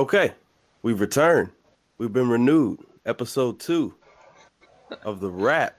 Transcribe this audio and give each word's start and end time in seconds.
Okay, 0.00 0.32
we've 0.80 0.98
returned. 0.98 1.50
We've 1.98 2.10
been 2.10 2.30
renewed. 2.30 2.78
Episode 3.04 3.60
two 3.60 3.94
of 5.02 5.20
the 5.20 5.28
rap 5.28 5.76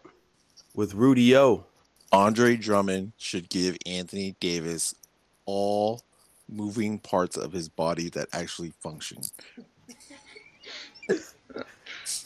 with 0.75 0.93
Rudy 0.93 1.35
O. 1.35 1.65
Andre 2.11 2.55
Drummond 2.55 3.13
should 3.17 3.49
give 3.49 3.77
Anthony 3.87 4.35
Davis 4.39 4.93
all 5.47 6.03
moving 6.47 6.99
parts 6.99 7.35
of 7.35 7.51
his 7.51 7.67
body 7.67 8.09
that 8.09 8.27
actually 8.31 8.73
function. 8.79 9.23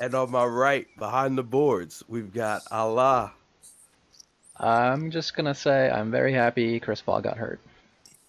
And 0.01 0.13
on 0.15 0.31
my 0.31 0.43
right, 0.43 0.87
behind 0.97 1.37
the 1.37 1.43
boards, 1.43 2.03
we've 2.09 2.33
got 2.33 2.63
Ala. 2.73 3.31
I'm 4.57 5.11
just 5.11 5.33
gonna 5.33 5.55
say 5.55 5.89
I'm 5.89 6.11
very 6.11 6.33
happy 6.33 6.77
Chris 6.81 7.01
Paul 7.01 7.21
got 7.21 7.37
hurt. 7.37 7.61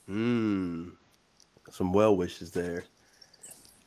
Mmm. 0.09 0.93
Some 1.73 1.93
well 1.93 2.17
wishes 2.17 2.53
there. 2.53 2.85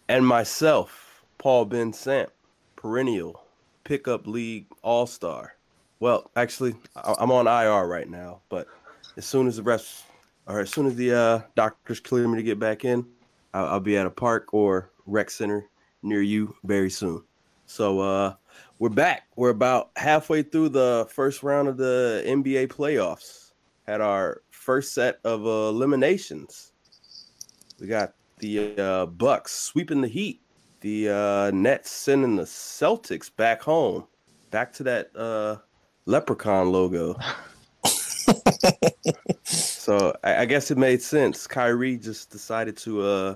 And 0.10 0.26
myself, 0.26 1.24
Paul 1.38 1.66
Ben 1.66 1.94
Samp, 1.94 2.32
perennial 2.76 3.44
pickup 3.84 4.26
league 4.26 4.66
all 4.82 5.06
star. 5.06 5.54
Well, 6.00 6.32
actually, 6.36 6.74
I'm 6.96 7.30
on 7.32 7.46
IR 7.46 7.88
right 7.88 8.10
now, 8.10 8.40
but 8.50 8.66
as 9.18 9.26
soon 9.26 9.46
as 9.46 9.58
the 9.58 9.64
rest, 9.64 10.06
or 10.48 10.62
as 10.62 10.72
soon 10.72 10.88
as 10.88 10.96
the 10.96 11.14
uh, 11.14 11.42
doctors 11.56 12.00
clear 12.00 12.28
me 12.28 12.38
to 12.38 12.44
get 12.44 12.58
back 12.58 12.86
in, 12.86 13.06
I'll, 13.54 13.66
I'll 13.68 13.80
be 13.80 13.98
at 13.98 14.08
a 14.08 14.10
park 14.10 14.52
or 14.52 14.90
rec 15.06 15.30
center 15.30 15.70
near 16.02 16.24
you 16.24 16.56
very 16.64 16.90
soon. 16.90 17.24
So 17.68 18.00
uh, 18.00 18.34
we're 18.80 18.90
back. 18.90 19.28
We're 19.36 19.52
about 19.52 19.92
halfway 19.96 20.42
through 20.42 20.70
the 20.70 21.08
first 21.12 21.44
round 21.44 21.68
of 21.68 21.78
the 21.78 22.24
NBA 22.26 22.70
playoffs. 22.70 23.52
Had 23.86 24.02
our 24.02 24.42
first 24.50 24.96
set 24.96 25.20
of 25.24 25.46
uh, 25.46 25.70
eliminations. 25.70 26.74
We 27.80 27.86
got 27.86 28.14
the 28.40 28.78
uh, 28.78 29.06
Bucks 29.06 29.54
sweeping 29.54 30.02
the 30.02 30.08
Heat. 30.08 30.42
The 30.82 31.10
uh, 31.10 31.52
Nets 31.54 31.92
sending 31.92 32.38
the 32.38 32.44
Celtics 32.44 33.30
back 33.36 33.62
home, 33.62 34.08
back 34.50 34.72
to 34.74 34.84
that 34.84 35.16
uh, 35.16 35.58
leprechaun 36.06 36.72
logo. 36.72 37.18
so 39.44 40.16
I, 40.24 40.38
I 40.38 40.46
guess 40.46 40.72
it 40.72 40.78
made 40.78 41.02
sense. 41.02 41.48
Kyrie 41.48 41.98
just 41.98 42.30
decided 42.30 42.78
to 42.78 43.02
uh, 43.02 43.36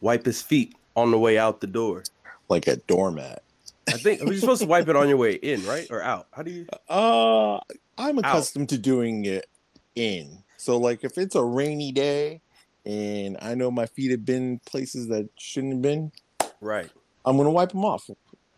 wipe 0.00 0.24
his 0.24 0.42
feet 0.42 0.74
on 0.96 1.12
the 1.12 1.18
way 1.18 1.38
out 1.38 1.60
the 1.60 1.66
door. 1.68 2.02
Like 2.48 2.66
a 2.66 2.76
doormat. 2.76 3.42
I 3.88 3.92
think 3.92 4.20
you're 4.20 4.34
supposed 4.34 4.62
to 4.62 4.68
wipe 4.68 4.88
it 4.88 4.96
on 4.96 5.08
your 5.08 5.16
way 5.16 5.34
in, 5.34 5.64
right, 5.64 5.86
or 5.90 6.02
out? 6.02 6.26
How 6.32 6.42
do 6.42 6.50
you? 6.50 6.66
Uh 6.88 7.58
I'm 7.98 8.18
accustomed 8.18 8.68
to 8.70 8.78
doing 8.78 9.24
it 9.24 9.46
in. 9.94 10.42
So 10.56 10.76
like 10.76 11.04
if 11.04 11.18
it's 11.18 11.34
a 11.34 11.42
rainy 11.42 11.92
day 11.92 12.40
and 12.84 13.36
I 13.40 13.54
know 13.54 13.70
my 13.70 13.86
feet 13.86 14.10
have 14.10 14.24
been 14.24 14.60
places 14.66 15.08
that 15.08 15.28
shouldn't 15.38 15.74
have 15.74 15.82
been, 15.82 16.12
Right. 16.60 16.90
I'm 17.24 17.36
gonna 17.36 17.50
wipe 17.50 17.70
them 17.72 17.84
off. 17.84 18.08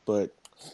But 0.06 0.30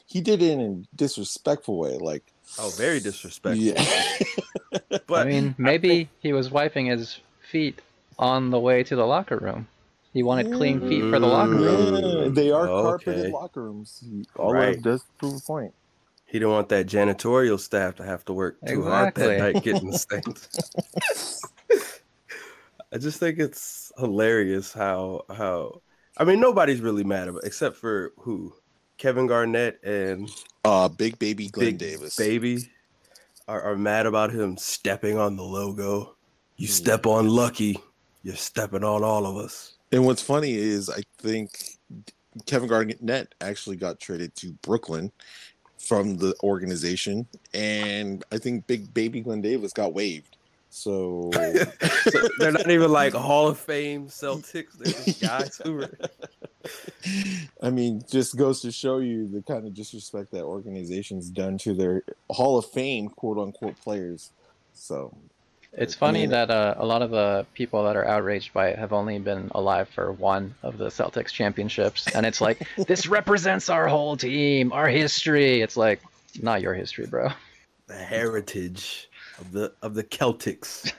he 0.06 0.20
did 0.20 0.42
it 0.42 0.50
in 0.52 0.60
a 0.60 0.96
disrespectful 0.96 1.78
way. 1.78 1.96
Like 1.98 2.22
Oh, 2.58 2.70
very 2.70 3.00
disrespectful. 3.00 3.64
yeah. 3.64 3.84
But 5.06 5.26
I 5.26 5.30
mean, 5.30 5.54
maybe 5.58 6.08
he 6.20 6.32
was 6.32 6.50
wiping 6.52 6.86
his 6.86 7.18
feet 7.50 7.80
on 8.18 8.50
the 8.50 8.58
way 8.60 8.84
to 8.84 8.94
the 8.94 9.04
locker 9.04 9.36
room. 9.38 9.66
He 10.12 10.22
wanted 10.22 10.52
clean 10.52 10.80
feet 10.88 11.10
for 11.10 11.18
the 11.18 11.26
locker 11.26 11.56
room. 11.56 12.22
Yeah, 12.24 12.28
they 12.28 12.50
are 12.52 12.68
Okay. 12.68 13.04
carpeted 13.06 13.32
locker 13.32 13.62
rooms. 13.64 14.04
All 14.36 14.52
Right. 14.52 14.76
that 14.76 14.82
does 14.82 15.04
prove 15.18 15.36
a 15.36 15.40
point. 15.40 15.74
he 16.26 16.38
didn't 16.38 16.52
want 16.52 16.68
that 16.68 16.86
janitorial 16.86 17.58
staff 17.58 17.96
to 17.96 18.04
have 18.04 18.24
to 18.26 18.32
work 18.32 18.58
too 18.68 18.84
hard 18.84 19.14
that 19.16 19.38
night 19.38 19.62
getting 19.64 19.90
the 19.90 19.98
stains. 19.98 20.48
I 22.92 22.98
just 22.98 23.19
think 23.20 23.38
it's 23.38 23.92
hilarious 23.98 24.72
how 24.72 25.25
how 25.28 25.81
I 26.16 26.25
mean 26.25 26.41
nobody's 26.41 26.81
really 26.81 27.04
mad 27.04 27.28
about 27.28 27.44
except 27.44 27.76
for 27.76 28.12
who 28.19 28.54
Kevin 28.98 29.26
Garnett 29.26 29.82
and 29.84 30.31
Uh 30.64 30.88
big 30.88 31.19
baby 31.19 31.48
Glenn 31.48 31.70
Big 31.70 31.78
Davis. 31.78 32.16
Baby 32.16 32.70
are, 33.48 33.62
are 33.62 33.76
mad 33.76 34.06
about 34.06 34.31
him 34.32 34.56
stepping 34.56 35.19
on 35.19 35.37
the 35.37 35.42
logo. 35.42 36.16
You 36.56 36.66
Hmm. 36.66 36.72
step 36.72 37.06
on 37.06 37.28
Lucky, 37.28 37.78
you're 38.22 38.37
stepping 38.37 38.84
on 38.84 39.03
all 39.03 39.26
of 39.26 39.37
us. 39.37 39.75
And 39.93 40.04
what's 40.04 40.22
funny 40.22 40.54
is 40.54 40.88
I 40.91 41.03
think 41.19 41.78
Kevin 42.47 42.69
Garnett 42.69 43.34
actually 43.41 43.76
got 43.76 43.98
traded 43.98 44.34
to 44.37 44.53
Brooklyn 44.62 45.10
from 45.78 46.16
the 46.19 46.34
organization, 46.43 47.26
and 47.54 48.22
I 48.31 48.38
think 48.38 48.66
Big 48.66 48.93
Baby 48.93 49.20
Glenn 49.22 49.41
Davis 49.41 49.72
got 49.72 49.94
waived. 49.94 50.37
So 50.72 51.31
So 51.34 52.28
they're 52.38 52.53
not 52.53 52.70
even 52.70 52.91
like 52.92 53.12
Hall 53.12 53.48
of 53.48 53.58
Fame 53.58 54.06
Celtics. 54.06 54.72
They're 54.78 54.92
just 54.92 55.20
guys 55.22 55.60
who 55.62 55.75
were 55.75 55.91
I 57.62 57.70
mean, 57.70 58.03
just 58.10 58.36
goes 58.36 58.60
to 58.62 58.70
show 58.72 58.98
you 58.98 59.26
the 59.28 59.42
kind 59.42 59.66
of 59.66 59.75
disrespect 59.75 60.31
that 60.32 60.44
organization's 60.44 61.28
done 61.31 61.58
to 61.58 61.75
their 61.75 62.03
Hall 62.31 62.58
of 62.58 62.66
Fame 62.66 63.08
quote 63.08 63.38
unquote 63.38 63.81
players. 63.81 64.31
So 64.75 65.12
It's 65.72 65.94
funny 65.94 66.20
mean- 66.20 66.31
that 66.31 66.50
uh, 66.50 66.75
a 66.78 66.87
lot 66.87 67.02
of 67.02 67.10
the 67.10 67.47
people 67.54 67.84
that 67.84 67.97
are 67.97 68.06
outraged 68.06 68.52
by 68.52 68.69
it 68.69 68.78
have 68.78 68.92
only 68.92 69.19
been 69.19 69.50
alive 69.54 69.88
for 69.88 70.12
one 70.12 70.54
of 70.62 70.78
the 70.78 70.87
Celtics 70.87 71.32
championships, 71.32 72.06
and 72.14 72.25
it's 72.25 72.41
like 72.41 72.66
this 72.87 73.06
represents 73.08 73.69
our 73.69 73.88
whole 73.88 74.16
team, 74.16 74.72
our 74.72 74.88
history. 74.88 75.60
It's 75.62 75.76
like 75.76 76.00
not 76.41 76.60
your 76.62 76.75
history, 76.75 77.06
bro. 77.06 77.31
the 77.88 77.94
heritage 77.97 79.08
of 79.40 79.52
the 79.52 79.72
of 79.82 79.94
the 79.94 80.04
Celtics. 80.04 80.92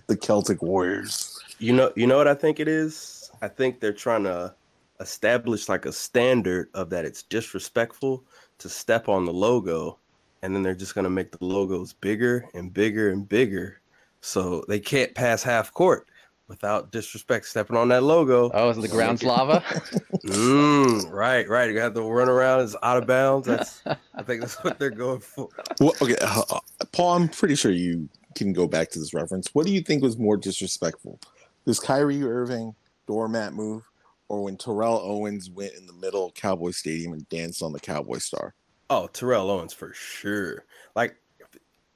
the 0.06 0.16
Celtic 0.16 0.62
Warriors. 0.62 1.38
You 1.58 1.72
know, 1.72 1.92
you 1.96 2.06
know 2.06 2.16
what 2.16 2.28
I 2.28 2.34
think 2.34 2.60
it 2.60 2.68
is. 2.68 3.30
I 3.40 3.48
think 3.48 3.80
they're 3.80 3.92
trying 3.92 4.24
to 4.24 4.54
establish 5.00 5.68
like 5.68 5.86
a 5.86 5.92
standard 5.92 6.68
of 6.74 6.90
that 6.90 7.04
it's 7.04 7.22
disrespectful 7.22 8.24
to 8.58 8.68
step 8.68 9.08
on 9.08 9.24
the 9.24 9.32
logo, 9.32 9.98
and 10.42 10.54
then 10.54 10.62
they're 10.62 10.74
just 10.74 10.94
gonna 10.94 11.10
make 11.10 11.30
the 11.30 11.44
logos 11.44 11.92
bigger 11.92 12.48
and 12.54 12.72
bigger 12.72 13.10
and 13.10 13.28
bigger, 13.28 13.80
so 14.20 14.64
they 14.68 14.80
can't 14.80 15.14
pass 15.14 15.42
half 15.42 15.72
court 15.72 16.06
without 16.52 16.92
disrespect 16.92 17.46
stepping 17.46 17.76
on 17.78 17.88
that 17.88 18.02
logo. 18.02 18.50
Oh, 18.52 18.68
is 18.68 18.76
the 18.76 18.86
ground's 18.88 19.22
lava? 19.22 19.64
Mm, 20.22 21.10
right, 21.10 21.48
right. 21.48 21.68
You 21.72 21.80
have 21.80 21.94
to 21.94 22.02
run 22.02 22.28
around 22.28 22.60
It's 22.60 22.76
out 22.84 22.96
of 22.96 23.08
bounds. 23.08 23.48
That's 23.48 23.82
I 24.14 24.22
think 24.22 24.40
that's 24.42 24.54
what 24.62 24.78
they're 24.78 24.90
going 24.90 25.18
for. 25.18 25.48
Well, 25.80 25.94
okay, 26.00 26.14
uh, 26.20 26.42
uh, 26.48 26.60
Paul, 26.92 27.16
I'm 27.16 27.28
pretty 27.28 27.56
sure 27.56 27.72
you 27.72 28.08
can 28.36 28.52
go 28.52 28.68
back 28.68 28.90
to 28.90 29.00
this 29.00 29.12
reference. 29.12 29.48
What 29.52 29.66
do 29.66 29.72
you 29.72 29.80
think 29.80 30.00
was 30.00 30.16
more 30.16 30.36
disrespectful? 30.36 31.18
This 31.64 31.80
Kyrie 31.80 32.22
Irving 32.22 32.76
doormat 33.08 33.52
move, 33.54 33.82
or 34.28 34.44
when 34.44 34.56
Terrell 34.56 35.00
Owens 35.02 35.50
went 35.50 35.72
in 35.74 35.86
the 35.86 35.92
middle 35.94 36.26
of 36.26 36.34
Cowboy 36.34 36.70
Stadium 36.70 37.12
and 37.14 37.28
danced 37.28 37.60
on 37.60 37.72
the 37.72 37.80
Cowboy 37.80 38.18
Star? 38.18 38.54
Oh, 38.90 39.08
Terrell 39.08 39.50
Owens 39.50 39.72
for 39.72 39.92
sure. 39.92 40.64
Like 40.94 41.16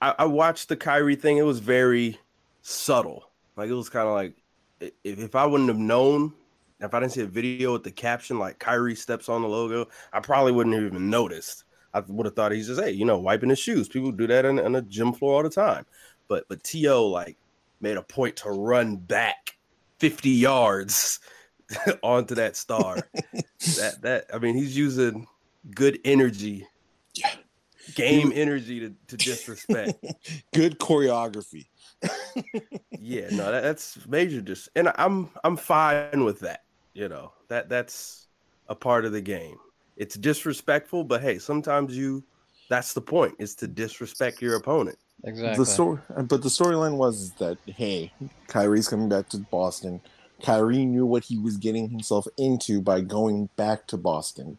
I, 0.00 0.14
I 0.18 0.24
watched 0.24 0.68
the 0.68 0.76
Kyrie 0.76 1.14
thing. 1.16 1.36
It 1.36 1.42
was 1.42 1.60
very 1.60 2.18
subtle. 2.62 3.30
Like 3.56 3.70
it 3.70 3.74
was 3.74 3.88
kind 3.88 4.08
of 4.08 4.14
like 4.14 4.32
i- 4.32 4.40
if, 4.80 4.92
if 5.04 5.34
I 5.34 5.46
wouldn't 5.46 5.68
have 5.68 5.78
known, 5.78 6.34
if 6.80 6.92
I 6.94 7.00
didn't 7.00 7.12
see 7.12 7.22
a 7.22 7.26
video 7.26 7.72
with 7.72 7.84
the 7.84 7.90
caption 7.90 8.38
like 8.38 8.58
Kyrie 8.58 8.94
steps 8.94 9.28
on 9.28 9.42
the 9.42 9.48
logo, 9.48 9.86
I 10.12 10.20
probably 10.20 10.52
wouldn't 10.52 10.74
have 10.74 10.84
even 10.84 11.10
noticed. 11.10 11.64
I 11.94 12.00
would 12.00 12.26
have 12.26 12.34
thought 12.36 12.52
he's 12.52 12.66
just 12.66 12.80
hey, 12.80 12.90
you 12.90 13.04
know, 13.04 13.18
wiping 13.18 13.48
his 13.48 13.58
shoes. 13.58 13.88
People 13.88 14.12
do 14.12 14.26
that 14.26 14.44
on, 14.44 14.58
on 14.60 14.74
a 14.76 14.82
gym 14.82 15.12
floor 15.12 15.36
all 15.36 15.42
the 15.42 15.50
time. 15.50 15.86
But 16.28 16.44
but 16.48 16.62
To 16.64 17.00
like 17.04 17.38
made 17.80 17.96
a 17.96 18.02
point 18.02 18.36
to 18.36 18.50
run 18.50 18.96
back 18.96 19.52
50 20.00 20.30
yards 20.30 21.20
onto 22.02 22.34
that 22.34 22.56
star. 22.56 23.08
that 23.76 23.94
that 24.02 24.26
I 24.32 24.38
mean, 24.38 24.54
he's 24.54 24.76
using 24.76 25.26
good 25.74 25.98
energy 26.04 26.66
Yeah. 27.14 27.34
game 27.94 28.32
energy 28.34 28.80
to, 28.80 28.94
to 29.08 29.16
disrespect. 29.16 30.04
Good 30.54 30.78
choreography. 30.78 31.66
yeah, 33.00 33.28
no, 33.30 33.50
that, 33.50 33.62
that's 33.62 34.06
major 34.06 34.40
dis 34.40 34.68
and 34.76 34.92
I'm 34.96 35.30
I'm 35.44 35.56
fine 35.56 36.24
with 36.24 36.40
that. 36.40 36.64
You 36.94 37.08
know, 37.08 37.32
that 37.48 37.68
that's 37.68 38.28
a 38.68 38.74
part 38.74 39.04
of 39.04 39.12
the 39.12 39.20
game. 39.20 39.56
It's 39.96 40.16
disrespectful, 40.16 41.04
but 41.04 41.22
hey, 41.22 41.38
sometimes 41.38 41.96
you 41.96 42.22
that's 42.68 42.92
the 42.92 43.00
point, 43.00 43.34
is 43.38 43.54
to 43.56 43.68
disrespect 43.68 44.42
your 44.42 44.56
opponent. 44.56 44.98
Exactly. 45.24 45.56
The 45.56 45.70
story, 45.70 45.98
but 46.08 46.42
the 46.42 46.48
storyline 46.48 46.96
was 46.96 47.32
that 47.32 47.58
hey, 47.66 48.12
Kyrie's 48.48 48.88
coming 48.88 49.08
back 49.08 49.28
to 49.30 49.38
Boston. 49.38 50.00
Kyrie 50.42 50.84
knew 50.84 51.06
what 51.06 51.24
he 51.24 51.38
was 51.38 51.56
getting 51.56 51.88
himself 51.88 52.26
into 52.36 52.82
by 52.82 53.00
going 53.00 53.48
back 53.56 53.86
to 53.86 53.96
Boston, 53.96 54.58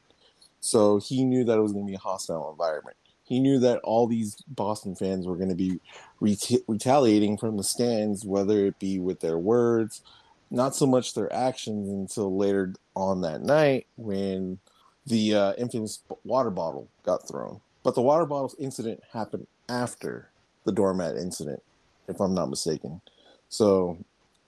so 0.59 0.97
he 0.97 1.23
knew 1.23 1.43
that 1.43 1.57
it 1.57 1.61
was 1.61 1.73
going 1.73 1.85
to 1.85 1.91
be 1.91 1.95
a 1.95 1.99
hostile 1.99 2.49
environment. 2.49 2.97
He 3.27 3.39
knew 3.41 3.59
that 3.59 3.79
all 3.83 4.07
these 4.07 4.37
Boston 4.47 4.95
fans 4.95 5.27
were 5.27 5.35
going 5.35 5.49
to 5.49 5.55
be 5.55 5.81
reta- 6.21 6.63
retaliating 6.67 7.37
from 7.37 7.57
the 7.57 7.63
stands, 7.63 8.25
whether 8.25 8.65
it 8.65 8.79
be 8.79 8.99
with 8.99 9.19
their 9.19 9.37
words, 9.37 10.01
not 10.49 10.75
so 10.75 10.87
much 10.87 11.13
their 11.13 11.31
actions, 11.33 11.89
until 11.89 12.37
later 12.37 12.73
on 12.95 13.19
that 13.21 13.41
night 13.41 13.85
when 13.97 14.59
the 15.05 15.35
uh, 15.35 15.53
infamous 15.57 15.99
water 16.23 16.49
bottle 16.49 16.87
got 17.03 17.27
thrown. 17.27 17.59
But 17.83 17.95
the 17.95 18.01
water 18.01 18.25
bottle 18.25 18.53
incident 18.59 19.01
happened 19.11 19.47
after 19.67 20.29
the 20.63 20.71
doormat 20.71 21.17
incident, 21.17 21.61
if 22.07 22.21
I'm 22.21 22.33
not 22.33 22.49
mistaken. 22.49 23.01
So 23.49 23.97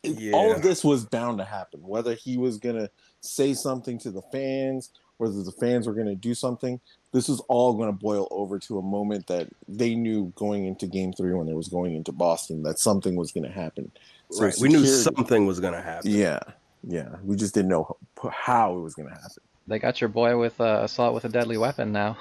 it- 0.04 0.18
all 0.34 0.54
of 0.56 0.62
this 0.62 0.86
was 0.86 1.04
bound 1.04 1.40
to 1.40 1.44
happen. 1.46 1.82
Whether 1.86 2.14
he 2.16 2.38
was 2.38 2.58
gonna 2.58 2.90
say 3.20 3.54
something 3.54 3.98
to 4.00 4.12
the 4.12 4.22
fans, 4.32 4.92
whether 5.20 5.44
the 5.44 5.52
fans 5.52 5.86
were 5.86 5.94
gonna 5.94 6.16
do 6.16 6.34
something, 6.34 6.80
this 7.12 7.28
was 7.28 7.42
all 7.42 7.74
gonna 7.74 7.92
boil 7.92 8.28
over 8.32 8.58
to 8.60 8.80
a 8.80 8.82
moment 8.82 9.28
that 9.28 9.48
they 9.68 9.94
knew 9.94 10.32
going 10.36 10.66
into 10.66 10.88
Game 10.88 11.14
Three 11.14 11.34
when 11.34 11.48
it 11.48 11.56
was 11.56 11.68
going 11.68 11.96
into 11.96 12.12
Boston 12.12 12.64
that 12.64 12.80
something 12.80 13.16
was 13.16 13.32
gonna 13.32 13.52
happen. 13.52 13.92
So 14.32 14.46
right. 14.46 14.56
We 14.60 14.70
knew 14.70 14.86
something 14.86 15.46
was 15.46 15.60
gonna 15.60 15.82
happen. 15.82 16.10
Yeah, 16.12 16.40
yeah. 16.84 17.10
We 17.24 17.36
just 17.36 17.54
didn't 17.54 17.70
know 17.70 17.98
how 18.32 18.76
it 18.78 18.82
was 18.82 18.96
gonna 18.96 19.12
happen. 19.12 19.44
They 19.68 19.78
got 19.78 20.02
your 20.02 20.08
boy 20.08 20.38
with 20.38 20.60
uh, 20.60 20.82
assault 20.84 21.14
with 21.14 21.26
a 21.26 21.30
deadly 21.30 21.58
weapon 21.58 21.92
now. 21.92 22.18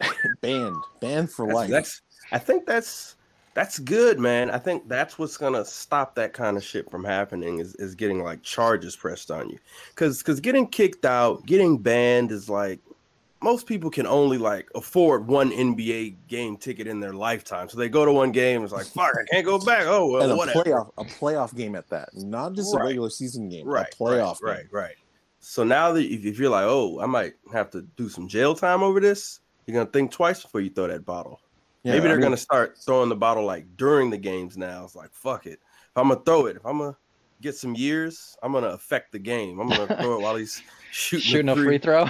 Banned, 0.42 0.76
banned 1.00 1.30
for 1.30 1.46
That's, 1.46 1.56
life. 1.56 1.70
that's 1.70 2.02
I 2.30 2.38
think 2.38 2.66
that's 2.66 3.15
that's 3.56 3.78
good, 3.78 4.20
man. 4.20 4.50
I 4.50 4.58
think 4.58 4.86
that's 4.86 5.18
what's 5.18 5.38
gonna 5.38 5.64
stop 5.64 6.14
that 6.16 6.34
kind 6.34 6.58
of 6.58 6.62
shit 6.62 6.90
from 6.90 7.02
happening 7.02 7.58
is, 7.58 7.74
is 7.76 7.94
getting 7.94 8.22
like 8.22 8.42
charges 8.42 8.94
pressed 8.94 9.30
on 9.30 9.48
you. 9.48 9.58
Cause 9.94 10.22
cause 10.22 10.40
getting 10.40 10.66
kicked 10.66 11.06
out, 11.06 11.46
getting 11.46 11.78
banned 11.78 12.32
is 12.32 12.50
like 12.50 12.80
most 13.42 13.66
people 13.66 13.88
can 13.88 14.06
only 14.06 14.36
like 14.36 14.68
afford 14.74 15.26
one 15.26 15.50
NBA 15.52 16.16
game 16.28 16.58
ticket 16.58 16.86
in 16.86 17.00
their 17.00 17.14
lifetime. 17.14 17.70
So 17.70 17.78
they 17.78 17.88
go 17.88 18.04
to 18.04 18.12
one 18.12 18.30
game, 18.30 18.62
it's 18.62 18.74
like 18.74 18.88
fuck, 18.88 19.10
I 19.18 19.24
can't 19.32 19.46
go 19.46 19.58
back. 19.58 19.84
Oh 19.86 20.06
well, 20.06 20.22
and 20.24 20.32
a 20.32 20.36
whatever. 20.36 20.62
playoff, 20.62 20.90
a 20.98 21.04
playoff 21.04 21.56
game 21.56 21.76
at 21.76 21.88
that, 21.88 22.10
not 22.14 22.52
just 22.52 22.74
a 22.74 22.78
regular 22.78 23.08
season 23.08 23.48
game, 23.48 23.66
right, 23.66 23.86
a 23.90 23.96
playoff 23.96 24.42
right, 24.42 24.56
game. 24.58 24.68
right, 24.70 24.82
right. 24.82 24.94
So 25.40 25.64
now 25.64 25.92
that 25.92 26.04
if, 26.04 26.26
if 26.26 26.38
you're 26.38 26.50
like, 26.50 26.66
oh, 26.66 27.00
I 27.00 27.06
might 27.06 27.32
have 27.54 27.70
to 27.70 27.80
do 27.96 28.10
some 28.10 28.28
jail 28.28 28.54
time 28.54 28.82
over 28.82 29.00
this, 29.00 29.40
you're 29.64 29.72
gonna 29.72 29.90
think 29.90 30.12
twice 30.12 30.42
before 30.42 30.60
you 30.60 30.68
throw 30.68 30.88
that 30.88 31.06
bottle. 31.06 31.40
Yeah, 31.86 31.92
Maybe 31.92 32.08
they're 32.08 32.16
mean, 32.16 32.22
gonna 32.24 32.36
start 32.36 32.76
throwing 32.84 33.08
the 33.08 33.14
bottle 33.14 33.44
like 33.44 33.64
during 33.76 34.10
the 34.10 34.18
games 34.18 34.56
now. 34.56 34.82
It's 34.84 34.96
like 34.96 35.12
fuck 35.12 35.46
it. 35.46 35.60
If 35.62 35.96
I'm 35.96 36.08
gonna 36.08 36.20
throw 36.26 36.46
it, 36.46 36.56
if 36.56 36.66
I'm 36.66 36.78
gonna 36.78 36.96
get 37.42 37.54
some 37.54 37.76
years, 37.76 38.36
I'm 38.42 38.52
gonna 38.52 38.70
affect 38.70 39.12
the 39.12 39.20
game. 39.20 39.60
I'm 39.60 39.68
gonna 39.68 39.86
throw 40.02 40.18
it 40.18 40.22
while 40.22 40.34
he's 40.34 40.60
shooting, 40.90 41.24
Shooting 41.24 41.48
a 41.48 41.54
the 41.54 41.62
free 41.62 41.78
throw. 41.78 42.06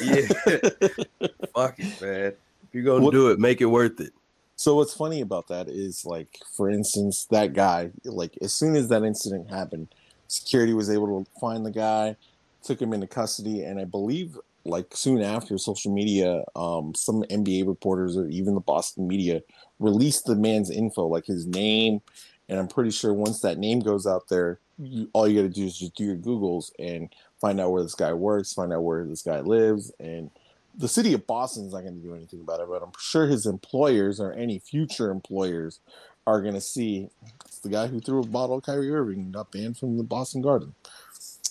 Yeah, 0.00 0.26
fuck 1.56 1.74
it, 1.78 2.00
man. 2.00 2.32
If 2.32 2.34
you're 2.72 2.84
gonna 2.84 3.02
What- 3.04 3.12
do 3.12 3.30
it, 3.30 3.40
make 3.40 3.60
it 3.60 3.66
worth 3.66 3.98
it. 4.00 4.12
So 4.54 4.76
what's 4.76 4.94
funny 4.94 5.20
about 5.20 5.48
that 5.48 5.68
is 5.68 6.06
like, 6.06 6.38
for 6.56 6.70
instance, 6.70 7.26
that 7.30 7.52
guy, 7.52 7.90
like 8.04 8.38
as 8.40 8.52
soon 8.54 8.74
as 8.76 8.88
that 8.90 9.02
incident 9.02 9.50
happened, 9.50 9.88
security 10.28 10.72
was 10.72 10.88
able 10.88 11.08
to 11.24 11.30
find 11.40 11.66
the 11.66 11.70
guy, 11.72 12.16
took 12.62 12.80
him 12.80 12.92
into 12.92 13.06
custody, 13.08 13.64
and 13.64 13.78
I 13.80 13.84
believe 13.84 14.38
like 14.68 14.96
soon 14.96 15.22
after 15.22 15.58
social 15.58 15.92
media, 15.92 16.44
um, 16.54 16.94
some 16.94 17.22
NBA 17.24 17.66
reporters 17.66 18.16
or 18.16 18.28
even 18.28 18.54
the 18.54 18.60
Boston 18.60 19.08
media 19.08 19.42
released 19.78 20.26
the 20.26 20.36
man's 20.36 20.70
info, 20.70 21.06
like 21.06 21.26
his 21.26 21.46
name, 21.46 22.00
and 22.48 22.58
I'm 22.58 22.68
pretty 22.68 22.90
sure 22.90 23.12
once 23.12 23.40
that 23.40 23.58
name 23.58 23.80
goes 23.80 24.06
out 24.06 24.28
there, 24.28 24.60
you, 24.78 25.08
all 25.12 25.26
you 25.26 25.40
got 25.40 25.48
to 25.48 25.60
do 25.60 25.66
is 25.66 25.78
just 25.78 25.96
do 25.96 26.04
your 26.04 26.16
Googles 26.16 26.70
and 26.78 27.12
find 27.40 27.60
out 27.60 27.72
where 27.72 27.82
this 27.82 27.94
guy 27.94 28.12
works, 28.12 28.52
find 28.52 28.72
out 28.72 28.82
where 28.82 29.04
this 29.04 29.22
guy 29.22 29.40
lives, 29.40 29.92
and 29.98 30.30
the 30.76 30.88
city 30.88 31.14
of 31.14 31.26
Boston 31.26 31.66
is 31.66 31.72
not 31.72 31.82
going 31.82 32.00
to 32.00 32.06
do 32.06 32.14
anything 32.14 32.40
about 32.40 32.60
it, 32.60 32.68
but 32.68 32.82
I'm 32.82 32.92
sure 32.98 33.26
his 33.26 33.46
employers 33.46 34.20
or 34.20 34.32
any 34.32 34.58
future 34.58 35.10
employers 35.10 35.80
are 36.26 36.42
going 36.42 36.54
to 36.54 36.60
see 36.60 37.08
it's 37.44 37.60
the 37.60 37.68
guy 37.68 37.86
who 37.86 38.00
threw 38.00 38.20
a 38.20 38.26
bottle 38.26 38.58
at 38.58 38.64
Kyrie 38.64 38.90
Irving 38.90 39.30
got 39.30 39.52
banned 39.52 39.78
from 39.78 39.96
the 39.96 40.02
Boston 40.02 40.42
Garden. 40.42 40.74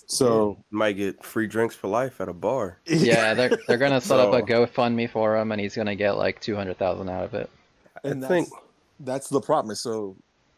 So 0.06 0.58
might 0.70 0.92
get 0.92 1.24
free 1.24 1.46
drinks 1.46 1.74
for 1.74 1.88
life 1.88 2.20
at 2.20 2.28
a 2.28 2.32
bar. 2.32 2.78
Yeah, 2.86 3.34
they're 3.34 3.58
they're 3.66 3.78
gonna 3.78 4.00
set 4.00 4.20
up 4.20 4.32
a 4.32 4.42
GoFundMe 4.42 5.10
for 5.10 5.36
him, 5.36 5.52
and 5.52 5.60
he's 5.60 5.74
gonna 5.74 5.96
get 5.96 6.12
like 6.12 6.40
two 6.40 6.54
hundred 6.54 6.78
thousand 6.78 7.08
out 7.08 7.24
of 7.24 7.34
it. 7.34 7.50
and 8.04 8.24
I 8.24 8.28
that's, 8.28 8.32
think 8.32 8.48
that's 9.00 9.28
the 9.28 9.40
problem. 9.40 9.74
So 9.74 10.16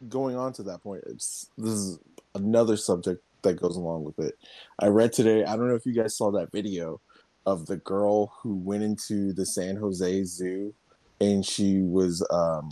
going 0.09 0.37
on 0.37 0.53
to 0.55 0.63
that 0.65 0.83
point, 0.83 1.05
it's 1.07 1.49
this 1.57 1.73
is 1.73 1.99
another 2.35 2.77
subject 2.77 3.23
that 3.43 3.55
goes 3.55 3.77
along 3.77 4.05
with 4.05 4.19
it. 4.19 4.39
I 4.79 4.87
read 4.89 5.13
today. 5.13 5.45
I 5.45 5.57
don't 5.57 5.69
know 5.69 5.75
if 5.75 5.87
you 5.87 5.95
guys 5.95 6.17
saw 6.17 6.31
that 6.33 6.53
video 6.53 7.01
of 7.47 7.67
the 7.67 7.77
girl 7.79 8.33
who 8.43 8.57
went 8.57 8.83
into 8.83 9.33
the 9.33 9.47
San 9.47 9.77
Jose 9.77 10.25
Zoo 10.25 10.75
and 11.21 11.45
she 11.45 11.81
was 11.81 12.25
um, 12.31 12.71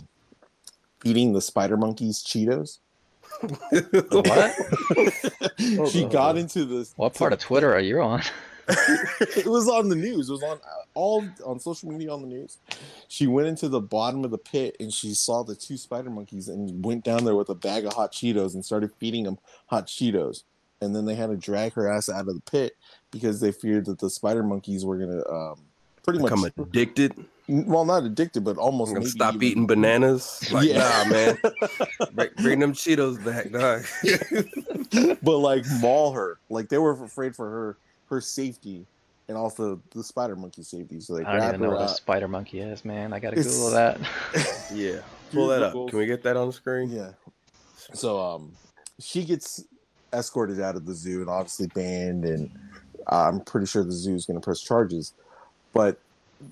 feeding 0.99 1.33
the 1.33 1.41
spider 1.41 1.77
monkeys 1.77 2.23
Cheetos. 2.23 2.79
What? 3.41 4.55
she 5.91 6.05
got 6.05 6.37
into 6.37 6.65
this. 6.65 6.93
What 6.95 7.13
part 7.13 7.33
of 7.33 7.39
Twitter 7.39 7.73
are 7.73 7.79
you 7.79 8.01
on? 8.01 8.21
it 8.67 9.45
was 9.45 9.69
on 9.69 9.87
the 9.87 9.95
news. 9.95 10.29
It 10.29 10.33
was 10.33 10.43
on 10.43 10.59
all 10.93 11.25
on 11.45 11.59
social 11.59 11.89
media 11.89 12.11
on 12.11 12.21
the 12.21 12.27
news. 12.27 12.57
She 13.07 13.27
went 13.27 13.47
into 13.47 13.69
the 13.69 13.79
bottom 13.79 14.25
of 14.25 14.31
the 14.31 14.37
pit 14.37 14.75
and 14.79 14.91
she 14.91 15.13
saw 15.13 15.43
the 15.43 15.55
two 15.55 15.77
spider 15.77 16.09
monkeys 16.09 16.49
and 16.49 16.83
went 16.83 17.05
down 17.05 17.23
there 17.23 17.35
with 17.35 17.49
a 17.49 17.55
bag 17.55 17.85
of 17.85 17.93
hot 17.93 18.11
Cheetos 18.11 18.55
and 18.55 18.65
started 18.65 18.91
feeding 18.99 19.23
them 19.23 19.37
hot 19.67 19.87
Cheetos. 19.87 20.43
And 20.81 20.95
then 20.95 21.05
they 21.05 21.15
had 21.15 21.29
to 21.29 21.37
drag 21.37 21.73
her 21.73 21.87
ass 21.89 22.09
out 22.09 22.27
of 22.27 22.35
the 22.35 22.41
pit 22.41 22.73
because 23.09 23.39
they 23.39 23.51
feared 23.51 23.85
that 23.85 23.99
the 23.99 24.09
spider 24.09 24.43
monkeys 24.43 24.83
were 24.83 24.97
gonna 24.97 25.27
um, 25.29 25.59
pretty 26.03 26.19
Become 26.19 26.41
much 26.41 26.53
addicted. 26.57 27.13
Well 27.47 27.85
not 27.85 28.03
addicted 28.03 28.43
but 28.43 28.57
almost 28.57 28.93
maybe 28.93 29.05
stop 29.05 29.35
even- 29.35 29.47
eating 29.47 29.67
bananas. 29.67 30.47
Like, 30.51 30.67
Yeah. 30.69 31.03
nah, 31.05 31.09
man. 31.11 31.37
Bring, 32.13 32.29
bring 32.41 32.59
them 32.59 32.73
Cheetos 32.73 33.23
back, 33.23 33.51
dog. 33.51 33.83
but 35.23 35.37
like 35.37 35.65
maul 35.81 36.11
her. 36.13 36.39
Like 36.49 36.69
they 36.69 36.77
were 36.77 36.91
afraid 36.91 37.35
for 37.35 37.49
her 37.49 37.77
her 38.09 38.21
safety 38.21 38.85
and 39.27 39.37
also 39.37 39.81
the 39.91 40.03
spider 40.03 40.35
monkey 40.35 40.63
safety. 40.63 40.99
So 40.99 41.15
they 41.15 41.23
I 41.25 41.37
don't 41.37 41.49
even 41.49 41.61
know 41.61 41.69
her 41.69 41.75
what 41.75 41.81
a 41.81 41.89
out. 41.89 41.97
spider 41.97 42.27
monkey 42.27 42.59
is, 42.59 42.83
man. 42.85 43.13
I 43.13 43.19
gotta 43.19 43.37
It's- 43.39 43.53
Google 43.55 43.71
that. 43.71 43.99
yeah. 44.73 44.99
Pull 45.31 45.47
that 45.47 45.61
up. 45.63 45.73
Can 45.89 45.99
we 45.99 46.05
get 46.05 46.23
that 46.23 46.37
on 46.37 46.47
the 46.47 46.53
screen? 46.53 46.89
Yeah. 46.89 47.11
So 47.93 48.19
um, 48.19 48.51
she 48.99 49.23
gets 49.25 49.63
escorted 50.13 50.61
out 50.61 50.75
of 50.77 50.85
the 50.85 50.93
zoo 50.93 51.19
and 51.21 51.29
obviously 51.29 51.67
banned, 51.67 52.23
and 52.23 52.49
I'm 53.07 53.41
pretty 53.41 53.67
sure 53.67 53.83
the 53.83 53.91
zoo 53.91 54.15
is 54.15 54.25
going 54.25 54.39
to 54.39 54.43
press 54.43 54.61
charges. 54.61 55.13
But 55.73 55.99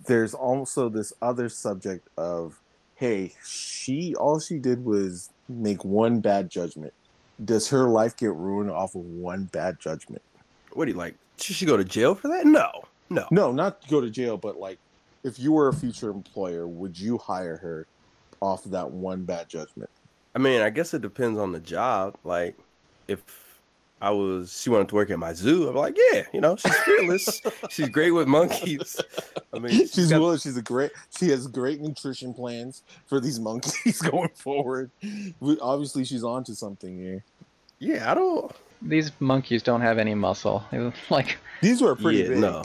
there's 0.08 0.34
also 0.34 0.90
this 0.90 1.14
other 1.22 1.50
subject 1.50 2.08
of, 2.18 2.60
hey, 2.96 3.34
she 3.46 4.16
all 4.16 4.40
she 4.40 4.58
did 4.58 4.86
was 4.86 5.30
make 5.48 5.84
one 5.86 6.20
bad 6.20 6.50
judgment. 6.50 6.94
Does 7.44 7.68
her 7.70 7.88
life 7.88 8.16
get 8.16 8.34
ruined 8.34 8.72
off 8.72 8.96
of 8.96 9.02
one 9.02 9.46
bad 9.46 9.80
judgment? 9.80 10.22
What 10.74 10.86
do 10.86 10.92
you 10.92 10.98
like? 10.98 11.16
Should 11.38 11.56
she 11.56 11.66
go 11.66 11.78
to 11.78 11.84
jail 11.84 12.16
for 12.16 12.30
that? 12.30 12.46
No. 12.46 12.70
No. 13.10 13.28
No, 13.30 13.52
not 13.52 13.88
go 13.90 14.02
to 14.02 14.10
jail, 14.10 14.38
but 14.38 14.58
like, 14.58 14.80
if 15.24 15.40
you 15.40 15.52
were 15.52 15.68
a 15.68 15.74
future 15.74 16.10
employer, 16.10 16.68
would 16.68 16.98
you 16.98 17.18
hire 17.18 17.58
her 17.58 17.88
off 18.42 18.66
of 18.66 18.72
that 18.72 18.92
one 18.92 19.24
bad 19.24 19.50
judgment? 19.50 19.90
I 20.34 20.40
mean, 20.40 20.62
I 20.62 20.70
guess 20.70 20.94
it 20.94 21.02
depends 21.02 21.40
on 21.40 21.52
the 21.52 21.60
job. 21.60 22.16
Like, 22.24 22.58
if 23.08 23.22
I 24.06 24.12
was, 24.12 24.62
she 24.62 24.70
wanted 24.70 24.88
to 24.90 24.96
work 24.96 25.10
at 25.10 25.18
my 25.18 25.34
zoo, 25.34 25.68
I'm 25.68 25.76
like, 25.76 25.98
yeah, 26.12 26.24
you 26.32 26.40
know, 26.40 26.56
she's 26.56 26.76
fearless. 26.78 27.42
she's 27.72 27.90
great 27.90 28.12
with 28.12 28.28
monkeys. 28.28 29.02
I 29.52 29.58
mean, 29.58 29.72
she's, 29.72 29.94
she's 29.94 30.10
got- 30.12 30.22
willing. 30.22 30.38
She's 30.38 30.58
a 30.58 30.62
great. 30.62 30.92
She 31.18 31.30
has 31.30 31.48
great 31.48 31.82
nutrition 31.82 32.32
plans 32.34 32.84
for 33.08 33.20
these 33.20 33.40
monkeys 33.40 34.00
going 34.12 34.30
forward. 34.36 34.92
We, 35.40 35.58
obviously, 35.60 36.06
she's 36.06 36.24
onto 36.24 36.54
something 36.54 36.96
here. 37.00 37.24
yeah, 37.80 38.12
I 38.12 38.14
don't. 38.14 38.52
These 38.82 39.12
monkeys 39.20 39.64
don't 39.64 39.82
have 39.82 39.98
any 39.98 40.14
muscle. 40.14 40.64
Like 41.10 41.38
These 41.62 41.82
were 41.82 41.96
pretty 41.96 42.20
yeah, 42.20 42.28
big. 42.30 42.38
no, 42.38 42.64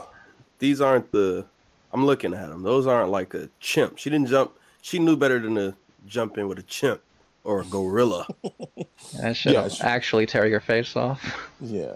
these 0.58 0.82
aren't 0.82 1.10
the. 1.10 1.46
I'm 1.94 2.04
looking 2.04 2.34
at 2.34 2.50
them. 2.50 2.62
Those 2.62 2.86
aren't 2.86 3.10
like 3.10 3.32
a 3.32 3.48
chimp. 3.60 3.96
She 3.96 4.10
didn't 4.10 4.26
jump. 4.28 4.52
She 4.82 4.98
knew 4.98 5.16
better 5.16 5.38
than 5.38 5.54
to 5.54 5.74
jump 6.06 6.36
in 6.36 6.48
with 6.48 6.58
a 6.58 6.62
chimp 6.64 7.00
or 7.44 7.60
a 7.62 7.64
gorilla. 7.64 8.26
that 9.20 9.36
should 9.36 9.52
Yeah, 9.52 9.68
actually 9.80 10.26
tear 10.26 10.46
your 10.46 10.60
face 10.60 10.96
off. 10.96 11.22
Yeah, 11.60 11.94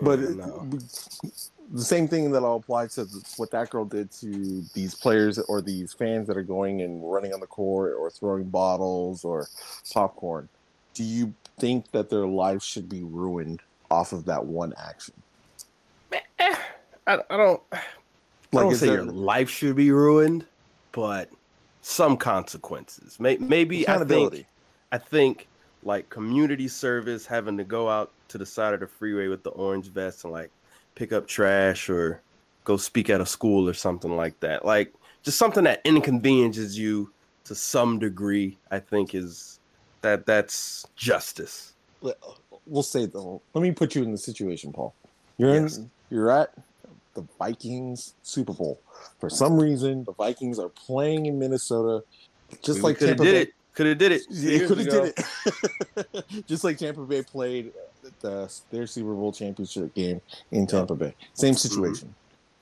but 0.00 0.18
it- 0.20 0.36
the 1.72 1.84
same 1.84 2.08
thing 2.08 2.32
that 2.32 2.42
I'll 2.42 2.56
apply 2.56 2.88
to 2.88 3.06
what 3.36 3.52
that 3.52 3.70
girl 3.70 3.84
did 3.84 4.10
to 4.12 4.64
these 4.74 4.92
players 4.92 5.38
or 5.38 5.60
these 5.62 5.92
fans 5.92 6.26
that 6.26 6.36
are 6.36 6.42
going 6.42 6.82
and 6.82 7.00
running 7.08 7.32
on 7.32 7.38
the 7.38 7.46
court 7.46 7.94
or 7.96 8.10
throwing 8.10 8.42
bottles 8.44 9.24
or 9.24 9.46
popcorn. 9.94 10.48
Do 10.94 11.04
you 11.04 11.32
think 11.60 11.88
that 11.92 12.10
their 12.10 12.26
lives 12.26 12.64
should 12.64 12.88
be 12.88 13.04
ruined 13.04 13.60
off 13.88 14.12
of 14.12 14.24
that 14.24 14.44
one 14.44 14.74
action? 14.84 15.14
Eh, 16.12 16.18
eh, 16.40 16.56
I, 17.06 17.18
I 17.30 17.36
don't. 17.36 17.62
I 17.72 17.76
Like, 18.50 18.64
don't 18.64 18.74
say 18.74 18.86
there- 18.86 18.96
your 18.96 19.04
life 19.04 19.48
should 19.48 19.76
be 19.76 19.92
ruined, 19.92 20.46
but 20.90 21.30
some 21.82 22.16
consequences. 22.16 23.20
May, 23.20 23.36
maybe 23.36 23.86
I 23.86 23.92
think 23.98 24.10
Accountability. 24.10 24.46
I 24.92 24.98
think 24.98 25.46
like 25.82 26.08
community 26.10 26.68
service, 26.68 27.26
having 27.26 27.56
to 27.58 27.64
go 27.64 27.88
out 27.88 28.10
to 28.28 28.38
the 28.38 28.46
side 28.46 28.74
of 28.74 28.80
the 28.80 28.86
freeway 28.86 29.28
with 29.28 29.42
the 29.42 29.50
orange 29.50 29.86
vest 29.86 30.24
and 30.24 30.32
like 30.32 30.50
pick 30.94 31.12
up 31.12 31.26
trash 31.26 31.88
or 31.88 32.20
go 32.64 32.76
speak 32.76 33.08
at 33.10 33.20
a 33.20 33.26
school 33.26 33.68
or 33.68 33.74
something 33.74 34.16
like 34.16 34.38
that. 34.40 34.64
Like 34.64 34.92
just 35.22 35.38
something 35.38 35.64
that 35.64 35.80
inconveniences 35.84 36.78
you 36.78 37.10
to 37.44 37.54
some 37.54 37.98
degree. 37.98 38.56
I 38.70 38.78
think 38.78 39.14
is 39.14 39.58
that 40.02 40.26
that's 40.26 40.86
justice. 40.96 41.72
we'll 42.66 42.82
say 42.82 43.06
though. 43.06 43.40
Let 43.54 43.62
me 43.62 43.72
put 43.72 43.94
you 43.94 44.02
in 44.02 44.12
the 44.12 44.18
situation, 44.18 44.72
Paul. 44.72 44.94
You're 45.38 45.54
Yes. 45.54 45.78
in. 45.78 45.90
You're 46.10 46.30
at 46.30 46.52
the 47.14 47.24
Vikings 47.38 48.14
Super 48.22 48.52
Bowl. 48.52 48.80
For 49.18 49.30
some 49.30 49.58
reason, 49.58 50.04
the 50.04 50.12
Vikings 50.12 50.58
are 50.58 50.68
playing 50.68 51.26
in 51.26 51.38
Minnesota, 51.38 52.04
just 52.62 52.82
like 52.82 52.98
could 52.98 53.08
have 53.08 53.18
Tampa 53.18 53.32
did 53.32 53.46
Bay. 53.46 53.50
it. 53.50 53.54
Could 53.80 53.86
have 53.86 53.96
did 53.96 54.12
it. 54.12 54.22
Yeah, 54.28 54.66
could 54.66 54.76
have 54.76 54.90
did 54.90 55.14
it. 55.16 56.46
just 56.46 56.64
like 56.64 56.76
Tampa 56.76 57.00
Bay 57.00 57.22
played 57.22 57.72
the, 58.20 58.54
their 58.70 58.86
Super 58.86 59.14
Bowl 59.14 59.32
championship 59.32 59.94
game 59.94 60.20
in 60.50 60.66
Tampa 60.66 60.94
Bay. 60.94 61.14
Same 61.32 61.54
situation. 61.54 62.14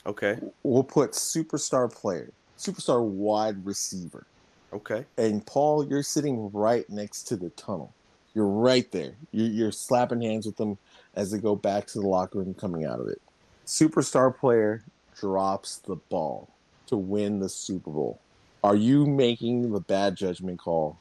Okay. 0.06 0.38
We'll 0.62 0.84
put 0.84 1.14
superstar 1.14 1.92
player, 1.92 2.30
superstar 2.56 3.02
wide 3.02 3.66
receiver. 3.66 4.26
Okay. 4.72 5.06
And 5.16 5.44
Paul, 5.44 5.84
you're 5.88 6.04
sitting 6.04 6.52
right 6.52 6.88
next 6.88 7.24
to 7.24 7.36
the 7.36 7.50
tunnel. 7.50 7.92
You're 8.32 8.46
right 8.46 8.88
there. 8.92 9.14
You're, 9.32 9.48
you're 9.48 9.72
slapping 9.72 10.20
hands 10.20 10.46
with 10.46 10.56
them 10.56 10.78
as 11.16 11.32
they 11.32 11.38
go 11.38 11.56
back 11.56 11.88
to 11.88 12.00
the 12.00 12.06
locker 12.06 12.38
room 12.38 12.54
coming 12.54 12.84
out 12.84 13.00
of 13.00 13.08
it. 13.08 13.20
Superstar 13.66 14.32
player 14.38 14.84
drops 15.18 15.78
the 15.78 15.96
ball 15.96 16.48
to 16.86 16.96
win 16.96 17.40
the 17.40 17.48
Super 17.48 17.90
Bowl. 17.90 18.20
Are 18.62 18.76
you 18.76 19.04
making 19.04 19.72
the 19.72 19.80
bad 19.80 20.14
judgment 20.14 20.60
call 20.60 20.96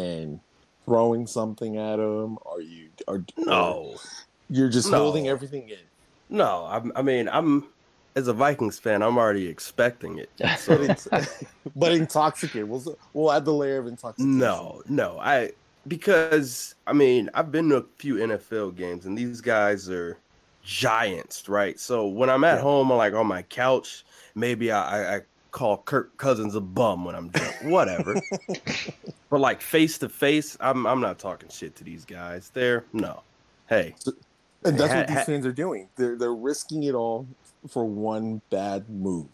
and 0.00 0.40
throwing 0.86 1.26
something 1.26 1.76
at 1.76 1.98
him? 1.98 2.38
Are 2.46 2.60
you 2.60 2.90
are 3.08 3.24
No. 3.36 3.98
You're 4.48 4.68
just 4.68 4.90
No. 4.90 4.98
holding 4.98 5.28
everything 5.28 5.68
in. 5.70 5.78
No. 6.28 6.64
I, 6.64 6.82
I 7.00 7.02
mean, 7.02 7.28
I'm 7.28 7.68
as 8.16 8.28
a 8.28 8.32
Vikings 8.32 8.78
fan, 8.78 9.02
I'm 9.02 9.18
already 9.18 9.46
expecting 9.48 10.18
it. 10.18 10.32
So 10.56 10.74
But 10.74 10.82
it's 10.82 11.08
but 11.76 11.92
intoxicated. 11.92 12.68
We'll 12.68 12.96
we'll 13.12 13.32
add 13.32 13.44
the 13.44 13.52
layer 13.54 13.78
of 13.78 13.86
intoxication. 13.86 14.38
No, 14.38 14.82
no. 14.86 15.18
I 15.18 15.52
because 15.86 16.74
I 16.86 16.92
mean 16.92 17.30
I've 17.34 17.50
been 17.50 17.70
to 17.70 17.76
a 17.78 17.84
few 17.98 18.20
NFL 18.20 18.70
games 18.72 19.06
and 19.06 19.16
these 19.16 19.40
guys 19.40 19.88
are 19.88 20.20
giants, 20.62 21.48
right? 21.48 21.78
So 21.80 22.06
when 22.08 22.28
I'm 22.30 22.44
at 22.44 22.58
Yeah. 22.58 22.60
home, 22.60 22.90
I'm 22.90 22.98
like 22.98 23.14
on 23.14 23.26
my 23.26 23.42
couch. 23.42 24.04
Maybe 24.34 24.70
I, 24.72 25.16
I 25.16 25.20
call 25.50 25.78
Kirk 25.78 26.16
Cousins 26.16 26.54
a 26.54 26.60
bum 26.60 27.04
when 27.04 27.14
I'm 27.14 27.28
drunk, 27.30 27.56
whatever. 27.62 28.20
but 29.30 29.40
like 29.40 29.60
face 29.60 29.98
to 29.98 30.08
face, 30.08 30.56
I'm 30.60 30.86
I'm 30.86 31.00
not 31.00 31.18
talking 31.18 31.48
shit 31.48 31.76
to 31.76 31.84
these 31.84 32.04
guys. 32.04 32.50
They're 32.54 32.84
no. 32.92 33.22
Hey, 33.68 33.94
And 34.64 34.78
that's 34.78 34.92
Ha- 34.92 34.98
what 35.00 35.08
these 35.08 35.16
ha- 35.18 35.24
fans 35.24 35.46
are 35.46 35.52
doing. 35.52 35.88
They're 35.96 36.16
they're 36.16 36.34
risking 36.34 36.82
it 36.84 36.94
all 36.94 37.26
for 37.68 37.84
one 37.84 38.42
bad 38.50 38.88
move. 38.88 39.28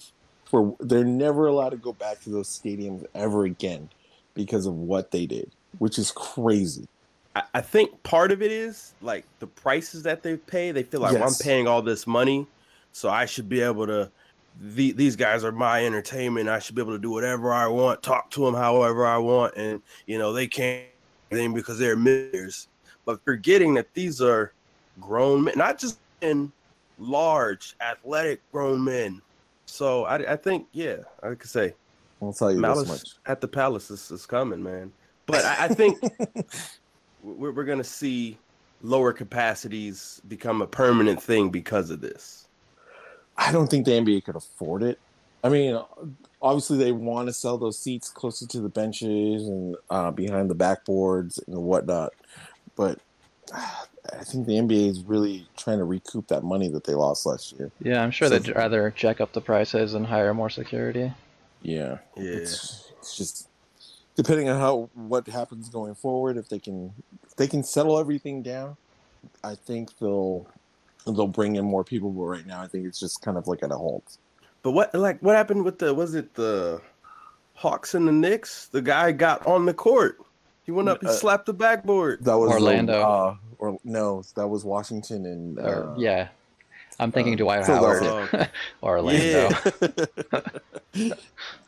For 0.44 0.76
they're 0.80 1.04
never 1.04 1.46
allowed 1.48 1.70
to 1.70 1.76
go 1.76 1.92
back 1.92 2.20
to 2.22 2.30
those 2.30 2.48
stadiums 2.48 3.04
ever 3.14 3.44
again 3.44 3.88
because 4.34 4.66
of 4.66 4.74
what 4.74 5.10
they 5.10 5.26
did, 5.26 5.50
which 5.78 5.98
is 5.98 6.12
crazy. 6.12 6.86
I, 7.34 7.42
I 7.54 7.60
think 7.60 8.02
part 8.04 8.30
of 8.30 8.42
it 8.42 8.52
is 8.52 8.94
like 9.00 9.24
the 9.40 9.46
prices 9.48 10.04
that 10.04 10.22
they 10.22 10.36
pay. 10.36 10.70
They 10.72 10.84
feel 10.84 11.00
like 11.00 11.14
well, 11.14 11.24
I'm 11.24 11.34
paying 11.34 11.66
all 11.66 11.82
this 11.82 12.06
money, 12.06 12.46
so 12.92 13.08
I 13.08 13.26
should 13.26 13.48
be 13.48 13.60
able 13.60 13.86
to. 13.86 14.10
The, 14.60 14.92
these 14.92 15.16
guys 15.16 15.44
are 15.44 15.52
my 15.52 15.84
entertainment. 15.84 16.48
I 16.48 16.58
should 16.58 16.74
be 16.74 16.82
able 16.82 16.92
to 16.92 16.98
do 16.98 17.10
whatever 17.10 17.52
I 17.52 17.66
want, 17.66 18.02
talk 18.02 18.30
to 18.32 18.44
them 18.44 18.54
however 18.54 19.06
I 19.06 19.18
want, 19.18 19.54
and 19.56 19.82
you 20.06 20.18
know 20.18 20.32
they 20.32 20.46
can't 20.46 20.86
them 21.30 21.54
because 21.54 21.78
they're 21.78 21.96
millionaires. 21.96 22.68
But 23.04 23.22
forgetting 23.24 23.74
that 23.74 23.92
these 23.94 24.20
are 24.20 24.52
grown 25.00 25.44
men, 25.44 25.54
not 25.56 25.78
just 25.78 25.98
in 26.20 26.52
large, 26.98 27.76
athletic 27.80 28.40
grown 28.52 28.82
men. 28.82 29.22
So 29.66 30.04
I, 30.04 30.32
I 30.32 30.36
think, 30.36 30.66
yeah, 30.72 30.96
I 31.22 31.34
could 31.34 31.50
say 31.50 31.74
I'll 32.22 32.32
tell 32.32 32.52
you 32.52 32.58
Malice 32.58 32.88
this 32.88 32.88
much. 32.88 33.08
at 33.26 33.40
the 33.40 33.48
Palace 33.48 33.90
is, 33.90 34.10
is 34.10 34.26
coming, 34.26 34.62
man. 34.62 34.92
But 35.26 35.44
I, 35.44 35.64
I 35.64 35.68
think 35.68 35.98
we're, 37.22 37.52
we're 37.52 37.64
going 37.64 37.78
to 37.78 37.84
see 37.84 38.38
lower 38.82 39.12
capacities 39.12 40.20
become 40.28 40.62
a 40.62 40.66
permanent 40.66 41.20
thing 41.22 41.50
because 41.50 41.90
of 41.90 42.00
this. 42.00 42.45
I 43.38 43.52
don't 43.52 43.68
think 43.68 43.84
the 43.84 43.92
NBA 43.92 44.24
could 44.24 44.36
afford 44.36 44.82
it. 44.82 44.98
I 45.44 45.48
mean, 45.48 45.78
obviously 46.42 46.78
they 46.78 46.92
want 46.92 47.28
to 47.28 47.32
sell 47.32 47.58
those 47.58 47.78
seats 47.78 48.08
closer 48.08 48.46
to 48.46 48.60
the 48.60 48.68
benches 48.68 49.46
and 49.46 49.76
uh, 49.90 50.10
behind 50.10 50.50
the 50.50 50.54
backboards 50.54 51.38
and 51.46 51.56
whatnot, 51.56 52.12
but 52.74 52.98
ah, 53.52 53.86
I 54.12 54.24
think 54.24 54.46
the 54.46 54.54
NBA 54.54 54.88
is 54.90 55.00
really 55.04 55.46
trying 55.56 55.78
to 55.78 55.84
recoup 55.84 56.28
that 56.28 56.42
money 56.42 56.68
that 56.68 56.84
they 56.84 56.94
lost 56.94 57.26
last 57.26 57.52
year. 57.52 57.70
Yeah, 57.80 58.02
I'm 58.02 58.10
sure 58.10 58.28
So- 58.28 58.38
they'd 58.38 58.54
rather 58.56 58.90
jack 58.96 59.20
up 59.20 59.32
the 59.32 59.40
prices 59.40 59.94
and 59.94 60.06
hire 60.06 60.34
more 60.34 60.50
security. 60.50 61.12
Yeah, 61.62 61.98
Yeah. 62.16 62.30
It's, 62.32 62.90
it's 62.98 63.16
just 63.16 63.48
depending 64.14 64.48
on 64.48 64.58
how 64.60 64.90
what 64.94 65.26
happens 65.28 65.68
going 65.68 65.94
forward. 65.94 66.36
If 66.36 66.48
they 66.48 66.58
can, 66.58 66.92
if 67.24 67.36
they 67.36 67.46
can 67.46 67.62
settle 67.62 67.98
everything 67.98 68.42
down, 68.42 68.76
I 69.44 69.54
think 69.54 69.98
they'll 69.98 70.46
they'll 71.06 71.26
bring 71.26 71.56
in 71.56 71.64
more 71.64 71.84
people. 71.84 72.10
But 72.10 72.22
right 72.24 72.46
now, 72.46 72.62
I 72.62 72.66
think 72.66 72.86
it's 72.86 72.98
just 73.00 73.22
kind 73.22 73.36
of 73.36 73.46
like 73.46 73.62
at 73.62 73.70
a 73.70 73.76
halt. 73.76 74.18
But 74.62 74.72
what 74.72 74.94
like 74.94 75.20
what 75.22 75.36
happened 75.36 75.64
with 75.64 75.78
the 75.78 75.94
was 75.94 76.14
it 76.14 76.34
the 76.34 76.80
Hawks 77.54 77.94
and 77.94 78.06
the 78.08 78.12
Knicks? 78.12 78.66
The 78.68 78.82
guy 78.82 79.12
got 79.12 79.46
on 79.46 79.64
the 79.66 79.74
court. 79.74 80.18
He 80.64 80.72
went 80.72 80.88
up, 80.88 81.00
he 81.00 81.06
Uh, 81.06 81.12
slapped 81.12 81.46
the 81.46 81.54
backboard. 81.54 82.24
That 82.24 82.36
was 82.36 82.50
the- 82.50 82.56
Orlando. 82.56 83.00
uh, 83.00 83.36
or 83.58 83.78
no, 83.84 84.22
that 84.34 84.48
was 84.48 84.64
Washington 84.64 85.24
and 85.24 85.58
Or, 85.60 85.90
uh, 85.92 85.94
yeah, 85.96 86.28
I'm 86.98 87.12
thinking 87.12 87.34
uh, 87.34 87.36
Dwight 87.36 87.64
Howard, 87.66 87.98
Philadelphia. 88.02 88.50
Orlando. 88.82 89.48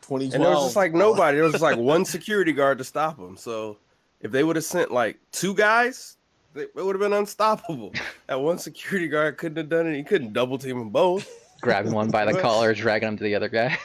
Twenty 0.02 0.24
And 0.26 0.32
there 0.42 0.50
was 0.50 0.64
just 0.64 0.76
like 0.76 0.92
nobody. 0.94 1.36
There 1.36 1.44
was 1.44 1.52
just 1.52 1.62
like 1.62 1.78
one 1.78 2.04
security 2.04 2.52
guard 2.52 2.78
to 2.78 2.84
stop 2.84 3.18
him. 3.18 3.36
So 3.36 3.76
if 4.20 4.32
they 4.32 4.42
would 4.42 4.56
have 4.56 4.64
sent 4.64 4.90
like 4.90 5.18
two 5.32 5.54
guys, 5.54 6.16
they, 6.16 6.17
it 6.58 6.74
would 6.74 6.94
have 6.94 7.00
been 7.00 7.12
unstoppable. 7.12 7.92
That 8.26 8.40
one 8.40 8.58
security 8.58 9.08
guard 9.08 9.38
couldn't 9.38 9.56
have 9.56 9.68
done 9.70 9.86
it. 9.86 9.96
He 9.96 10.02
couldn't 10.02 10.34
double 10.34 10.58
team 10.58 10.78
them 10.78 10.90
both. 10.90 11.26
grabbing 11.62 11.92
one 11.92 12.10
by 12.10 12.24
the 12.30 12.38
collar, 12.42 12.74
dragging 12.74 13.08
him 13.08 13.16
to 13.16 13.24
the 13.24 13.34
other 13.34 13.48
guy. 13.48 13.78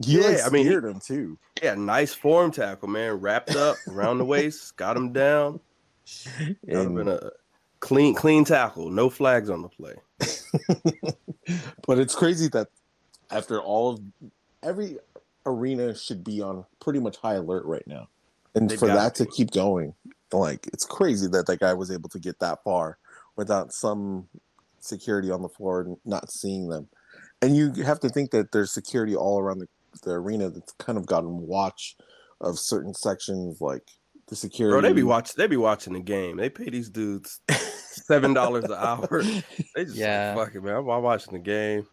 You 0.00 0.22
like 0.22 0.36
Yeah, 0.38 0.46
I 0.46 0.50
mean, 0.50 0.64
he- 0.64 0.68
scared 0.68 0.84
him 0.84 1.00
too. 1.00 1.38
Yeah, 1.62 1.74
nice 1.74 2.12
form 2.14 2.50
tackle, 2.52 2.88
man. 2.88 3.12
Wrapped 3.14 3.56
up 3.56 3.76
around 3.88 4.18
the 4.18 4.24
waist, 4.26 4.76
got 4.76 4.96
him 4.96 5.12
down. 5.12 5.60
That 6.38 6.56
would 6.66 6.76
have 6.76 6.86
And- 6.86 6.96
been 6.96 7.08
a 7.08 7.30
clean, 7.80 8.14
clean 8.14 8.44
tackle. 8.44 8.90
No 8.90 9.08
flags 9.08 9.48
on 9.50 9.62
the 9.62 9.68
play. 9.68 9.94
but 11.86 11.98
it's 11.98 12.14
crazy 12.14 12.48
that 12.48 12.68
after 13.30 13.60
all 13.60 13.90
of 13.94 14.00
every 14.62 14.98
arena 15.46 15.94
should 15.94 16.22
be 16.24 16.40
on 16.42 16.64
pretty 16.80 16.98
much 17.00 17.16
high 17.16 17.34
alert 17.34 17.64
right 17.64 17.86
now, 17.86 18.08
and 18.54 18.68
They've 18.68 18.78
for 18.78 18.86
gotta 18.86 19.00
that 19.00 19.14
to 19.16 19.26
keep 19.26 19.50
going, 19.50 19.94
like 20.32 20.66
it's 20.68 20.84
crazy 20.84 21.26
that 21.28 21.46
that 21.46 21.60
guy 21.60 21.74
was 21.74 21.90
able 21.90 22.08
to 22.10 22.18
get 22.18 22.38
that 22.40 22.62
far 22.64 22.98
without 23.36 23.72
some 23.72 24.28
security 24.80 25.30
on 25.30 25.42
the 25.42 25.48
floor 25.48 25.80
and 25.82 25.96
not 26.04 26.30
seeing 26.30 26.68
them. 26.68 26.88
And 27.40 27.56
you 27.56 27.72
have 27.84 28.00
to 28.00 28.08
think 28.08 28.30
that 28.32 28.52
there's 28.52 28.72
security 28.72 29.14
all 29.14 29.38
around 29.38 29.58
the, 29.60 29.68
the 30.02 30.12
arena 30.12 30.50
that's 30.50 30.72
kind 30.72 30.98
of 30.98 31.06
gotten 31.06 31.46
watch 31.46 31.96
of 32.40 32.58
certain 32.58 32.94
sections, 32.94 33.60
like 33.60 33.84
the 34.28 34.36
security. 34.36 34.72
Bro, 34.72 34.82
they 34.82 34.92
be 34.92 35.02
watching. 35.02 35.34
They 35.36 35.46
be 35.46 35.56
watching 35.56 35.92
the 35.92 36.00
game. 36.00 36.36
They 36.36 36.50
pay 36.50 36.70
these 36.70 36.90
dudes 36.90 37.40
seven 37.48 38.34
dollars 38.34 38.64
an 38.64 38.72
hour. 38.72 39.22
They 39.74 39.84
just 39.84 39.96
Yeah. 39.96 40.34
yeah. 40.34 40.34
fuck 40.34 40.54
it, 40.54 40.62
man. 40.62 40.76
I'm 40.76 40.88
I'm 40.88 41.02
watching 41.02 41.32
the 41.32 41.38
game. 41.38 41.86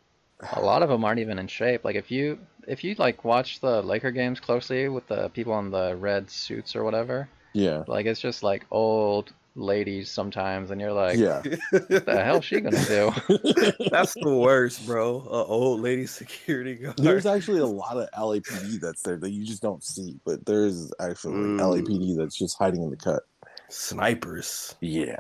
A 0.54 0.62
lot 0.62 0.84
of 0.84 0.90
them 0.90 1.04
aren't 1.06 1.20
even 1.20 1.40
in 1.40 1.48
shape. 1.48 1.86
Like 1.86 1.96
if 1.96 2.12
you 2.12 2.40
if 2.68 2.84
you 2.84 2.96
like 2.96 3.24
watch 3.24 3.60
the 3.62 3.82
Laker 3.82 4.12
games 4.12 4.40
closely 4.40 4.90
with 4.90 5.08
the 5.08 5.30
people 5.30 5.58
in 5.60 5.72
the 5.72 5.96
red 5.96 6.30
suits 6.30 6.76
or 6.76 6.84
whatever, 6.84 7.30
Yeah, 7.56 7.84
like 7.88 8.06
it's 8.06 8.20
just 8.20 8.44
like 8.44 8.66
old 8.72 9.32
ladies 9.56 10.12
sometimes, 10.12 10.70
and 10.72 10.82
you're 10.82 10.92
like, 10.92 11.18
yeah. 11.18 11.42
what 11.72 12.06
the 12.06 12.22
hell's 12.24 12.44
she 12.44 12.60
gonna 12.60 12.84
do? 12.86 13.10
That's 13.90 14.14
the 14.14 14.36
worst, 14.36 14.86
bro. 14.86 15.20
A 15.32 15.46
old 15.46 15.80
lady 15.80 16.06
security 16.06 16.76
guard. 16.76 16.98
There's 16.98 17.26
actually 17.26 17.60
a 17.60 17.66
lot 17.66 17.96
of 17.96 18.10
LAPD 18.12 18.82
that's 18.82 19.02
there 19.04 19.16
that 19.16 19.30
you 19.32 19.46
just 19.46 19.62
don't 19.62 19.82
see, 19.84 20.20
but 20.26 20.46
there's 20.46 20.92
actually 21.00 21.36
Mm. 21.36 21.60
LAPD 21.62 22.18
that's 22.18 22.38
just 22.38 22.58
hiding 22.58 22.84
in 22.84 22.90
the 22.90 22.98
cut. 22.98 23.24
snipers. 23.70 24.76
Yeah. 24.82 25.16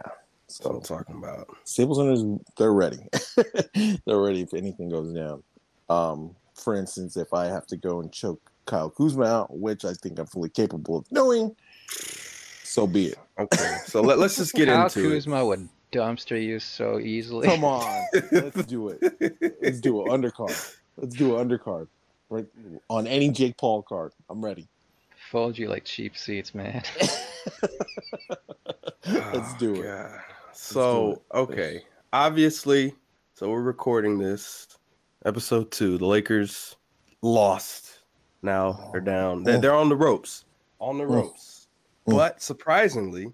That's 0.47 0.59
what 0.61 0.75
I'm 0.75 0.81
talking 0.81 1.15
about. 1.15 1.47
Staples 1.63 1.97
Centers, 1.97 2.23
they're 2.57 2.73
ready. 2.73 2.99
they're 4.05 4.19
ready 4.19 4.41
if 4.41 4.53
anything 4.53 4.89
goes 4.89 5.13
down. 5.13 5.41
Um, 5.89 6.35
for 6.53 6.75
instance, 6.75 7.17
if 7.17 7.33
I 7.33 7.45
have 7.45 7.65
to 7.67 7.77
go 7.77 7.99
and 8.01 8.11
choke 8.11 8.41
Kyle 8.65 8.89
Kuzma 8.89 9.25
out, 9.25 9.57
which 9.57 9.85
I 9.85 9.93
think 9.93 10.19
I'm 10.19 10.25
fully 10.27 10.49
capable 10.49 10.97
of 10.97 11.07
doing, 11.09 11.55
so 12.63 12.87
be 12.87 13.07
it. 13.07 13.17
Okay, 13.37 13.77
so 13.85 14.01
let, 14.01 14.17
let's 14.19 14.37
just 14.37 14.53
get 14.53 14.67
Kyle 14.67 14.85
into 14.85 15.09
Kuzma 15.09 15.45
would 15.45 15.67
dumpster 15.91 16.41
you 16.41 16.59
so 16.59 16.99
easily. 16.99 17.47
Come 17.47 17.63
on, 17.63 18.05
let's 18.31 18.65
do 18.65 18.89
it. 18.89 18.99
it. 19.19 19.57
Let's 19.61 19.79
do 19.81 20.01
an 20.03 20.09
undercard. 20.21 20.75
Let's 20.97 21.15
do 21.15 21.37
an 21.37 21.47
undercard. 21.49 21.87
Right 22.29 22.45
on 22.89 23.05
any 23.07 23.29
Jake 23.29 23.57
Paul 23.57 23.83
card. 23.83 24.11
I'm 24.29 24.43
ready. 24.43 24.67
Fold 25.31 25.57
you 25.57 25.69
like 25.69 25.83
cheap 25.85 26.17
seats, 26.17 26.55
man. 26.55 26.81
Let's 29.07 29.53
Oh, 29.53 29.55
do 29.59 29.75
it. 29.75 29.83
God. 29.83 30.19
So 30.53 31.21
okay, 31.33 31.81
obviously, 32.13 32.95
so 33.33 33.49
we're 33.49 33.61
recording 33.61 34.17
this 34.17 34.67
episode 35.25 35.71
two. 35.71 35.97
The 35.97 36.05
Lakers 36.05 36.75
lost. 37.21 37.99
Now 38.41 38.89
they're 38.91 39.01
down. 39.01 39.43
They're, 39.43 39.57
Oh. 39.57 39.59
they're 39.61 39.75
on 39.75 39.89
the 39.89 39.95
ropes. 39.95 40.45
On 40.79 40.97
the 40.97 41.03
Mm. 41.03 41.09
ropes. 41.15 41.54
Mm. 42.07 42.15
But 42.15 42.41
surprisingly, 42.41 43.31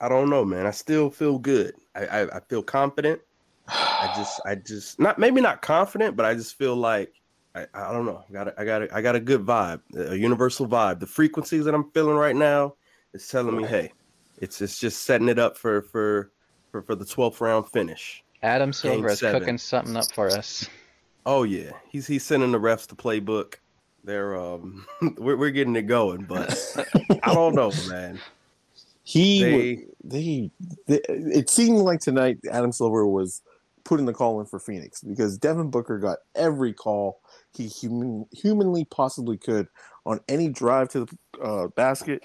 I 0.00 0.08
don't 0.08 0.30
know, 0.30 0.44
man. 0.44 0.66
I 0.66 0.70
still 0.70 1.10
feel 1.10 1.38
good. 1.38 1.74
I, 1.94 2.06
I, 2.06 2.36
I 2.36 2.40
feel 2.48 2.62
confident. 2.62 3.20
I 3.68 4.12
just 4.16 4.40
I 4.46 4.54
just 4.54 4.98
not 4.98 5.18
maybe 5.18 5.40
not 5.40 5.62
confident, 5.62 6.16
but 6.16 6.26
I 6.26 6.34
just 6.34 6.56
feel 6.56 6.76
like 6.76 7.12
I, 7.54 7.66
I 7.74 7.92
don't 7.92 8.06
know. 8.06 8.24
I 8.28 8.32
got 8.32 8.48
a, 8.48 8.60
I 8.60 8.64
got 8.64 8.82
a, 8.82 8.94
I 8.96 9.02
got 9.02 9.16
a 9.16 9.20
good 9.20 9.44
vibe, 9.44 9.80
a 9.96 10.16
universal 10.16 10.66
vibe. 10.66 11.00
The 11.00 11.06
frequencies 11.06 11.64
that 11.64 11.74
I'm 11.74 11.90
feeling 11.90 12.16
right 12.16 12.36
now 12.36 12.74
is 13.12 13.26
telling 13.28 13.56
me, 13.56 13.66
hey, 13.66 13.92
it's 14.38 14.60
it's 14.60 14.78
just 14.78 15.02
setting 15.02 15.28
it 15.28 15.38
up 15.38 15.56
for 15.56 15.82
for 15.82 16.30
for, 16.70 16.82
for 16.82 16.94
the 16.94 17.04
12th 17.04 17.40
round 17.40 17.68
finish. 17.68 18.22
Adam 18.42 18.72
Silver 18.72 19.08
is 19.08 19.20
cooking 19.20 19.58
something 19.58 19.96
up 19.96 20.12
for 20.12 20.28
us. 20.28 20.68
Oh 21.26 21.42
yeah, 21.42 21.72
he's 21.88 22.06
he's 22.06 22.24
sending 22.24 22.52
the 22.52 22.60
refs 22.60 22.86
the 22.86 22.94
playbook. 22.94 23.54
They're 24.04 24.36
um 24.40 24.86
we're 25.18 25.36
we're 25.36 25.50
getting 25.50 25.76
it 25.76 25.82
going, 25.82 26.24
but 26.24 26.56
I 27.22 27.34
don't 27.34 27.54
know, 27.54 27.72
man. 27.88 28.20
He 29.04 29.42
They- 29.42 29.88
they, 30.04 30.50
they 30.86 31.00
it 31.08 31.50
seemed 31.50 31.78
like 31.78 32.00
tonight 32.00 32.38
Adam 32.50 32.72
Silver 32.72 33.06
was 33.06 33.42
putting 33.84 34.06
the 34.06 34.12
call 34.12 34.40
in 34.40 34.46
for 34.46 34.58
Phoenix 34.58 35.00
because 35.02 35.36
Devin 35.38 35.70
Booker 35.70 35.98
got 35.98 36.18
every 36.34 36.72
call 36.72 37.20
he 37.56 37.66
human 37.66 38.26
humanly 38.32 38.84
possibly 38.84 39.36
could 39.36 39.66
on 40.06 40.20
any 40.28 40.48
drive 40.48 40.88
to 40.90 41.06
the 41.06 41.42
uh, 41.42 41.68
basket 41.68 42.22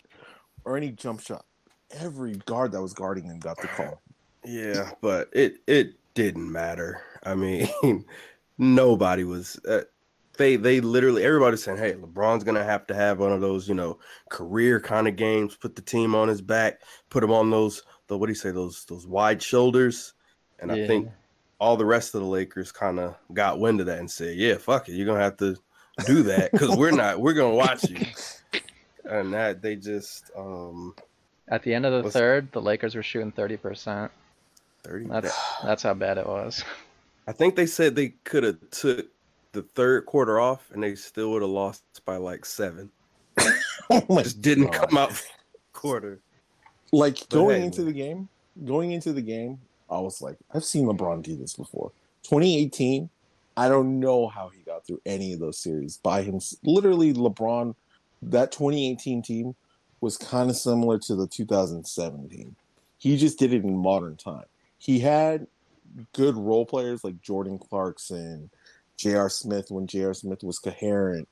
or 0.65 0.77
any 0.77 0.91
jump 0.91 1.21
shot. 1.21 1.45
Every 1.91 2.33
guard 2.45 2.71
that 2.73 2.81
was 2.81 2.93
guarding 2.93 3.25
him 3.25 3.39
got 3.39 3.57
the 3.61 3.67
call. 3.67 4.01
Yeah, 4.45 4.91
but 5.01 5.29
it 5.33 5.55
it 5.67 5.93
didn't 6.13 6.51
matter. 6.51 7.01
I 7.23 7.35
mean, 7.35 7.67
nobody 8.57 9.23
was. 9.23 9.59
Uh, 9.67 9.81
they 10.37 10.55
they 10.55 10.81
literally 10.81 11.23
everybody's 11.23 11.63
saying, 11.63 11.77
"Hey, 11.77 11.93
LeBron's 11.93 12.43
gonna 12.43 12.63
have 12.63 12.87
to 12.87 12.95
have 12.95 13.19
one 13.19 13.31
of 13.31 13.41
those, 13.41 13.67
you 13.67 13.75
know, 13.75 13.99
career 14.29 14.79
kind 14.79 15.07
of 15.07 15.15
games. 15.15 15.55
Put 15.55 15.75
the 15.75 15.81
team 15.81 16.15
on 16.15 16.27
his 16.27 16.41
back, 16.41 16.81
put 17.09 17.23
him 17.23 17.31
on 17.31 17.49
those 17.49 17.83
the 18.07 18.17
what 18.17 18.27
do 18.27 18.31
you 18.31 18.35
say 18.35 18.51
those 18.51 18.85
those 18.85 19.05
wide 19.07 19.41
shoulders." 19.41 20.13
And 20.59 20.71
I 20.71 20.87
think 20.87 21.09
all 21.59 21.77
the 21.77 21.85
rest 21.85 22.15
of 22.15 22.21
the 22.21 22.27
Lakers 22.27 22.71
kind 22.71 22.99
of 22.99 23.15
got 23.33 23.59
wind 23.59 23.79
of 23.79 23.85
that 23.87 23.99
and 23.99 24.09
said, 24.09 24.37
"Yeah, 24.37 24.57
fuck 24.57 24.89
it, 24.89 24.93
you're 24.93 25.05
gonna 25.05 25.19
have 25.19 25.37
to 25.37 25.57
do 26.05 26.23
that 26.23 26.51
because 26.51 26.75
we're 26.75 26.91
not 26.91 27.19
we're 27.19 27.33
gonna 27.33 27.55
watch 27.55 27.89
you." 27.89 28.05
And 29.05 29.33
that 29.33 29.61
they 29.61 29.75
just 29.75 30.31
um 30.35 30.95
At 31.47 31.63
the 31.63 31.73
end 31.73 31.85
of 31.85 32.03
the 32.03 32.09
third, 32.09 32.51
the 32.53 32.61
Lakers 32.61 32.95
were 32.95 33.03
shooting 33.03 33.31
30%. 33.31 34.09
thirty. 34.83 35.05
That's 35.05 35.37
that's 35.61 35.83
how 35.83 35.93
bad 35.93 36.17
it 36.17 36.25
was. 36.25 36.63
I 37.27 37.31
think 37.31 37.55
they 37.55 37.65
said 37.65 37.95
they 37.95 38.09
could 38.23 38.43
have 38.43 38.57
took 38.71 39.07
the 39.53 39.63
third 39.63 40.05
quarter 40.05 40.39
off 40.39 40.69
and 40.71 40.83
they 40.83 40.95
still 40.95 41.31
would 41.31 41.41
have 41.41 41.51
lost 41.51 41.83
by 42.05 42.17
like 42.17 42.45
seven. 42.45 42.91
Oh 43.89 44.21
Just 44.21 44.41
didn't 44.41 44.71
God. 44.71 44.89
come 44.89 44.97
out 44.97 45.21
quarter. 45.73 46.19
Like 46.91 47.19
But 47.29 47.29
going 47.29 47.61
hey, 47.61 47.65
into 47.65 47.81
man. 47.81 47.87
the 47.87 47.93
game, 47.93 48.29
going 48.65 48.91
into 48.91 49.13
the 49.13 49.21
game, 49.21 49.59
I 49.89 49.99
was 49.99 50.21
like, 50.21 50.37
I've 50.53 50.63
seen 50.63 50.85
LeBron 50.85 51.21
do 51.23 51.35
this 51.35 51.53
before. 51.53 51.91
2018, 52.23 53.09
I 53.57 53.67
don't 53.69 53.99
know 53.99 54.27
how 54.27 54.49
he 54.49 54.61
got 54.61 54.85
through 54.87 55.01
any 55.05 55.33
of 55.33 55.39
those 55.39 55.57
series 55.57 55.97
by 55.97 56.21
him. 56.23 56.39
Literally, 56.63 57.13
LeBron, 57.13 57.75
that 58.21 58.51
2018 58.51 59.21
team 59.21 59.55
was 60.01 60.17
kind 60.17 60.49
of 60.49 60.55
similar 60.55 60.97
to 60.99 61.15
the 61.15 61.27
2017. 61.27 62.55
He 62.97 63.17
just 63.17 63.37
did 63.37 63.53
it 63.53 63.63
in 63.63 63.77
modern 63.77 64.15
time. 64.17 64.45
He 64.77 64.99
had 64.99 65.47
good 66.13 66.35
role 66.37 66.65
players 66.65 67.03
like 67.03 67.21
Jordan 67.21 67.59
Clarkson, 67.59 68.49
J.R. 68.97 69.29
Smith 69.29 69.69
when 69.69 69.87
J.R. 69.87 70.13
Smith 70.13 70.43
was 70.43 70.59
coherent, 70.59 71.27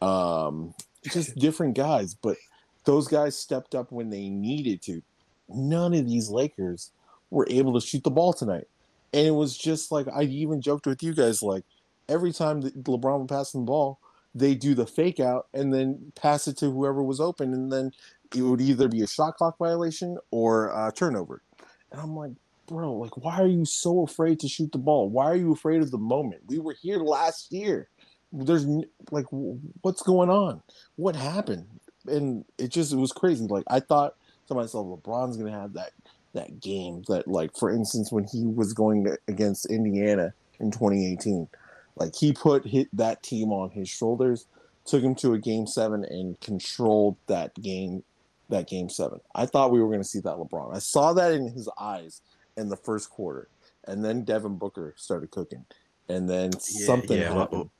um, 0.00 0.74
just 1.04 1.34
different 1.38 1.74
guys. 1.74 2.14
But 2.14 2.36
those 2.84 3.08
guys 3.08 3.36
stepped 3.36 3.74
up 3.74 3.92
when 3.92 4.10
they 4.10 4.28
needed 4.28 4.82
to. 4.82 5.02
None 5.48 5.94
of 5.94 6.06
these 6.06 6.30
Lakers 6.30 6.90
were 7.30 7.46
able 7.50 7.78
to 7.78 7.86
shoot 7.86 8.04
the 8.04 8.10
ball 8.10 8.32
tonight. 8.32 8.66
And 9.12 9.26
it 9.26 9.32
was 9.32 9.56
just 9.56 9.92
like 9.92 10.06
I 10.08 10.22
even 10.22 10.62
joked 10.62 10.86
with 10.86 11.02
you 11.02 11.14
guys 11.14 11.42
like 11.42 11.64
every 12.08 12.32
time 12.32 12.60
that 12.62 12.84
LeBron 12.84 13.20
would 13.20 13.28
pass 13.28 13.52
the 13.52 13.58
ball, 13.58 13.98
they 14.34 14.54
do 14.54 14.74
the 14.74 14.86
fake 14.86 15.20
out 15.20 15.48
and 15.52 15.72
then 15.72 16.12
pass 16.14 16.48
it 16.48 16.56
to 16.58 16.70
whoever 16.70 17.02
was 17.02 17.20
open, 17.20 17.52
and 17.52 17.70
then 17.70 17.92
it 18.34 18.42
would 18.42 18.60
either 18.60 18.88
be 18.88 19.02
a 19.02 19.06
shot 19.06 19.36
clock 19.36 19.58
violation 19.58 20.16
or 20.30 20.68
a 20.68 20.90
turnover. 20.92 21.42
And 21.90 22.00
I'm 22.00 22.16
like, 22.16 22.32
bro, 22.66 22.94
like 22.94 23.16
why 23.16 23.40
are 23.40 23.46
you 23.46 23.64
so 23.64 24.02
afraid 24.02 24.40
to 24.40 24.48
shoot 24.48 24.72
the 24.72 24.78
ball? 24.78 25.08
Why 25.08 25.26
are 25.26 25.36
you 25.36 25.52
afraid 25.52 25.82
of 25.82 25.90
the 25.90 25.98
moment? 25.98 26.42
We 26.46 26.58
were 26.58 26.76
here 26.80 26.98
last 26.98 27.52
year. 27.52 27.88
There's 28.32 28.66
like, 29.10 29.26
what's 29.30 30.02
going 30.02 30.30
on? 30.30 30.62
What 30.96 31.16
happened? 31.16 31.66
And 32.06 32.44
it 32.58 32.68
just 32.68 32.92
it 32.92 32.96
was 32.96 33.12
crazy. 33.12 33.46
Like 33.46 33.64
I 33.68 33.80
thought 33.80 34.16
to 34.48 34.54
myself, 34.54 34.86
LeBron's 34.86 35.36
gonna 35.36 35.52
have 35.52 35.74
that 35.74 35.92
that 36.32 36.60
game 36.60 37.02
that 37.08 37.28
like 37.28 37.56
for 37.56 37.70
instance 37.70 38.10
when 38.10 38.24
he 38.24 38.46
was 38.46 38.72
going 38.72 39.14
against 39.28 39.66
Indiana 39.66 40.32
in 40.60 40.70
2018 40.70 41.48
like 41.96 42.14
he 42.14 42.32
put 42.32 42.66
hit 42.66 42.88
that 42.92 43.22
team 43.22 43.52
on 43.52 43.70
his 43.70 43.88
shoulders 43.88 44.46
took 44.84 45.02
him 45.02 45.14
to 45.14 45.34
a 45.34 45.38
game 45.38 45.66
7 45.66 46.04
and 46.04 46.40
controlled 46.40 47.16
that 47.26 47.54
game 47.60 48.02
that 48.48 48.68
game 48.68 48.88
7 48.88 49.20
I 49.34 49.46
thought 49.46 49.72
we 49.72 49.80
were 49.80 49.88
going 49.88 50.00
to 50.00 50.08
see 50.08 50.20
that 50.20 50.36
LeBron 50.36 50.74
I 50.74 50.78
saw 50.78 51.12
that 51.12 51.32
in 51.32 51.48
his 51.48 51.68
eyes 51.78 52.20
in 52.56 52.68
the 52.68 52.76
first 52.76 53.10
quarter 53.10 53.48
and 53.86 54.04
then 54.04 54.24
Devin 54.24 54.56
Booker 54.56 54.94
started 54.96 55.30
cooking 55.30 55.64
and 56.08 56.28
then 56.28 56.50
Yeah, 56.70 56.86
something 56.86 57.18
yeah, 57.18 57.32
happened 57.32 57.70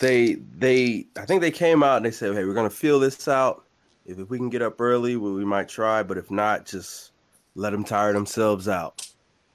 They 0.00 0.34
they 0.34 1.06
I 1.16 1.24
think 1.24 1.40
they 1.40 1.50
came 1.50 1.82
out 1.82 1.98
and 1.98 2.06
they 2.06 2.10
said, 2.10 2.34
Hey, 2.34 2.44
we're 2.44 2.54
gonna 2.54 2.70
feel 2.70 2.98
this 2.98 3.28
out. 3.28 3.64
If, 4.04 4.18
if 4.18 4.28
we 4.28 4.38
can 4.38 4.50
get 4.50 4.62
up 4.62 4.80
early, 4.80 5.16
we, 5.16 5.32
we 5.32 5.44
might 5.44 5.68
try, 5.68 6.02
but 6.02 6.16
if 6.16 6.30
not, 6.30 6.64
just 6.64 7.12
let 7.54 7.70
them 7.70 7.82
tire 7.84 8.12
themselves 8.12 8.68
out. 8.68 9.08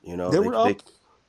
You 0.04 0.18
know, 0.18 0.32
they 0.32 0.40
were 0.40 0.56
up 0.56 0.82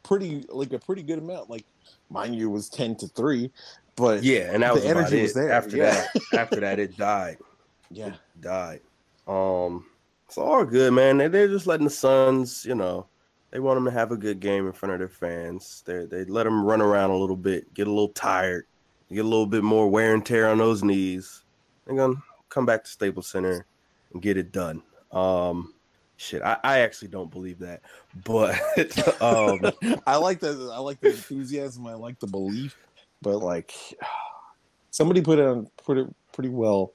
pretty 0.02 0.44
like 0.48 0.72
a 0.72 0.78
pretty 0.78 1.02
good 1.02 1.18
amount 1.18 1.48
like 1.48 1.64
mind 2.10 2.34
you 2.34 2.48
it 2.48 2.52
was 2.52 2.68
10 2.68 2.96
to 2.96 3.06
3 3.08 3.48
but 3.94 4.22
yeah, 4.22 4.50
and 4.52 4.62
that 4.62 4.74
was 4.74 4.84
energy 4.84 5.22
was 5.22 5.34
there, 5.34 5.52
After 5.52 5.76
yeah. 5.76 5.90
that, 5.90 6.22
after 6.32 6.60
that, 6.60 6.78
it 6.78 6.96
died. 6.96 7.36
yeah 7.90 8.14
died. 8.40 8.80
Um, 9.28 9.86
it's 10.32 10.38
all 10.38 10.64
good, 10.64 10.94
man. 10.94 11.18
They 11.18 11.28
they're 11.28 11.46
just 11.46 11.66
letting 11.66 11.84
the 11.84 11.90
Suns, 11.90 12.64
you 12.64 12.74
know, 12.74 13.06
they 13.50 13.60
want 13.60 13.76
them 13.76 13.84
to 13.84 13.90
have 13.90 14.12
a 14.12 14.16
good 14.16 14.40
game 14.40 14.66
in 14.66 14.72
front 14.72 14.94
of 14.94 14.98
their 14.98 15.06
fans. 15.06 15.82
They 15.84 16.06
they 16.06 16.24
let 16.24 16.44
them 16.44 16.64
run 16.64 16.80
around 16.80 17.10
a 17.10 17.16
little 17.18 17.36
bit, 17.36 17.74
get 17.74 17.86
a 17.86 17.90
little 17.90 18.08
tired, 18.08 18.64
get 19.10 19.26
a 19.26 19.28
little 19.28 19.46
bit 19.46 19.62
more 19.62 19.90
wear 19.90 20.14
and 20.14 20.24
tear 20.24 20.48
on 20.48 20.56
those 20.56 20.82
knees. 20.82 21.44
They're 21.84 21.96
gonna 21.96 22.14
come 22.48 22.64
back 22.64 22.82
to 22.84 22.90
Staples 22.90 23.26
Center 23.26 23.66
and 24.14 24.22
get 24.22 24.38
it 24.38 24.52
done. 24.52 24.82
Um, 25.10 25.74
shit, 26.16 26.40
I, 26.40 26.56
I 26.64 26.78
actually 26.78 27.08
don't 27.08 27.30
believe 27.30 27.58
that, 27.58 27.82
but 28.24 28.58
um, 29.22 29.70
I 30.06 30.16
like 30.16 30.40
the 30.40 30.70
I 30.72 30.78
like 30.78 31.02
the 31.02 31.10
enthusiasm. 31.10 31.86
I 31.86 31.92
like 31.92 32.18
the 32.20 32.26
belief, 32.26 32.74
but 33.20 33.36
like 33.40 33.74
somebody 34.90 35.20
put 35.20 35.38
it 35.38 35.44
on 35.44 35.68
put 35.84 35.98
it 35.98 36.06
pretty 36.32 36.48
well 36.48 36.94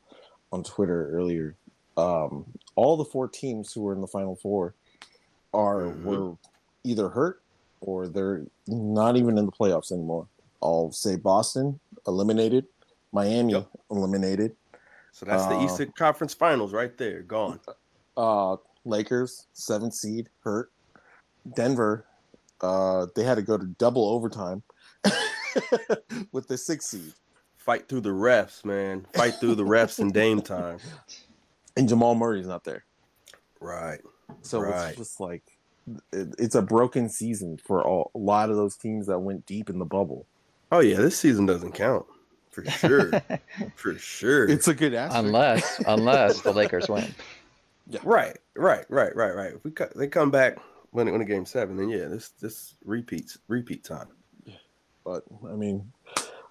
on 0.52 0.64
Twitter 0.64 1.12
earlier. 1.12 1.56
Um, 1.98 2.46
all 2.76 2.96
the 2.96 3.06
four 3.06 3.28
teams 3.28 3.74
who 3.74 3.82
were 3.82 3.94
in 3.94 4.02
the 4.02 4.08
final 4.08 4.36
four 4.36 4.76
are 5.54 5.82
Mhm. 5.88 6.04
were 6.04 6.38
either 6.84 7.10
hurt 7.10 7.42
or 7.82 8.08
they're 8.08 8.46
not 8.68 9.18
even 9.18 9.38
in 9.38 9.46
the 9.46 9.52
playoffs 9.52 9.92
anymore. 9.92 10.28
I'll 10.62 10.92
say 10.92 11.16
Boston 11.16 11.80
eliminated, 12.08 12.68
Miami 13.12 13.54
Yep. 13.54 13.70
eliminated, 13.90 14.56
so 15.12 15.26
that's 15.26 15.48
the 15.48 15.56
Uh, 15.56 15.60
Eastern 15.60 15.92
Conference 15.94 16.34
Finals 16.34 16.74
right 16.74 16.96
there, 16.98 17.24
gone. 17.24 17.60
uh 18.16 18.58
Lakers 18.86 19.48
seventh 19.54 19.94
seed 19.94 20.30
hurt. 20.42 20.72
Denver, 21.56 22.06
uh 22.62 23.08
they 23.16 23.24
had 23.24 23.36
to 23.36 23.42
go 23.42 23.58
to 23.58 23.66
double 23.66 24.08
overtime 24.08 24.64
with 26.32 26.48
the 26.48 26.58
sixth 26.58 26.90
seed. 26.90 27.14
Fight 27.58 27.88
through 27.90 28.02
the 28.02 28.10
refs, 28.10 28.64
man. 28.66 29.06
Fight 29.14 29.36
through 29.36 29.56
the 29.56 29.64
refs 29.66 30.00
in 30.00 30.12
Dame 30.12 30.42
time. 30.42 30.80
And 31.78 31.88
Jamal 31.88 32.16
Murray's 32.16 32.48
not 32.48 32.64
there. 32.64 32.84
Right. 33.60 34.00
So 34.42 34.60
Right. 34.60 34.90
it's 34.90 34.98
just 34.98 35.20
like 35.20 35.44
it, 36.12 36.36
it's 36.38 36.56
a 36.56 36.62
broken 36.62 37.08
season 37.10 37.58
for 37.58 37.82
all, 37.84 38.12
a 38.14 38.18
lot 38.18 38.50
of 38.50 38.56
those 38.58 38.76
teams 38.76 39.08
that 39.08 39.20
went 39.20 39.46
deep 39.46 39.70
in 39.70 39.80
the 39.80 39.86
bubble. 39.86 40.26
Oh 40.72 40.80
yeah, 40.80 40.98
this 40.98 41.18
season 41.18 41.46
doesn't 41.46 41.72
count 41.74 42.06
for 42.52 42.66
sure. 42.66 43.12
for 43.76 43.94
sure. 43.98 44.50
It's 44.50 44.68
a 44.68 44.74
good 44.74 44.94
asterisk. 44.94 45.26
unless 45.26 45.80
unless 45.88 46.42
the 46.42 46.52
Lakers 46.52 46.90
win. 46.90 47.14
Yeah. 47.90 48.02
right, 48.04 48.38
right, 48.58 48.84
right, 48.90 49.16
right, 49.16 49.34
right. 49.34 49.54
If 49.54 49.64
we 49.64 49.72
co- 49.72 49.88
they 49.96 50.08
come 50.08 50.30
back 50.30 50.58
when 50.92 51.10
when 51.10 51.22
a 51.22 51.26
game 51.26 51.46
seven, 51.46 51.78
then 51.78 51.88
yeah, 51.88 52.08
this 52.10 52.32
this 52.42 52.74
repeats 52.84 53.38
repeat 53.48 53.86
time. 53.86 54.08
but 55.06 55.24
I 55.50 55.54
mean, 55.56 55.90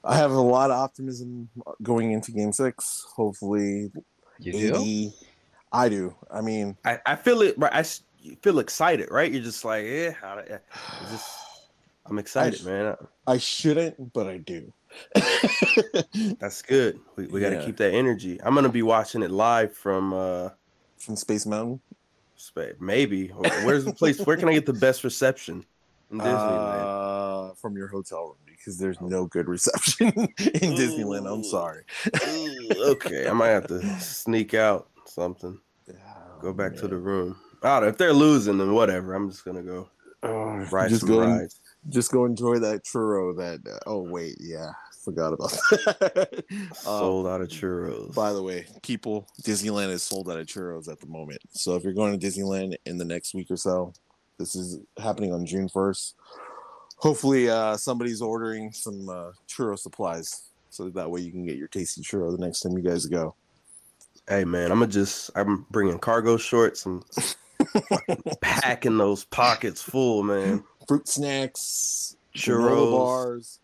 I 0.03 0.17
have 0.17 0.31
a 0.31 0.41
lot 0.41 0.71
of 0.71 0.79
optimism 0.79 1.51
going 1.83 2.12
into 2.12 2.33
Game 2.33 2.53
Six. 2.53 3.05
Hopefully, 3.17 3.93
You 4.38 4.53
do? 4.53 4.75
AD 4.77 5.12
I 5.72 5.88
do. 5.88 6.14
I 6.31 6.40
mean, 6.40 6.77
I, 6.85 6.99
I 7.07 7.16
feel 7.16 7.42
it. 7.42 7.59
Right, 7.59 7.72
I 7.72 7.81
s- 7.81 8.03
feel 8.42 8.59
excited, 8.61 9.09
right? 9.11 9.31
You're 9.31 9.42
just 9.42 9.64
like, 9.64 9.85
yeah, 9.85 10.12
how, 10.12 10.38
it's 10.38 11.11
just, 11.11 11.29
I'm 12.07 12.18
excited, 12.18 12.64
man. 12.64 12.96
I 13.27 13.38
shouldn't, 13.38 14.12
but 14.12 14.27
I 14.29 14.38
do. 14.38 14.72
That's 16.38 16.62
good. 16.62 17.01
We, 17.16 17.27
we 17.27 17.40
got 17.40 17.51
to 17.51 17.57
Yeah. 17.57 17.64
keep 17.66 17.77
that 17.79 17.92
energy. 17.92 18.40
I'm 18.42 18.55
gonna 18.55 18.68
be 18.68 18.83
watching 18.83 19.22
it 19.22 19.31
live 19.31 19.75
from 19.77 20.12
uh, 20.14 20.51
From 20.99 21.16
Space 21.16 21.44
Mountain. 21.46 21.81
Spa- 22.37 22.77
maybe. 22.81 23.29
Where's 23.29 23.85
the 23.85 23.92
place? 23.92 24.20
Where 24.20 24.37
can 24.37 24.49
I 24.49 24.53
get 24.53 24.66
the 24.66 24.72
best 24.72 25.03
reception 25.05 25.64
in 26.12 26.18
Disneyland? 26.18 27.51
Uh, 27.51 27.55
from 27.55 27.77
your 27.77 27.88
hotel 27.88 28.27
room 28.27 28.37
because 28.57 28.79
there's 28.79 29.01
no 29.01 29.27
good 29.27 29.49
reception 29.49 30.09
in 30.16 30.75
Disneyland. 30.75 31.33
I'm 31.33 31.45
sorry. 31.45 31.85
Okay, 32.88 33.29
I 33.29 33.33
might 33.33 33.49
have 33.49 33.66
to 33.69 33.81
sneak 34.01 34.55
out 34.55 34.88
something. 35.07 35.59
Yeah, 35.88 35.95
Go 36.40 36.53
back 36.53 36.75
to 36.77 36.88
the 36.88 36.97
room. 36.97 37.37
I 37.62 37.81
don't 37.81 37.88
if 37.88 37.99
they're 37.99 38.12
losing, 38.12 38.59
then 38.59 38.73
whatever. 38.75 39.14
I'm 39.14 39.31
just 39.31 39.45
gonna 39.45 39.62
go 39.62 39.88
ride 40.23 40.88
just 40.88 41.01
some 41.01 41.09
go 41.09 41.21
and, 41.23 41.40
rides. 41.40 41.61
just 41.88 42.12
go 42.12 42.25
enjoy 42.25 42.59
that 42.59 42.85
churro. 42.85 43.37
That 43.37 43.71
uh, 43.71 43.79
oh 43.87 44.03
wait, 44.03 44.37
yeah, 44.40 44.73
forgot 45.07 45.33
about 45.33 45.51
that. 45.71 46.45
Um, 46.51 46.75
Sold 46.75 47.27
out 47.27 47.40
of 47.40 47.49
churros. 47.49 48.14
By 48.14 48.33
the 48.33 48.42
way, 48.42 48.66
people, 48.83 49.27
Disneyland 49.42 49.90
is 49.90 50.03
sold 50.03 50.29
out 50.31 50.38
of 50.38 50.47
churros 50.47 50.90
at 50.90 51.01
the 51.01 51.07
moment. 51.07 51.40
So 51.51 51.77
if 51.77 51.85
you're 51.85 51.92
going 51.92 52.19
to 52.19 52.27
Disneyland 52.27 52.75
in 52.85 52.99
the 52.99 53.05
next 53.05 53.35
week 53.35 53.51
or 53.51 53.57
so, 53.57 53.92
this 54.38 54.55
is 54.55 54.81
happening 54.99 55.33
on 55.33 55.47
June 55.47 55.69
1st. 55.69 56.14
Hopefully, 56.97 57.49
uh, 57.51 57.77
somebody's 57.77 58.23
ordering 58.23 58.73
some 58.73 59.09
uh, 59.09 59.31
churro 59.49 59.79
supplies 59.79 60.43
so 60.71 60.89
that 60.91 61.11
way 61.11 61.21
you 61.21 61.31
can 61.31 61.45
get 61.47 61.57
your 61.57 61.69
tasty 61.69 62.03
churro 62.03 62.31
the 62.37 62.45
next 62.45 62.61
time 62.61 62.77
you 62.77 62.83
guys 62.83 63.07
go. 63.07 63.35
hey 64.29 64.45
man, 64.45 64.71
I'm 64.73 64.79
gonna 64.81 64.91
just 64.91 65.31
I'm 65.35 65.67
bringing 65.71 65.99
cargo 65.99 66.37
shorts 66.37 66.87
and 66.87 67.05
packing 68.41 68.99
those 68.99 69.25
pockets 69.25 69.83
full, 69.83 70.23
man. 70.23 70.65
Fruit 70.89 71.09
snacks, 71.09 72.17
Churros. 72.35 72.61
granola 72.71 72.91
bars, 72.93 73.59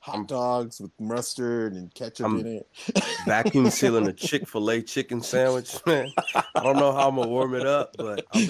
hot 0.00 0.26
dogs 0.28 0.80
with 0.80 0.90
mustard 1.00 1.74
and 1.74 1.92
ketchup 1.94 2.26
I'm- 2.26 2.40
in 2.40 2.46
it. 2.46 2.68
Vacuum 3.26 3.70
sealing 3.70 4.06
a 4.08 4.12
Chick 4.12 4.48
Fil 4.48 4.70
A 4.70 4.82
chicken 4.82 5.20
sandwich, 5.20 5.74
man. 5.86 6.12
I 6.34 6.62
don't 6.62 6.76
know 6.76 6.92
how 6.92 7.08
I'm 7.08 7.16
gonna 7.16 7.28
warm 7.28 7.54
it 7.54 7.66
up, 7.66 7.94
but 7.96 8.24
I'm, 8.34 8.48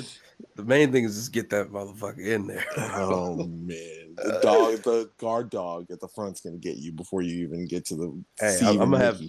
the 0.57 0.65
main 0.65 0.93
thing 0.93 1.05
is 1.05 1.15
just 1.17 1.33
get 1.33 1.51
that 1.51 1.71
motherfucker 1.71 2.25
in 2.27 2.47
there. 2.47 2.65
Oh 2.77 3.37
man, 3.37 4.15
the 4.17 4.39
dog, 4.43 4.83
the 4.83 5.11
guard 5.19 5.51
dog 5.51 5.91
at 5.91 6.01
the 6.01 6.09
front's 6.09 6.41
gonna 6.41 6.57
get 6.59 6.77
you 6.77 6.93
before 6.93 7.23
you 7.23 7.43
even 7.45 7.67
get 7.67 7.85
to 7.87 7.97
the. 7.97 8.25
Hey, 8.41 8.59
I'm- 8.65 8.81
I'm 8.81 8.91
gonna 8.91 9.05
have- 9.05 9.21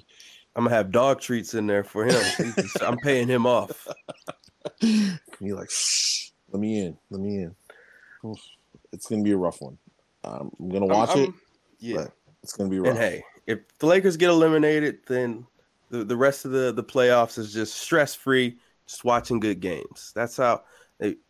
I'm 0.58 0.63
gonna 0.63 0.76
have 0.76 0.89
dog 0.91 1.20
treats 1.20 1.54
in 1.54 1.68
there 1.68 1.84
for 1.84 2.06
him. 2.06 2.22
I'm 2.82 2.98
paying 2.98 3.28
him 3.28 3.46
off. 3.46 3.88
You're 4.82 5.58
like, 5.58 5.70
shh, 5.70 6.30
let 6.52 6.60
me 6.60 6.80
in, 6.86 6.98
let 7.10 7.22
me 7.22 7.44
in. 7.44 7.56
Oof, 8.26 8.39
It's 8.94 9.08
gonna 9.08 9.22
be 9.24 9.32
a 9.32 9.38
rough 9.38 9.62
one. 9.62 9.78
I'm 10.24 10.50
gonna 10.70 10.86
watch 10.88 11.10
I'm- 11.10 11.20
it. 11.20 11.24
I'm- 11.28 11.41
Yeah. 11.80 11.96
but 11.98 12.12
It's 12.44 12.54
gonna 12.54 12.70
be 12.70 12.80
rough. 12.80 12.91
And 12.91 12.98
hey, 12.98 13.24
if 13.48 13.60
the 13.80 13.86
Lakers 13.86 14.18
get 14.18 14.30
eliminated, 14.30 15.00
then 15.08 15.46
the, 15.89 16.04
the 16.04 16.15
rest 16.15 16.46
of 16.46 16.52
the, 16.52 16.72
the 16.72 16.84
playoffs 16.84 17.38
is 17.38 17.54
just 17.54 17.76
stress 17.76 18.15
free, 18.15 18.58
just 18.88 19.04
watching 19.04 19.39
good 19.39 19.60
games. 19.60 20.12
That's 20.15 20.38
how, 20.38 20.63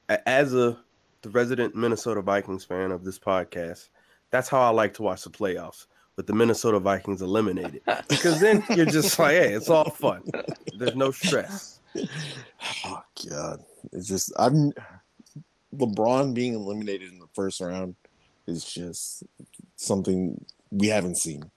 as 0.09 0.53
a 0.53 0.77
the 1.21 1.29
resident 1.31 1.75
Minnesota 1.75 2.21
Vikings 2.21 2.63
fan 2.63 2.91
of 2.91 3.03
this 3.03 3.17
podcast, 3.17 3.89
that's 4.29 4.47
how 4.47 4.61
I 4.61 4.69
like 4.69 4.93
to 4.95 5.01
watch 5.01 5.23
the 5.23 5.29
playoffs 5.31 5.87
with 6.15 6.27
the 6.27 6.33
Minnesota 6.33 6.79
Vikings 6.79 7.21
eliminated. 7.21 7.81
Because 8.07 8.39
then 8.39 8.63
you're 8.75 8.85
just 8.85 9.17
like, 9.19 9.31
hey, 9.35 9.53
it's 9.53 9.69
all 9.69 9.89
fun. 9.89 10.23
There's 10.77 10.95
no 10.95 11.11
stress. 11.11 11.79
Oh 12.85 13.01
god, 13.29 13.63
it's 13.91 14.07
just 14.07 14.31
I'm 14.37 14.73
LeBron 15.75 16.33
being 16.33 16.53
eliminated 16.53 17.11
in 17.11 17.19
the 17.19 17.27
first 17.33 17.61
round 17.61 17.95
is 18.47 18.65
just 18.65 19.23
something 19.77 20.43
we 20.71 20.87
haven't 20.87 21.17
seen, 21.17 21.49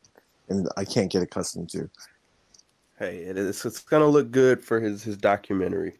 and 0.48 0.68
I 0.76 0.84
can't 0.84 1.10
get 1.10 1.22
accustomed 1.22 1.70
to. 1.70 1.90
Hey, 2.98 3.18
it 3.18 3.36
is, 3.36 3.64
it's 3.64 3.80
gonna 3.80 4.06
look 4.06 4.30
good 4.30 4.62
for 4.62 4.80
his 4.80 5.02
his 5.02 5.16
documentary. 5.16 5.98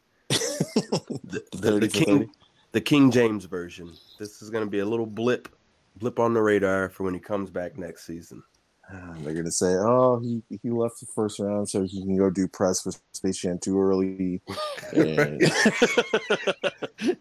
The, 1.25 1.43
the, 1.53 1.79
the 1.81 1.89
King 1.89 2.31
the 2.73 2.81
King 2.81 3.11
James 3.11 3.45
version. 3.45 3.93
This 4.19 4.43
is 4.43 4.51
gonna 4.51 4.67
be 4.67 4.81
a 4.81 4.87
little 4.87 5.07
blip 5.07 5.49
blip 5.97 6.19
on 6.19 6.35
the 6.35 6.43
radar 6.43 6.89
for 6.91 7.05
when 7.05 7.15
he 7.15 7.21
comes 7.21 7.51
back 7.51 7.77
next 7.77 8.07
season. 8.07 8.43
And 8.91 9.25
They're 9.25 9.35
gonna 9.35 9.51
say, 9.51 9.75
"Oh, 9.77 10.19
he 10.19 10.43
he 10.63 10.71
left 10.71 11.01
the 11.01 11.07
first 11.15 11.39
round 11.39 11.69
so 11.69 11.83
he 11.83 12.01
can 12.03 12.17
go 12.17 12.31
do 12.31 12.49
press 12.49 12.81
for 12.81 12.93
Space 13.13 13.39
Jam 13.39 13.59
too 13.59 13.81
early." 13.81 14.41
And 14.95 15.43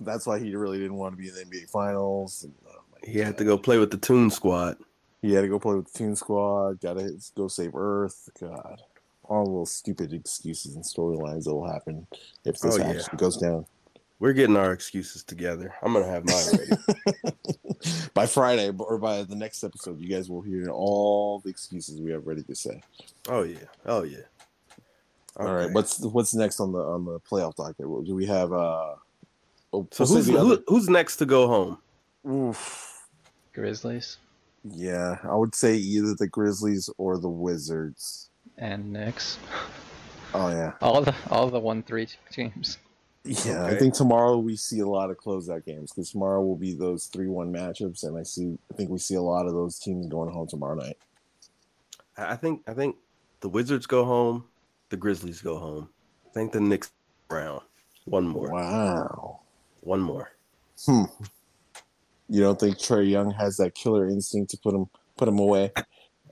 that's 0.00 0.26
why 0.26 0.38
he 0.38 0.56
really 0.56 0.78
didn't 0.78 0.94
want 0.94 1.12
to 1.12 1.18
be 1.18 1.28
in 1.28 1.34
the 1.34 1.44
NBA 1.44 1.68
Finals. 1.68 2.44
And, 2.44 2.54
oh 2.66 2.80
He 3.04 3.18
had 3.18 3.36
to 3.36 3.44
go 3.44 3.54
uh, 3.54 3.58
play 3.58 3.76
with 3.76 3.90
the 3.90 3.98
Toon 3.98 4.30
Squad. 4.30 4.78
He 5.20 5.34
had 5.34 5.42
to 5.42 5.48
go 5.48 5.58
play 5.58 5.74
with 5.74 5.92
the 5.92 5.98
Toon 5.98 6.16
Squad. 6.16 6.80
Got 6.80 6.94
to 6.94 7.10
go 7.36 7.48
save 7.48 7.74
Earth. 7.74 8.30
God, 8.40 8.80
all 9.30 9.46
those 9.60 9.72
stupid 9.72 10.12
excuses 10.12 10.74
and 10.74 10.84
storylines 10.84 11.44
that 11.44 11.54
will 11.54 11.70
happen 11.70 12.06
if 12.44 12.58
this 12.58 12.78
Oh, 12.78 12.92
yeah. 12.92 13.00
goes 13.16 13.36
down. 13.36 13.64
We're 14.18 14.34
getting 14.34 14.56
our 14.56 14.72
excuses 14.72 15.22
together. 15.24 15.72
I'm 15.82 15.94
gonna 15.94 16.04
have 16.06 16.26
mine 16.26 16.44
ready. 16.58 18.10
by 18.14 18.26
Friday 18.26 18.70
or 18.78 18.98
by 18.98 19.22
the 19.22 19.34
next 19.36 19.64
episode, 19.64 19.98
you 20.00 20.08
guys 20.08 20.28
will 20.28 20.42
hear 20.42 20.68
all 20.68 21.38
the 21.40 21.48
excuses 21.48 22.00
we 22.02 22.10
have 22.10 22.26
ready 22.26 22.42
to 22.42 22.54
say. 22.54 22.82
oh 23.28 23.44
yeah. 23.44 23.58
Oh 23.86 24.02
yeah. 24.02 24.18
All 25.36 25.46
right, 25.54 25.64
Okay. 25.66 25.72
what's 25.72 26.00
what's 26.00 26.34
next 26.34 26.60
on 26.60 26.72
the 26.72 26.80
on 26.80 27.04
the 27.06 27.18
playoff 27.20 27.54
docket? 27.54 27.86
Do 28.04 28.14
we 28.14 28.26
have? 28.26 28.52
uh 28.52 28.96
oh, 29.72 29.86
so 29.92 30.04
who's, 30.04 30.26
who, 30.26 30.62
who's 30.66 30.88
next 30.90 31.16
to 31.18 31.24
go 31.26 31.46
home? 31.46 31.78
Oof. 32.28 33.06
Grizzlies 33.54 34.18
Yeah, 34.64 35.16
I 35.24 35.34
would 35.34 35.54
say 35.54 35.76
either 35.76 36.14
the 36.14 36.26
Grizzlies 36.28 36.90
or 36.98 37.16
the 37.18 37.28
Wizards. 37.28 38.29
And 38.60 38.92
Knicks. 38.92 39.38
Oh 40.32 40.48
yeah, 40.50 40.74
All 40.80 41.02
the 41.02 41.14
all 41.30 41.48
the 41.50 41.58
one 41.58 41.82
three 41.82 42.06
teams. 42.30 42.78
yeah. 43.24 43.64
I 43.64 43.74
think 43.76 43.94
tomorrow 43.94 44.38
we 44.38 44.54
see 44.54 44.78
a 44.80 44.86
lot 44.86 45.10
of 45.10 45.16
closeout 45.18 45.64
games 45.64 45.90
because 45.90 46.10
tomorrow 46.12 46.40
will 46.42 46.56
be 46.56 46.74
those 46.74 47.06
three 47.06 47.26
one 47.26 47.52
matchups, 47.52 48.04
and 48.04 48.16
I 48.16 48.22
see. 48.22 48.56
I 48.70 48.76
think 48.76 48.90
we 48.90 48.98
see 48.98 49.14
a 49.16 49.22
lot 49.22 49.46
of 49.46 49.54
those 49.54 49.78
teams 49.78 50.06
going 50.06 50.30
home 50.32 50.46
tomorrow 50.46 50.74
night. 50.76 50.98
I 52.16 52.32
I 52.32 52.36
think 52.36 52.62
I 52.68 52.74
think 52.74 52.96
the 53.40 53.48
Wizards 53.48 53.86
go 53.86 54.04
home, 54.04 54.44
the 54.90 54.96
Grizzlies 54.96 55.40
go 55.42 55.58
home. 55.58 55.88
I 56.26 56.30
think 56.32 56.52
the 56.52 56.60
Knicks 56.60 56.92
round. 57.30 57.62
One 58.04 58.28
more. 58.28 58.50
Wow. 58.52 59.40
One 59.80 60.00
more. 60.00 60.30
Hmm. 60.86 61.04
You 62.28 62.42
don't 62.42 62.60
think 62.60 62.76
Trae 62.78 63.08
Young 63.10 63.32
has 63.32 63.56
that 63.56 63.74
killer 63.74 64.06
instinct 64.06 64.50
to 64.52 64.58
put 64.58 64.74
him 64.74 64.86
put 65.16 65.26
him 65.28 65.38
away 65.38 65.72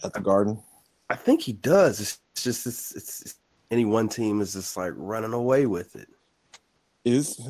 at 0.05 0.13
the 0.13 0.21
Garden? 0.21 0.63
I 1.11 1.17
think 1.17 1.43
he 1.43 1.53
does. 1.55 2.01
It's 2.01 2.21
just 2.35 2.67
it's, 2.67 2.95
it's, 2.95 3.23
it's 3.23 3.35
any 3.71 3.85
one 3.85 4.09
team 4.09 4.41
is 4.41 4.53
just 4.55 4.77
like 4.77 4.93
running 4.97 5.33
away 5.33 5.67
with 5.67 5.97
it. 5.97 6.09
is 7.05 7.41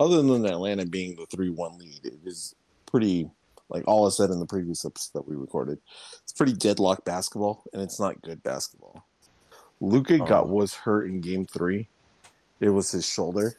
other 0.00 0.22
than 0.22 0.46
Atlanta 0.46 0.86
being 0.86 1.16
the 1.16 1.26
three 1.26 1.50
one 1.50 1.78
lead, 1.78 2.04
it 2.04 2.18
is 2.24 2.54
pretty 2.86 3.30
like 3.68 3.84
all 3.86 4.06
I 4.06 4.10
said 4.10 4.30
in 4.30 4.38
the 4.40 4.46
previous 4.46 4.84
episode 4.84 5.18
that 5.18 5.28
we 5.28 5.36
recorded. 5.36 5.78
It's 6.22 6.32
pretty 6.32 6.52
deadlock 6.54 7.04
basketball, 7.04 7.64
and 7.72 7.82
it's 7.82 8.00
not 8.00 8.20
good 8.22 8.42
basketball. 8.42 9.04
Luka 9.80 10.18
Oh. 10.20 10.26
got 10.26 10.48
was 10.48 10.74
hurt 10.74 11.06
in 11.06 11.20
game 11.20 11.44
three. 11.46 11.88
It 12.60 12.70
was 12.70 12.90
his 12.90 13.06
shoulder. 13.06 13.56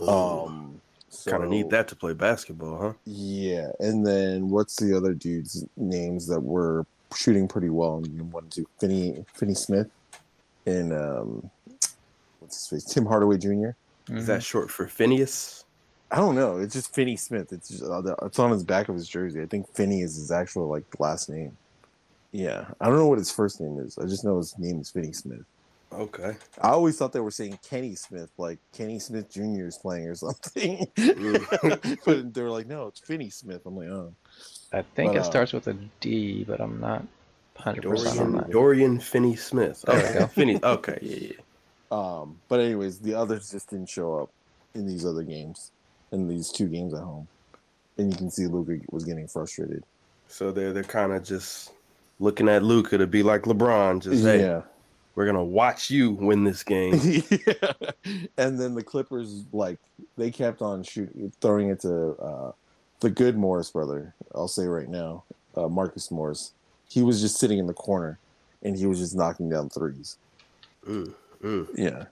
Um, 0.00 0.80
kind 1.26 1.42
of 1.42 1.50
need 1.50 1.68
that 1.70 1.88
to 1.88 1.96
play 1.96 2.14
basketball, 2.14 2.80
huh? 2.80 2.92
Yeah, 3.04 3.70
and 3.80 4.06
then 4.06 4.48
what's 4.48 4.76
the 4.76 4.96
other 4.96 5.12
dudes' 5.12 5.64
names 5.76 6.26
that 6.28 6.40
were 6.40 6.86
shooting 7.14 7.48
pretty 7.48 7.68
well 7.70 7.96
in 7.98 8.04
game 8.04 8.30
one 8.30 8.44
and 8.44 8.52
two? 8.52 8.66
Finney 8.78 9.24
Finney 9.34 9.54
Smith 9.54 9.88
and 10.66 10.92
um, 10.92 11.50
what's 12.40 12.56
his 12.56 12.84
face? 12.84 12.92
Tim 12.92 13.06
Hardaway 13.06 13.38
Jr. 13.38 13.48
Is 13.48 14.24
Mhm. 14.24 14.26
that 14.26 14.42
short 14.42 14.70
for 14.70 14.86
Phineas? 14.86 15.64
I 16.10 16.16
don't 16.16 16.34
know. 16.34 16.58
It's 16.58 16.74
just 16.74 16.92
Finney 16.94 17.16
Smith. 17.16 17.52
It's 17.52 17.68
just, 17.68 17.84
uh, 17.84 18.00
the- 18.00 18.16
it's 18.22 18.38
on 18.38 18.50
his 18.50 18.64
back 18.64 18.88
of 18.88 18.96
his 18.96 19.06
jersey. 19.08 19.40
I 19.40 19.46
think 19.46 19.68
Finney 19.72 20.02
is 20.02 20.16
his 20.16 20.30
actual 20.32 20.68
like 20.68 20.84
last 20.98 21.28
name. 21.30 21.56
Yeah, 22.32 22.66
I 22.80 22.86
don't 22.86 22.96
know 22.96 23.06
what 23.08 23.18
his 23.18 23.30
first 23.30 23.60
name 23.60 23.78
is. 23.80 23.98
I 23.98 24.06
just 24.06 24.24
know 24.24 24.36
his 24.38 24.56
name 24.58 24.80
is 24.80 24.90
Finney 24.90 25.12
Smith. 25.12 25.42
Okay. 25.92 26.36
I 26.62 26.68
always 26.68 26.96
thought 26.96 27.12
they 27.12 27.18
were 27.18 27.32
saying 27.32 27.58
Kenny 27.68 27.96
Smith, 27.96 28.30
like 28.38 28.60
Kenny 28.72 29.00
Smith 29.00 29.28
Jr. 29.28 29.66
is 29.66 29.76
playing 29.78 30.06
or 30.06 30.14
something. 30.14 30.86
But 32.04 32.32
they 32.34 32.42
were 32.42 32.50
like, 32.50 32.68
no, 32.68 32.86
it's 32.86 33.00
Finney 33.00 33.30
Smith. 33.30 33.62
I'm 33.66 33.76
like, 33.76 33.88
oh, 33.88 34.12
I 34.72 34.82
think 34.82 35.12
but, 35.12 35.16
it 35.16 35.20
uh, 35.20 35.24
starts 35.24 35.52
with 35.52 35.66
a 35.66 35.76
D, 36.00 36.44
but 36.44 36.60
I'm 36.60 36.80
not 36.80 37.04
100 37.56 37.82
percent 37.82 38.08
on 38.08 38.16
Dorian, 38.16 38.36
that. 38.36 38.50
Dorian 38.50 39.00
Finney 39.00 39.36
Smith. 39.36 39.82
There 39.86 39.96
we 39.96 40.02
Okay. 40.02 40.18
go. 40.20 40.26
Finney. 40.28 40.60
Okay. 40.62 40.98
Yeah, 41.02 41.16
yeah. 41.32 41.32
Um, 41.90 42.38
but 42.48 42.60
anyways, 42.60 43.00
the 43.00 43.14
others 43.14 43.50
just 43.50 43.70
didn't 43.70 43.88
show 43.88 44.20
up 44.20 44.30
in 44.74 44.86
these 44.86 45.04
other 45.04 45.24
games, 45.24 45.72
in 46.12 46.28
these 46.28 46.50
two 46.50 46.68
games 46.68 46.94
at 46.94 47.00
home, 47.00 47.26
and 47.98 48.12
you 48.12 48.16
can 48.16 48.30
see 48.30 48.46
Luka 48.46 48.78
was 48.90 49.04
getting 49.04 49.26
frustrated. 49.26 49.82
So 50.28 50.52
they're 50.52 50.72
they're 50.72 50.84
kind 50.84 51.12
of 51.12 51.24
just 51.24 51.72
looking 52.20 52.48
at 52.48 52.62
Luka 52.62 52.96
to 52.98 53.06
be 53.08 53.24
like 53.24 53.42
LeBron. 53.42 54.00
Just 54.02 54.22
hey, 54.24 54.40
Yeah. 54.42 54.62
we're 55.16 55.26
gonna 55.26 55.42
watch 55.42 55.90
you 55.90 56.12
win 56.12 56.44
this 56.44 56.62
game. 56.62 56.94
yeah. 57.28 57.72
And 58.38 58.58
then 58.60 58.74
the 58.76 58.84
Clippers, 58.84 59.44
like, 59.52 59.78
they 60.16 60.30
kept 60.30 60.62
on 60.62 60.84
shooting, 60.84 61.32
throwing 61.40 61.70
it 61.70 61.80
to 61.80 62.12
uh, 62.16 62.52
the 63.00 63.10
good 63.10 63.36
Morris 63.36 63.70
brother. 63.70 64.14
I'll 64.34 64.48
say 64.48 64.66
right 64.66 64.88
now, 64.88 65.24
uh, 65.56 65.68
Marcus 65.68 66.10
Morris. 66.10 66.52
He 66.88 67.02
was 67.02 67.20
just 67.20 67.38
sitting 67.38 67.58
in 67.58 67.66
the 67.66 67.72
corner, 67.74 68.18
and 68.62 68.76
he 68.76 68.86
was 68.86 68.98
just 68.98 69.16
knocking 69.16 69.48
down 69.48 69.68
threes. 69.70 70.16
Mm, 70.86 71.14
mm. 71.42 71.66
Yeah. 71.74 72.04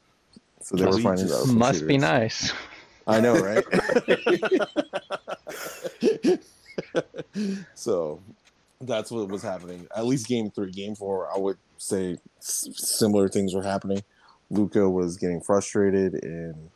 So 0.63 0.77
they 0.77 0.85
Well, 0.85 0.95
were 0.95 1.01
finding 1.01 1.27
out. 1.27 1.45
some 1.45 1.59
Must 1.59 1.87
be 1.87 1.99
nice. 1.99 2.53
I 3.07 3.21
know, 3.21 3.35
right? 3.43 3.65
so 7.75 8.21
that's 8.81 9.11
what 9.11 9.29
was 9.29 9.43
happening. 9.43 9.87
At 9.97 10.07
least 10.07 10.29
game 10.29 10.51
three, 10.51 10.71
game 10.71 10.95
four, 10.95 11.29
I 11.35 11.39
would 11.39 11.57
say 11.79 12.17
s- 12.39 12.69
similar 12.75 13.29
things 13.29 13.55
were 13.55 13.63
happening. 13.63 14.03
Luka 14.51 14.89
was 14.89 15.17
getting 15.17 15.41
frustrated, 15.41 16.15
and 16.23 16.71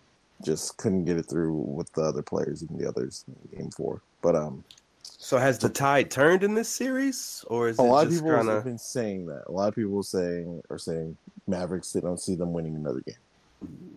just 0.45 0.77
couldn't 0.77 1.05
get 1.05 1.17
it 1.17 1.25
through 1.25 1.55
with 1.55 1.93
the 1.93 2.03
other 2.03 2.23
players 2.23 2.63
in 2.63 2.77
the 2.77 2.89
others 2.89 3.25
in 3.29 3.59
game 3.59 3.71
four. 3.71 4.03
But 4.21 4.37
um, 4.37 4.65
So 5.03 5.39
has 5.39 5.59
the 5.59 5.69
tide 5.69 6.11
turned 6.11 6.43
in 6.43 6.55
this 6.55 6.69
series, 6.69 7.45
or 7.49 7.69
is 7.69 7.79
a 7.79 7.83
it 7.83 7.87
lot 7.87 8.07
of 8.07 8.13
people 8.13 8.31
kind 8.31 8.49
have 8.49 8.65
been 8.65 8.79
saying 8.79 9.27
that. 9.27 9.45
A 9.47 9.53
lot 9.53 9.69
of 9.69 9.75
people 9.75 10.03
saying 10.03 10.63
are 10.71 10.79
saying 10.79 11.17
Mavericks. 11.47 11.93
They 11.93 12.01
don't 12.01 12.21
see 12.21 12.35
them 12.35 12.53
winning 12.53 12.77
another 12.77 13.01
game. 13.01 13.17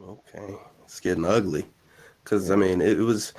okay? 0.01 0.55
It's 0.83 0.99
getting 0.99 1.25
ugly 1.25 1.65
because 2.23 2.51
I 2.51 2.55
mean 2.55 2.81
it, 2.81 2.97
was. 2.97 3.33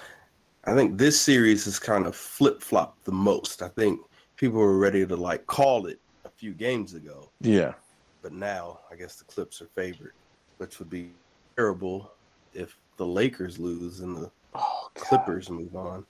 I 0.64 0.74
think 0.74 0.98
this 0.98 1.20
series 1.20 1.64
has 1.66 1.78
kind 1.78 2.06
of 2.06 2.16
flip 2.16 2.60
flopped 2.60 3.04
the 3.04 3.12
most. 3.12 3.62
I 3.62 3.68
think 3.68 4.00
people 4.36 4.58
were 4.58 4.78
ready 4.78 5.06
to 5.06 5.16
like 5.16 5.46
call 5.46 5.86
it 5.86 6.00
a 6.24 6.28
few 6.30 6.52
games 6.52 6.94
ago, 6.94 7.30
Yeah, 7.40 7.74
but 8.20 8.32
now 8.32 8.80
I 8.90 8.96
guess 8.96 9.14
the 9.16 9.24
Clips 9.24 9.62
are 9.62 9.68
favored, 9.76 10.12
which 10.58 10.80
would 10.80 10.90
be 10.90 11.10
terrible 11.56 12.10
if 12.52 12.76
the 12.96 13.06
Lakers 13.06 13.58
lose 13.58 14.00
and 14.00 14.16
the 14.16 14.30
oh, 14.54 14.90
Clippers 14.94 15.50
move 15.50 15.74
on. 15.76 16.04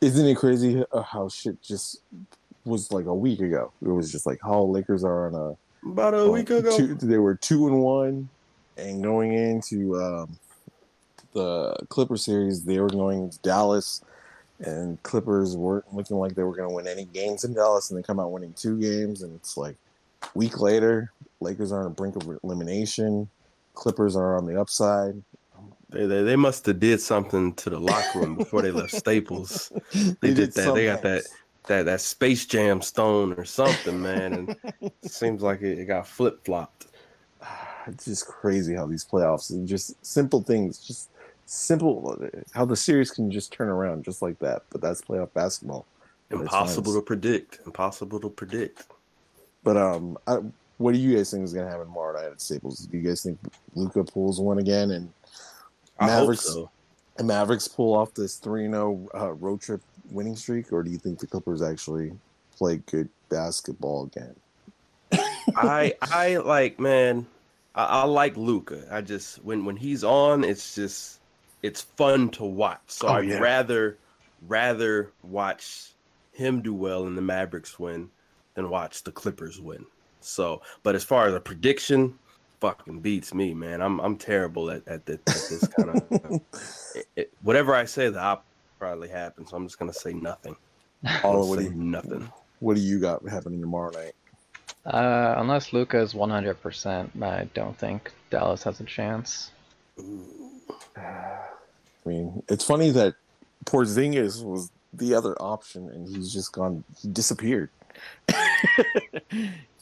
Isn't 0.00 0.26
it 0.26 0.36
crazy 0.36 0.84
uh, 0.92 1.02
how 1.02 1.28
shit 1.28 1.60
just 1.62 2.02
was 2.64 2.92
like 2.92 3.06
a 3.06 3.14
week 3.14 3.40
ago? 3.40 3.72
It 3.82 3.88
was 3.88 4.12
just 4.12 4.26
like 4.26 4.38
how 4.42 4.62
Lakers 4.62 5.04
are 5.04 5.28
on 5.28 5.34
a 5.34 5.88
About 5.90 6.14
a 6.14 6.30
week 6.30 6.50
ago, 6.50 6.76
Two, 6.76 6.94
they 6.94 7.18
were 7.18 7.34
two 7.34 7.66
and 7.66 7.80
one, 7.80 8.28
and 8.76 9.02
going 9.02 9.32
into 9.32 9.96
um, 9.96 10.38
the 11.32 11.76
Clipper 11.88 12.16
series, 12.16 12.64
they 12.64 12.78
were 12.78 12.88
going 12.88 13.30
to 13.30 13.38
Dallas, 13.38 14.02
and 14.60 15.02
Clippers 15.02 15.56
weren't 15.56 15.94
looking 15.94 16.16
like 16.16 16.34
they 16.34 16.42
were 16.42 16.54
going 16.54 16.68
to 16.68 16.74
win 16.74 16.86
any 16.86 17.04
games 17.04 17.44
in 17.44 17.54
Dallas, 17.54 17.90
and 17.90 17.98
they 17.98 18.02
come 18.02 18.20
out 18.20 18.32
winning 18.32 18.52
two 18.54 18.78
games, 18.78 19.22
and 19.22 19.34
it's 19.36 19.56
like 19.56 19.76
week 20.34 20.60
later, 20.60 21.12
Lakers 21.40 21.72
are 21.72 21.78
on 21.78 21.84
the 21.84 21.90
brink 21.90 22.16
of 22.16 22.38
elimination. 22.42 23.28
Clippers 23.74 24.16
are 24.16 24.36
on 24.36 24.46
the 24.46 24.58
upside. 24.60 25.22
They, 25.90 26.06
they 26.06 26.22
they 26.22 26.36
must 26.36 26.66
have 26.66 26.80
did 26.80 27.00
something 27.00 27.54
to 27.54 27.70
the 27.70 27.78
locker 27.78 28.20
room 28.20 28.36
before 28.36 28.62
they 28.62 28.70
left 28.70 28.92
Staples. 28.94 29.72
They, 30.20 30.34
did, 30.34 30.52
that. 30.54 30.74
They 30.74 30.86
got 30.86 31.02
that 31.02 31.24
that 31.66 31.84
that 31.84 32.00
Space 32.00 32.46
Jam 32.46 32.82
stone 32.82 33.32
or 33.34 33.44
something, 33.44 34.02
man, 34.02 34.32
and 34.32 34.56
it 34.80 34.94
seems 35.10 35.42
like 35.42 35.62
it, 35.62 35.78
it 35.78 35.86
got 35.86 36.06
flip 36.06 36.44
flopped. 36.44 36.86
It's 37.86 38.04
just 38.04 38.26
crazy 38.26 38.74
how 38.74 38.86
these 38.86 39.04
playoffs 39.04 39.50
and 39.50 39.66
just 39.68 40.04
simple 40.04 40.42
things, 40.42 40.78
just 40.78 41.10
simple 41.46 42.18
how 42.52 42.64
the 42.64 42.76
series 42.76 43.12
can 43.12 43.30
just 43.30 43.52
turn 43.52 43.68
around 43.68 44.04
just 44.04 44.22
like 44.22 44.38
that. 44.40 44.62
But 44.70 44.80
that's 44.80 45.02
playoff 45.02 45.32
basketball. 45.32 45.86
Impossible 46.30 46.94
to 46.94 47.02
predict. 47.02 47.60
Impossible 47.64 48.18
to 48.20 48.28
predict. 48.28 48.86
But 49.62 49.76
um, 49.76 50.18
I, 50.26 50.40
what 50.78 50.92
do 50.92 50.98
you 50.98 51.16
guys 51.16 51.30
think 51.30 51.44
is 51.44 51.52
going 51.52 51.66
to 51.66 51.70
happen 51.70 51.86
tomorrow 51.86 52.20
night 52.20 52.32
at 52.32 52.40
Staples? 52.40 52.80
Do 52.80 52.98
you 52.98 53.08
guys 53.08 53.22
think 53.22 53.38
Luka 53.74 54.04
pulls 54.04 54.40
one 54.40 54.58
again 54.58 54.90
and 54.90 55.12
I 55.98 56.06
Mavericks- 56.06 56.44
so. 56.44 56.70
and 57.18 57.26
Mavericks 57.28 57.68
pull 57.68 57.94
off 57.94 58.14
this 58.14 58.36
three 58.36 58.64
0 58.66 59.08
uh, 59.14 59.32
road 59.32 59.60
trip 59.60 59.80
winning 60.10 60.36
streak, 60.36 60.72
or 60.72 60.82
do 60.82 60.90
you 60.90 60.98
think 60.98 61.18
the 61.18 61.26
Clippers 61.26 61.62
actually 61.62 62.12
play 62.56 62.76
good 62.86 63.08
basketball 63.28 64.04
again? 64.04 64.34
I 65.56 65.94
I 66.02 66.36
like 66.38 66.78
man. 66.80 67.26
I, 67.74 67.84
I 67.84 68.04
like 68.04 68.36
Luka. 68.36 68.86
I 68.90 69.00
just 69.00 69.42
when 69.44 69.64
when 69.64 69.76
he's 69.76 70.04
on, 70.04 70.44
it's 70.44 70.74
just 70.74 71.20
it's 71.62 71.82
fun 71.82 72.30
to 72.30 72.44
watch. 72.44 72.80
So 72.88 73.08
Oh, 73.08 73.12
I'd 73.14 73.28
yeah. 73.28 73.38
rather 73.38 73.96
rather 74.48 75.10
watch 75.22 75.90
him 76.32 76.60
do 76.60 76.74
well 76.74 77.06
and 77.06 77.16
the 77.16 77.22
Mavericks 77.22 77.78
win 77.78 78.10
than 78.54 78.68
watch 78.70 79.02
the 79.04 79.12
Clippers 79.12 79.60
win. 79.60 79.86
So, 80.20 80.60
but 80.82 80.94
as 80.94 81.04
far 81.04 81.26
as 81.28 81.34
a 81.34 81.40
prediction, 81.40 82.18
fucking 82.60 83.00
beats 83.00 83.34
me, 83.34 83.54
man. 83.54 83.80
I'm 83.80 84.00
I'm 84.00 84.16
terrible 84.16 84.70
at 84.70 84.86
at, 84.88 85.06
the, 85.06 85.14
at 85.14 85.24
this 85.26 85.66
kind 85.68 85.90
of. 85.90 86.40
it, 86.94 87.06
it- 87.16 87.32
whatever 87.42 87.74
I 87.74 87.84
say, 87.84 88.08
the 88.08 88.20
op 88.20 88.44
probably 88.78 89.08
happens. 89.08 89.50
So 89.50 89.56
I'm 89.56 89.66
just 89.66 89.78
gonna 89.78 89.92
say 89.92 90.12
nothing. 90.12 90.56
All 91.22 91.48
what 91.48 91.58
say 91.58 91.64
do 91.68 91.70
you, 91.70 91.76
nothing. 91.76 92.30
what 92.60 92.74
do 92.76 92.80
you 92.80 92.98
got 93.00 93.26
happening 93.28 93.60
tomorrow 93.60 93.90
night? 93.90 94.12
Uh, 94.84 95.34
unless 95.38 95.72
Luka 95.72 95.98
is 96.00 96.14
100%, 96.14 97.22
I 97.22 97.48
don't 97.54 97.76
think 97.76 98.12
Dallas 98.30 98.62
has 98.62 98.80
a 98.80 98.84
chance. 98.84 99.50
I 100.96 101.38
mean, 102.04 102.42
it's 102.48 102.64
funny 102.64 102.90
that 102.90 103.14
Porzingis 103.64 104.44
was 104.44 104.70
the 104.92 105.14
other 105.14 105.34
option, 105.42 105.88
and 105.90 106.08
he's 106.08 106.32
just 106.32 106.52
gone. 106.52 106.84
He 107.00 107.08
disappeared. 107.08 107.68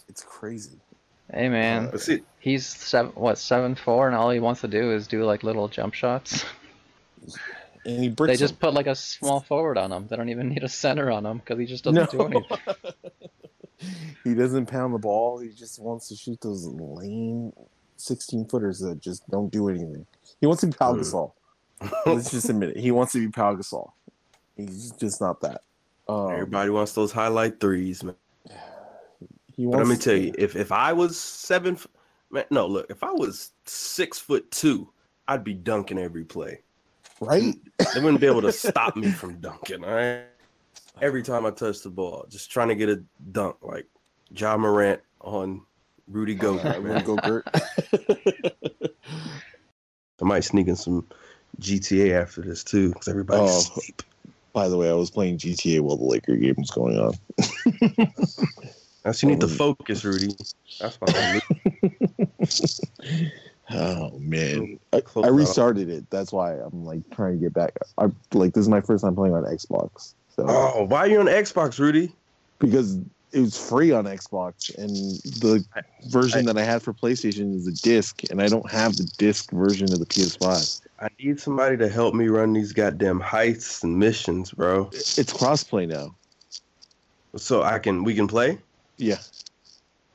it's 0.09 0.23
crazy. 0.27 0.79
Hey 1.33 1.49
man, 1.49 1.89
But 1.91 2.01
see, 2.01 2.21
he's 2.39 2.67
seven, 2.67 3.13
what 3.15 3.39
seven 3.39 3.75
four, 3.75 4.07
and 4.07 4.17
all 4.17 4.31
he 4.31 4.41
wants 4.41 4.61
to 4.61 4.69
do 4.69 4.93
is 4.93 5.07
do 5.07 5.25
like 5.25 5.43
little 5.43 5.69
jump 5.69 5.95
shots. 5.95 6.45
And 7.87 8.03
he 8.03 8.09
bricks 8.09 8.33
They 8.39 8.43
just 8.43 8.55
him. 8.55 8.61
put 8.61 8.73
like 8.73 8.87
a 8.87 8.95
small 8.95 9.41
forward 9.41 9.77
on 9.77 9.93
him. 9.93 10.07
They 10.09 10.17
don't 10.17 10.31
even 10.31 10.49
need 10.49 10.63
a 10.65 10.71
center 10.71 11.11
on 11.11 11.27
him 11.27 11.37
because 11.39 11.59
he 11.59 11.67
just 11.67 11.85
doesn't 11.85 12.11
do 12.11 12.23
anything. 12.23 12.59
he 14.25 14.35
doesn't 14.35 14.67
pound 14.71 14.95
the 14.95 14.99
ball. 14.99 15.39
He 15.39 15.51
just 15.51 15.79
wants 15.79 16.09
to 16.09 16.17
shoot 16.17 16.41
those 16.41 16.65
lame 16.67 17.53
sixteen 17.99 18.47
footers 18.47 18.79
that 18.79 19.01
just 19.03 19.29
don't 19.31 19.51
do 19.53 19.69
anything. 19.69 20.07
He 20.41 20.47
wants 20.47 20.63
to 20.63 20.69
be 20.69 20.73
Pau 20.73 20.95
Mm. 20.95 21.01
Gasol. 21.01 21.33
Let's 22.07 22.31
just 22.31 22.49
admit 22.49 22.71
it. 22.71 22.79
He 22.79 22.91
wants 22.91 23.13
to 23.13 23.19
be 23.19 23.29
Pau 23.31 23.55
Gasol. 23.55 23.91
He's 24.57 24.91
just 24.93 25.21
not 25.21 25.43
that. 25.43 25.61
Um, 26.09 26.31
everybody 26.31 26.71
wants 26.71 26.93
those 26.95 27.13
highlight 27.13 27.61
threes, 27.61 28.03
man. 28.03 28.15
He 29.57 29.67
But 29.67 29.79
let 29.79 29.87
me 29.87 29.97
tell 29.97 30.17
you, 30.17 30.33
if 30.37 30.57
if 30.57 30.73
I 30.73 30.93
was 30.93 31.19
seven, 31.19 31.79
man, 32.31 32.45
no, 32.51 32.67
look, 32.67 32.87
if 32.91 33.03
I 33.03 33.13
was 33.13 33.53
six 33.67 34.19
foot 34.19 34.51
two, 34.51 34.91
I'd 35.29 35.45
be 35.45 35.55
dunking 35.55 35.99
every 35.99 36.25
play. 36.25 36.61
right? 37.21 37.55
They 37.95 38.01
wouldn't 38.01 38.21
be 38.21 38.27
able 38.27 38.43
to 38.43 38.53
stop 38.53 38.97
me 38.97 39.11
from 39.11 39.37
dunking. 39.41 39.85
All 39.85 39.95
right, 39.95 40.25
every 41.01 41.23
time 41.23 41.47
I 41.47 41.51
touch 41.51 41.81
the 41.83 41.91
ball, 41.91 42.27
just 42.29 42.51
trying 42.51 42.69
to 42.69 42.75
get 42.75 42.89
a 42.89 43.03
dunk 43.33 43.57
like 43.63 43.87
Ja 44.35 44.57
Morant 44.57 45.01
on 45.21 45.63
Rudy 46.09 46.35
Gobert. 46.35 46.83
Rudy 46.83 47.03
Gobert. 47.03 47.47
I 50.21 50.25
might 50.25 50.45
sneak 50.45 50.69
in 50.69 50.77
some 50.77 51.07
GTA 51.61 52.21
after 52.21 52.43
this 52.43 52.63
too, 52.65 52.89
because 52.91 53.09
everybody's 53.09 53.51
Oh. 53.51 53.59
asleep. 53.59 54.03
By 54.53 54.69
the 54.69 54.77
way, 54.77 54.89
I 54.89 54.95
was 54.95 55.11
playing 55.11 55.39
GTA 55.39 55.81
while 55.81 55.97
the 55.97 56.05
Laker 56.05 56.37
game 56.37 56.55
was 56.57 56.71
going 56.71 56.97
on. 56.97 57.13
That's 59.05 59.23
you 59.23 59.29
need 59.29 59.41
to 59.41 59.49
focus, 59.49 60.05
Rudy. 60.05 60.35
That's 60.81 60.97
why. 61.01 61.41
Oh 63.71 64.19
man, 64.19 64.79
I, 64.93 65.01
I 65.17 65.29
restarted 65.29 65.89
it. 65.89 66.05
That's 66.11 66.33
why 66.33 66.53
I'm 66.53 66.85
like 66.85 67.01
trying 67.13 67.33
to 67.33 67.39
get 67.39 67.55
back. 67.55 67.73
I 67.97 68.09
like 68.35 68.53
this 68.53 68.61
is 68.61 68.69
my 68.69 68.83
first 68.83 69.03
time 69.03 69.15
playing 69.15 69.35
on 69.35 69.45
Xbox, 69.45 70.13
so 70.37 70.45
oh, 70.47 70.85
why 70.85 70.99
are 70.99 71.07
you 71.09 71.19
on 71.19 71.27
Xbox, 71.27 71.79
Rudy? 71.79 72.13
because 72.59 72.99
it 73.33 73.41
was 73.41 73.59
free 73.59 73.91
on 73.91 74.05
Xbox, 74.05 74.77
and 74.79 74.91
the 75.41 75.65
version 76.09 76.47
that 76.47 76.57
I 76.57 76.63
had 76.63 76.83
for 76.83 76.93
PlayStation 76.93 77.57
is 77.57 77.67
a 77.67 77.73
disc, 77.83 78.23
and 78.31 78.41
I 78.41 78.47
don't 78.47 78.71
have 78.71 78.97
the 78.97 79.11
disc 79.19 79.51
version 79.51 79.93
of 79.93 79.99
the 79.99 80.07
PS5. 80.07 80.81
I 81.01 81.09
need 81.19 81.41
somebody 81.41 81.77
to 81.79 81.89
help 81.89 82.15
me 82.15 82.29
run 82.29 82.53
these 82.53 82.73
goddamn 82.73 83.21
heists 83.21 83.83
and 83.83 83.99
missions, 83.99 84.53
bro. 84.53 84.89
It's 84.93 85.33
crossplay 85.33 85.89
now. 85.89 86.15
So 87.37 87.63
I 87.63 87.81
can 87.81 88.05
we 88.05 88.15
can 88.15 88.29
play. 88.29 88.59
Yeah, 88.97 89.19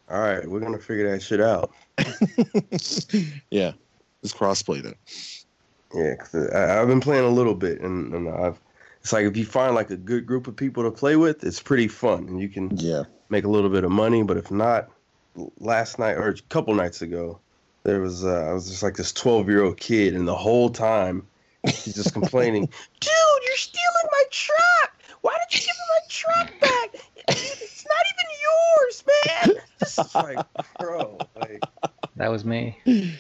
All 0.10 0.20
right, 0.20 0.48
we're 0.48 0.60
gonna 0.60 0.80
figure 0.80 1.12
that 1.12 1.22
shit 1.22 1.42
out. 1.42 1.72
yeah, 3.52 3.74
it's 4.24 4.34
crossplay 4.34 4.84
now. 4.84 4.94
Yeah, 5.94 6.15
cause 6.15 6.36
I, 6.54 6.82
I've 6.82 6.88
been 6.88 7.02
playing 7.02 7.26
a 7.26 7.30
little 7.30 7.56
bit, 7.56 7.82
and, 7.82 8.13
and 8.13 8.30
I've. 8.30 8.60
It's 9.02 9.13
like 9.13 9.26
if 9.26 9.38
you 9.38 9.46
find 9.46 9.76
like 9.76 9.89
a 9.92 9.98
good 9.98 10.26
group 10.26 10.48
of 10.48 10.56
people 10.56 10.84
to 10.84 10.92
play 10.92 11.15
with, 11.15 11.44
it's 11.44 11.62
pretty 11.62 11.88
fun, 11.88 12.28
and 12.28 12.39
you 12.39 12.50
can 12.50 12.70
Yeah, 12.78 13.04
make 13.30 13.46
a 13.46 13.50
little 13.50 13.70
bit 13.70 13.84
of 13.84 13.92
money. 13.92 14.24
But 14.24 14.38
if 14.38 14.52
not, 14.52 14.89
last 15.60 16.00
night 16.00 16.18
or 16.18 16.30
a 16.30 16.36
couple 16.50 16.74
nights 16.74 17.02
ago, 17.02 17.39
there 17.84 18.02
was 18.02 18.26
uh, 18.26 18.48
I 18.50 18.54
was 18.54 18.70
just 18.70 18.84
like 18.84 18.98
this 18.98 19.13
twelve 19.13 19.48
year 19.50 19.63
old 19.63 19.78
kid, 19.80 20.15
and 20.15 20.28
the 20.28 20.36
whole 20.36 20.70
time 20.70 21.26
he's 21.63 21.96
just 21.96 22.13
complaining, 22.13 22.65
"Dude, 23.00 23.12
you're 23.46 23.56
stealing 23.58 24.10
my 24.12 24.24
truck! 24.32 25.02
Why 25.22 25.36
did 25.50 25.60
you 25.60 25.65
give 25.65 25.76
me 25.76 25.84
my 25.89 26.02
truck 26.10 26.60
back? 26.60 26.88
It's 28.88 29.03
not 29.05 29.47
man!" 29.47 29.55
Just 29.79 29.99
it's 29.99 30.15
like, 30.15 30.45
bro, 30.79 31.17
like. 31.39 31.63
That 32.15 32.29
was 32.29 32.43
me. 32.43 32.77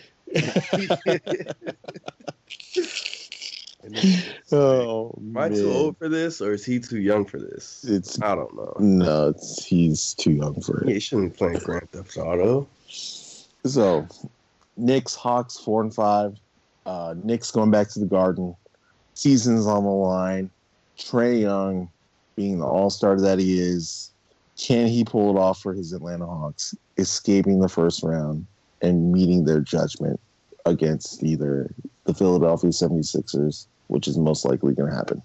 Oh 4.51 5.13
Am 5.17 5.37
I 5.37 5.49
too 5.49 5.71
old 5.71 5.97
for 5.97 6.09
this, 6.09 6.41
or 6.41 6.53
is 6.53 6.65
he 6.65 6.79
too 6.79 6.99
young 6.99 7.25
for 7.25 7.39
this? 7.39 7.83
It's 7.87 8.21
I 8.21 8.35
don't 8.35 8.53
know. 8.55 8.75
no, 8.79 9.29
it's, 9.29 9.65
he's 9.65 10.13
too 10.15 10.31
young 10.31 10.61
for 10.61 10.83
it. 10.83 10.89
he 10.89 10.99
shouldn't 10.99 11.33
be 11.33 11.37
playing 11.37 11.59
Grand 11.59 11.89
Theft 11.91 12.17
Auto. 12.17 12.67
So, 12.87 14.07
Knicks, 14.77 15.15
Hawks, 15.15 15.57
four 15.57 15.81
and 15.81 15.93
five. 15.93 16.37
Uh, 16.85 17.15
Knicks 17.23 17.51
going 17.51 17.71
back 17.71 17.89
to 17.89 17.99
the 17.99 18.05
Garden. 18.05 18.55
Season's 19.13 19.65
on 19.65 19.83
the 19.83 19.89
line. 19.89 20.49
Trae 20.97 21.41
Young, 21.41 21.89
being 22.35 22.59
the 22.59 22.65
All 22.65 22.89
Star 22.89 23.19
that 23.19 23.39
he 23.39 23.59
is, 23.59 24.11
can 24.59 24.87
he 24.87 25.05
pull 25.05 25.35
it 25.35 25.39
off 25.39 25.61
for 25.61 25.73
his 25.73 25.93
Atlanta 25.93 26.25
Hawks, 26.25 26.75
escaping 26.97 27.61
the 27.61 27.69
first 27.69 28.03
round 28.03 28.45
and 28.81 29.11
meeting 29.11 29.45
their 29.45 29.61
judgment 29.61 30.19
against 30.65 31.23
either 31.23 31.73
the 32.03 32.13
Philadelphia 32.13 32.69
76ers, 32.69 33.67
which 33.87 34.07
is 34.07 34.17
most 34.17 34.45
likely 34.45 34.73
going 34.73 34.89
to 34.89 34.95
happen. 34.95 35.21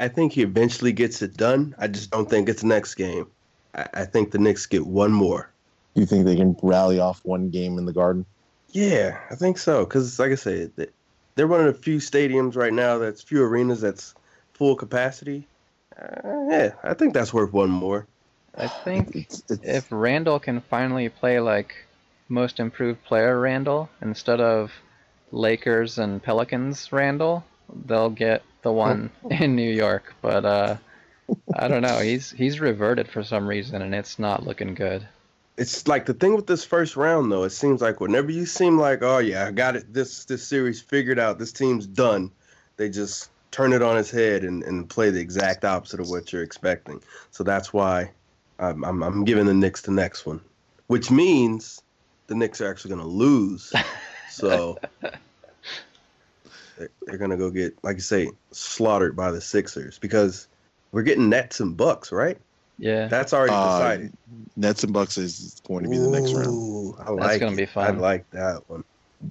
I, 0.00 0.08
think 0.08 0.32
he 0.32 0.42
eventually 0.42 0.92
gets 0.92 1.20
it 1.20 1.36
done. 1.36 1.74
I 1.78 1.88
just 1.88 2.10
don't 2.10 2.28
think 2.28 2.48
it's 2.48 2.64
next 2.64 2.94
game. 2.94 3.26
I, 3.74 4.04
think 4.04 4.30
the 4.30 4.38
Knicks 4.38 4.66
get 4.66 4.86
one 4.86 5.12
more. 5.12 5.50
You 5.94 6.06
think 6.06 6.24
they 6.24 6.36
can 6.36 6.56
rally 6.62 6.98
off 6.98 7.20
one 7.24 7.50
game 7.50 7.76
in 7.76 7.84
the 7.84 7.92
Garden? 7.92 8.24
Yeah, 8.72 9.18
I 9.30 9.34
think 9.34 9.58
so. 9.58 9.84
Because, 9.84 10.18
like 10.18 10.32
I 10.32 10.36
said, 10.36 10.72
they- 10.76 10.88
they're 11.34 11.48
one 11.48 11.60
of 11.60 11.66
the 11.66 11.82
few 11.82 11.98
stadiums 11.98 12.56
right 12.56 12.72
now 12.72 12.98
that's 12.98 13.20
few 13.20 13.42
arenas 13.42 13.80
that's 13.80 14.14
full 14.54 14.76
capacity. 14.76 15.46
Uh, 16.04 16.46
yeah, 16.50 16.70
I 16.82 16.94
think 16.94 17.14
that's 17.14 17.32
worth 17.32 17.52
one 17.52 17.70
more. 17.70 18.06
I 18.56 18.68
think 18.68 19.16
It's, 19.16 19.42
it's, 19.48 19.64
if 19.64 19.86
Randall 19.90 20.38
can 20.38 20.60
finally 20.60 21.08
play 21.08 21.40
like 21.40 21.74
most 22.28 22.60
improved 22.60 23.02
player 23.04 23.40
Randall 23.40 23.88
instead 24.00 24.40
of 24.40 24.72
Lakers 25.32 25.98
and 25.98 26.22
Pelicans 26.22 26.92
Randall, 26.92 27.44
they'll 27.86 28.10
get 28.10 28.42
the 28.62 28.72
one 28.72 29.10
in 29.30 29.56
New 29.56 29.70
York. 29.70 30.14
But 30.22 30.44
uh, 30.44 30.76
I 31.54 31.68
don't 31.68 31.82
know. 31.82 31.98
He's 31.98 32.30
he's 32.30 32.60
reverted 32.60 33.08
for 33.08 33.22
some 33.22 33.46
reason, 33.46 33.82
and 33.82 33.94
it's 33.94 34.18
not 34.18 34.44
looking 34.44 34.74
good. 34.74 35.06
It's 35.56 35.86
like 35.86 36.06
the 36.06 36.14
thing 36.14 36.34
with 36.34 36.46
this 36.46 36.64
first 36.64 36.96
round, 36.96 37.30
though. 37.30 37.44
It 37.44 37.50
seems 37.50 37.80
like 37.80 38.00
whenever 38.00 38.30
you 38.30 38.44
seem 38.44 38.78
like, 38.78 39.02
oh 39.02 39.18
yeah, 39.18 39.46
I 39.46 39.52
got 39.52 39.76
it, 39.76 39.92
this 39.92 40.24
this 40.24 40.46
series 40.46 40.80
figured 40.80 41.18
out, 41.18 41.38
this 41.38 41.52
team's 41.52 41.86
done, 41.86 42.30
they 42.76 42.88
just 42.88 43.30
turn 43.54 43.72
it 43.72 43.82
on 43.82 43.96
its 43.96 44.10
head 44.10 44.42
and, 44.42 44.64
and 44.64 44.90
play 44.90 45.10
the 45.10 45.20
exact 45.20 45.64
opposite 45.64 46.00
of 46.00 46.08
what 46.10 46.32
you're 46.32 46.42
expecting. 46.42 47.00
So 47.30 47.44
that's 47.44 47.72
why 47.72 48.10
I'm 48.58 48.84
I'm, 48.84 49.02
I'm 49.02 49.24
giving 49.24 49.46
the 49.46 49.54
Knicks 49.54 49.82
the 49.82 49.92
next 49.92 50.26
one, 50.26 50.40
which 50.88 51.10
means 51.10 51.80
the 52.26 52.34
Knicks 52.34 52.60
are 52.60 52.68
actually 52.68 52.90
going 52.96 53.02
to 53.02 53.08
lose. 53.08 53.72
So 54.30 54.76
they're, 56.76 56.90
they're 57.06 57.18
going 57.18 57.30
to 57.30 57.36
go 57.36 57.50
get, 57.50 57.72
like 57.84 57.94
you 57.94 58.02
say, 58.02 58.28
slaughtered 58.50 59.14
by 59.14 59.30
the 59.30 59.40
Sixers 59.40 60.00
because 60.00 60.48
we're 60.90 61.02
getting 61.04 61.28
Nets 61.28 61.60
and 61.60 61.76
Bucks, 61.76 62.10
right? 62.10 62.36
Yeah, 62.78 63.06
That's 63.06 63.32
already 63.32 63.52
Uh, 63.54 63.68
decided. 63.68 64.12
Nets 64.56 64.82
and 64.82 64.92
Bucks 64.92 65.18
is 65.18 65.62
going 65.68 65.84
to 65.84 65.88
be 65.88 65.98
the 65.98 66.08
next 66.08 66.34
round. 66.34 66.56
Ooh, 66.56 66.96
I 66.98 67.10
like 67.10 67.40
gonna 67.40 67.52
it. 67.52 67.58
be 67.58 67.66
fun. 67.66 67.94
I 67.94 67.98
like 68.00 68.28
that 68.30 68.68
one. 68.68 68.82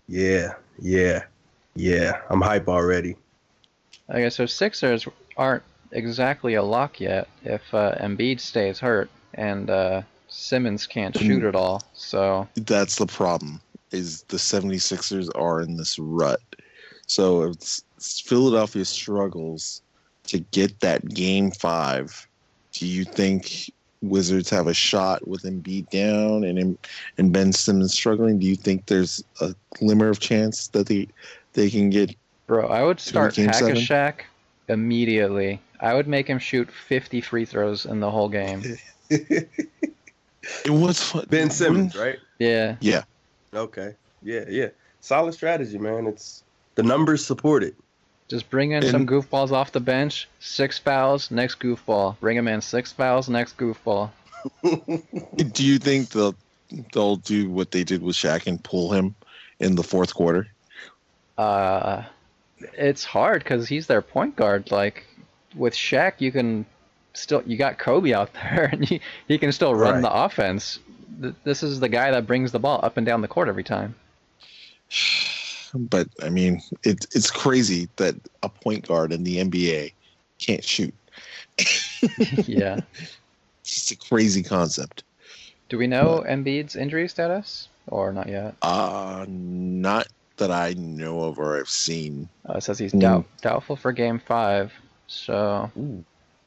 Yeah, 0.08 0.54
yeah, 0.80 1.24
yeah. 1.76 2.22
I'm 2.30 2.40
hype 2.40 2.70
already. 2.70 3.18
Okay, 4.10 4.30
so 4.30 4.46
Sixers 4.46 5.08
aren't 5.38 5.64
exactly 5.92 6.56
a 6.56 6.64
lock 6.64 7.00
yet 7.00 7.28
if 7.44 7.62
uh, 7.74 7.96
Embiid 8.00 8.40
stays 8.40 8.80
hurt 8.80 9.10
and 9.36 9.70
uh, 9.70 10.02
Simmons 10.28 10.88
can't 10.88 11.16
shoot 11.16 11.44
at 11.44 11.56
all. 11.56 11.84
So 11.94 12.48
That's 12.56 12.98
the 12.98 13.08
problem. 13.08 13.62
Is 13.92 14.24
the 14.24 14.38
76ers 14.38 15.30
are 15.36 15.62
in 15.62 15.78
this 15.78 16.00
rut. 16.00 16.40
So 17.06 17.44
if 17.44 17.58
s- 17.62 17.84
Philadelphia 18.26 18.86
struggles 18.86 19.82
to 20.28 20.40
get 20.40 20.80
that 20.80 21.08
game 21.10 21.52
5, 21.52 22.28
do 22.74 22.88
you 22.88 23.06
think 23.06 23.72
Wizards 24.02 24.50
have 24.50 24.68
a 24.68 24.74
shot 24.74 25.28
with 25.28 25.44
Embiid 25.44 25.90
down 25.90 26.44
and 26.44 26.78
and 27.18 27.32
Ben 27.32 27.54
Simmons 27.54 27.94
struggling? 27.94 28.40
Do 28.40 28.48
you 28.48 28.56
think 28.56 28.88
there's 28.88 29.24
a 29.42 29.54
glimmer 29.78 30.10
of 30.10 30.20
chance 30.20 30.68
that 30.70 30.88
they 30.88 31.08
they 31.54 31.70
can 31.70 31.90
get 31.90 32.16
Bro, 32.48 32.68
I 32.68 32.84
would 32.84 33.00
start 33.00 33.36
game 33.36 33.52
seven? 33.54 33.76
Hack-a-Shaq 33.76 34.22
immediately. 34.68 35.62
I 35.80 35.94
would 35.94 36.08
make 36.08 36.28
him 36.28 36.40
shoot 36.40 36.70
50 36.72 37.22
free 37.22 37.46
throws 37.46 37.86
in 37.86 38.00
the 38.00 38.10
whole 38.10 38.30
game. 38.30 38.64
it 39.10 39.50
was 40.70 41.02
fun. 41.02 41.26
ben 41.30 41.50
Simmons, 41.50 41.96
right? 41.96 42.20
Yeah, 42.40 42.76
Yeah. 42.80 43.04
Okay. 43.54 43.96
Yeah, 44.22 44.46
yeah. 44.48 44.70
Solid 45.02 45.34
strategy, 45.34 45.78
man. 45.78 46.08
It's 46.08 46.44
the 46.76 46.84
numbers 46.84 47.26
support 47.26 47.64
it. 47.64 47.76
just 48.30 48.50
bring 48.50 48.72
in 48.72 48.84
some 48.90 49.06
goofballs 49.06 49.52
off 49.52 49.74
the 49.74 49.82
bench. 49.82 50.28
Six 50.40 50.80
fouls, 50.80 51.30
next 51.30 51.60
goofball. 51.60 52.18
Bring 52.20 52.38
him 52.38 52.48
in. 52.48 52.62
Six 52.62 52.92
fouls, 52.94 53.30
next 53.30 53.58
goofball. 53.58 54.10
Do 54.64 55.66
you 55.66 55.78
think 55.78 56.10
they'll 56.10 56.36
they'll 56.94 57.18
do 57.18 57.50
what 57.50 57.72
they 57.72 57.84
did 57.84 58.02
with 58.02 58.16
Shaq 58.16 58.48
and 58.48 58.64
pull 58.64 58.92
him 58.92 59.16
in 59.60 59.76
the 59.76 59.84
fourth 59.84 60.14
quarter? 60.14 60.48
Uh, 61.38 62.04
it's 62.74 63.04
hard 63.04 63.44
because 63.44 63.68
he's 63.68 63.88
their 63.88 64.02
point 64.02 64.36
guard. 64.36 64.72
Like 64.72 65.06
with 65.56 65.74
Shaq, 65.74 66.14
you 66.20 66.32
can 66.32 66.66
still 67.14 67.44
you 67.46 67.58
got 67.58 67.78
Kobe 67.78 68.14
out 68.14 68.34
there, 68.42 68.70
and 68.72 68.86
he, 68.86 69.02
he 69.28 69.38
can 69.38 69.52
still 69.52 69.76
run 69.76 69.96
Right. 69.96 70.02
the 70.02 70.14
offense. 70.14 70.80
This 71.44 71.62
is 71.64 71.80
the 71.80 71.90
guy 71.90 72.12
that 72.12 72.26
brings 72.26 72.52
the 72.52 72.60
ball 72.60 72.80
up 72.84 72.98
and 72.98 73.06
down 73.06 73.22
the 73.22 73.28
court 73.28 73.48
every 73.48 73.64
time. 73.64 73.96
But 75.76 76.08
I 76.22 76.30
mean, 76.30 76.62
it's 76.84 77.08
it's 77.16 77.32
crazy 77.32 77.90
that 77.96 78.14
a 78.44 78.50
point 78.50 78.88
guard 78.88 79.12
in 79.12 79.24
the 79.24 79.38
NBA 79.38 79.92
can't 80.38 80.64
shoot. 80.64 80.94
yeah. 82.48 82.80
It's 83.62 83.90
a 83.90 83.96
crazy 83.96 84.44
concept. 84.44 85.04
Do 85.70 85.80
we 85.80 85.88
know 85.88 86.24
Embiid's 86.30 86.76
injury 86.76 87.08
status 87.08 87.70
or 87.88 88.14
not 88.14 88.30
yet? 88.30 88.54
Uh 88.62 89.26
not 89.28 90.08
that 90.38 90.52
I 90.52 90.74
know 90.74 91.22
of 91.22 91.40
or 91.40 91.60
I've 91.60 91.70
seen. 91.70 92.30
Uh, 92.50 92.54
it 92.58 92.64
says 92.64 92.80
he's 92.80 92.94
Mm. 92.94 93.02
doubt, 93.02 93.26
doubtful 93.42 93.76
for 93.76 93.92
Game 93.92 94.20
Five, 94.20 94.74
so 95.08 95.72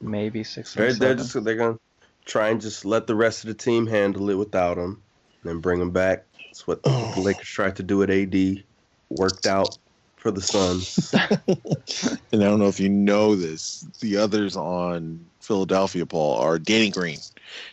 maybe 0.01 0.45
six. 0.45 0.75
They're, 0.75 0.93
they're 0.93 1.15
just 1.15 1.45
they're 1.45 1.55
gonna 1.57 1.79
try 2.25 2.49
and 2.49 2.61
just 2.61 2.85
let 2.85 3.07
the 3.07 3.15
rest 3.15 3.45
of 3.45 3.49
the 3.49 3.55
team 3.55 3.87
handle 3.87 4.29
it 4.31 4.35
without 4.35 4.77
him, 4.77 5.03
then 5.45 5.61
bring 5.61 5.81
him 5.81 5.91
back. 5.91 6.27
That's 6.51 6.67
what 6.67 6.83
the 6.83 6.91
Lakers 7.17 7.49
tried 7.49 7.77
to 7.77 7.83
do 7.83 8.03
at 8.03 8.11
AD. 8.11 8.65
Worked 9.11 9.47
out 9.47 9.79
for 10.17 10.31
the 10.31 10.41
Suns. 10.43 11.15
And 12.33 12.43
I 12.43 12.47
don't 12.49 12.59
know 12.59 12.67
if 12.69 12.81
you 12.81 12.89
know 12.89 13.37
this. 13.37 13.87
The 14.01 14.17
others 14.17 14.57
on 14.57 15.25
Philadelphia, 15.41 16.05
Paul, 16.05 16.39
are 16.39 16.59
Danny 16.59 16.91
Green. 16.91 17.19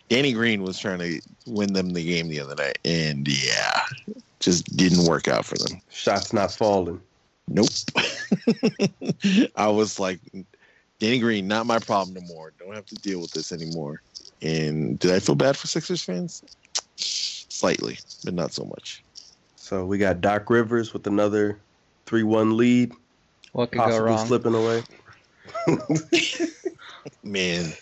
Danny 0.08 0.32
Green 0.32 0.62
was 0.62 0.78
trying 0.78 1.00
to 1.00 1.20
win 1.46 1.72
them 1.72 1.90
the 1.90 2.04
game 2.04 2.28
the 2.28 2.40
other 2.40 2.54
night, 2.54 2.78
and 2.84 3.26
yeah, 3.26 3.80
just 4.44 4.76
didn't 4.76 5.06
work 5.06 5.26
out 5.26 5.44
for 5.44 5.56
them. 5.56 5.80
Shots 5.90 6.32
not 6.32 6.52
falling. 6.52 7.00
Nope. 7.48 7.68
I 9.56 9.68
was 9.68 9.98
like, 9.98 10.20
Danny 10.98 11.18
Green, 11.18 11.48
not 11.48 11.66
my 11.66 11.78
problem 11.78 12.14
no 12.14 12.20
more. 12.22 12.52
Don't 12.58 12.74
have 12.74 12.86
to 12.86 12.94
deal 12.96 13.20
with 13.20 13.30
this 13.32 13.52
anymore. 13.52 14.02
And 14.42 14.98
did 14.98 15.12
I 15.12 15.18
feel 15.18 15.34
bad 15.34 15.56
for 15.56 15.66
Sixers 15.66 16.02
fans? 16.02 16.42
Slightly, 16.96 17.98
but 18.24 18.34
not 18.34 18.52
so 18.52 18.64
much. 18.64 19.02
So 19.56 19.86
we 19.86 19.96
got 19.96 20.20
Doc 20.20 20.50
Rivers 20.50 20.92
with 20.92 21.06
another 21.06 21.58
three-one 22.04 22.56
lead, 22.56 22.92
what 23.52 23.70
could 23.70 23.78
go 23.78 23.98
wrong? 23.98 24.26
slipping 24.26 24.54
away. 24.54 24.82
Man, 27.22 27.72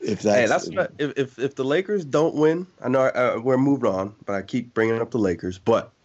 if 0.00 0.22
that's, 0.22 0.24
hey, 0.24 0.46
that's 0.46 0.68
what, 0.68 0.92
if, 0.98 1.16
if 1.16 1.38
if 1.38 1.54
the 1.54 1.64
Lakers 1.64 2.04
don't 2.04 2.34
win, 2.34 2.66
I 2.82 2.88
know 2.88 3.00
uh, 3.00 3.40
we're 3.42 3.56
moved 3.56 3.84
on, 3.84 4.14
but 4.24 4.34
I 4.34 4.42
keep 4.42 4.74
bringing 4.74 5.00
up 5.00 5.10
the 5.10 5.18
Lakers. 5.18 5.58
But 5.58 5.90
if 5.90 5.95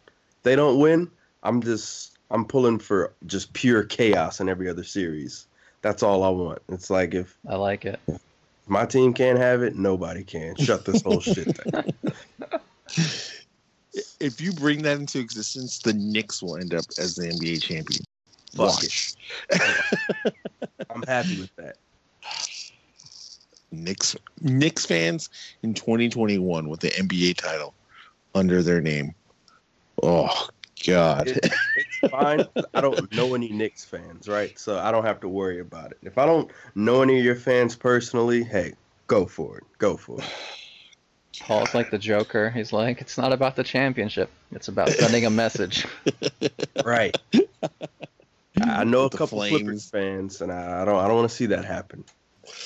they 0.43 0.55
don't 0.55 0.79
win, 0.79 1.09
I'm 1.43 1.61
just 1.61 2.17
I'm 2.29 2.45
pulling 2.45 2.79
for 2.79 3.13
just 3.25 3.53
pure 3.53 3.83
chaos 3.83 4.39
in 4.39 4.49
every 4.49 4.69
other 4.69 4.83
series. 4.83 5.47
That's 5.81 6.03
all 6.03 6.23
I 6.23 6.29
want. 6.29 6.61
It's 6.69 6.89
like 6.89 7.13
if 7.13 7.37
I 7.47 7.55
like 7.55 7.85
it. 7.85 7.99
my 8.67 8.85
team 8.85 9.13
can't 9.13 9.39
have 9.39 9.63
it, 9.63 9.75
nobody 9.75 10.23
can. 10.23 10.55
Shut 10.55 10.85
this 10.85 11.01
whole 11.01 11.19
shit 11.19 11.57
down. 11.71 11.85
if 14.19 14.39
you 14.39 14.53
bring 14.53 14.83
that 14.83 14.97
into 14.97 15.19
existence, 15.19 15.79
the 15.79 15.93
Knicks 15.93 16.41
will 16.41 16.57
end 16.57 16.73
up 16.73 16.85
as 16.97 17.15
the 17.15 17.27
NBA 17.27 17.61
champion. 17.61 18.03
Fuck 18.55 18.67
Watch. 18.67 19.15
I'm 20.89 21.03
happy 21.03 21.39
with 21.39 21.55
that. 21.55 21.77
Knicks 23.71 24.17
Knicks 24.41 24.85
fans 24.85 25.29
in 25.63 25.73
2021 25.73 26.67
with 26.67 26.81
the 26.81 26.89
NBA 26.89 27.37
title 27.37 27.73
under 28.35 28.61
their 28.61 28.81
name. 28.81 29.15
Oh 30.01 30.47
God. 30.85 31.27
It- 31.27 31.51
it's 31.75 32.11
fine. 32.11 32.45
I 32.73 32.81
don't 32.81 33.11
know 33.13 33.35
any 33.35 33.49
Knicks 33.49 33.85
fans, 33.85 34.27
right? 34.27 34.57
So 34.57 34.77
I 34.79 34.91
don't 34.91 35.05
have 35.05 35.19
to 35.21 35.29
worry 35.29 35.59
about 35.59 35.91
it. 35.91 35.97
If 36.03 36.17
I 36.17 36.25
don't 36.25 36.49
know 36.75 37.01
any 37.01 37.19
of 37.19 37.25
your 37.25 37.35
fans 37.35 37.75
personally, 37.75 38.43
hey, 38.43 38.73
go 39.07 39.25
for 39.25 39.57
it. 39.57 39.63
Go 39.77 39.97
for 39.97 40.19
it. 40.19 40.25
Paul's 41.39 41.73
like 41.73 41.89
the 41.89 41.97
Joker. 41.97 42.49
He's 42.49 42.71
like, 42.71 43.01
it's 43.01 43.17
not 43.17 43.33
about 43.33 43.55
the 43.55 43.63
championship. 43.63 44.29
It's 44.51 44.67
about 44.67 44.89
sending 44.89 45.25
a 45.25 45.29
message. 45.31 45.87
Right. 46.85 47.17
I 48.61 48.83
know 48.83 49.05
a 49.05 49.09
couple 49.09 49.39
Flames. 49.39 49.57
Clippers 49.61 49.89
fans, 49.89 50.41
and 50.41 50.51
I, 50.51 50.81
I 50.81 50.85
don't 50.85 50.97
I 50.99 51.07
don't 51.07 51.15
want 51.15 51.29
to 51.29 51.35
see 51.35 51.47
that 51.47 51.65
happen. 51.65 52.03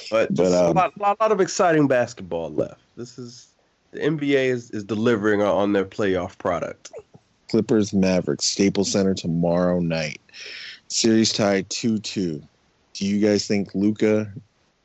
But, 0.09 0.33
But, 0.35 0.43
just 0.43 0.55
a 0.55 0.65
um, 0.67 0.75
lot, 0.75 0.97
lot, 0.99 1.19
lot 1.21 1.31
of 1.31 1.39
exciting 1.39 1.87
basketball 1.87 2.49
left. 2.49 2.81
This 2.97 3.17
is 3.17 3.47
the 3.91 3.99
NBA 3.99 4.45
is, 4.47 4.71
is 4.71 4.83
delivering 4.83 5.41
on 5.41 5.71
their 5.73 5.85
playoff 5.85 6.37
product. 6.37 6.91
Clippers 7.49 7.93
Mavericks 7.93 8.45
Staples 8.45 8.91
Center 8.91 9.13
tomorrow 9.13 9.79
night. 9.79 10.21
Series 10.87 11.33
tied 11.33 11.69
2-2. 11.69 12.41
Do 12.93 13.05
you 13.05 13.19
guys 13.19 13.47
think 13.47 13.73
Luka 13.75 14.31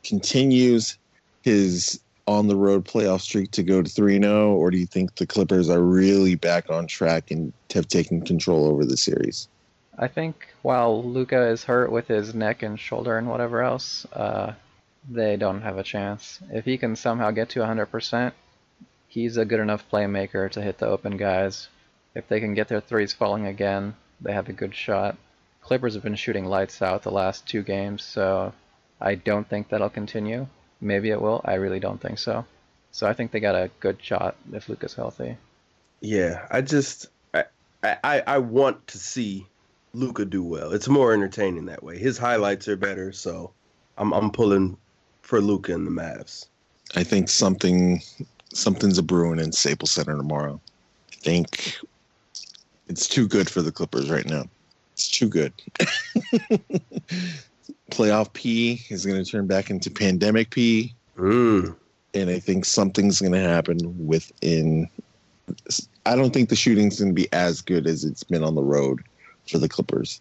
continues 0.03 0.99
his 1.43 2.01
on 2.27 2.47
the 2.47 2.57
road 2.57 2.85
playoff 2.85 3.21
streak 3.21 3.51
to 3.51 3.63
go 3.63 3.83
to 3.83 3.91
3 3.91 4.21
0, 4.21 4.55
or 4.55 4.71
do 4.71 4.79
you 4.79 4.87
think 4.87 5.17
the 5.17 5.27
Clippers 5.27 5.69
are 5.69 5.83
really 5.83 6.37
back 6.37 6.71
on 6.71 6.87
track 6.87 7.31
and 7.31 7.53
have 7.75 7.89
taken 7.89 8.23
control 8.23 8.67
over 8.67 8.85
the 8.85 8.97
series? 8.97 9.49
I 9.99 10.07
think 10.09 10.47
while 10.63 11.03
Luka 11.03 11.49
is 11.49 11.65
hurt 11.65 11.91
with 11.91 12.07
his 12.07 12.35
neck 12.35 12.63
and 12.63 12.79
shoulder 12.79 13.19
and 13.19 13.29
whatever 13.29 13.63
else, 13.63 14.07
uh, 14.13 14.53
they 15.11 15.37
don't 15.37 15.63
have 15.63 15.77
a 15.77 15.83
chance. 15.83 16.39
If 16.51 16.65
he 16.65 16.79
can 16.79 16.95
somehow 16.95 17.33
get 17.33 17.51
to 17.51 17.61
100%, 17.61 18.33
he's 19.09 19.37
a 19.37 19.45
good 19.45 19.61
enough 19.61 19.91
playmaker 19.91 20.51
to 20.53 20.63
hit 20.63 20.79
the 20.79 20.87
open 20.87 21.17
guys. 21.17 21.69
If 22.15 22.29
they 22.29 22.41
can 22.41 22.55
get 22.55 22.69
their 22.69 22.81
threes 22.81 23.13
falling 23.13 23.47
again, 23.47 23.95
they 24.21 24.33
have 24.33 24.49
a 24.49 24.53
good 24.53 24.75
shot. 24.75 25.17
Clippers 25.63 25.95
have 25.95 26.03
been 26.03 26.17
shooting 26.17 26.45
lights 26.45 26.83
out 26.83 27.03
the 27.03 27.11
last 27.11 27.47
two 27.47 27.63
games, 27.63 28.03
so 28.03 28.53
I 29.01 29.15
don't 29.15 29.49
think 29.49 29.69
that'll 29.69 29.91
continue. 29.91 30.47
Maybe 30.81 31.11
it 31.11 31.21
will. 31.21 31.41
I 31.45 31.55
really 31.55 31.81
don't 31.81 32.01
think 32.01 32.19
so. 32.19 32.45
So 32.93 33.07
I 33.07 33.13
think 33.13 33.31
they 33.31 33.41
got 33.41 33.55
a 33.55 33.71
good 33.81 34.03
shot 34.03 34.37
if 34.53 34.69
Luka's 34.69 34.95
healthy. 34.95 35.37
Yeah, 36.01 36.47
I 36.51 36.63
just 36.63 37.07
I 37.35 37.45
I, 37.83 38.23
I 38.27 38.39
want 38.39 38.87
to 38.89 38.99
see 38.99 39.47
Luka 39.93 40.25
do 40.25 40.43
well. 40.43 40.73
It's 40.73 40.89
more 40.89 41.13
entertaining 41.13 41.67
that 41.67 41.83
way. 41.83 41.99
His 41.99 42.19
highlights 42.19 42.69
are 42.69 42.77
better, 42.77 43.13
so 43.13 43.53
I'm 43.97 44.13
I'm 44.13 44.31
pulling 44.31 44.77
for 45.23 45.41
Luka 45.41 45.75
and 45.75 45.87
the 45.87 45.91
Mavs. 45.91 46.47
I 46.97 47.05
think 47.05 47.29
something 47.29 48.03
something's 48.53 48.99
a 48.99 49.03
brewing 49.03 49.39
in 49.39 49.53
Staples 49.53 49.93
Center 49.93 50.17
tomorrow. 50.17 50.61
I 51.13 51.17
think 51.17 51.79
it's 52.91 53.07
too 53.07 53.29
good 53.29 53.49
for 53.49 53.63
the 53.63 53.71
Clippers 53.71 54.11
right 54.11 54.27
now. 54.27 54.45
It's 54.93 55.09
too 55.09 55.29
good. 55.29 55.53
Playoff 57.91 58.33
P 58.33 58.83
is 58.91 59.07
going 59.07 59.23
to 59.23 59.31
turn 59.31 59.47
back 59.47 59.71
into 59.71 59.91
pandemic 59.91 60.51
P. 60.51 60.95
Mm. 61.17 61.77
And 62.15 62.31
I 62.31 62.41
think 62.41 62.65
something's 62.65 63.21
going 63.21 63.33
to 63.33 63.41
happen 63.41 64.07
within. 64.07 64.89
I 66.05 66.17
don't 66.17 66.33
think 66.33 66.49
the 66.49 66.57
shooting's 66.57 66.99
going 66.99 67.11
to 67.11 67.15
be 67.15 67.33
as 67.33 67.61
good 67.61 67.87
as 67.87 68.05
it's 68.05 68.25
been 68.25 68.43
on 68.43 68.57
the 68.57 68.63
road 68.63 69.01
for 69.49 69.59
the 69.59 69.69
Clippers. 69.69 70.21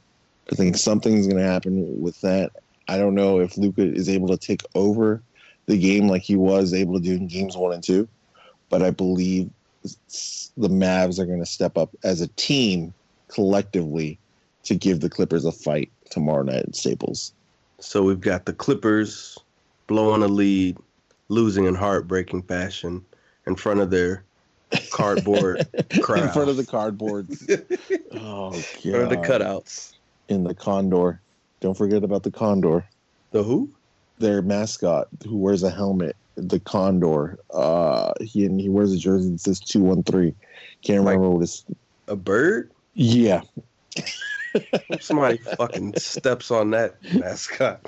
I 0.51 0.55
think 0.55 0.77
something's 0.77 1.25
going 1.25 1.41
to 1.41 1.49
happen 1.49 1.99
with 1.99 2.21
that. 2.21 2.51
I 2.87 2.97
don't 2.97 3.15
know 3.15 3.39
if 3.39 3.57
Luka 3.57 3.81
is 3.81 4.09
able 4.09 4.27
to 4.29 4.37
take 4.37 4.61
over 4.75 5.21
the 5.65 5.77
game 5.77 6.07
like 6.07 6.21
he 6.21 6.35
was 6.35 6.73
able 6.73 6.95
to 6.95 6.99
do 6.99 7.15
in 7.15 7.27
games 7.27 7.57
one 7.57 7.73
and 7.73 7.83
two, 7.83 8.07
but 8.69 8.83
I 8.83 8.91
believe 8.91 9.49
the 9.83 10.69
Mavs 10.69 11.19
are 11.19 11.25
going 11.25 11.39
to 11.39 11.45
step 11.45 11.77
up 11.77 11.89
as 12.03 12.21
a 12.21 12.27
team 12.29 12.93
collectively 13.27 14.17
to 14.63 14.75
give 14.75 14.99
the 14.99 15.09
Clippers 15.09 15.45
a 15.45 15.51
fight 15.51 15.91
tomorrow 16.09 16.43
night 16.43 16.63
at 16.63 16.75
Staples. 16.75 17.33
So 17.79 18.03
we've 18.03 18.19
got 18.19 18.45
the 18.45 18.53
Clippers 18.53 19.37
blowing 19.87 20.21
a 20.21 20.27
lead, 20.27 20.77
losing 21.29 21.65
in 21.65 21.75
heartbreaking 21.75 22.43
fashion 22.43 23.05
in 23.47 23.55
front 23.55 23.79
of 23.79 23.89
their 23.89 24.23
cardboard 24.91 25.65
crowd. 26.01 26.23
in 26.25 26.29
front 26.29 26.49
of 26.49 26.57
the 26.57 26.65
cardboard. 26.65 27.29
oh 28.13 28.51
god. 28.51 28.85
In 28.85 28.91
front 28.91 29.03
of 29.03 29.09
the 29.09 29.17
cutouts. 29.17 29.93
In 30.27 30.43
the 30.43 30.53
condor. 30.53 31.21
Don't 31.61 31.75
forget 31.77 32.03
about 32.03 32.23
the 32.23 32.31
condor. 32.31 32.85
The 33.31 33.43
who? 33.43 33.69
Their 34.19 34.41
mascot 34.41 35.07
who 35.23 35.37
wears 35.37 35.63
a 35.63 35.69
helmet. 35.69 36.15
The 36.35 36.59
condor. 36.59 37.39
Uh 37.53 38.13
he 38.21 38.45
and 38.45 38.59
he 38.59 38.69
wears 38.69 38.93
a 38.93 38.97
jersey 38.97 39.31
that 39.31 39.41
says 39.41 39.59
two 39.59 39.81
one 39.81 40.03
three. 40.03 40.33
Can't 40.83 41.03
like 41.03 41.15
remember 41.15 41.35
what 41.35 41.43
it's 41.43 41.65
a 42.07 42.15
bird? 42.15 42.71
Yeah. 42.93 43.41
Somebody 44.99 45.37
fucking 45.37 45.95
steps 45.97 46.51
on 46.51 46.71
that 46.71 46.95
mascot. 47.13 47.81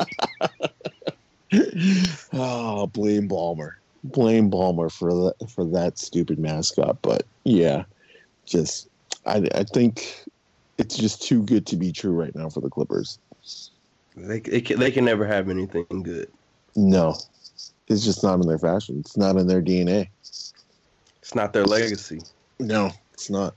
oh, 2.34 2.88
blame 2.88 3.28
Ballmer. 3.28 3.72
Blame 4.04 4.50
Ballmer 4.50 4.92
for 4.92 5.12
that 5.14 5.50
for 5.50 5.66
that 5.66 5.98
stupid 5.98 6.40
mascot. 6.40 6.98
But 7.02 7.24
yeah, 7.44 7.84
just 8.46 8.88
I 9.26 9.48
I 9.54 9.64
think 9.64 10.24
it's 10.78 10.96
just 10.96 11.22
too 11.22 11.44
good 11.44 11.66
to 11.68 11.76
be 11.76 11.92
true 11.92 12.14
right 12.14 12.36
now 12.36 12.50
for 12.50 12.62
the 12.62 12.70
Clippers. 12.70 13.20
They 14.28 14.40
they 14.40 14.62
can, 14.62 14.80
they 14.80 14.92
can 14.92 15.06
never 15.06 15.26
have 15.26 15.50
anything 15.50 16.04
good. 16.04 16.32
No, 16.76 17.18
it's 17.88 18.06
just 18.06 18.24
not 18.24 18.40
in 18.40 18.48
their 18.48 18.60
fashion. 18.60 19.00
It's 19.00 19.18
not 19.18 19.38
in 19.38 19.48
their 19.48 19.62
DNA. 19.62 20.08
It's 20.22 21.36
not 21.36 21.54
their 21.54 21.66
legacy. 21.66 22.22
No, 22.60 22.92
it's 23.14 23.30
not 23.30 23.56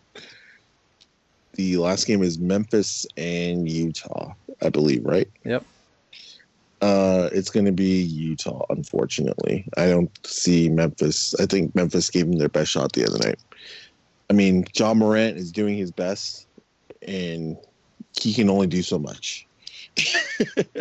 the 1.54 1.76
last 1.76 2.06
game 2.06 2.22
is 2.22 2.38
Memphis 2.38 3.06
and 3.16 3.68
Utah, 3.68 4.32
I 4.62 4.68
believe, 4.70 5.04
right? 5.04 5.28
Yep. 5.44 5.64
Uh, 6.80 7.30
it's 7.32 7.50
going 7.50 7.64
to 7.64 7.72
be 7.72 8.02
Utah, 8.02 8.64
unfortunately. 8.70 9.66
I 9.76 9.86
don't 9.86 10.10
see 10.26 10.68
Memphis. 10.68 11.34
I 11.40 11.46
think 11.46 11.74
Memphis 11.74 12.10
gave 12.10 12.26
them 12.26 12.38
their 12.38 12.48
best 12.48 12.70
shot 12.70 12.92
the 12.92 13.06
other 13.06 13.18
night. 13.18 13.40
I 14.28 14.32
mean, 14.32 14.64
Ja 14.74 14.92
Morant 14.94 15.36
is 15.36 15.52
doing 15.52 15.78
his 15.78 15.90
best, 15.90 16.46
and 17.06 17.56
he 18.20 18.34
can 18.34 18.50
only 18.50 18.66
do 18.66 18.82
so 18.82 18.98
much. 18.98 19.46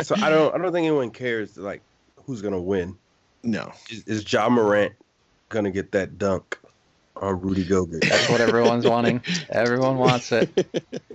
So 0.02 0.14
I 0.16 0.28
don't. 0.30 0.54
I 0.54 0.58
don't 0.58 0.72
think 0.72 0.86
anyone 0.86 1.10
cares 1.10 1.56
like 1.56 1.82
who's 2.24 2.42
going 2.42 2.54
to 2.54 2.60
win. 2.60 2.96
No, 3.42 3.72
is, 3.90 4.04
is 4.04 4.32
Ja 4.32 4.48
Morant 4.48 4.92
going 5.48 5.64
to 5.64 5.70
get 5.70 5.92
that 5.92 6.18
dunk? 6.18 6.58
on 7.16 7.40
Rudy 7.40 7.64
Gobert. 7.64 8.02
That's 8.02 8.28
what 8.28 8.40
everyone's 8.40 8.86
wanting. 8.86 9.22
Everyone 9.50 9.98
wants 9.98 10.32
it. 10.32 10.50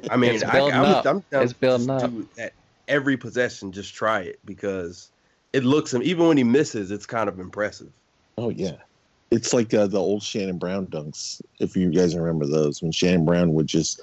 I 0.09 0.17
mean, 0.17 0.33
it's 0.33 0.43
building 0.43 0.75
I, 0.75 0.91
up. 0.91 1.05
I'm, 1.05 1.23
I'm, 1.33 1.43
it's 1.43 1.53
building 1.53 1.89
up. 1.89 2.11
At 2.37 2.53
every 2.87 3.17
possession, 3.17 3.71
just 3.71 3.93
try 3.93 4.21
it 4.21 4.39
because 4.45 5.11
it 5.53 5.63
looks 5.63 5.93
him. 5.93 6.01
Even 6.03 6.27
when 6.27 6.37
he 6.37 6.43
misses, 6.43 6.91
it's 6.91 7.05
kind 7.05 7.29
of 7.29 7.39
impressive. 7.39 7.91
Oh 8.37 8.49
yeah, 8.49 8.77
it's 9.31 9.53
like 9.53 9.73
uh, 9.73 9.87
the 9.87 9.99
old 9.99 10.23
Shannon 10.23 10.57
Brown 10.57 10.87
dunks. 10.87 11.41
If 11.59 11.75
you 11.75 11.91
guys 11.91 12.15
remember 12.15 12.45
those, 12.45 12.81
when 12.81 12.91
Shannon 12.91 13.25
Brown 13.25 13.53
would 13.53 13.67
just 13.67 14.01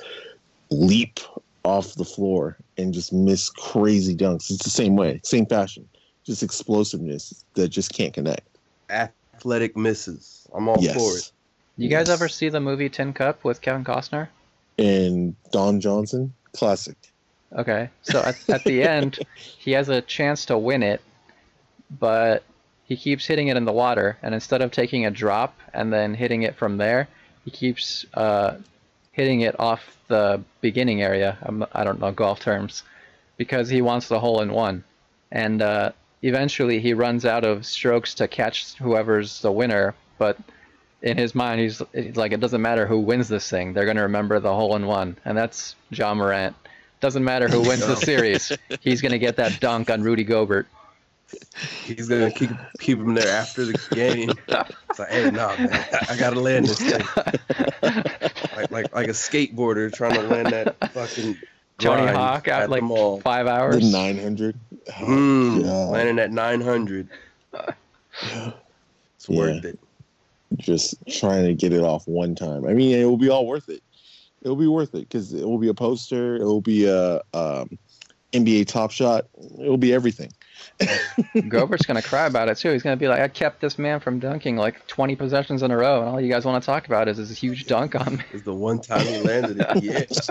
leap 0.70 1.20
off 1.66 1.94
the 1.94 2.04
floor 2.04 2.56
and 2.78 2.94
just 2.94 3.12
miss 3.12 3.50
crazy 3.50 4.16
dunks. 4.16 4.50
It's 4.50 4.62
the 4.62 4.70
same 4.70 4.96
way, 4.96 5.20
same 5.24 5.46
fashion, 5.46 5.88
just 6.24 6.42
explosiveness 6.42 7.44
that 7.54 7.68
just 7.68 7.92
can't 7.92 8.14
connect. 8.14 8.46
Athletic 8.88 9.76
misses. 9.76 10.46
I'm 10.54 10.68
all 10.68 10.78
yes. 10.80 10.94
for 10.94 11.18
it. 11.18 11.32
You 11.76 11.90
guys 11.90 12.08
ever 12.08 12.28
see 12.28 12.48
the 12.48 12.60
movie 12.60 12.88
Tin 12.88 13.12
Cup 13.12 13.44
with 13.44 13.60
Kevin 13.60 13.84
Costner? 13.84 14.28
And 14.78 15.34
Don 15.50 15.80
Johnson? 15.80 16.32
Classic. 16.52 16.96
Okay. 17.54 17.90
So 18.02 18.20
at, 18.20 18.48
at 18.48 18.64
the 18.64 18.82
end, 18.82 19.18
he 19.58 19.72
has 19.72 19.88
a 19.88 20.00
chance 20.00 20.46
to 20.46 20.56
win 20.56 20.82
it, 20.82 21.02
but 21.98 22.44
he 22.84 22.96
keeps 22.96 23.26
hitting 23.26 23.48
it 23.48 23.56
in 23.56 23.64
the 23.64 23.72
water. 23.72 24.16
And 24.22 24.34
instead 24.34 24.62
of 24.62 24.70
taking 24.70 25.04
a 25.04 25.10
drop 25.10 25.58
and 25.74 25.92
then 25.92 26.14
hitting 26.14 26.44
it 26.44 26.54
from 26.54 26.78
there, 26.78 27.08
he 27.44 27.50
keeps 27.50 28.06
uh, 28.14 28.56
hitting 29.16 29.40
it 29.40 29.58
off 29.58 29.96
the 30.08 30.42
beginning 30.60 31.02
area. 31.02 31.38
I'm, 31.42 31.64
I 31.72 31.84
do 31.84 31.90
not 31.90 32.00
know 32.00 32.12
golf 32.12 32.38
terms 32.38 32.82
because 33.38 33.70
he 33.70 33.80
wants 33.80 34.08
the 34.08 34.20
hole 34.20 34.42
in 34.42 34.52
one. 34.52 34.84
And 35.32 35.62
uh, 35.62 35.92
eventually 36.20 36.80
he 36.80 36.92
runs 36.92 37.24
out 37.24 37.42
of 37.42 37.64
strokes 37.64 38.14
to 38.16 38.28
catch 38.28 38.74
whoever's 38.74 39.40
the 39.40 39.50
winner, 39.50 39.94
but 40.18 40.38
in 41.00 41.16
his 41.16 41.34
mind, 41.34 41.60
he's, 41.62 41.80
he's, 41.94 42.16
like, 42.16 42.32
it 42.32 42.40
doesn't 42.40 42.60
matter 42.60 42.86
who 42.86 43.00
wins 43.00 43.28
this 43.28 43.48
thing. 43.48 43.72
They're 43.72 43.86
going 43.86 43.96
to 43.96 44.02
remember 44.02 44.38
the 44.38 44.54
hole 44.54 44.76
in 44.76 44.86
one, 44.86 45.16
and 45.24 45.36
that's 45.36 45.76
Ja 45.90 46.14
Morant. 46.14 46.54
Doesn't 47.00 47.24
matter 47.24 47.48
who 47.48 47.62
wins 47.62 47.86
the 47.86 47.96
series. 48.10 48.52
He's 48.80 49.00
going 49.00 49.12
to 49.12 49.18
get 49.18 49.36
that 49.36 49.60
dunk 49.60 49.90
on 49.90 50.02
Rudy 50.02 50.24
Gobert. 50.24 50.66
He's 51.84 52.08
gonna 52.08 52.30
keep 52.30 52.50
keep 52.78 52.98
him 52.98 53.14
there 53.14 53.28
after 53.28 53.64
the 53.64 53.78
game. 53.92 54.30
It's 54.88 55.00
like, 55.00 55.10
hey, 55.10 55.30
no, 55.30 55.48
man, 55.58 55.86
I 56.08 56.16
gotta 56.16 56.40
land 56.40 56.66
this 56.66 56.78
thing. 56.78 57.02
Like 58.56 58.70
like 58.70 58.94
like 58.94 59.08
a 59.08 59.12
skateboarder 59.12 59.92
trying 59.92 60.14
to 60.14 60.22
land 60.22 60.48
that 60.48 60.90
fucking 60.92 61.36
Tony 61.78 62.12
Hawk 62.12 62.48
out 62.48 62.70
like 62.70 62.82
five 63.22 63.46
hours. 63.46 63.80
The 63.84 63.90
nine 63.90 64.18
hundred. 64.18 64.58
Oh, 64.88 65.04
mm, 65.04 65.90
landing 65.90 66.18
at 66.18 66.30
nine 66.30 66.60
hundred. 66.60 67.08
It's 67.52 69.28
yeah. 69.28 69.38
worth 69.38 69.64
it 69.64 69.78
just 70.56 70.94
trying 71.08 71.44
to 71.44 71.54
get 71.54 71.72
it 71.72 71.82
off 71.82 72.06
one 72.06 72.34
time. 72.34 72.66
I 72.66 72.72
mean, 72.72 72.96
it 72.96 73.04
will 73.04 73.16
be 73.16 73.28
all 73.28 73.46
worth 73.46 73.68
it. 73.68 73.82
It 74.42 74.48
will 74.48 74.56
be 74.56 74.66
worth 74.66 74.94
it 74.94 75.08
because 75.08 75.32
it 75.32 75.44
will 75.44 75.58
be 75.58 75.68
a 75.68 75.74
poster. 75.74 76.36
It 76.36 76.44
will 76.44 76.60
be 76.60 76.86
a 76.86 77.16
um, 77.34 77.78
NBA 78.32 78.66
Top 78.66 78.90
Shot. 78.90 79.26
It 79.58 79.68
will 79.68 79.76
be 79.76 79.92
everything. 79.92 80.30
Gobert's 81.48 81.86
gonna 81.86 82.02
cry 82.02 82.26
about 82.26 82.48
it 82.48 82.58
too. 82.58 82.72
He's 82.72 82.82
gonna 82.82 82.96
be 82.96 83.08
like, 83.08 83.20
"I 83.20 83.28
kept 83.28 83.60
this 83.60 83.78
man 83.78 84.00
from 84.00 84.18
dunking 84.18 84.56
like 84.56 84.86
20 84.86 85.16
possessions 85.16 85.62
in 85.62 85.70
a 85.70 85.76
row, 85.76 86.00
and 86.00 86.08
all 86.08 86.20
you 86.20 86.30
guys 86.30 86.44
want 86.44 86.62
to 86.62 86.66
talk 86.66 86.86
about 86.86 87.08
is 87.08 87.16
this 87.16 87.30
huge 87.36 87.66
dunk 87.66 87.94
on 87.94 88.16
me." 88.16 88.24
Is 88.32 88.42
the 88.42 88.54
one 88.54 88.80
time 88.80 89.06
he 89.06 89.20
landed 89.20 89.58
it? 89.60 90.16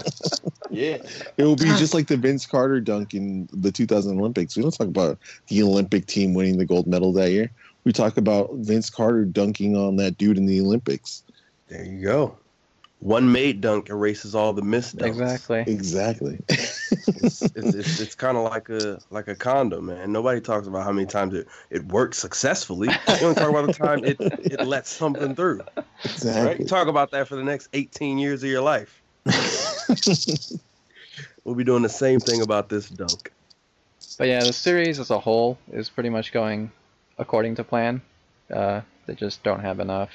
Yeah, 0.71 0.97
yeah. 0.97 0.97
It 1.37 1.43
will 1.43 1.55
be 1.55 1.65
just 1.77 1.93
like 1.93 2.07
the 2.07 2.17
Vince 2.17 2.45
Carter 2.45 2.81
dunk 2.81 3.13
in 3.13 3.47
the 3.53 3.71
2000 3.71 4.19
Olympics. 4.19 4.55
We 4.55 4.63
don't 4.63 4.71
talk 4.71 4.87
about 4.87 5.17
the 5.47 5.63
Olympic 5.63 6.07
team 6.07 6.33
winning 6.33 6.57
the 6.57 6.65
gold 6.65 6.87
medal 6.87 7.13
that 7.13 7.31
year 7.31 7.51
we 7.85 7.93
talk 7.93 8.17
about 8.17 8.49
Vince 8.55 8.89
Carter 8.89 9.23
dunking 9.23 9.77
on 9.77 9.95
that 9.97 10.17
dude 10.17 10.37
in 10.37 10.45
the 10.45 10.59
Olympics. 10.59 11.23
There 11.69 11.85
you 11.85 12.01
go. 12.01 12.37
One 12.99 13.31
made 13.31 13.61
dunk 13.61 13.89
erases 13.89 14.35
all 14.35 14.53
the 14.53 14.61
missed 14.61 14.97
dunks. 14.97 15.07
Exactly. 15.07 15.63
Exactly. 15.67 16.39
It's 17.07 17.41
it's, 17.41 17.75
it's, 17.75 17.99
it's 17.99 18.15
kind 18.15 18.37
of 18.37 18.43
like 18.43 18.69
a 18.69 18.99
like 19.09 19.27
a 19.27 19.35
condom, 19.35 19.87
man. 19.87 20.11
Nobody 20.11 20.41
talks 20.41 20.67
about 20.67 20.83
how 20.83 20.91
many 20.91 21.07
times 21.07 21.33
it, 21.33 21.47
it 21.69 21.85
works 21.85 22.17
successfully. 22.17 22.89
You 22.89 23.27
only 23.27 23.35
talk 23.35 23.49
about 23.49 23.65
the 23.67 23.73
time 23.73 24.03
it 24.03 24.17
it 24.19 24.65
lets 24.65 24.91
something 24.91 25.35
through. 25.35 25.61
Right? 25.75 25.85
exactly. 26.03 26.63
You 26.63 26.67
talk 26.67 26.87
about 26.87 27.11
that 27.11 27.27
for 27.27 27.35
the 27.35 27.43
next 27.43 27.69
18 27.73 28.17
years 28.17 28.43
of 28.43 28.49
your 28.49 28.61
life. 28.61 29.01
We'll 31.45 31.55
be 31.55 31.63
doing 31.63 31.83
the 31.83 31.89
same 31.89 32.19
thing 32.19 32.41
about 32.41 32.69
this 32.69 32.89
dunk. 32.89 33.31
But 34.17 34.27
yeah, 34.27 34.43
the 34.43 34.51
series 34.51 34.99
as 34.99 35.11
a 35.11 35.19
whole 35.19 35.59
is 35.71 35.89
pretty 35.89 36.09
much 36.09 36.31
going 36.31 36.71
according 37.19 37.55
to 37.55 37.63
plan. 37.63 38.01
Uh, 38.51 38.81
they 39.05 39.13
just 39.13 39.43
don't 39.43 39.59
have 39.59 39.79
enough. 39.79 40.09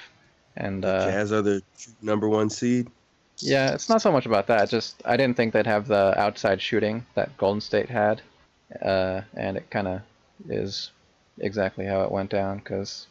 And 0.57 0.85
uh, 0.85 1.07
Jazz 1.11 1.33
are 1.33 1.43
the 1.43 1.63
number 2.03 2.29
one 2.29 2.51
seed. 2.51 2.89
yeah, 3.39 3.73
it's 3.73 3.89
not 3.89 4.03
so 4.03 4.11
much 4.13 4.27
about 4.27 4.47
that. 4.49 4.69
Just 4.69 5.03
I 5.05 5.17
didn't 5.17 5.37
think 5.37 5.53
they'd 5.53 5.67
have 5.67 5.87
the 5.87 6.19
outside 6.19 6.61
shooting 6.61 7.07
that 7.15 7.37
Golden 7.39 7.61
State 7.61 7.89
had, 7.89 8.21
uh, 8.83 9.23
and 9.35 9.57
it 9.57 9.71
kind 9.71 9.89
of 9.89 10.03
is 10.49 10.91
exactly 11.39 11.87
how 11.87 12.03
it 12.03 12.11
went 12.11 12.31
down 12.31 12.59
because 12.59 13.07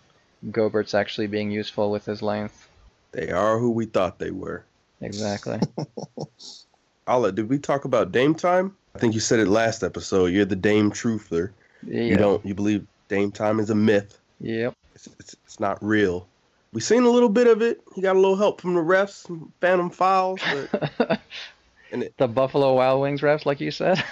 Gobert's 0.52 0.94
actually 0.94 1.28
being 1.28 1.50
useful 1.52 1.92
with 1.92 2.06
his 2.06 2.22
length. 2.22 2.68
They 3.12 3.32
are 3.32 3.58
who 3.58 3.72
we 3.72 3.86
thought 3.86 4.20
they 4.20 4.32
were. 4.32 4.64
Exactly. 5.02 5.60
Ala, 7.10 7.32
did 7.32 7.50
we 7.50 7.58
talk 7.58 7.86
about 7.86 8.12
Dame 8.12 8.36
time? 8.36 8.76
I 8.96 9.00
think 9.00 9.14
you 9.14 9.20
said 9.20 9.40
it 9.40 9.48
last 9.48 9.84
episode. 9.84 10.28
You're 10.28 10.46
the 10.46 10.56
Dame 10.56 10.92
truther. 10.92 11.52
yeah. 11.88 12.04
You 12.04 12.18
don't. 12.18 12.46
You 12.46 12.54
believe 12.54 12.86
Dame 13.08 13.32
time 13.32 13.60
is 13.60 13.70
a 13.70 13.76
myth. 13.76 14.20
Yep. 14.42 14.76
It's, 14.96 15.08
it's, 15.20 15.36
it's 15.46 15.60
not 15.60 15.84
real. 15.84 16.28
We 16.72 16.82
seen 16.82 17.04
a 17.04 17.10
little 17.10 17.30
bit 17.30 17.48
of 17.48 17.62
it. 17.62 17.82
He 17.96 18.02
got 18.02 18.16
a 18.16 18.20
little 18.20 18.36
help 18.36 18.62
from 18.62 18.76
the 18.76 18.82
refs, 18.82 19.26
some 19.26 19.52
phantom 19.60 19.90
fouls, 19.90 20.40
but 20.52 21.20
and 21.92 22.04
it, 22.04 22.14
the 22.18 22.28
Buffalo 22.28 22.76
Wild 22.76 23.02
Wings 23.02 23.22
refs, 23.22 23.46
like 23.46 23.60
you 23.60 23.72
said. 23.72 24.04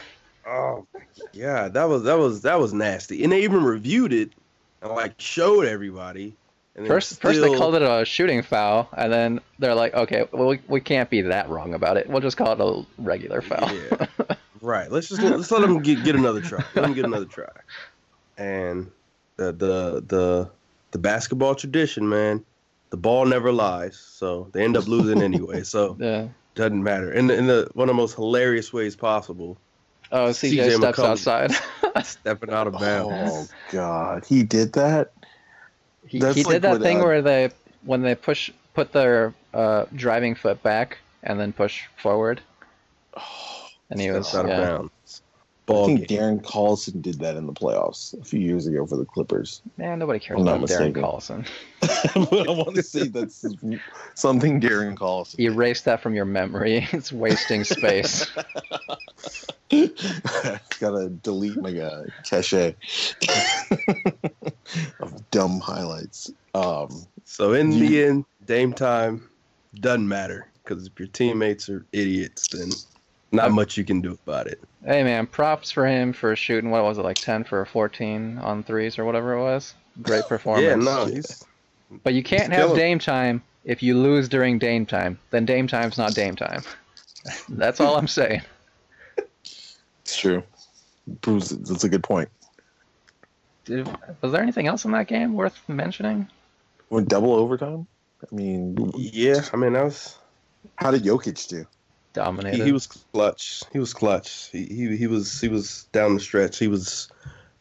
oh 0.48 0.88
yeah, 1.34 1.68
that 1.68 1.86
was 1.86 2.04
that 2.04 2.18
was 2.18 2.42
that 2.42 2.60
was 2.60 2.74
nasty. 2.74 3.24
And 3.24 3.32
they 3.32 3.44
even 3.44 3.64
reviewed 3.64 4.14
it 4.14 4.32
and 4.82 4.92
like 4.92 5.20
showed 5.20 5.66
everybody. 5.66 6.36
And 6.76 6.86
then 6.86 6.92
First, 6.92 7.20
first 7.20 7.42
they 7.42 7.56
called 7.56 7.74
it 7.76 7.82
a 7.82 8.06
shooting 8.06 8.44
foul, 8.44 8.88
and 8.96 9.12
then 9.12 9.42
they're 9.58 9.74
like, 9.74 9.96
"Okay, 9.96 10.28
well, 10.32 10.48
we, 10.48 10.60
we 10.68 10.80
can't 10.80 11.10
be 11.10 11.22
that 11.22 11.50
wrong 11.50 11.74
about 11.74 11.98
it. 11.98 12.08
We'll 12.08 12.22
just 12.22 12.38
call 12.38 12.52
it 12.52 12.60
a 12.62 13.02
regular 13.02 13.42
foul." 13.42 13.72
Yeah. 13.72 14.06
Right. 14.60 14.92
Let's 14.92 15.08
just 15.08 15.22
let's 15.22 15.52
let 15.52 15.62
them 15.62 15.82
get, 15.82 16.04
get 16.04 16.16
another 16.16 16.42
try. 16.42 16.64
Let 16.76 16.82
them 16.82 16.94
get 16.94 17.06
another 17.06 17.26
try. 17.26 17.46
And 18.38 18.92
the 19.36 19.52
the 19.52 20.04
the 20.08 20.50
the 20.98 21.02
basketball 21.02 21.54
tradition, 21.54 22.10
man. 22.10 22.44
The 22.90 22.98
ball 22.98 23.26
never 23.26 23.52
lies, 23.52 23.98
so 23.98 24.50
they 24.54 24.64
end 24.64 24.76
up 24.76 24.88
losing 24.88 25.22
anyway. 25.22 25.62
So 25.64 25.96
yeah. 26.00 26.28
doesn't 26.56 26.82
matter. 26.84 27.12
In 27.12 27.28
the, 27.28 27.38
in 27.38 27.48
the 27.48 27.70
one 27.74 27.88
of 27.90 27.96
the 27.96 28.02
most 28.02 28.16
hilarious 28.16 28.74
ways 28.74 28.96
possible, 28.96 29.58
Oh, 30.12 30.30
CJ, 30.30 30.58
CJ 30.58 30.78
steps 30.78 30.98
McCollum. 30.98 31.10
outside. 31.10 31.52
stepping 32.06 32.52
out 32.52 32.68
of 32.68 32.74
bounds. 32.80 33.14
Oh 33.14 33.48
God, 33.72 34.26
he 34.26 34.42
did 34.44 34.74
that. 34.74 35.12
he 36.08 36.20
That's 36.20 36.38
he 36.38 36.44
like 36.44 36.54
did 36.56 36.62
that 36.64 36.72
what, 36.72 36.82
thing 36.82 37.02
uh, 37.02 37.04
where 37.04 37.22
they 37.22 37.52
when 37.84 38.02
they 38.02 38.16
push 38.16 38.50
put 38.74 38.94
their 38.94 39.34
uh, 39.54 39.86
driving 39.96 40.34
foot 40.34 40.64
back 40.64 40.98
and 41.24 41.40
then 41.40 41.52
push 41.52 41.84
forward, 41.98 42.42
and 43.90 44.00
he 44.00 44.10
was 44.10 44.30
Steps 44.30 44.38
out 44.38 44.46
of 44.46 44.52
yeah. 44.52 44.88
Bounds. 45.68 45.84
I 45.90 45.96
think 45.98 46.08
game. 46.08 46.20
Darren 46.20 46.42
Collison 46.42 47.02
did 47.02 47.20
that 47.20 47.36
in 47.36 47.46
the 47.46 47.54
playoffs 47.54 48.20
a 48.20 48.24
few 48.26 48.40
years 48.40 48.66
ago 48.68 48.86
for 48.88 48.98
the 48.98 49.06
Clippers. 49.06 49.62
Man, 49.78 50.00
nobody 50.00 50.20
cares 50.20 50.40
I'm 50.40 50.46
not 50.46 50.58
about 50.58 50.70
Darren 50.70 50.94
mistaken. 50.94 51.04
Collison. 51.04 52.30
but 52.32 52.48
I 52.50 52.52
want 52.52 52.76
to 52.76 52.84
say 52.84 53.08
that's 53.08 53.46
something 54.16 54.60
Darren 54.60 54.96
Collison. 54.96 55.40
Erase 55.40 55.82
that 55.84 56.02
from 56.02 56.16
your 56.16 56.26
memory. 56.26 56.88
It's 56.94 57.12
wasting 57.14 57.64
space. 57.64 58.26
Gotta 60.80 61.10
delete 61.22 61.58
my 61.62 61.78
uh, 61.78 62.04
cache 62.24 62.54
of 65.00 65.32
dumb 65.32 65.60
highlights. 65.60 66.32
Um, 66.54 66.90
So 67.26 67.54
in 67.54 67.72
You- 67.72 67.88
the 67.90 68.04
end, 68.06 68.26
Dame 68.46 68.72
time 68.74 69.30
doesn't 69.76 70.08
matter 70.08 70.50
because 70.64 70.88
if 70.88 70.98
your 70.98 71.10
teammates 71.10 71.68
are 71.70 71.86
idiots, 71.92 72.48
then 72.48 72.70
not 73.32 73.52
much 73.52 73.78
you 73.78 73.84
can 73.84 74.02
do 74.02 74.18
about 74.26 74.48
it. 74.48 74.60
Hey 74.86 75.04
man, 75.04 75.28
props 75.28 75.72
for 75.72 75.86
him 75.86 76.14
for 76.14 76.36
shooting. 76.36 76.70
What 76.70 76.84
was 76.84 76.98
it 76.98 77.04
like, 77.04 77.20
ten 77.20 77.44
for 77.44 77.66
fourteen 77.66 78.38
on 78.38 78.64
threes 78.64 78.98
or 78.98 79.06
whatever 79.06 79.34
it 79.34 79.42
was? 79.42 79.74
Great 80.02 80.26
performance. 80.30 80.66
Yeah, 80.66 80.76
no, 80.76 81.06
he's 81.06 81.46
But 82.04 82.14
you 82.14 82.24
can't 82.24 82.52
have 82.54 82.68
killing. 82.68 82.78
Dame 82.78 83.00
time 83.00 83.44
if 83.64 83.84
you 83.84 83.98
lose 83.98 84.30
during 84.30 84.60
Dame 84.60 84.86
time. 84.86 85.20
Then 85.32 85.46
Dame 85.46 85.68
time's 85.68 85.98
not 85.98 86.14
Dame 86.14 86.36
time. 86.36 86.64
That's 87.50 87.80
all 87.80 87.98
I'm 87.98 88.08
saying. 88.08 88.42
it's 89.18 90.18
true. 90.18 90.44
Proves 91.22 91.50
that's 91.50 91.86
a 91.86 91.90
good 91.90 92.04
point. 92.04 92.28
Did, 93.64 93.88
was 94.22 94.32
there 94.34 94.42
anything 94.42 94.68
else 94.68 94.84
in 94.84 94.92
that 94.92 95.08
game 95.08 95.34
worth 95.34 95.62
mentioning? 95.70 96.28
Went 96.90 97.08
double 97.08 97.34
overtime. 97.34 97.88
I 98.22 98.36
mean, 98.36 98.92
yeah. 98.96 99.42
I 99.54 99.58
mean, 99.58 99.74
that 99.74 99.86
was 99.86 100.18
how 100.76 100.92
did 100.92 101.04
Jokic 101.04 101.48
do? 101.48 101.66
Dominated. 102.18 102.58
he, 102.58 102.64
he 102.64 102.72
was 102.72 102.88
clutch. 102.88 103.62
He 103.72 103.78
was 103.78 103.94
clutch. 103.94 104.50
He, 104.52 104.66
he 104.66 104.98
he 104.98 105.06
was 105.06 105.40
he 105.40 105.48
was 105.48 105.84
down 105.92 106.16
the 106.16 106.20
stretch. 106.20 106.58
He 106.58 106.68
was 106.68 107.10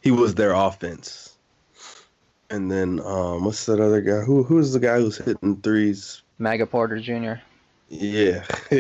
he 0.01 0.11
was 0.11 0.35
their 0.35 0.55
offense. 0.55 1.37
And 2.49 2.71
then 2.71 3.01
um, 3.01 3.45
what's 3.45 3.67
that 3.67 3.81
other 3.81 4.01
guy? 4.01 4.21
Who 4.21 4.45
who's 4.45 4.73
the 4.73 4.81
guy 4.81 4.99
who's 4.99 5.19
hitting 5.19 5.61
threes? 5.61 6.23
Maga 6.39 6.67
Porter 6.67 6.99
Jr. 7.01 7.35
Yeah, 7.89 8.45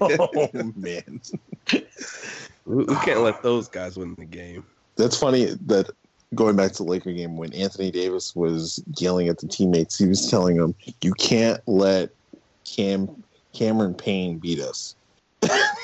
oh 0.00 0.72
man, 0.76 1.20
we, 2.66 2.84
we 2.84 2.96
can't 2.96 3.20
let 3.20 3.42
those 3.42 3.66
guys 3.66 3.96
win 3.96 4.14
the 4.16 4.26
game. 4.26 4.64
that's 4.96 5.18
funny. 5.18 5.56
That 5.66 5.90
going 6.34 6.54
back 6.54 6.72
to 6.72 6.84
the 6.84 6.88
Laker 6.90 7.12
game 7.12 7.36
when 7.36 7.52
Anthony 7.54 7.90
Davis 7.90 8.36
was 8.36 8.84
yelling 8.98 9.28
at 9.28 9.38
the 9.38 9.48
teammates, 9.48 9.98
he 9.98 10.06
was 10.06 10.30
telling 10.30 10.56
them, 10.58 10.74
"You 11.02 11.14
can't 11.14 11.60
let 11.66 12.10
Cam 12.64 13.24
Cameron 13.54 13.94
Payne 13.94 14.38
beat 14.38 14.60
us." 14.60 14.94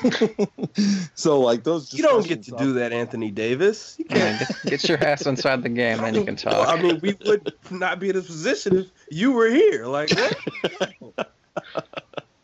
so 1.15 1.41
like 1.41 1.65
those, 1.65 1.93
You 1.93 2.03
don't 2.03 2.27
get 2.27 2.43
to 2.45 2.53
do 2.53 2.75
that, 2.75 2.93
Anthony 2.93 3.31
Davis. 3.31 3.97
You 3.99 4.05
can't. 4.07 4.39
get, 4.39 4.63
get 4.65 4.89
your 4.89 4.99
ass 5.05 5.27
inside 5.27 5.63
the 5.63 5.69
game, 5.69 6.01
and 6.01 6.17
you 6.17 6.25
can 6.25 6.37
talk. 6.37 6.69
I 6.69 6.81
mean, 6.81 7.01
we 7.03 7.17
would 7.27 7.53
not 7.71 8.01
be 8.01 8.11
in 8.11 8.17
this 8.17 8.27
position 8.27 8.79
if 8.79 8.87
you 9.11 9.33
were 9.33 9.51
here. 9.51 9.87
Like, 9.87 10.11
what? 10.11 11.31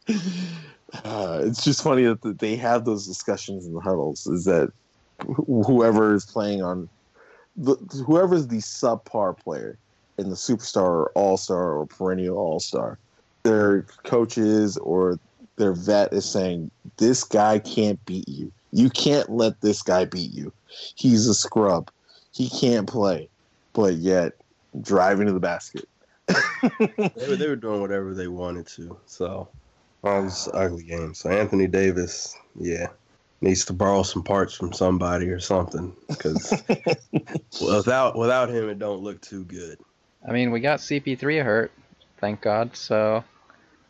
Uh, 1.04 1.42
it's 1.44 1.64
just 1.64 1.82
funny 1.82 2.04
that 2.04 2.22
that 2.22 2.38
they 2.38 2.56
have 2.56 2.84
those 2.84 3.06
discussions 3.06 3.66
in 3.66 3.72
the 3.74 3.80
huddles. 3.80 4.26
Is 4.26 4.44
that 4.44 4.70
wh- 5.22 5.66
whoever 5.66 6.14
is 6.14 6.24
playing 6.24 6.62
on, 6.62 6.88
the, 7.56 7.76
whoever's 8.06 8.46
the 8.46 8.58
subpar 8.58 9.38
player 9.38 9.78
in 10.18 10.30
the 10.30 10.36
superstar 10.36 10.82
or 10.82 11.10
all 11.14 11.36
star 11.36 11.72
or 11.72 11.86
perennial 11.86 12.38
all 12.38 12.60
star, 12.60 12.98
their 13.44 13.82
coaches 14.04 14.76
or 14.78 15.18
their 15.56 15.72
vet 15.72 16.12
is 16.12 16.24
saying, 16.24 16.70
"This 16.98 17.24
guy 17.24 17.58
can't 17.58 18.04
beat 18.06 18.28
you. 18.28 18.52
You 18.72 18.90
can't 18.90 19.30
let 19.30 19.60
this 19.60 19.82
guy 19.82 20.04
beat 20.04 20.32
you. 20.32 20.52
He's 20.94 21.26
a 21.26 21.34
scrub. 21.34 21.90
He 22.32 22.48
can't 22.48 22.88
play." 22.88 23.28
But 23.72 23.94
yet, 23.94 24.32
driving 24.80 25.26
to 25.26 25.32
the 25.32 25.40
basket. 25.40 25.88
they, 26.28 27.28
were, 27.28 27.36
they 27.36 27.48
were 27.48 27.56
doing 27.56 27.80
whatever 27.80 28.14
they 28.14 28.26
wanted 28.26 28.66
to. 28.66 28.98
So, 29.06 29.48
well, 30.02 30.20
it 30.20 30.24
was 30.24 30.46
an 30.48 30.52
ugly 30.54 30.84
game. 30.84 31.14
So, 31.14 31.30
Anthony 31.30 31.66
Davis, 31.66 32.36
yeah, 32.58 32.88
needs 33.40 33.64
to 33.66 33.72
borrow 33.72 34.02
some 34.02 34.22
parts 34.22 34.54
from 34.54 34.72
somebody 34.72 35.28
or 35.28 35.40
something 35.40 35.94
because 36.08 36.62
without 37.60 38.16
without 38.16 38.48
him, 38.48 38.68
it 38.68 38.78
don't 38.78 39.02
look 39.02 39.20
too 39.20 39.44
good. 39.44 39.78
I 40.26 40.32
mean, 40.32 40.50
we 40.50 40.60
got 40.60 40.80
CP3 40.80 41.42
hurt, 41.44 41.72
thank 42.18 42.40
God. 42.40 42.76
So 42.76 43.22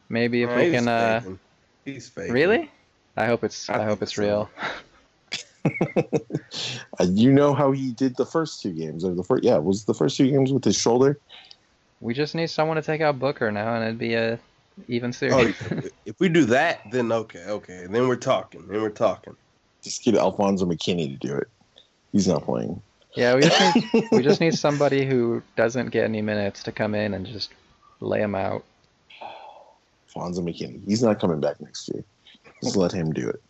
maybe 0.08 0.42
if 0.42 0.54
we 0.54 0.70
can. 0.70 0.88
Uh, 0.88 1.20
faking. 1.20 1.38
He's 1.86 2.08
fake. 2.10 2.30
really? 2.30 2.70
I 3.16 3.24
hope 3.26 3.42
it's. 3.44 3.70
I 3.70 3.80
I, 3.80 3.84
hope 3.84 4.02
it's 4.02 4.16
so. 4.16 4.22
real. 4.22 4.50
Uh, 7.00 7.04
you 7.10 7.32
know 7.32 7.52
how 7.52 7.72
he 7.72 7.90
did 7.92 8.16
the 8.16 8.24
first 8.24 8.62
two 8.62 8.72
games, 8.72 9.04
or 9.04 9.14
the 9.14 9.24
first 9.24 9.42
yeah, 9.44 9.56
was 9.58 9.84
the 9.84 9.92
first 9.94 10.16
two 10.16 10.30
games 10.30 10.52
with 10.52 10.64
his 10.64 10.76
shoulder. 10.78 11.18
We 12.00 12.14
just 12.14 12.34
need 12.34 12.48
someone 12.48 12.76
to 12.76 12.82
take 12.82 13.00
out 13.00 13.18
Booker 13.18 13.50
now, 13.50 13.74
and 13.74 13.84
it'd 13.84 13.98
be 13.98 14.14
a 14.14 14.38
even 14.88 15.08
Oh, 15.08 15.12
series. 15.12 15.56
if 16.06 16.18
we 16.20 16.28
do 16.28 16.44
that, 16.46 16.80
then 16.92 17.10
okay, 17.12 17.44
okay, 17.46 17.86
then 17.90 18.06
we're 18.08 18.16
talking. 18.16 18.66
Then 18.68 18.80
we're 18.80 18.90
talking. 18.90 19.34
Just 19.82 20.04
get 20.04 20.14
Alfonzo 20.14 20.66
McKinnie 20.66 21.18
to 21.20 21.26
do 21.26 21.34
it. 21.34 21.48
He's 22.12 22.28
not 22.28 22.44
playing. 22.44 22.80
yeah, 23.14 23.34
we 23.34 23.40
just 23.42 23.76
need 23.94 24.08
we 24.12 24.22
just 24.22 24.40
need 24.44 24.54
somebody 24.54 25.04
who 25.04 25.42
doesn't 25.56 25.90
get 25.90 26.04
any 26.04 26.22
minutes 26.22 26.62
to 26.62 26.72
come 26.72 26.94
in 26.94 27.12
and 27.12 27.26
just 27.26 27.50
lay 28.00 28.20
him 28.22 28.34
out. 28.36 28.64
Alfonzo 30.16 30.42
McKinnie. 30.42 30.80
He's 30.86 31.02
not 31.02 31.20
coming 31.20 31.40
back 31.40 31.60
next 31.60 31.88
year. 31.92 32.02
Just 32.62 32.76
let 32.76 32.90
him 32.92 33.12
do 33.12 33.28
it. 33.28 33.42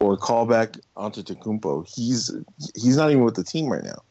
Or 0.00 0.16
call 0.16 0.46
back 0.46 0.74
Antetokounmpo. 0.96 1.86
He's 1.94 2.30
he's 2.74 2.96
not 2.96 3.10
even 3.10 3.24
with 3.24 3.34
the 3.36 3.44
team 3.44 3.66
right 3.68 3.84
now. 3.84 4.02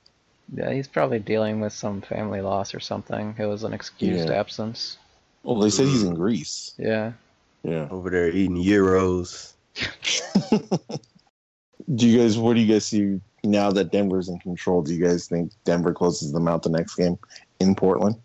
Yeah, 0.53 0.71
he's 0.71 0.87
probably 0.87 1.19
dealing 1.19 1.59
with 1.59 1.73
some 1.73 2.01
family 2.01 2.41
loss 2.41 2.73
or 2.75 2.79
something. 2.79 3.35
It 3.37 3.45
was 3.45 3.63
an 3.63 3.73
excused 3.73 4.29
Yeah. 4.29 4.35
absence. 4.39 4.97
Well, 5.43 5.59
they 5.59 5.69
said 5.69 5.87
he's 5.87 6.03
in 6.03 6.13
Greece. 6.15 6.73
Yeah. 6.77 7.13
Yeah. 7.63 7.87
over 7.89 8.09
there 8.09 8.29
eating 8.29 8.57
euros. 8.57 9.53
Do 11.95 12.07
you 12.07 12.19
guys? 12.19 12.37
What 12.37 12.55
do 12.55 12.61
you 12.61 12.71
guys 12.73 12.85
see 12.85 13.19
now 13.43 13.71
that 13.71 13.91
Denver's 13.91 14.27
in 14.29 14.39
control? 14.39 14.81
Do 14.81 14.93
you 14.93 15.03
guys 15.03 15.27
think 15.27 15.51
Denver 15.65 15.93
closes 15.93 16.31
them 16.31 16.47
out 16.47 16.63
the 16.63 16.69
next 16.69 16.95
game 16.95 17.17
in 17.59 17.75
Portland? 17.75 18.15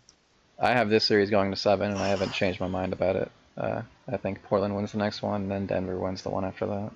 I 0.61 0.73
have 0.73 0.89
this 0.89 1.03
series 1.03 1.29
going 1.29 1.49
to 1.51 1.57
seven, 1.57 1.91
and 1.91 1.99
I 1.99 2.07
haven't 2.07 2.33
changed 2.33 2.59
my 2.59 2.67
mind 2.67 2.93
about 2.93 3.15
it. 3.15 3.31
Uh, 3.57 3.81
I 4.11 4.17
think 4.17 4.43
Portland 4.43 4.75
wins 4.75 4.91
the 4.91 4.99
next 4.99 5.21
one, 5.21 5.41
and 5.43 5.51
then 5.51 5.65
Denver 5.65 5.97
wins 5.97 6.21
the 6.21 6.29
one 6.29 6.45
after 6.45 6.67
that. 6.67 6.91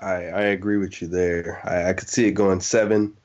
I, 0.00 0.14
I 0.26 0.42
agree 0.42 0.76
with 0.76 1.02
you 1.02 1.08
there. 1.08 1.60
I, 1.64 1.90
I 1.90 1.92
could 1.92 2.08
see 2.08 2.26
it 2.26 2.32
going 2.32 2.60
seven, 2.60 3.16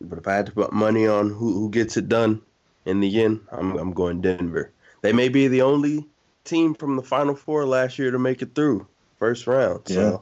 but 0.00 0.18
if 0.18 0.26
I 0.26 0.34
had 0.34 0.46
to 0.46 0.52
put 0.52 0.72
money 0.72 1.06
on 1.06 1.28
who, 1.28 1.52
who 1.52 1.70
gets 1.70 1.96
it 1.98 2.08
done 2.08 2.40
in 2.86 3.00
the 3.00 3.22
end, 3.22 3.40
I'm 3.52 3.76
I'm 3.76 3.92
going 3.92 4.22
Denver. 4.22 4.72
They 5.02 5.12
may 5.12 5.28
be 5.28 5.48
the 5.48 5.62
only 5.62 6.08
team 6.44 6.74
from 6.74 6.96
the 6.96 7.02
Final 7.02 7.34
Four 7.34 7.66
last 7.66 7.98
year 7.98 8.10
to 8.10 8.18
make 8.18 8.40
it 8.40 8.54
through 8.54 8.86
first 9.18 9.46
round. 9.46 9.82
So 9.86 10.00
Yeah. 10.00 10.16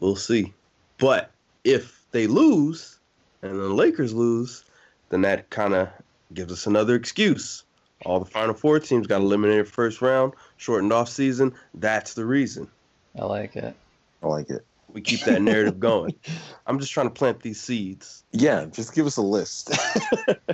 we'll 0.00 0.16
see. 0.16 0.52
But 0.98 1.30
if 1.64 2.04
they 2.12 2.26
lose 2.26 3.00
and 3.42 3.58
the 3.58 3.68
Lakers 3.68 4.12
lose, 4.12 4.64
then 5.08 5.22
that 5.22 5.50
kind 5.50 5.74
of 5.74 5.88
gives 6.32 6.52
us 6.52 6.66
another 6.66 6.94
excuse. 6.94 7.63
All 8.04 8.20
the 8.20 8.26
Final 8.26 8.54
Four 8.54 8.78
teams 8.80 9.06
got 9.06 9.20
eliminated 9.20 9.68
first 9.68 10.02
round, 10.02 10.34
shortened 10.56 10.92
off 10.92 11.08
season. 11.08 11.52
That's 11.74 12.14
the 12.14 12.24
reason. 12.24 12.68
I 13.18 13.24
like 13.24 13.56
it. 13.56 13.74
I 14.22 14.26
like 14.26 14.50
it. 14.50 14.64
We 14.92 15.00
keep 15.00 15.20
that 15.22 15.42
narrative 15.42 15.80
going. 15.80 16.14
I'm 16.66 16.78
just 16.78 16.92
trying 16.92 17.08
to 17.08 17.14
plant 17.14 17.40
these 17.40 17.60
seeds. 17.60 18.22
Yeah, 18.32 18.66
just 18.66 18.94
give 18.94 19.06
us 19.06 19.16
a 19.16 19.22
list. 19.22 19.70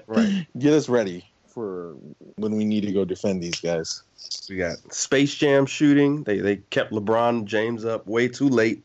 Right. 0.07 0.45
Get 0.59 0.73
us 0.73 0.89
ready 0.89 1.25
for 1.47 1.95
when 2.37 2.57
we 2.57 2.65
need 2.65 2.81
to 2.81 2.91
go 2.91 3.05
defend 3.05 3.41
these 3.41 3.61
guys. 3.61 4.03
We 4.49 4.57
got 4.57 4.79
Space 4.93 5.37
Jam 5.37 5.67
shooting. 5.67 6.25
They 6.25 6.39
they 6.39 6.57
kept 6.71 6.91
LeBron 6.93 7.45
James 7.45 7.85
up 7.85 8.07
way 8.09 8.27
too 8.27 8.49
late 8.49 8.83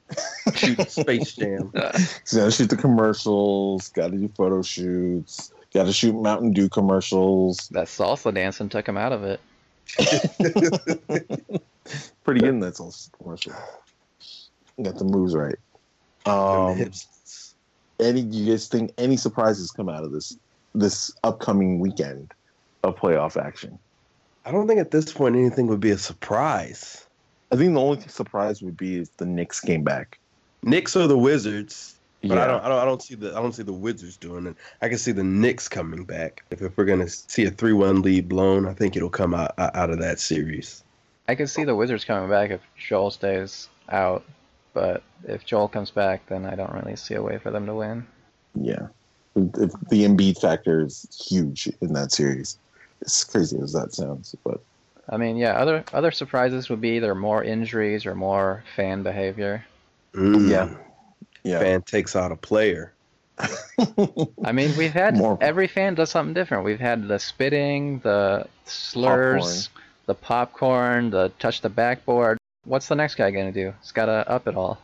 shooting 0.54 0.86
Space 0.86 1.34
Jam. 1.34 1.72
So 2.26 2.50
shoot 2.52 2.70
the 2.70 2.78
commercials. 2.78 3.90
Got 3.90 4.12
to 4.12 4.18
do 4.18 4.28
photo 4.36 4.62
shoots. 4.62 5.52
Got 5.76 5.88
to 5.88 5.94
shoot 5.94 6.14
Mountain 6.14 6.54
Dew 6.54 6.70
commercials. 6.70 7.68
That 7.74 7.88
salsa 7.88 8.34
dancing 8.34 8.70
took 8.70 8.88
him 8.88 8.96
out 8.96 9.12
of 9.12 9.26
it. 9.26 9.42
Pretty 12.24 12.40
good 12.40 12.48
in 12.48 12.62
that 12.62 12.76
salsa 12.76 13.12
commercial. 13.12 13.52
Got 14.82 14.96
the 14.98 15.04
moves 15.04 15.36
right. 15.36 15.58
Um, 16.26 16.92
any 18.00 18.22
do 18.22 18.38
you 18.38 18.54
guys 18.54 18.70
think 18.70 18.94
any 18.98 19.18
surprises 19.18 19.70
come 19.72 19.90
out 19.90 20.06
of 20.06 20.14
this 20.14 20.38
this 20.74 21.12
upcoming 21.26 21.80
weekend 21.82 22.34
of 22.86 22.96
playoff 22.96 23.36
action? 23.36 23.78
I 24.46 24.54
don't 24.54 24.70
think 24.70 24.80
at 24.80 24.92
this 24.92 25.12
point 25.12 25.36
anything 25.36 25.68
would 25.68 25.82
be 25.82 25.92
a 25.92 25.98
surprise. 25.98 27.06
I 27.52 27.58
think 27.58 27.74
the 27.74 27.82
only 27.82 28.00
surprise 28.08 28.62
would 28.62 28.78
be 28.78 29.02
if 29.02 29.18
the 29.18 29.26
Knicks 29.26 29.60
came 29.60 29.84
back. 29.84 30.20
Knicks 30.64 30.96
or 30.96 31.06
the 31.08 31.18
Wizards, 31.18 31.95
but 32.28 32.38
I 32.38 32.48
don't 32.48 32.64
I 32.64 32.70
don't 32.70 32.80
I 32.80 32.86
don't 32.86 33.02
see 33.02 33.16
the 33.16 33.32
I 33.32 33.42
don't 33.42 33.54
see 33.54 33.64
the 33.64 33.74
Wizards 33.74 34.18
doing 34.18 34.48
it. 34.48 34.56
I 34.82 34.90
can 34.90 34.98
see 34.98 35.12
the 35.12 35.24
Knicks 35.24 35.68
coming 35.68 36.04
back. 36.04 36.44
If, 36.50 36.62
if 36.62 36.78
we're 36.78 36.86
gonna 36.86 37.08
see 37.08 37.46
a 37.46 37.52
three 37.52 37.74
one 37.74 38.02
lead 38.02 38.30
blown, 38.30 38.68
I 38.68 38.74
think 38.74 38.96
it'll 38.96 39.10
come 39.10 39.34
out 39.34 39.54
out 39.58 39.90
of 39.90 40.00
that 40.00 40.20
series. 40.20 40.84
I 41.28 41.36
can 41.36 41.48
see 41.48 41.64
the 41.64 41.76
Wizards 41.76 42.06
coming 42.06 42.30
back 42.30 42.52
if 42.52 42.62
Joel 42.78 43.12
stays 43.12 43.70
out, 43.90 44.24
but 44.74 45.04
if 45.28 45.46
Joel 45.46 45.68
comes 45.68 45.92
back, 45.92 46.28
then 46.28 46.46
I 46.46 46.56
don't 46.56 46.72
really 46.74 46.96
see 46.96 47.16
a 47.16 47.22
way 47.22 47.38
for 47.38 47.52
them 47.52 47.66
to 47.66 47.74
win. 47.74 48.06
Yeah, 48.54 48.88
if 49.36 49.72
the 49.90 50.06
Embiid 50.06 50.40
factor 50.40 50.86
is 50.86 51.08
huge 51.28 51.70
in 51.82 51.94
that 51.94 52.12
series. 52.12 52.58
As 53.04 53.24
crazy 53.24 53.60
as 53.60 53.74
that 53.74 53.94
sounds, 53.94 54.36
but 54.44 54.62
I 55.10 55.18
mean, 55.18 55.36
yeah, 55.38 55.54
other 55.54 55.84
other 55.94 56.12
surprises 56.12 56.70
would 56.70 56.82
be 56.82 56.92
either 56.92 57.14
more 57.14 57.44
injuries 57.44 58.06
or 58.06 58.16
more 58.16 58.64
fan 58.76 59.04
behavior. 59.04 59.66
Mm. 60.14 60.50
Yeah. 60.50 60.70
Yeah, 61.46 61.60
fan 61.60 61.82
takes 61.82 62.16
out 62.16 62.32
a 62.32 62.36
player. 62.36 62.92
I 64.44 64.52
mean, 64.52 64.76
we've 64.78 64.94
had 64.94 65.18
More- 65.18 65.38
every 65.42 65.68
fan 65.68 65.96
does 65.96 66.10
something 66.10 66.34
different. 66.34 66.64
We've 66.64 66.80
had 66.80 67.08
the 67.08 67.20
spitting, 67.20 68.00
the 68.00 68.48
slurs, 68.66 69.70
the 70.06 70.16
popcorn, 70.16 71.10
the 71.10 71.32
touch 71.40 71.62
the 71.62 71.70
backboard. 71.70 72.38
What's 72.64 72.88
the 72.88 72.96
next 72.96 73.16
guy 73.16 73.32
gonna 73.32 73.52
do? 73.52 73.74
He's 73.82 73.92
gotta 73.92 74.28
up 74.30 74.48
it 74.48 74.56
all. 74.56 74.80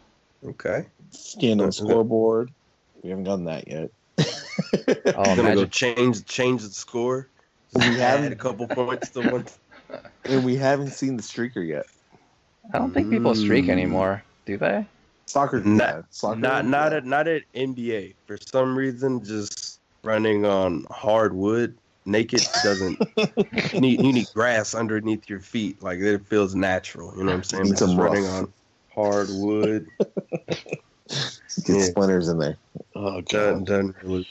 Okay. 0.46 0.86
stand 1.12 1.62
on 1.62 1.70
Is 1.70 1.80
it- 1.80 1.84
scoreboard. 1.86 2.52
We 3.04 3.10
haven't 3.10 3.24
done 3.26 3.46
that 3.46 3.68
yet. 3.68 3.90
Oh, 5.16 5.36
gonna 5.36 5.56
go 5.56 5.66
change 5.66 6.24
change 6.26 6.62
the 6.64 6.70
score. 6.70 7.28
We 7.74 7.82
haven't, 7.96 8.32
a 8.32 8.36
couple 8.36 8.68
points 8.68 9.10
to 9.12 9.22
one. 9.30 9.46
and 10.26 10.44
we 10.46 10.56
haven't 10.56 10.90
seen 10.92 11.18
the 11.18 11.24
streaker 11.24 11.66
yet. 11.66 11.86
I 12.74 12.78
don't 12.78 12.94
think 12.94 13.10
people 13.10 13.34
streak 13.36 13.66
Mm. 13.66 13.70
anymore, 13.70 14.24
do 14.46 14.58
they? 14.58 14.86
Soccer, 15.32 15.62
Not- 15.62 15.96
yeah, 15.96 16.02
soccer, 16.10 16.40
Not 16.40 16.66
not 16.66 16.92
yeah. 16.92 16.98
at 16.98 17.06
not 17.06 17.28
at 17.30 17.44
NBA. 17.56 18.16
For 18.28 18.38
some 18.38 18.78
reason, 18.78 19.24
just 19.24 19.80
running 20.04 20.46
on 20.46 20.86
hardwood 20.92 21.78
naked 22.06 22.42
doesn't 22.64 23.00
need 23.80 24.02
you 24.02 24.12
need 24.12 24.28
grass 24.34 24.76
underneath 24.76 25.30
your 25.30 25.40
feet. 25.40 25.82
Like 25.82 26.00
it 26.00 26.26
feels 26.26 26.54
natural. 26.54 27.14
You 27.16 27.24
know 27.24 27.28
what 27.28 27.36
I'm 27.36 27.44
saying? 27.44 27.68
It's 27.68 27.80
just 27.80 27.96
running 27.96 28.26
on 28.26 28.52
hardwood 28.94 29.88
get 30.00 30.86
yeah. 31.70 31.84
splinters 31.84 32.28
in 32.28 32.38
there. 32.38 32.58
Oh 32.96 33.22
doesn't, 33.22 33.64
doesn't 33.64 33.96
really 34.04 34.28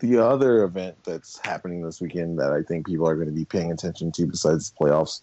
The 0.00 0.18
other 0.18 0.64
event 0.64 0.96
that's 1.04 1.38
happening 1.44 1.82
this 1.82 2.00
weekend 2.00 2.40
that 2.40 2.50
I 2.50 2.62
think 2.62 2.86
people 2.86 3.08
are 3.08 3.14
going 3.14 3.28
to 3.28 3.32
be 3.32 3.44
paying 3.44 3.70
attention 3.70 4.10
to 4.10 4.26
besides 4.26 4.70
the 4.70 4.84
playoffs 4.84 5.20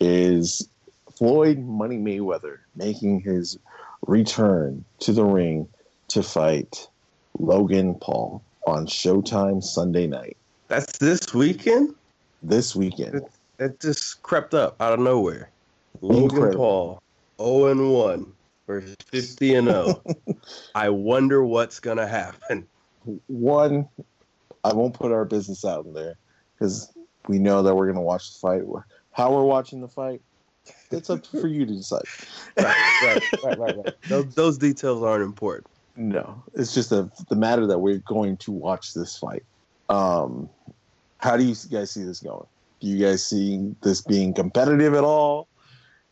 is 0.00 0.68
Floyd 1.16 1.60
Money 1.60 1.98
Mayweather 1.98 2.58
making 2.74 3.20
his 3.20 3.58
return 4.06 4.84
to 5.00 5.12
the 5.12 5.24
ring 5.24 5.68
to 6.08 6.22
fight 6.22 6.88
Logan 7.38 7.94
Paul 7.96 8.42
on 8.66 8.86
Showtime 8.86 9.62
Sunday 9.62 10.06
night 10.06 10.36
That's 10.68 10.98
this 10.98 11.34
weekend. 11.34 11.94
this 12.42 12.74
weekend. 12.74 13.22
It 13.58 13.80
just 13.80 14.22
crept 14.22 14.54
up 14.54 14.80
out 14.80 14.92
of 14.92 15.00
nowhere. 15.00 15.50
Logan 16.00 16.24
Incredible. 16.24 17.00
Paul, 17.38 17.60
0 17.60 17.70
and 17.70 17.92
1 17.92 18.32
versus 18.66 18.96
50 19.06 19.54
and 19.54 19.68
0. 19.68 20.02
I 20.74 20.88
wonder 20.88 21.44
what's 21.44 21.80
gonna 21.80 22.06
happen. 22.06 22.66
One, 23.26 23.88
I 24.64 24.72
won't 24.72 24.94
put 24.94 25.12
our 25.12 25.24
business 25.24 25.64
out 25.64 25.84
in 25.84 25.92
there 25.92 26.16
because 26.54 26.92
we 27.28 27.38
know 27.38 27.62
that 27.62 27.74
we're 27.74 27.86
going 27.86 27.96
to 27.96 28.02
watch 28.02 28.32
the 28.32 28.38
fight. 28.38 28.62
How 29.12 29.32
we're 29.32 29.44
watching 29.44 29.80
the 29.80 29.88
fight, 29.88 30.22
it's 30.96 31.10
up 31.10 31.26
for 31.26 31.46
you 31.48 31.66
to 31.66 31.72
decide. 31.74 32.02
Right, 32.56 32.76
right, 33.04 33.22
right, 33.42 33.58
right, 33.58 33.76
right. 33.76 33.94
Those, 34.08 34.34
those 34.34 34.58
details 34.58 35.02
aren't 35.02 35.24
important. 35.24 35.66
No, 35.96 36.42
it's 36.54 36.72
just 36.74 36.92
a, 36.92 37.10
the 37.28 37.36
matter 37.36 37.66
that 37.66 37.78
we're 37.78 37.98
going 38.06 38.36
to 38.38 38.52
watch 38.52 38.92
this 38.94 39.16
fight. 39.18 39.42
Um, 39.88 40.48
how 41.18 41.36
do 41.36 41.44
you 41.44 41.54
guys 41.70 41.90
see 41.92 42.04
this 42.04 42.20
going? 42.20 42.46
Do 42.80 42.86
you 42.88 43.04
guys 43.04 43.24
see 43.26 43.74
this 43.82 44.02
being 44.02 44.34
competitive 44.34 44.94
at 44.94 45.04
all? 45.04 45.48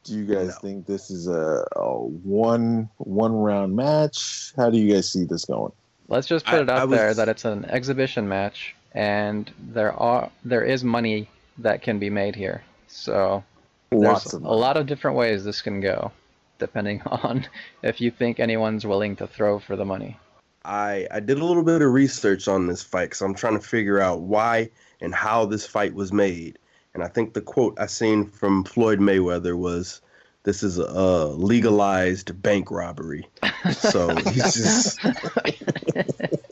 Do 0.05 0.15
you 0.15 0.25
guys 0.25 0.49
No. 0.49 0.53
think 0.63 0.87
this 0.87 1.11
is 1.11 1.29
a, 1.29 1.65
a 1.77 1.99
one 1.99 2.89
one 2.99 3.33
round 3.33 3.77
match? 3.77 4.53
How 4.57 4.69
do 4.71 4.79
you 4.79 4.93
guys 4.93 5.11
see 5.13 5.25
this 5.25 5.45
going? 5.45 5.73
Let's 6.09 6.27
just 6.27 6.45
put 6.45 6.55
I- 6.55 6.63
it 6.63 6.69
out 6.71 6.83
I 6.83 6.87
there 6.87 7.15
that 7.15 7.29
it's 7.29 7.45
an 7.45 7.65
exhibition 7.67 8.29
match, 8.29 8.75
and 8.93 9.51
there 9.61 9.93
are 9.93 10.31
there 10.45 10.65
is 10.65 10.83
money 10.83 11.29
that 11.59 11.83
can 11.83 11.99
be 11.99 12.11
made 12.11 12.35
here. 12.35 12.63
So 12.89 13.45
Lots 13.93 14.25
there's 14.25 14.35
of 14.35 14.45
a 14.45 14.55
lot 14.55 14.77
of 14.77 14.87
different 14.87 15.17
ways 15.17 15.45
this 15.45 15.61
can 15.61 15.81
go, 15.81 16.13
depending 16.59 17.03
on 17.07 17.47
if 17.83 18.01
you 18.01 18.11
think 18.11 18.41
anyone's 18.41 18.87
willing 18.87 19.17
to 19.17 19.27
throw 19.27 19.59
for 19.59 19.77
the 19.77 19.85
money. 19.85 20.19
I, 20.65 21.09
I 21.11 21.21
did 21.21 21.39
a 21.39 21.45
little 21.45 21.65
bit 21.65 21.83
of 21.83 21.93
research 21.93 22.47
on 22.47 22.67
this 22.67 22.83
fight 22.83 23.07
because 23.07 23.21
I'm 23.21 23.35
trying 23.35 23.59
to 23.59 23.67
figure 23.67 24.01
out 24.01 24.21
why 24.21 24.71
and 25.01 25.15
how 25.15 25.45
this 25.45 25.67
fight 25.67 25.95
was 25.95 26.13
made. 26.13 26.59
And 26.95 27.03
I 27.03 27.09
think 27.09 27.35
the 27.35 27.41
quote 27.41 27.79
I 27.81 27.87
seen 27.87 28.27
from 28.27 28.65
Floyd 28.65 29.01
Mayweather 29.01 29.57
was, 29.57 30.01
"This 30.45 30.63
is 30.63 30.79
a 30.79 31.27
legalized 31.27 32.41
bank 32.43 32.71
robbery." 32.71 33.27
So 33.73 34.15
he's 34.15 34.55
just 34.55 35.01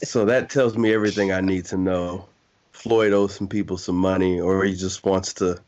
so 0.03 0.24
that 0.24 0.51
tells 0.51 0.76
me 0.76 0.93
everything 0.93 1.30
I 1.30 1.41
need 1.41 1.66
to 1.66 1.76
know. 1.76 2.26
Floyd 2.72 3.12
owes 3.12 3.34
some 3.34 3.49
people 3.49 3.76
some 3.76 3.97
money, 3.97 4.41
or 4.41 4.64
he 4.64 4.74
just 4.74 5.05
wants 5.05 5.34
to 5.34 5.61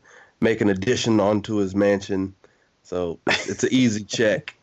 make 0.43 0.61
an 0.61 0.69
addition 0.69 1.19
onto 1.19 1.55
his 1.55 1.73
mansion. 1.73 2.35
So 2.83 3.19
it's 3.27 3.63
an 3.63 3.69
easy 3.71 4.03
check. 4.17 4.55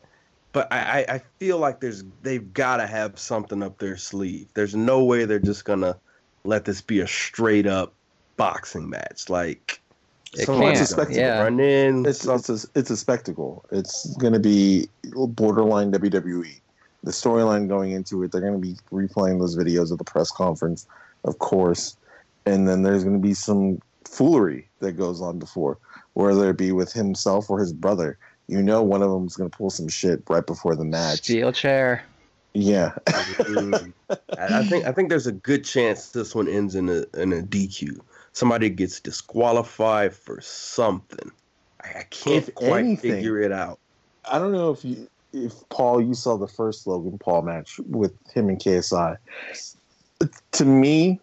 But 0.53 0.71
I, 0.71 0.77
I, 0.77 1.15
I 1.15 1.21
feel 1.39 1.57
like 1.57 1.79
there's 1.79 2.03
they've 2.23 2.53
got 2.53 2.77
to 2.77 2.87
have 2.87 3.17
something 3.17 3.63
up 3.63 3.77
their 3.79 3.97
sleeve. 3.97 4.47
There's 4.53 4.75
no 4.75 5.03
way 5.03 5.25
they're 5.25 5.39
just 5.39 5.65
gonna 5.65 5.97
let 6.43 6.65
this 6.65 6.81
be 6.81 6.99
a 6.99 7.07
straight 7.07 7.67
up 7.67 7.93
boxing 8.37 8.89
match. 8.89 9.29
Like 9.29 9.79
It 10.33 10.45
someone's 10.45 10.93
can't, 10.93 11.09
gonna 11.09 11.19
yeah. 11.19 11.41
run 11.41 11.59
in. 11.59 12.05
It's 12.05 12.25
it's 12.25 12.49
a, 12.49 12.67
it's 12.75 12.89
a 12.89 12.97
spectacle. 12.97 13.65
It's 13.71 14.15
going 14.17 14.33
to 14.33 14.39
be 14.39 14.89
borderline 15.13 15.91
WWE. 15.91 16.59
The 17.03 17.11
storyline 17.11 17.67
going 17.67 17.91
into 17.91 18.21
it, 18.23 18.31
they're 18.31 18.41
going 18.41 18.53
to 18.53 18.59
be 18.59 18.75
replaying 18.91 19.39
those 19.39 19.55
videos 19.55 19.91
of 19.91 19.97
the 19.97 20.03
press 20.03 20.29
conference, 20.29 20.85
of 21.23 21.39
course, 21.39 21.97
and 22.45 22.67
then 22.67 22.83
there's 22.83 23.03
going 23.03 23.19
to 23.19 23.27
be 23.27 23.33
some 23.33 23.81
foolery 24.05 24.69
that 24.79 24.93
goes 24.93 25.21
on 25.21 25.39
before, 25.39 25.77
whether 26.13 26.49
it 26.49 26.57
be 26.57 26.71
with 26.71 26.91
himself 26.93 27.49
or 27.49 27.59
his 27.59 27.73
brother. 27.73 28.17
you 28.47 28.61
know 28.61 28.81
one 28.83 29.01
of 29.01 29.09
them's 29.11 29.35
gonna 29.37 29.49
pull 29.49 29.69
some 29.69 29.87
shit 29.87 30.21
right 30.29 30.45
before 30.45 30.75
the 30.75 30.83
match. 30.83 31.19
Steel 31.19 31.51
chair. 31.51 32.03
Yeah, 32.53 32.91
Mm. 33.07 33.93
I 34.37 34.59
I 34.59 34.65
think 34.65 34.85
I 34.85 34.91
think 34.91 35.07
there's 35.09 35.27
a 35.27 35.31
good 35.31 35.63
chance 35.63 36.09
this 36.09 36.35
one 36.35 36.49
ends 36.49 36.75
in 36.75 36.89
a 36.89 37.05
in 37.19 37.31
a 37.31 37.41
DQ. 37.41 37.99
Somebody 38.33 38.69
gets 38.69 38.99
disqualified 38.99 40.13
for 40.13 40.41
something. 40.41 41.31
I, 41.81 41.99
I 41.99 42.03
can't 42.09 42.47
If 42.49 42.53
quite 42.55 42.79
anything- 42.83 43.11
figure 43.13 43.39
it 43.39 43.51
out. 43.53 43.79
I 44.29 44.37
don't 44.37 44.51
know 44.51 44.71
if 44.71 44.83
you 44.83 45.07
if 45.31 45.53
Paul 45.69 46.01
you 46.01 46.13
saw 46.13 46.35
the 46.35 46.47
first 46.47 46.85
Logan 46.87 47.17
Paul 47.19 47.43
match 47.43 47.79
with 47.87 48.11
him 48.33 48.49
and 48.49 48.59
KSI. 48.59 49.15
To 50.51 50.65
me, 50.65 51.19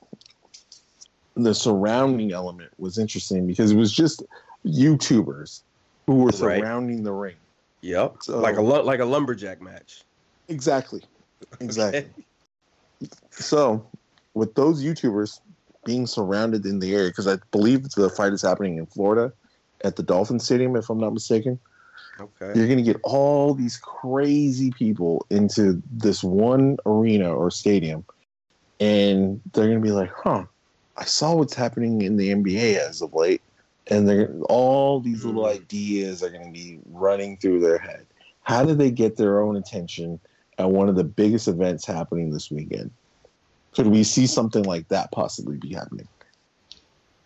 the 1.45 1.55
surrounding 1.55 2.33
element 2.33 2.73
was 2.79 2.99
interesting 2.99 3.47
because 3.47 3.71
it 3.71 3.77
was 3.77 3.93
just 3.93 4.23
YouTubers 4.67 5.63
who 6.07 6.17
were 6.17 6.27
Right. 6.27 6.61
surrounding 6.61 7.03
the 7.03 7.13
ring. 7.13 7.37
Yep, 7.83 8.17
So- 8.23 8.41
like 8.41 8.57
a 8.57 8.63
like 8.63 9.01
a 9.01 9.05
lumberjack 9.05 9.61
match. 9.61 10.03
Exactly. 10.49 11.03
Exactly. 11.61 12.01
Okay. 12.01 12.11
So, 13.31 13.87
with 14.35 14.55
those 14.55 14.83
YouTubers 14.83 15.39
being 15.85 16.07
surrounded 16.07 16.67
in 16.67 16.81
the 16.81 16.95
area, 16.95 17.09
because 17.11 17.29
I 17.29 17.39
believe 17.53 17.89
the 17.91 18.11
fight 18.11 18.33
is 18.33 18.43
happening 18.43 18.77
in 18.79 18.87
Florida 18.87 19.33
at 19.85 19.95
the 19.97 20.03
Dolphin 20.03 20.41
Stadium, 20.41 20.75
if 20.75 20.91
I'm 20.91 20.99
not 20.99 21.13
mistaken, 21.13 21.61
Okay. 22.21 22.53
you're 22.59 22.67
going 22.67 22.79
to 22.79 22.83
get 22.83 23.01
all 23.05 23.55
these 23.55 23.77
crazy 23.77 24.73
people 24.73 25.25
into 25.31 25.81
this 25.91 26.25
one 26.25 26.77
arena 26.85 27.33
or 27.33 27.51
stadium, 27.53 28.05
and 28.81 29.41
they're 29.53 29.67
going 29.67 29.79
to 29.81 29.85
be 29.87 29.93
like, 29.93 30.11
huh, 30.13 30.45
I 30.99 31.05
saw 31.05 31.35
what's 31.35 31.55
happening 31.55 32.03
in 32.03 32.17
the 32.17 32.31
NBA 32.31 32.77
as 32.77 33.01
of 33.01 33.15
late. 33.15 33.41
And 33.91 34.07
they're 34.07 34.35
all 34.51 35.01
these 35.01 35.25
little 35.25 35.45
Mm. 35.45 35.55
ideas 35.55 36.23
are 36.23 36.29
going 36.29 36.45
to 36.45 36.53
be 36.53 36.81
running 36.91 37.39
through 37.39 37.61
their 37.61 37.79
head. 37.79 38.07
How 38.43 38.65
do 38.65 38.75
they 38.75 38.91
get 38.91 39.17
their 39.17 39.41
own 39.41 39.57
attention 39.57 40.21
at 40.59 40.71
one 40.71 40.91
of 40.91 40.97
the 40.97 41.05
biggest 41.05 41.49
events 41.49 41.87
happening 41.87 42.31
this 42.31 42.51
weekend? 42.51 42.91
Could 43.73 43.87
we 43.87 44.05
see 44.05 44.27
something 44.27 44.65
like 44.65 44.89
that 44.89 45.11
possibly 45.13 45.57
be 45.57 45.73
happening? 45.73 46.09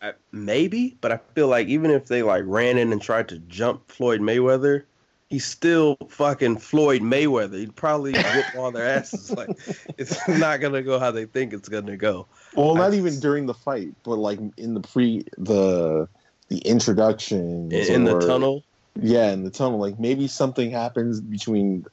I, 0.00 0.12
maybe, 0.32 0.98
but 1.00 1.12
I 1.12 1.20
feel 1.34 1.48
like 1.48 1.68
even 1.68 1.90
if 1.90 2.06
they 2.06 2.22
like 2.22 2.42
ran 2.46 2.78
in 2.78 2.92
and 2.92 3.00
tried 3.00 3.28
to 3.30 3.38
jump 3.38 3.90
Floyd 3.90 4.20
Mayweather, 4.20 4.84
he's 5.32 5.46
still 5.46 5.96
fucking 6.10 6.58
Floyd 6.58 7.00
Mayweather. 7.00 7.58
He'd 7.58 7.74
probably 7.74 8.12
whip 8.34 8.44
all 8.56 8.70
their 8.70 8.86
asses. 8.86 9.30
Like 9.30 9.48
it's 9.96 10.28
not 10.28 10.60
gonna 10.60 10.82
go 10.82 10.98
how 10.98 11.10
they 11.10 11.24
think 11.24 11.54
it's 11.54 11.68
gonna 11.70 11.96
go. 11.96 12.26
Well, 12.54 12.74
not 12.76 12.92
I- 12.92 12.96
even 12.96 13.18
during 13.18 13.46
the 13.46 13.54
fight, 13.54 13.94
but 14.04 14.16
like 14.16 14.38
in 14.58 14.74
the 14.74 14.80
pre 14.80 15.24
the 15.38 16.06
the 16.48 16.58
introduction 16.58 17.72
In, 17.72 17.94
in 17.94 18.04
the 18.04 18.18
tunnel, 18.20 18.62
Yeah, 19.00 19.32
in 19.32 19.42
the 19.42 19.50
tunnel. 19.50 19.78
Like 19.78 19.98
maybe 19.98 20.28
something 20.28 20.70
happens 20.70 21.20
between 21.20 21.86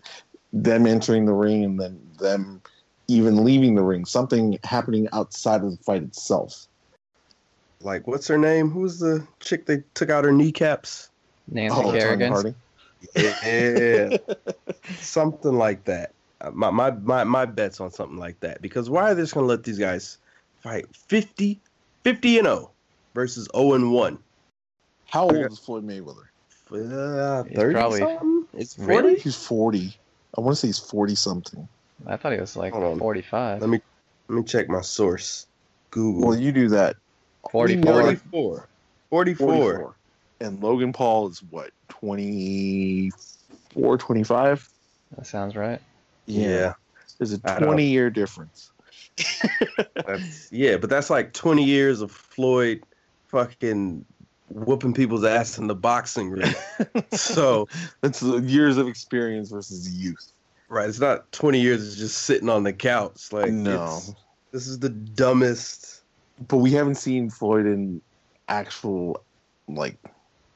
them 0.52 0.86
entering 0.86 1.26
the 1.26 1.34
ring 1.34 1.64
and 1.64 1.80
then 1.80 1.98
them 2.20 2.62
even 3.08 3.46
leaving 3.46 3.76
the 3.76 3.84
ring. 3.84 4.04
Something 4.04 4.60
happening 4.66 5.08
outside 5.14 5.64
of 5.64 5.72
the 5.72 5.84
fight 5.84 6.04
itself. 6.04 6.68
like 7.82 8.06
what's 8.06 8.28
her 8.28 8.38
name? 8.38 8.70
Who's 8.70 9.00
the 9.00 9.26
chick 9.40 9.66
they 9.66 9.84
took 9.94 10.10
out 10.10 10.26
her 10.26 10.34
kneecaps? 10.34 11.10
Nancy 11.48 11.78
Oh, 11.80 11.84
Tony 11.84 12.00
Kerrigan. 12.00 12.34
Harding. 13.16 14.12
Yeah, 14.12 14.18
something 15.00 15.54
like 15.54 15.84
that. 15.86 16.12
Uh, 16.42 16.52
My, 16.52 16.70
my 16.70 16.92
my 16.92 17.24
my 17.24 17.46
bet's 17.46 17.80
on 17.82 17.92
something 17.92 18.18
like 18.18 18.40
that 18.42 18.62
because 18.62 18.90
why 18.90 19.12
are 19.12 19.16
they 19.16 19.22
just 19.24 19.34
gonna 19.34 19.46
let 19.46 19.64
these 19.64 19.80
guys 19.80 20.18
fight 20.62 20.86
50, 20.96 21.60
50 22.04 22.38
and 22.40 22.46
0 22.48 22.72
versus 23.14 23.48
0 23.56 23.74
and 23.74 23.92
1? 23.92 24.18
How 25.08 25.24
old 25.24 25.36
is 25.36 25.60
Floyd 25.60 25.86
Mayweather? 25.86 26.26
Uh, 26.72 27.44
30 27.44 27.74
probably- 27.74 28.00
something? 28.00 28.46
It's 28.54 28.76
40? 28.76 28.92
Really? 28.94 29.20
He's 29.20 29.36
forty. 29.36 29.96
I 30.38 30.42
want 30.42 30.56
to 30.56 30.60
say 30.62 30.68
he's 30.68 30.80
forty 30.80 31.16
something. 31.16 31.68
I 32.08 32.16
thought 32.18 32.34
he 32.34 32.40
was 32.40 32.56
like 32.56 32.74
45. 32.74 33.62
Let 33.62 33.70
me 33.70 33.82
let 34.28 34.36
me 34.38 34.44
check 34.44 34.70
my 34.70 34.82
source. 34.82 35.48
Google. 35.92 36.30
Well, 36.30 36.40
you 36.40 36.52
do 36.52 36.70
that. 36.70 36.96
44. 37.52 37.94
44. 37.94 38.68
44. 39.10 39.48
44. 39.48 39.96
And 40.42 40.62
Logan 40.64 40.94
Paul 40.94 41.28
is 41.28 41.44
what 41.50 41.72
24, 41.90 43.98
25? 43.98 44.70
That 45.18 45.26
sounds 45.26 45.56
right. 45.56 45.82
Yeah. 46.26 46.74
There's 47.18 47.34
a 47.34 47.42
I 47.44 47.60
don't- 47.60 47.68
20 47.70 47.86
year 47.86 48.10
difference. 48.10 48.72
That's 50.08 50.50
yeah, 50.50 50.78
but 50.78 50.90
that's 50.90 51.10
like 51.10 51.34
20 51.34 51.62
years 51.62 52.00
of 52.00 52.10
Floyd 52.10 52.82
fucking 53.28 54.06
whooping 54.50 54.94
people's 54.94 55.26
ass 55.26 55.58
in 55.58 55.68
the 55.68 55.76
boxing 55.76 56.30
ring. 56.30 56.54
so, 57.12 57.68
That's 58.00 58.24
years 58.24 58.78
of 58.78 58.88
experience 58.88 59.50
versus 59.52 59.94
youth. 59.94 60.32
right, 60.70 60.88
it's 60.88 61.02
not 61.02 61.30
20 61.34 61.60
years 61.60 61.92
of 61.92 61.98
just 61.98 62.20
sitting 62.20 62.48
on 62.48 62.64
the 62.64 62.72
couch. 62.72 63.34
Like 63.34 63.52
no. 63.52 64.00
this 64.54 64.68
is 64.68 64.80
the 64.80 64.88
dumbest 64.90 66.02
But 66.48 66.58
we 66.58 66.72
haven't 66.72 66.96
seen 66.96 67.30
Floyd 67.30 67.66
in 67.66 68.00
actual 68.48 69.22
like 69.68 69.98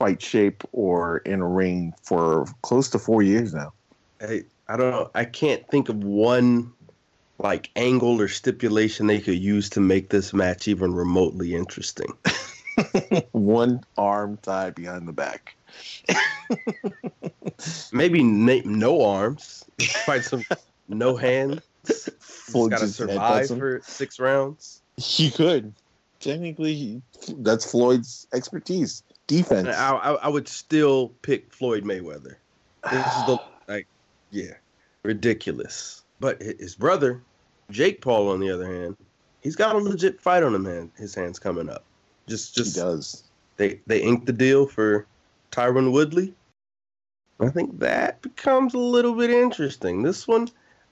fight 0.04 0.22
shape 0.22 0.64
or 0.74 1.20
in 1.20 1.40
a 1.40 1.48
ring 1.48 1.94
for 2.04 2.46
close 2.62 2.90
to 2.90 3.00
four 3.00 3.24
years 3.24 3.54
now. 3.54 3.72
I, 4.20 4.42
I 4.68 4.76
don't 4.76 4.92
know. 4.92 5.10
I 5.16 5.24
can't 5.24 5.66
think 5.70 5.88
of 5.88 6.04
one 6.04 6.74
like 7.40 7.70
angle 7.78 8.20
or 8.20 8.28
stipulation 8.28 9.08
they 9.08 9.22
could 9.22 9.40
use 9.40 9.70
to 9.70 9.80
make 9.80 10.10
this 10.10 10.34
match 10.34 10.68
even 10.68 10.94
remotely 10.94 11.56
interesting. 11.56 12.12
One 13.32 13.82
arm 13.98 14.38
tied 14.42 14.76
behind 14.76 15.08
the 15.08 15.14
back. 15.14 15.56
Maybe 17.94 18.24
na- 18.24 18.62
no 18.66 19.06
arms. 19.06 19.64
Fight 20.06 20.26
some 20.26 20.44
no 20.90 21.16
hands. 21.16 21.62
Floyd 22.20 22.72
Got 22.72 22.80
to 22.80 22.88
survive 22.88 23.48
for 23.48 23.80
six 23.84 24.20
rounds. 24.20 24.82
He 24.98 25.32
could. 25.32 25.74
Technically, 26.20 26.74
he, 26.76 27.02
that's 27.38 27.70
Floyd's 27.70 28.28
expertise. 28.34 29.02
Defense. 29.28 29.68
I, 29.68 29.96
I, 29.96 30.12
I 30.14 30.28
would 30.28 30.48
still 30.48 31.10
pick 31.22 31.52
Floyd 31.54 31.84
Mayweather. 31.84 32.36
This 32.92 33.06
is 33.06 33.26
the 33.26 33.40
like, 33.68 33.88
yeah, 34.32 34.54
ridiculous. 35.04 36.04
But 36.20 36.42
his 36.42 36.76
brother, 36.76 37.22
Jake 37.72 38.02
Paul, 38.02 38.30
on 38.30 38.40
the 38.40 38.50
other 38.50 38.66
hand, 38.66 38.98
he's 39.42 39.56
got 39.56 39.76
a 39.76 39.80
legit 39.80 40.22
fight 40.22 40.44
on 40.44 40.54
him. 40.56 40.66
Hand, 40.66 40.92
his 40.98 41.16
hands 41.16 41.40
coming 41.40 41.70
up. 41.70 41.84
Just, 42.28 42.56
he 42.56 42.64
just 42.64 42.76
does. 42.76 43.24
they 43.58 43.80
they 43.88 44.02
inked 44.02 44.26
the 44.26 44.34
deal 44.34 44.66
for 44.66 45.06
Tyron 45.52 45.92
Woodley. 45.92 46.34
I 47.40 47.50
think 47.50 47.80
that 47.80 48.22
becomes 48.22 48.74
a 48.74 48.80
little 48.80 49.16
bit 49.16 49.30
interesting. 49.30 50.04
This 50.04 50.28
one, 50.28 50.48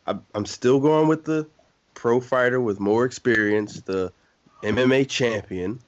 I, 0.07 0.17
I'm 0.35 0.45
still 0.45 0.79
going 0.79 1.07
with 1.07 1.23
the 1.23 1.47
pro 1.93 2.19
fighter 2.19 2.59
with 2.59 2.79
more 2.79 3.05
experience, 3.05 3.81
the 3.81 4.11
MMA 4.63 5.07
champion. 5.07 5.79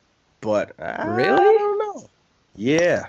But 0.41 0.73
I 0.79 1.05
Really? 1.05 1.62
Yeah, 2.55 3.07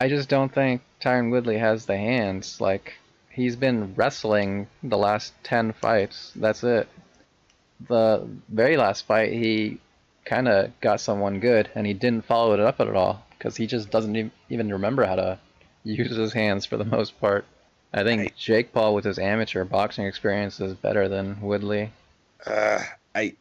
I 0.00 0.08
just 0.08 0.28
don't 0.28 0.52
think 0.52 0.82
Tyron 1.00 1.30
Woodley 1.30 1.58
has 1.58 1.86
the 1.86 1.96
hands. 1.96 2.60
Like, 2.60 2.94
he's 3.30 3.56
been 3.56 3.94
wrestling 3.94 4.68
the 4.82 4.98
last 4.98 5.32
10 5.44 5.72
fights. 5.72 6.32
That's 6.36 6.62
it. 6.64 6.88
The 7.88 8.26
very 8.48 8.76
last 8.76 9.06
fight, 9.06 9.32
he 9.32 9.78
kind 10.24 10.48
of 10.48 10.78
got 10.80 11.00
someone 11.00 11.40
good, 11.40 11.70
and 11.74 11.86
he 11.86 11.94
didn't 11.94 12.24
follow 12.26 12.52
it 12.54 12.60
up 12.60 12.80
at 12.80 12.94
all 12.94 13.24
because 13.38 13.56
he 13.56 13.66
just 13.66 13.90
doesn't 13.90 14.32
even 14.50 14.72
remember 14.72 15.04
how 15.04 15.16
to 15.16 15.38
use 15.84 16.14
his 16.14 16.32
hands 16.32 16.64
for 16.66 16.76
the 16.76 16.84
most 16.84 17.20
part. 17.20 17.44
I 17.92 18.04
think 18.04 18.20
Right. 18.22 18.36
Jake 18.36 18.72
Paul, 18.72 18.94
with 18.94 19.04
his 19.04 19.18
amateur 19.18 19.64
boxing 19.64 20.06
experience, 20.06 20.60
is 20.60 20.74
better 20.74 21.08
than 21.08 21.40
Woodley. 21.40 21.90
uh, 22.46 22.82
I 23.14 23.34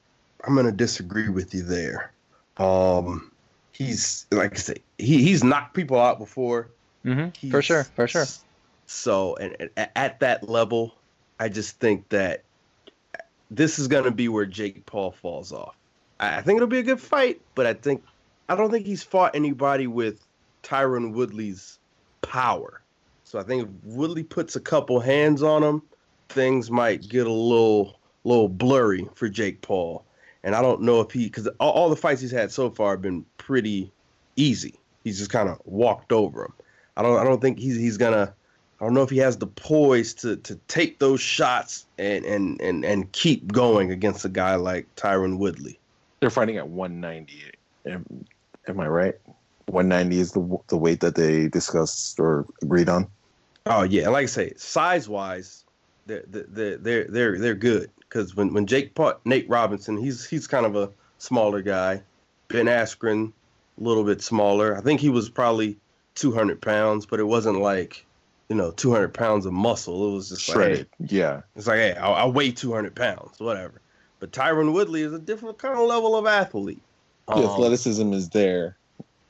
I'm 0.45 0.55
gonna 0.55 0.71
disagree 0.71 1.29
with 1.29 1.53
you 1.53 1.63
there. 1.63 2.11
Um, 2.57 3.30
he's 3.71 4.25
like 4.31 4.53
I 4.53 4.57
say, 4.57 4.75
he 4.97 5.23
he's 5.23 5.43
knocked 5.43 5.73
people 5.73 5.99
out 5.99 6.19
before. 6.19 6.69
Mm-hmm. 7.05 7.49
For 7.49 7.61
sure, 7.61 7.83
for 7.83 8.07
sure. 8.07 8.25
So, 8.85 9.35
and, 9.37 9.69
and 9.75 9.89
at 9.95 10.19
that 10.19 10.47
level, 10.47 10.93
I 11.39 11.49
just 11.49 11.79
think 11.79 12.09
that 12.09 12.43
this 13.49 13.79
is 13.79 13.87
going 13.87 14.03
to 14.03 14.11
be 14.11 14.27
where 14.27 14.45
Jake 14.45 14.85
Paul 14.85 15.11
falls 15.11 15.51
off. 15.51 15.75
I, 16.19 16.37
I 16.37 16.41
think 16.41 16.57
it'll 16.57 16.67
be 16.67 16.79
a 16.79 16.83
good 16.83 17.01
fight, 17.01 17.41
but 17.55 17.65
I 17.65 17.73
think 17.73 18.03
I 18.49 18.55
don't 18.55 18.69
think 18.69 18.85
he's 18.85 19.03
fought 19.03 19.35
anybody 19.35 19.87
with 19.87 20.25
Tyron 20.63 21.13
Woodley's 21.13 21.79
power. 22.21 22.81
So 23.23 23.39
I 23.39 23.43
think 23.43 23.63
if 23.63 23.69
Woodley 23.83 24.23
puts 24.23 24.55
a 24.55 24.59
couple 24.59 24.99
hands 24.99 25.41
on 25.41 25.63
him, 25.63 25.81
things 26.29 26.69
might 26.69 27.07
get 27.07 27.27
a 27.27 27.31
little 27.31 27.97
little 28.23 28.49
blurry 28.49 29.07
for 29.15 29.29
Jake 29.29 29.61
Paul. 29.61 30.05
And 30.43 30.55
I 30.55 30.61
don't 30.61 30.81
know 30.81 31.01
if 31.01 31.11
he 31.11 31.25
because 31.25 31.47
all, 31.59 31.71
all 31.71 31.89
the 31.89 31.95
fights 31.95 32.21
he's 32.21 32.31
had 32.31 32.51
so 32.51 32.69
far 32.69 32.91
have 32.91 33.01
been 33.01 33.25
pretty 33.37 33.91
easy. 34.35 34.75
He's 35.03 35.17
just 35.17 35.31
kind 35.31 35.49
of 35.49 35.61
walked 35.65 36.11
over 36.11 36.45
him. 36.45 36.53
I 36.97 37.01
don't 37.03 37.19
I 37.19 37.23
don't 37.23 37.41
think 37.41 37.59
he's 37.59 37.75
he's 37.75 37.97
gonna 37.97 38.33
I 38.79 38.83
don't 38.83 38.93
know 38.93 39.03
if 39.03 39.09
he 39.09 39.19
has 39.19 39.37
the 39.37 39.47
poise 39.47 40.13
to 40.15 40.37
to 40.37 40.55
take 40.67 40.99
those 40.99 41.21
shots 41.21 41.85
and 41.97 42.25
and 42.25 42.59
and 42.61 42.83
and 42.83 43.11
keep 43.11 43.51
going 43.51 43.91
against 43.91 44.25
a 44.25 44.29
guy 44.29 44.55
like 44.55 44.93
Tyron 44.95 45.37
Woodley. 45.37 45.79
They're 46.19 46.29
fighting 46.29 46.57
at 46.57 46.67
190. 46.67 47.51
Am, 47.85 48.25
am 48.67 48.79
I 48.79 48.87
right? 48.87 49.15
190 49.67 50.19
is 50.19 50.31
the 50.31 50.57
the 50.67 50.77
weight 50.77 50.99
that 51.01 51.15
they 51.15 51.47
discussed 51.47 52.19
or 52.19 52.45
agreed 52.61 52.89
on. 52.89 53.07
Oh 53.67 53.83
yeah, 53.83 54.09
like 54.09 54.23
I 54.23 54.27
say, 54.27 54.53
size 54.57 55.07
wise, 55.07 55.60
they're 56.27 56.45
they're 56.49 56.77
they're 56.77 57.03
they're 57.07 57.37
they're 57.39 57.55
good 57.55 57.89
because 57.99 58.35
when 58.35 58.53
when 58.53 58.65
Jake 58.65 58.91
fought 58.95 59.21
Nate 59.25 59.47
Robinson, 59.49 59.97
he's 59.97 60.25
he's 60.25 60.47
kind 60.47 60.65
of 60.65 60.75
a 60.75 60.89
smaller 61.17 61.61
guy. 61.61 62.01
Ben 62.49 62.65
Askren, 62.65 63.31
a 63.79 63.83
little 63.83 64.03
bit 64.03 64.21
smaller. 64.21 64.75
I 64.77 64.81
think 64.81 64.99
he 64.99 65.09
was 65.09 65.29
probably 65.29 65.77
200 66.15 66.61
pounds, 66.61 67.05
but 67.05 67.19
it 67.19 67.23
wasn't 67.23 67.61
like 67.61 68.05
you 68.49 68.55
know 68.55 68.71
200 68.71 69.13
pounds 69.13 69.45
of 69.45 69.53
muscle. 69.53 70.09
It 70.11 70.13
was 70.15 70.29
just 70.29 70.41
Shredded. 70.43 70.87
like 70.99 71.11
Yeah. 71.11 71.41
it's 71.55 71.67
like 71.67 71.77
hey, 71.77 71.93
I, 71.95 72.11
I 72.11 72.25
weigh 72.25 72.51
200 72.51 72.95
pounds, 72.95 73.39
whatever. 73.39 73.79
But 74.19 74.31
Tyron 74.31 74.73
Woodley 74.73 75.01
is 75.01 75.13
a 75.13 75.19
different 75.19 75.57
kind 75.57 75.73
of 75.79 75.87
level 75.87 76.15
of 76.15 76.27
athlete. 76.27 76.81
The 77.27 77.33
Um, 77.35 77.45
athleticism 77.45 78.13
is 78.13 78.29
there 78.29 78.75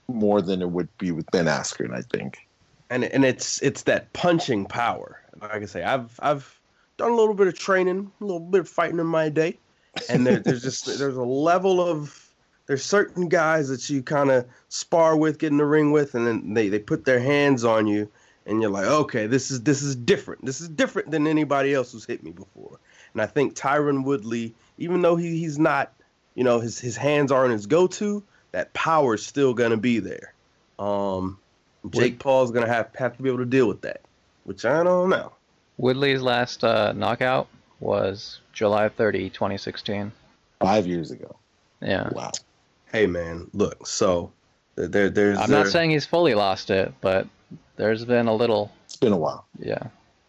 more 0.08 0.42
than 0.42 0.62
it 0.62 0.70
would 0.72 0.90
be 0.98 1.12
with 1.12 1.30
Ben 1.32 1.46
Askren, 1.46 1.94
I 1.96 2.02
think. 2.02 2.40
and 2.90 3.04
and 3.06 3.24
it's 3.24 3.62
it's 3.62 3.84
that 3.84 4.12
punching 4.14 4.66
power. 4.66 5.22
Like 5.40 5.62
I 5.62 5.66
say, 5.66 5.84
I've 5.84 6.20
I've 6.22 6.60
done 7.02 7.12
a 7.12 7.16
little 7.16 7.34
bit 7.34 7.48
of 7.48 7.58
training, 7.58 8.12
a 8.22 8.24
little 8.24 8.40
bit 8.40 8.62
of 8.62 8.70
fighting 8.70 9.00
in 9.00 9.08
my 9.08 9.30
day, 9.30 9.58
and 10.10 10.26
there, 10.26 10.40
there's 10.40 10.62
just 10.62 10.86
there's 11.00 11.18
a 11.18 11.24
level 11.24 11.82
of 11.82 12.28
there's 12.68 12.86
certain 12.86 13.28
guys 13.28 13.70
that 13.70 13.90
you 13.90 14.02
kind 14.02 14.32
of 14.32 14.46
spar 14.70 15.18
with, 15.18 15.40
get 15.40 15.52
in 15.52 15.58
the 15.58 15.66
ring 15.66 15.92
with, 15.92 16.16
and 16.16 16.28
then 16.28 16.54
they 16.54 16.70
they 16.70 16.80
put 16.80 17.06
their 17.06 17.20
hands 17.20 17.64
on 17.64 17.88
you, 17.88 18.10
and 18.46 18.62
you're 18.62 18.72
like, 18.72 18.86
okay, 18.86 19.28
this 19.28 19.52
is 19.52 19.62
this 19.64 19.82
is 19.82 19.96
different. 19.96 20.46
This 20.46 20.62
is 20.62 20.70
different 20.70 21.12
than 21.12 21.28
anybody 21.28 21.74
else 21.74 21.92
who's 21.92 22.06
hit 22.06 22.24
me 22.24 22.32
before. 22.32 22.80
And 23.14 23.22
I 23.22 23.26
think 23.26 23.56
Tyron 23.56 24.04
Woodley, 24.06 24.54
even 24.78 25.02
though 25.02 25.18
he, 25.18 25.38
he's 25.38 25.60
not, 25.60 25.92
you 26.36 26.44
know, 26.44 26.60
his 26.60 26.80
his 26.80 26.96
hands 26.96 27.32
aren't 27.32 27.52
his 27.52 27.66
go-to, 27.66 28.24
that 28.52 28.72
power 28.74 29.16
is 29.16 29.26
still 29.26 29.54
gonna 29.54 29.78
be 29.78 30.00
there. 30.00 30.34
Um, 30.80 31.38
Jake 31.90 32.20
Paul's 32.20 32.52
gonna 32.52 32.68
have 32.68 32.90
have 32.96 33.18
to 33.18 33.24
be 33.24 33.30
able 33.30 33.40
to 33.40 33.46
deal 33.46 33.68
with 33.68 33.82
that, 33.82 34.02
which 34.44 34.66
I 34.66 34.84
don't 34.84 35.10
know. 35.10 35.34
Woodley's 35.82 36.22
last 36.22 36.64
uh, 36.64 36.94
knockout 36.94 37.48
was 37.80 38.40
July 38.54 38.88
30, 38.88 39.32
2016. 39.32 40.12
Five 40.60 40.86
years 40.86 41.10
ago. 41.10 41.36
Yeah. 41.82 42.08
Wow. 42.12 42.32
Hey 42.92 43.08
man, 43.08 43.50
look, 43.54 43.88
so 43.88 44.32
there, 44.76 44.88
there 44.88 45.10
there's 45.10 45.40
I'm 45.40 45.50
not 45.50 45.68
saying 45.68 45.90
he's 45.90 46.06
fully 46.06 46.36
lost 46.36 46.70
it, 46.70 46.94
but 47.02 47.26
there's 47.78 48.06
been 48.06 48.28
a 48.28 48.34
little, 48.34 48.72
It's 48.86 48.96
been 48.96 49.12
a 49.14 49.18
while. 49.18 49.48
yeah. 49.58 49.88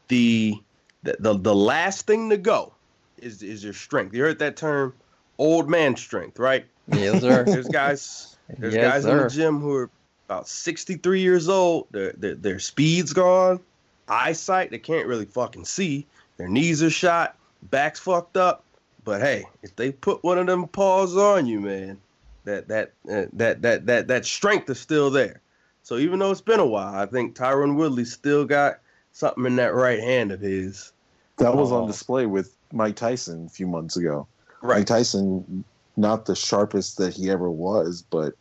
the, 0.09 0.55
the 1.03 1.17
the 1.19 1.35
the 1.37 1.55
last 1.55 2.07
thing 2.07 2.31
to 2.31 2.39
go 2.39 2.73
is 3.19 3.43
is 3.43 3.63
your 3.63 3.75
strength. 3.75 4.15
You 4.15 4.23
heard 4.23 4.39
that 4.39 4.57
term, 4.57 4.95
old 5.37 5.69
man 5.69 5.97
strength, 5.97 6.39
right? 6.39 6.65
Yes, 6.87 7.21
sir. 7.21 7.45
There's 7.47 7.69
guys 7.69 8.37
there's 8.59 8.75
Yes, 8.75 8.91
guys 8.91 9.05
in 9.05 9.19
the 9.19 9.29
gym 9.29 9.61
who 9.61 9.75
are 9.75 9.91
about 10.29 10.49
63 10.49 11.21
years 11.21 11.49
old. 11.49 11.89
Their, 11.91 12.13
their 12.13 12.35
their 12.37 12.59
speed's 12.59 13.13
gone, 13.13 13.61
eyesight 14.09 14.71
they 14.71 14.79
can't 14.79 15.07
really 15.07 15.25
fucking 15.25 15.65
see. 15.65 16.07
Their 16.37 16.49
knees 16.49 16.83
are 16.83 16.91
shot, 16.91 17.37
backs 17.71 18.01
fucked 18.01 18.37
up. 18.37 18.65
But 19.05 19.21
hey, 19.21 19.45
if 19.63 19.75
they 19.77 19.93
put 19.93 20.23
one 20.23 20.39
of 20.39 20.47
them 20.47 20.69
paws 20.69 21.17
on 21.17 21.47
you, 21.47 21.61
man, 21.61 21.99
that 22.45 22.69
that 22.69 22.93
uh, 23.11 23.27
that 23.33 23.63
that 23.63 23.87
that 23.87 24.09
that 24.09 24.25
strength 24.25 24.71
is 24.71 24.81
still 24.81 25.11
there. 25.11 25.41
So 25.83 25.97
even 25.97 26.21
though 26.21 26.31
it's 26.31 26.41
been 26.41 26.61
a 26.61 26.67
while, 26.67 26.95
I 26.95 27.07
think 27.07 27.35
Tyron 27.35 27.75
Woodley 27.77 28.05
still 28.05 28.45
got 28.45 28.79
something 29.13 29.45
in 29.45 29.57
that 29.57 29.75
right 29.75 29.99
hand 29.99 30.31
of 30.31 30.41
his. 30.41 30.93
That 31.39 31.57
was 31.57 31.73
on 31.73 31.89
display 31.89 32.27
with 32.27 32.55
Mike 32.73 32.95
Tyson 32.95 33.47
a 33.47 33.49
few 33.49 33.67
months 33.67 33.97
ago. 33.97 34.29
Mike 34.63 34.87
Tyson, 34.87 35.65
not 35.97 36.27
the 36.27 36.37
sharpest 36.37 36.99
that 36.99 37.15
he 37.15 37.31
ever 37.31 37.51
was, 37.51 38.05
but 38.11 38.35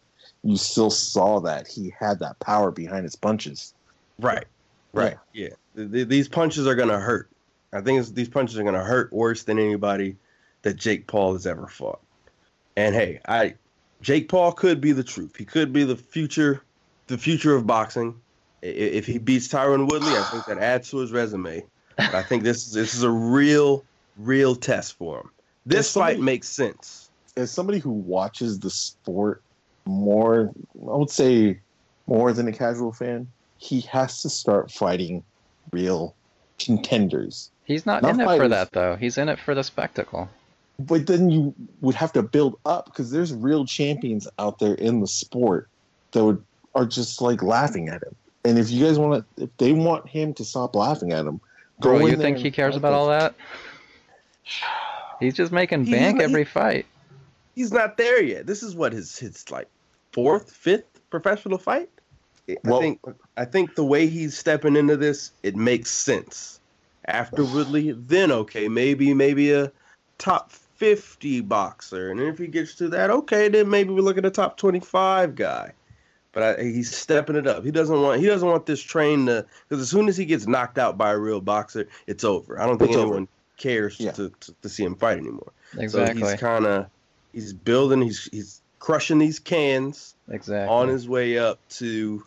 you 0.44 0.58
still 0.58 0.92
saw 0.92 1.40
that 1.40 1.68
he 1.68 1.94
had 2.00 2.20
that 2.20 2.40
power 2.40 2.70
behind 2.70 3.04
his 3.04 3.16
punches. 3.16 3.74
Right. 4.20 4.46
Right. 4.94 5.18
Yeah. 5.34 5.50
Th- 5.76 5.92
th- 5.92 6.08
these 6.08 6.28
punches 6.28 6.68
are 6.68 6.76
gonna 6.76 7.00
hurt. 7.00 7.30
I 7.74 7.82
think 7.82 8.00
it's, 8.00 8.12
these 8.12 8.30
punches 8.30 8.58
are 8.60 8.64
gonna 8.64 8.84
hurt 8.84 9.12
worse 9.14 9.44
than 9.44 9.58
anybody 9.60 10.18
that 10.64 10.76
Jake 10.76 11.08
Paul 11.08 11.34
has 11.34 11.48
ever 11.48 11.68
fought. 11.68 12.02
And 12.76 12.94
hey, 12.96 13.20
I 13.28 13.56
Jake 14.02 14.30
Paul 14.30 14.52
could 14.52 14.82
be 14.82 14.92
the 14.92 15.04
truth. 15.04 15.36
He 15.36 15.46
could 15.46 15.72
be 15.72 15.84
the 15.84 15.96
future, 15.96 16.62
the 17.08 17.18
future 17.18 17.56
of 17.56 17.66
boxing. 17.68 18.16
I- 18.64 18.68
If 18.68 19.06
he 19.06 19.18
beats 19.18 19.48
Tyron 19.48 19.90
Woodley, 19.90 20.14
I 20.14 20.24
think 20.32 20.46
that 20.46 20.58
adds 20.58 20.90
to 20.92 20.98
his 20.98 21.12
resume. 21.12 21.64
But 21.98 22.16
I 22.16 22.24
think 22.24 22.44
this 22.44 22.72
this 22.72 22.94
is 22.94 23.04
a 23.04 23.10
real, 23.10 23.84
real 24.18 24.56
test 24.56 24.98
for 24.98 25.20
him. 25.20 25.30
This 25.66 25.90
somebody- 25.90 26.16
fight 26.16 26.24
makes 26.24 26.48
sense. 26.50 27.10
As 27.38 27.50
somebody 27.50 27.80
who 27.80 27.92
watches 27.92 28.60
the 28.60 28.70
sport 28.70 29.42
more, 29.86 30.52
I 30.76 30.96
would 30.98 31.10
say 31.10 31.60
more 32.08 32.34
than 32.34 32.48
a 32.48 32.52
casual 32.52 32.92
fan, 32.92 33.28
he 33.62 33.82
has 33.82 34.22
to 34.24 34.30
start 34.30 34.72
fighting 34.72 35.24
real 35.72 36.16
contenders. 36.60 37.52
He's 37.64 37.86
not, 37.86 38.02
Not 38.02 38.16
in 38.16 38.22
it 38.22 38.38
for 38.38 38.48
that, 38.48 38.72
though. 38.72 38.96
He's 38.96 39.18
in 39.18 39.30
it 39.30 39.40
for 39.40 39.54
the 39.56 39.64
spectacle. 39.64 40.28
But 40.80 41.06
then 41.06 41.30
you 41.30 41.54
would 41.82 41.94
have 41.96 42.12
to 42.14 42.24
build 42.24 42.58
up 42.66 42.86
because 42.86 43.12
there's 43.12 43.32
real 43.34 43.66
champions 43.66 44.28
out 44.40 44.58
there 44.60 44.74
in 44.74 45.00
the 45.00 45.08
sport 45.08 45.70
that 46.12 46.24
would 46.26 46.44
are 46.74 46.86
just 46.86 47.22
like 47.22 47.44
laughing 47.44 47.88
at 47.90 48.02
him. 48.02 48.16
And 48.46 48.58
if 48.58 48.72
you 48.72 48.84
guys 48.86 48.98
want 48.98 49.24
to, 49.38 49.44
if 49.44 49.50
they 49.58 49.74
want 49.74 50.08
him 50.10 50.34
to 50.36 50.44
stop 50.44 50.76
laughing 50.76 51.12
at 51.14 51.26
him, 51.26 51.40
go 51.82 51.90
Bro, 51.90 51.98
in 51.98 52.02
you 52.08 52.10
there 52.16 52.18
think 52.26 52.38
he 52.40 52.50
cares 52.50 52.76
about 52.76 52.90
them. 52.92 53.00
all 53.00 53.08
that? 53.10 53.36
He's 55.20 55.36
just 55.36 55.52
making 55.52 55.86
He's 55.86 55.94
bank 55.94 56.18
not- 56.18 56.24
every 56.24 56.46
fight. 56.46 56.86
He's 57.54 57.72
not 57.72 57.98
there 57.98 58.24
yet. 58.24 58.48
This 58.48 58.64
is 58.64 58.76
what 58.76 58.94
his 58.94 59.20
his 59.20 59.52
like 59.52 59.68
fourth, 60.14 60.52
fifth 60.52 61.00
professional 61.12 61.58
fight. 61.60 61.90
I 62.66 62.80
think 62.80 63.00
I 63.38 63.46
think 63.46 63.76
the 63.76 63.84
way 63.84 64.08
he's 64.08 64.38
stepping 64.38 64.76
into 64.76 64.98
this, 64.98 65.32
it 65.44 65.56
makes 65.56 65.90
sense. 65.92 66.60
After 67.06 67.44
Woodley, 67.44 67.92
then 67.98 68.32
okay, 68.32 68.68
maybe 68.68 69.14
maybe 69.14 69.52
a 69.52 69.72
top 70.18 70.52
fifty 70.52 71.42
boxer, 71.42 72.12
and 72.12 72.20
if 72.20 72.38
he 72.38 72.48
gets 72.48 72.76
to 72.76 72.90
that, 72.90 73.10
okay, 73.10 73.50
then 73.50 73.70
maybe 73.70 73.92
we 73.94 74.02
look 74.02 74.18
at 74.18 74.26
a 74.26 74.32
top 74.32 74.58
twenty 74.58 74.80
five 74.80 75.36
guy. 75.36 75.74
But 76.34 76.60
I, 76.60 76.64
he's 76.64 76.96
stepping 76.96 77.36
it 77.36 77.46
up. 77.46 77.66
He 77.66 77.72
doesn't 77.72 78.02
want 78.02 78.22
he 78.22 78.28
doesn't 78.28 78.48
want 78.48 78.66
this 78.66 78.82
train 78.82 79.26
to 79.26 79.46
because 79.68 79.82
as 79.82 79.90
soon 79.90 80.08
as 80.08 80.16
he 80.16 80.26
gets 80.26 80.48
knocked 80.48 80.78
out 80.78 80.98
by 80.98 81.12
a 81.12 81.18
real 81.18 81.42
boxer, 81.42 81.88
it's 82.08 82.24
over. 82.24 82.60
I 82.62 82.66
don't 82.66 82.78
think 82.78 82.92
It's 82.92 82.98
over. 82.98 83.08
anyone 83.08 83.28
cares 83.58 84.00
Yeah. 84.00 84.12
to, 84.12 84.30
to 84.40 84.56
to 84.62 84.70
see 84.70 84.84
him 84.84 84.96
fight 84.96 85.18
anymore. 85.18 85.52
Exactly. 85.78 86.22
So 86.22 86.30
he's 86.30 86.40
kind 86.40 86.66
of 86.66 86.88
he's 87.34 87.54
building. 87.54 88.02
He's 88.02 88.30
he's 88.32 88.62
crushing 88.80 89.20
these 89.20 89.40
cans 89.40 90.16
exactly. 90.30 90.74
on 90.74 90.88
his 90.88 91.08
way 91.08 91.38
up 91.38 91.60
to. 91.72 92.24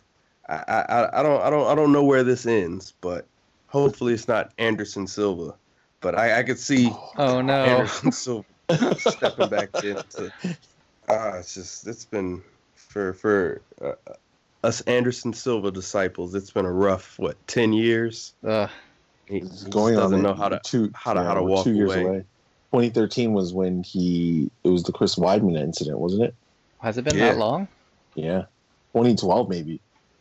I, 0.49 0.55
I 0.79 1.21
I 1.21 1.23
don't 1.23 1.43
I 1.43 1.51
don't 1.51 1.67
I 1.67 1.75
don't 1.75 1.93
know 1.93 2.05
where 2.05 2.23
this 2.25 2.47
ends, 2.47 2.93
but 3.01 3.27
hopefully 3.69 4.13
it's 4.15 4.29
not 4.29 4.53
Anderson 4.59 5.07
Silva. 5.07 5.55
But 6.01 6.19
I 6.19 6.41
I 6.41 6.43
could 6.43 6.59
see 6.59 6.91
oh 7.17 7.41
no. 7.41 7.65
Anderson 7.65 8.13
Silva 8.13 8.45
stepping 8.99 9.49
back 9.49 9.71
into. 9.83 10.33
Ah, 11.09 11.35
it's 11.39 11.55
just 11.55 11.87
it's 11.87 12.05
been 12.05 12.43
for 12.75 13.15
for 13.15 13.63
uh, 13.83 13.93
us 14.63 14.81
Anderson 14.83 15.33
Silva 15.33 15.71
disciples. 15.71 16.35
It's 16.35 16.51
been 16.51 16.67
a 16.67 16.73
rough 16.73 17.19
what 17.19 17.37
ten 17.47 17.73
years. 17.73 18.35
Ugh. 18.47 18.71
He, 19.27 19.41
he 19.41 19.71
going 19.71 19.95
on 19.97 20.03
doesn't 20.03 20.19
in 20.19 20.23
know 20.23 20.35
how 20.35 20.51
to 20.51 20.61
two, 20.65 20.91
how 20.95 21.15
to- 21.15 21.23
how 21.25 21.33
to 21.35 21.43
walk 21.43 21.65
two 21.65 21.73
years 21.75 21.93
away. 21.95 22.05
away. 22.05 22.25
2013 22.73 23.33
was 23.33 23.55
when 23.55 23.83
he 23.85 24.51
it 24.65 24.69
was 24.69 24.83
the 24.83 24.93
Chris 24.93 25.15
Weidman 25.15 25.59
incident, 25.59 25.99
wasn't 25.99 26.25
it? 26.25 26.35
Has 26.81 26.99
it 26.99 27.05
been 27.05 27.17
Yeah. 27.17 27.31
that 27.33 27.39
long? 27.39 27.69
Yeah, 28.15 28.43
2012 28.93 29.49
maybe. 29.49 29.81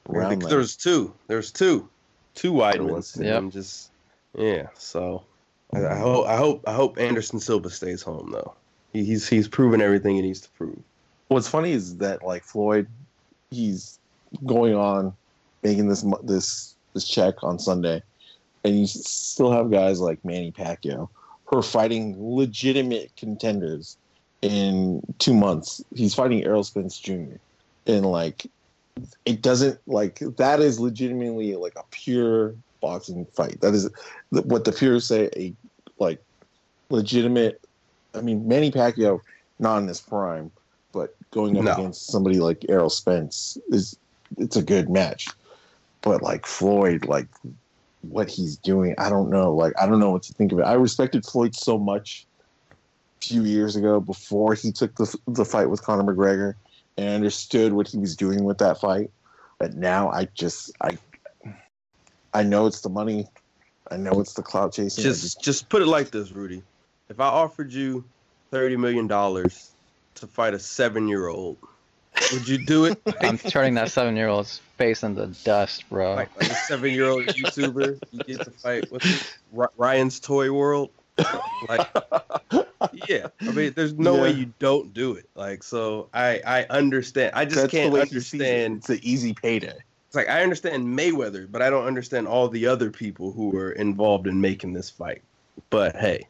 I 0.09 0.13
Around 0.13 0.29
think 0.29 0.49
there's 0.49 0.75
two. 0.75 1.13
There's 1.27 1.51
two, 1.51 1.87
two 2.35 2.51
wide 2.51 2.75
There 2.75 2.83
ones. 2.83 2.95
was. 2.95 3.15
and 3.17 3.25
Yep. 3.25 3.37
I'm 3.37 3.51
just 3.51 3.91
yeah. 4.37 4.67
So 4.75 5.23
I, 5.73 5.85
I 5.85 5.95
hope 5.97 6.27
I 6.27 6.35
hope 6.37 6.63
I 6.67 6.73
hope 6.73 6.97
Anderson 6.99 7.39
Silva 7.39 7.69
stays 7.69 8.01
home 8.01 8.31
though. 8.31 8.53
He, 8.91 9.03
he's 9.05 9.27
he's 9.27 9.47
proven 9.47 9.81
everything 9.81 10.15
he 10.15 10.21
needs 10.21 10.41
to 10.41 10.49
prove. 10.51 10.77
What's 11.29 11.47
funny 11.47 11.71
is 11.71 11.97
that 11.97 12.23
like 12.23 12.43
Floyd, 12.43 12.87
he's 13.49 13.97
going 14.45 14.75
on 14.75 15.13
making 15.63 15.87
this 15.87 16.05
this 16.23 16.75
this 16.93 17.07
check 17.07 17.43
on 17.43 17.57
Sunday, 17.57 18.03
and 18.63 18.77
you 18.79 18.85
still 18.87 19.51
have 19.51 19.71
guys 19.71 19.99
like 19.99 20.23
Manny 20.25 20.51
Pacquiao 20.51 21.07
who 21.45 21.57
are 21.57 21.63
fighting 21.63 22.15
legitimate 22.19 23.11
contenders 23.15 23.97
in 24.41 25.01
two 25.19 25.33
months. 25.33 25.83
He's 25.95 26.13
fighting 26.13 26.43
Errol 26.43 26.63
Spence 26.63 26.99
Jr. 26.99 27.37
in 27.85 28.03
like 28.03 28.45
it 29.25 29.41
doesn't 29.41 29.79
like 29.87 30.19
that 30.37 30.59
is 30.59 30.79
legitimately 30.79 31.55
like 31.55 31.73
a 31.75 31.83
pure 31.91 32.55
boxing 32.81 33.25
fight. 33.35 33.59
That 33.61 33.73
is 33.73 33.89
what 34.29 34.65
the 34.65 34.71
purists 34.71 35.09
say 35.09 35.29
a 35.35 35.53
like 35.97 36.21
legitimate. 36.89 37.61
I 38.13 38.21
mean, 38.21 38.47
Manny 38.47 38.71
Pacquiao 38.71 39.19
not 39.59 39.79
in 39.79 39.87
his 39.87 40.01
prime, 40.01 40.51
but 40.91 41.15
going 41.31 41.57
up 41.57 41.63
No. 41.63 41.73
against 41.73 42.07
somebody 42.07 42.39
like 42.39 42.65
Errol 42.69 42.89
Spence 42.89 43.57
is 43.69 43.97
it's 44.37 44.55
a 44.55 44.63
good 44.63 44.89
match. 44.89 45.27
But 46.01 46.21
like 46.21 46.45
Floyd, 46.45 47.05
like 47.05 47.27
what 48.01 48.29
he's 48.29 48.57
doing, 48.57 48.93
I 48.97 49.09
don't 49.09 49.29
know. 49.29 49.53
Like 49.55 49.73
I 49.81 49.87
don't 49.87 49.99
know 49.99 50.11
what 50.11 50.23
to 50.23 50.33
think 50.33 50.51
of 50.51 50.59
it. 50.59 50.63
I 50.63 50.73
respected 50.73 51.25
Floyd 51.25 51.55
so 51.55 51.79
much 51.79 52.27
a 52.71 53.25
few 53.25 53.43
years 53.43 53.75
ago 53.75 53.99
before 53.99 54.53
he 54.53 54.71
took 54.71 54.95
the 54.95 55.17
the 55.27 55.45
fight 55.45 55.69
with 55.69 55.81
Conor 55.81 56.03
McGregor 56.03 56.55
and 56.97 57.09
understood 57.09 57.73
what 57.73 57.87
he 57.87 57.97
was 57.97 58.15
doing 58.15 58.43
with 58.43 58.57
that 58.59 58.79
fight. 58.79 59.09
But 59.59 59.75
now 59.75 60.09
I 60.09 60.25
just 60.33 60.71
I 60.81 60.97
I 62.33 62.43
know 62.43 62.65
it's 62.65 62.81
the 62.81 62.89
money. 62.89 63.27
I 63.91 63.97
know 63.97 64.19
it's 64.19 64.33
the 64.33 64.41
cloud 64.41 64.73
chasing. 64.73 65.03
I 65.03 65.07
Just 65.07 65.41
just 65.41 65.69
put 65.69 65.81
it 65.81 65.87
like 65.87 66.11
this, 66.11 66.31
Rudy. 66.31 66.63
If 67.09 67.19
I 67.19 67.27
offered 67.27 67.71
you 67.71 68.03
thirty 68.51 68.75
million 68.75 69.07
dollars 69.07 69.71
to 70.15 70.27
fight 70.27 70.53
a 70.53 70.59
seven 70.59 71.07
year 71.07 71.27
old, 71.27 71.57
would 72.31 72.47
you 72.47 72.57
do 72.57 72.85
it? 72.85 73.01
I'm 73.21 73.37
turning 73.37 73.75
that 73.75 73.91
seven 73.91 74.15
year 74.15 74.27
old's 74.27 74.59
face 74.77 75.03
into 75.03 75.27
dust, 75.43 75.87
bro. 75.89 76.15
like, 76.15 76.35
like 76.41 76.51
a 76.51 76.55
seven 76.55 76.91
year 76.91 77.09
old 77.09 77.25
YouTuber, 77.27 77.99
you 78.11 78.19
get 78.19 78.41
to 78.41 78.51
fight 78.51 78.91
what's 78.91 79.05
it? 79.05 79.37
Ryan's 79.77 80.19
Toy 80.19 80.51
World. 80.51 80.89
Like, 81.69 81.87
yeah, 83.07 83.27
I 83.41 83.51
mean, 83.51 83.73
there's 83.75 83.93
no 83.93 84.21
way 84.21 84.31
you 84.31 84.51
don't 84.59 84.93
do 84.93 85.13
it. 85.13 85.29
Like, 85.35 85.63
so 85.63 86.09
I 86.13 86.41
I 86.45 86.65
understand. 86.69 87.31
I 87.35 87.45
just 87.45 87.61
That's 87.61 87.71
can't 87.71 87.93
sees 87.93 88.01
it. 88.01 88.13
understand. 88.13 88.77
It's 88.77 88.89
an 88.89 88.99
easy 89.01 89.33
payday. 89.33 89.77
It's 90.07 90.15
like 90.15 90.29
I 90.29 90.43
understand 90.43 90.85
Mayweather, 90.85 91.51
but 91.51 91.61
I 91.61 91.69
don't 91.69 91.85
understand 91.85 92.27
all 92.27 92.49
the 92.49 92.67
other 92.67 92.91
people 92.91 93.31
who 93.31 93.49
were 93.49 93.71
involved 93.71 94.27
in 94.27 94.39
making 94.39 94.73
this 94.73 94.89
fight. 94.89 95.21
But 95.69 95.95
hey, 95.95 96.27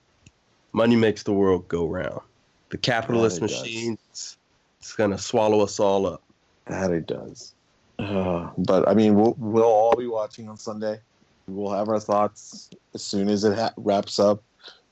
money 0.74 0.96
makes 0.96 1.24
the 1.24 1.34
world 1.34 1.68
go 1.68 1.88
round. 1.88 2.22
The 2.70 2.78
capitalist 2.78 3.38
it 3.38 3.42
does. 3.42 3.52
machine, 3.52 3.98
it's, 4.10 4.38
it's 4.80 4.94
gonna 4.94 5.18
swallow 5.18 5.62
us 5.62 5.80
all 5.80 6.06
up. 6.06 6.24
That 6.68 6.92
it 6.92 7.08
does. 7.08 7.54
Uh, 8.00 8.50
but 8.58 8.88
I 8.88 8.94
mean, 8.94 9.16
we'll 9.16 9.36
we'll 9.38 9.64
all 9.64 9.96
be 9.96 10.08
watching 10.08 10.50
on 10.50 10.58
Sunday. 10.58 11.00
We'll 11.48 11.74
have 11.74 11.90
our 11.90 12.00
thoughts 12.00 12.70
as 12.94 13.04
soon 13.04 13.28
as 13.28 13.44
it 13.44 13.58
ha- 13.58 13.74
wraps 13.76 14.18
up. 14.18 14.42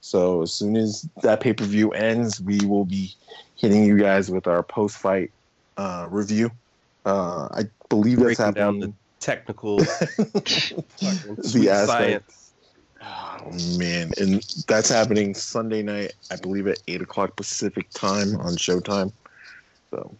So 0.01 0.41
as 0.41 0.51
soon 0.51 0.75
as 0.75 1.07
that 1.21 1.39
pay 1.39 1.53
per 1.53 1.63
view 1.63 1.91
ends, 1.91 2.41
we 2.41 2.59
will 2.65 2.85
be 2.85 3.13
hitting 3.55 3.85
you 3.85 3.97
guys 3.97 4.29
with 4.29 4.47
our 4.47 4.63
post 4.63 4.97
fight 4.97 5.31
uh, 5.77 6.07
review. 6.09 6.51
Uh, 7.05 7.47
I 7.51 7.63
believe 7.89 8.17
that's 8.17 8.37
Breaking 8.37 8.53
down 8.53 8.73
happening. 8.75 8.95
Technical, 9.19 9.79
fucking 9.85 10.83
sweet 11.43 11.69
aspect. 11.69 12.31
science. 12.31 12.53
Oh 13.03 13.77
man, 13.77 14.11
and 14.19 14.43
that's 14.67 14.89
happening 14.89 15.35
Sunday 15.35 15.83
night, 15.83 16.13
I 16.31 16.35
believe 16.37 16.67
at 16.67 16.79
eight 16.87 17.01
o'clock 17.01 17.35
Pacific 17.35 17.89
time 17.91 18.35
on 18.37 18.53
Showtime. 18.55 19.11
So 19.91 20.15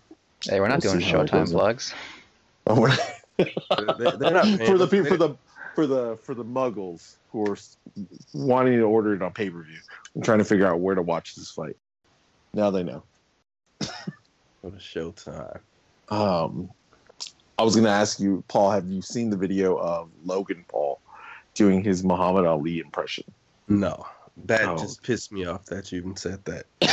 hey, 0.47 0.59
we're 0.59 0.67
not 0.67 0.83
we'll 0.83 0.93
doing 0.93 1.03
see 1.03 1.11
how 1.11 1.21
it 1.21 1.31
Showtime 1.31 1.45
goes. 1.45 1.51
plugs. 1.51 1.93
oh, 2.67 2.79
we're 2.79 2.95
They're, 3.37 4.11
they're 4.11 4.31
not 4.31 4.47
for 4.65 4.77
the 4.77 4.87
people 4.87 5.09
for 5.09 5.17
the 5.17 5.35
for 5.75 5.87
the 5.87 6.17
for 6.17 6.35
the 6.35 6.45
muggles 6.45 7.15
who 7.31 7.49
are 7.51 7.57
wanting 8.33 8.77
to 8.77 8.83
order 8.83 9.13
it 9.13 9.21
on 9.21 9.33
pay 9.33 9.49
per 9.49 9.63
view. 9.63 9.79
I'm 10.15 10.21
trying 10.21 10.39
to 10.39 10.45
figure 10.45 10.67
out 10.67 10.79
where 10.79 10.95
to 10.95 11.01
watch 11.01 11.35
this 11.35 11.51
fight. 11.51 11.77
Now 12.53 12.71
they 12.71 12.83
know. 12.83 13.03
for 13.79 14.69
the 14.69 14.77
Showtime. 14.77 15.59
Um, 16.09 16.69
I 17.57 17.63
was 17.63 17.75
going 17.75 17.85
to 17.85 17.91
ask 17.91 18.19
you, 18.19 18.43
Paul. 18.47 18.71
Have 18.71 18.87
you 18.87 19.01
seen 19.01 19.29
the 19.29 19.37
video 19.37 19.77
of 19.77 20.09
Logan 20.23 20.65
Paul 20.67 20.99
doing 21.55 21.83
his 21.83 22.03
Muhammad 22.03 22.45
Ali 22.45 22.79
impression? 22.79 23.23
No, 23.67 24.05
that 24.45 24.67
Oh. 24.67 24.77
just 24.77 25.03
pissed 25.03 25.31
me 25.31 25.45
off 25.45 25.65
that 25.67 25.91
you 25.91 25.99
even 25.99 26.15
said 26.15 26.43
that. 26.45 26.65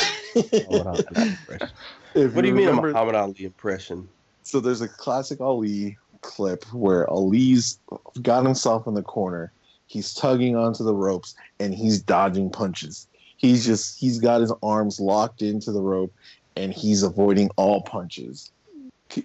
What 2.14 2.42
do 2.42 2.48
you 2.48 2.54
mean 2.54 2.68
a 2.68 2.72
Muhammad 2.72 3.14
Ali 3.14 3.44
impression? 3.44 4.08
so 4.42 4.60
there's 4.60 4.80
a 4.80 4.88
classic 4.88 5.40
Ali 5.42 5.98
clip 6.22 6.64
where 6.72 7.08
Ali's 7.10 7.78
got 8.22 8.44
himself 8.44 8.86
in 8.86 8.94
the 8.94 9.02
corner. 9.02 9.52
He's 9.88 10.14
tugging 10.14 10.54
onto 10.54 10.84
the 10.84 10.94
ropes 10.94 11.34
and 11.58 11.74
he's 11.74 12.00
dodging 12.00 12.50
punches. 12.50 13.08
He's 13.36 13.64
just 13.66 13.98
he's 13.98 14.18
got 14.18 14.40
his 14.40 14.52
arms 14.62 15.00
locked 15.00 15.42
into 15.42 15.72
the 15.72 15.80
rope 15.80 16.12
and 16.56 16.72
he's 16.72 17.02
avoiding 17.02 17.50
all 17.56 17.82
punches 17.82 18.50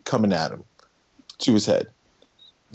coming 0.05 0.34
at 0.34 0.51
him 0.51 0.64
to 1.39 1.53
his 1.53 1.66
head. 1.66 1.88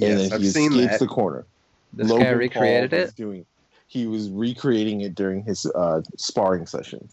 and 0.01 0.19
Yes, 0.19 0.21
then 0.21 0.33
I've 0.33 0.41
he 0.41 0.51
seen 0.51 0.73
escapes 0.73 0.93
that. 0.93 1.01
the 1.01 1.07
corner. 1.07 1.47
This 1.95 2.11
Logan 2.11 2.27
guy 2.27 2.31
recreated 2.33 2.91
Paul 2.91 3.01
it. 3.01 3.17
Doing, 3.17 3.47
he 3.87 4.07
was 4.07 4.31
recreating 4.31 5.01
it 5.01 5.15
during 5.15 5.43
his 5.43 5.65
uh, 5.75 6.03
sparring 6.19 6.67
session. 6.67 7.09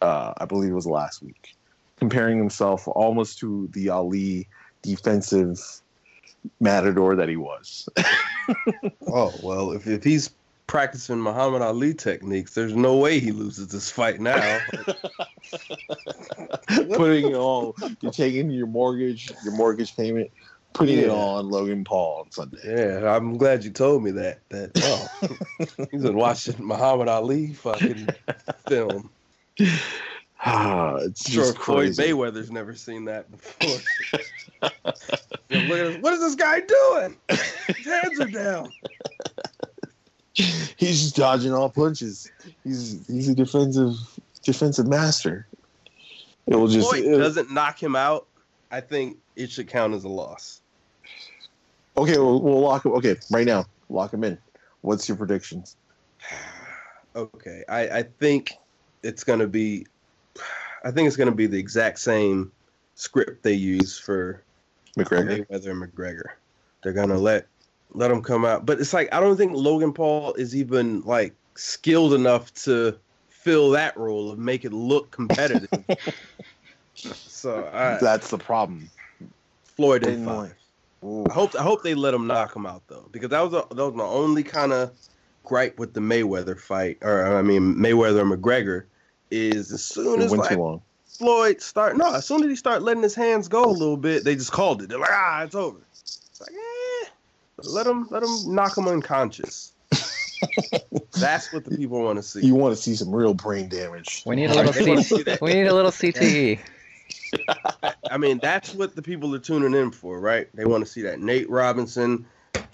Uh, 0.00 0.32
I 0.38 0.46
believe 0.46 0.70
it 0.70 0.74
was 0.74 0.86
last 0.86 1.22
week, 1.22 1.54
comparing 1.98 2.38
himself 2.38 2.88
almost 2.88 3.38
to 3.40 3.68
the 3.72 3.90
Ali 3.90 4.48
defensive 4.82 5.58
matador 6.60 7.16
that 7.16 7.28
he 7.28 7.36
was. 7.36 7.88
Oh 9.06 9.38
well, 9.42 9.72
if, 9.72 9.86
if 9.86 10.02
he's 10.04 10.30
practicing 10.66 11.20
Muhammad 11.20 11.62
Ali 11.62 11.94
techniques, 11.94 12.54
there's 12.54 12.74
no 12.74 12.96
way 12.96 13.20
he 13.20 13.32
loses 13.32 13.68
this 13.68 13.90
fight 13.90 14.20
now. 14.20 14.60
putting 16.94 17.28
it 17.30 17.34
all, 17.34 17.76
you're 18.00 18.12
taking 18.12 18.50
your 18.50 18.66
mortgage, 18.66 19.32
your 19.44 19.52
mortgage 19.54 19.94
payment, 19.96 20.30
putting 20.72 20.98
it 20.98 21.02
Yeah. 21.06 21.12
all 21.12 21.38
on 21.38 21.50
Logan 21.50 21.84
Paul 21.84 22.22
on 22.24 22.30
Sunday. 22.30 22.58
yeah, 22.64 23.14
I'm 23.14 23.36
glad 23.36 23.64
you 23.64 23.70
told 23.70 24.02
me 24.02 24.10
that. 24.12 24.40
That 24.50 24.72
oh, 24.82 25.08
he's 25.90 26.02
been 26.02 26.16
watching 26.16 26.56
Muhammad 26.66 27.08
Ali 27.08 27.52
fucking 27.52 28.08
film. 28.68 29.10
Ah, 30.44 30.96
it's 31.00 31.30
Sure, 31.30 31.52
Floyd. 31.52 31.92
Mayweather's 31.92 32.50
never 32.50 32.74
seen 32.74 33.04
that 33.06 33.30
before. 33.30 33.78
Yeah, 35.50 35.68
look 35.68 35.78
at 35.78 35.84
this. 35.84 36.02
What 36.02 36.12
is 36.14 36.20
this 36.20 36.34
guy 36.34 36.60
doing? 36.60 37.16
His 37.28 37.86
hands 37.86 38.20
are 38.20 38.26
down. 38.26 38.72
He's 40.76 41.00
just 41.02 41.16
dodging 41.16 41.52
all 41.52 41.70
punches. 41.70 42.30
He's 42.64 43.06
he's 43.06 43.28
a 43.28 43.34
defensive 43.34 43.94
defensive 44.42 44.86
master. 44.86 45.46
It 46.46 46.56
will 46.56 46.68
just 46.68 46.88
Floyd 46.90 47.04
doesn't 47.04 47.52
knock 47.52 47.80
him 47.80 47.94
out. 47.94 48.26
I 48.70 48.80
think 48.80 49.18
it 49.36 49.50
should 49.50 49.68
count 49.68 49.94
as 49.94 50.04
a 50.04 50.08
loss. 50.08 50.60
okay. 51.96 52.18
We'll, 52.18 52.40
we'll 52.40 52.60
lock 52.60 52.84
him. 52.84 52.92
Okay, 52.92 53.16
right 53.30 53.46
now, 53.46 53.66
lock 53.88 54.12
him 54.12 54.24
in. 54.24 54.36
What's 54.80 55.08
your 55.08 55.16
predictions? 55.16 55.76
Okay, 57.16 57.62
I, 57.68 57.98
I 57.98 58.02
think 58.02 58.54
it's 59.04 59.22
gonna 59.22 59.46
be, 59.46 59.86
I 60.84 60.90
think 60.90 61.06
it's 61.06 61.16
gonna 61.16 61.30
be 61.30 61.46
the 61.46 61.60
exact 61.60 62.00
same 62.00 62.50
script 62.96 63.44
they 63.44 63.52
use 63.52 63.96
for 63.96 64.42
McGregor. 64.94 65.46
Mayweather 65.46 65.70
and 65.70 65.82
McGregor. 65.82 66.24
They're 66.82 66.92
gonna 66.92 67.18
let 67.18 67.46
let 67.92 68.10
him 68.10 68.22
come 68.22 68.44
out, 68.44 68.66
but 68.66 68.80
it's 68.80 68.92
like 68.92 69.12
I 69.12 69.20
don't 69.20 69.36
think 69.36 69.52
Logan 69.54 69.92
Paul 69.92 70.34
is 70.34 70.54
even 70.54 71.02
like 71.02 71.34
skilled 71.54 72.14
enough 72.14 72.52
to 72.54 72.98
fill 73.28 73.70
that 73.70 73.96
role 73.96 74.30
of 74.30 74.38
make 74.38 74.64
it 74.64 74.72
look 74.72 75.10
competitive. 75.10 75.68
so 76.94 77.68
I, 77.72 77.98
That's 78.00 78.30
the 78.30 78.38
problem. 78.38 78.90
Floyd 79.64 80.02
They 80.02 80.14
in 80.14 80.24
five. 80.24 80.54
I 81.28 81.32
hope 81.32 81.54
I 81.54 81.62
hope 81.62 81.82
they 81.82 81.94
let 81.94 82.14
him 82.14 82.26
knock 82.26 82.56
him 82.56 82.66
out 82.66 82.82
though, 82.86 83.08
because 83.12 83.28
that 83.30 83.40
was 83.40 83.52
a, 83.52 83.74
that 83.74 83.84
was 83.84 83.94
my 83.94 84.04
only 84.04 84.42
kind 84.42 84.72
of 84.72 84.92
gripe 85.44 85.78
with 85.78 85.92
the 85.92 86.00
Mayweather 86.00 86.58
fight, 86.58 86.98
or 87.02 87.36
I 87.36 87.42
mean 87.42 87.74
Mayweather 87.74 88.22
and 88.22 88.32
McGregor, 88.32 88.84
is 89.30 89.70
as 89.70 89.84
soon 89.84 90.20
It 90.20 90.24
as 90.24 90.30
went 90.30 90.44
like 90.44 90.52
too 90.52 90.62
long. 90.62 90.82
Floyd 91.18 91.60
start 91.62 91.96
no, 91.96 92.12
as 92.14 92.26
soon 92.26 92.42
as 92.42 92.48
he 92.50 92.56
start 92.56 92.82
letting 92.82 93.02
his 93.02 93.14
hands 93.14 93.48
go 93.48 93.64
a 93.64 93.70
little 93.70 93.96
bit, 93.96 94.24
they 94.24 94.34
just 94.34 94.52
called 94.52 94.82
it. 94.82 94.88
They're 94.88 94.98
like, 94.98 95.10
ah, 95.12 95.42
it's 95.42 95.54
over. 95.54 95.78
It's 96.02 96.40
like, 96.40 96.50
eh, 96.50 97.08
let 97.62 97.86
him 97.86 98.08
let 98.10 98.22
him 98.22 98.54
knock 98.54 98.76
him 98.76 98.88
unconscious. 98.88 99.72
That's 101.16 101.52
what 101.52 101.64
the 101.64 101.76
people 101.76 102.02
want 102.02 102.16
to 102.16 102.22
see. 102.22 102.44
You 102.44 102.54
want 102.54 102.76
to 102.76 102.82
see 102.82 102.94
some 102.96 103.14
real 103.14 103.34
brain 103.34 103.68
damage. 103.68 104.22
We 104.26 104.36
need 104.36 104.50
a 104.50 104.54
little 104.54 104.72
They 104.84 105.02
C- 105.02 105.24
we 105.40 105.54
need 105.54 105.66
a 105.66 105.74
little 105.74 105.90
CTE. 105.90 106.58
I 108.10 108.18
mean, 108.18 108.38
that's 108.38 108.74
what 108.74 108.96
the 108.96 109.02
people 109.02 109.34
are 109.34 109.38
tuning 109.38 109.74
in 109.74 109.90
for, 109.90 110.20
right? 110.20 110.48
They 110.54 110.64
want 110.64 110.84
to 110.84 110.90
see 110.90 111.02
that 111.02 111.20
Nate 111.20 111.48
Robinson 111.48 112.26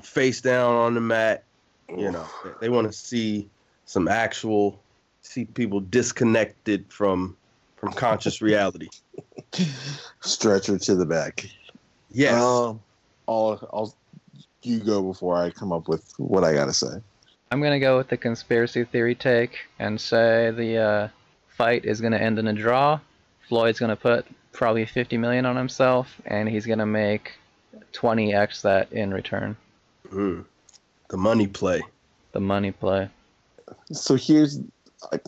face 0.03 0.41
down 0.41 0.75
on 0.75 0.95
the 0.95 1.01
mat. 1.01 1.45
You 1.89 2.11
know, 2.11 2.27
they- 2.45 2.51
they 2.63 2.69
want 2.69 2.87
to 2.87 2.93
see 2.93 3.49
some 3.85 4.09
actual, 4.09 4.81
see 5.23 5.45
people 5.45 5.81
disconnected 5.81 6.87
from 6.93 7.37
from 7.81 7.93
conscious 7.93 8.43
reality. 8.43 8.89
Stretcher 10.21 10.79
to 10.79 10.95
the 10.95 11.07
back. 11.07 11.47
Yes. 12.13 12.41
Um, 12.41 12.81
I'll, 13.27 13.69
I'll, 13.73 13.95
you 14.63 14.81
go 14.81 15.03
before 15.03 15.39
I 15.39 15.51
come 15.51 15.73
up 15.73 15.89
with 15.89 16.13
what 16.19 16.45
I 16.45 16.53
gotta 16.53 16.75
say. 16.75 17.01
I'm 17.51 17.63
gonna 17.63 17.81
go 17.81 17.97
with 17.97 18.09
the 18.09 18.17
conspiracy 18.17 18.85
theory 18.85 19.15
take 19.15 19.59
and 19.79 20.01
say 20.01 20.51
the 20.51 20.77
uh, 20.77 21.09
fight 21.49 21.85
is 21.85 22.01
gonna 22.01 22.19
end 22.19 22.39
in 22.39 22.47
a 22.47 22.53
draw. 22.53 23.01
Floyd's 23.49 23.81
gonna 23.81 23.97
put 23.97 24.27
probably 24.53 24.85
50 24.85 25.17
million 25.17 25.47
on 25.47 25.57
himself, 25.57 26.21
and 26.27 26.49
he's 26.49 26.67
gonna 26.67 26.87
make 26.87 27.33
20x 27.93 28.63
that 28.63 28.93
in 28.93 29.13
return. 29.13 29.57
Mm. 30.09 30.45
The 31.09 31.17
money 31.17 31.47
play. 31.47 31.83
The 32.33 32.41
money 32.41 32.73
play. 32.73 33.09
So 33.93 34.17
here's, 34.17 34.61
I, 35.13 35.19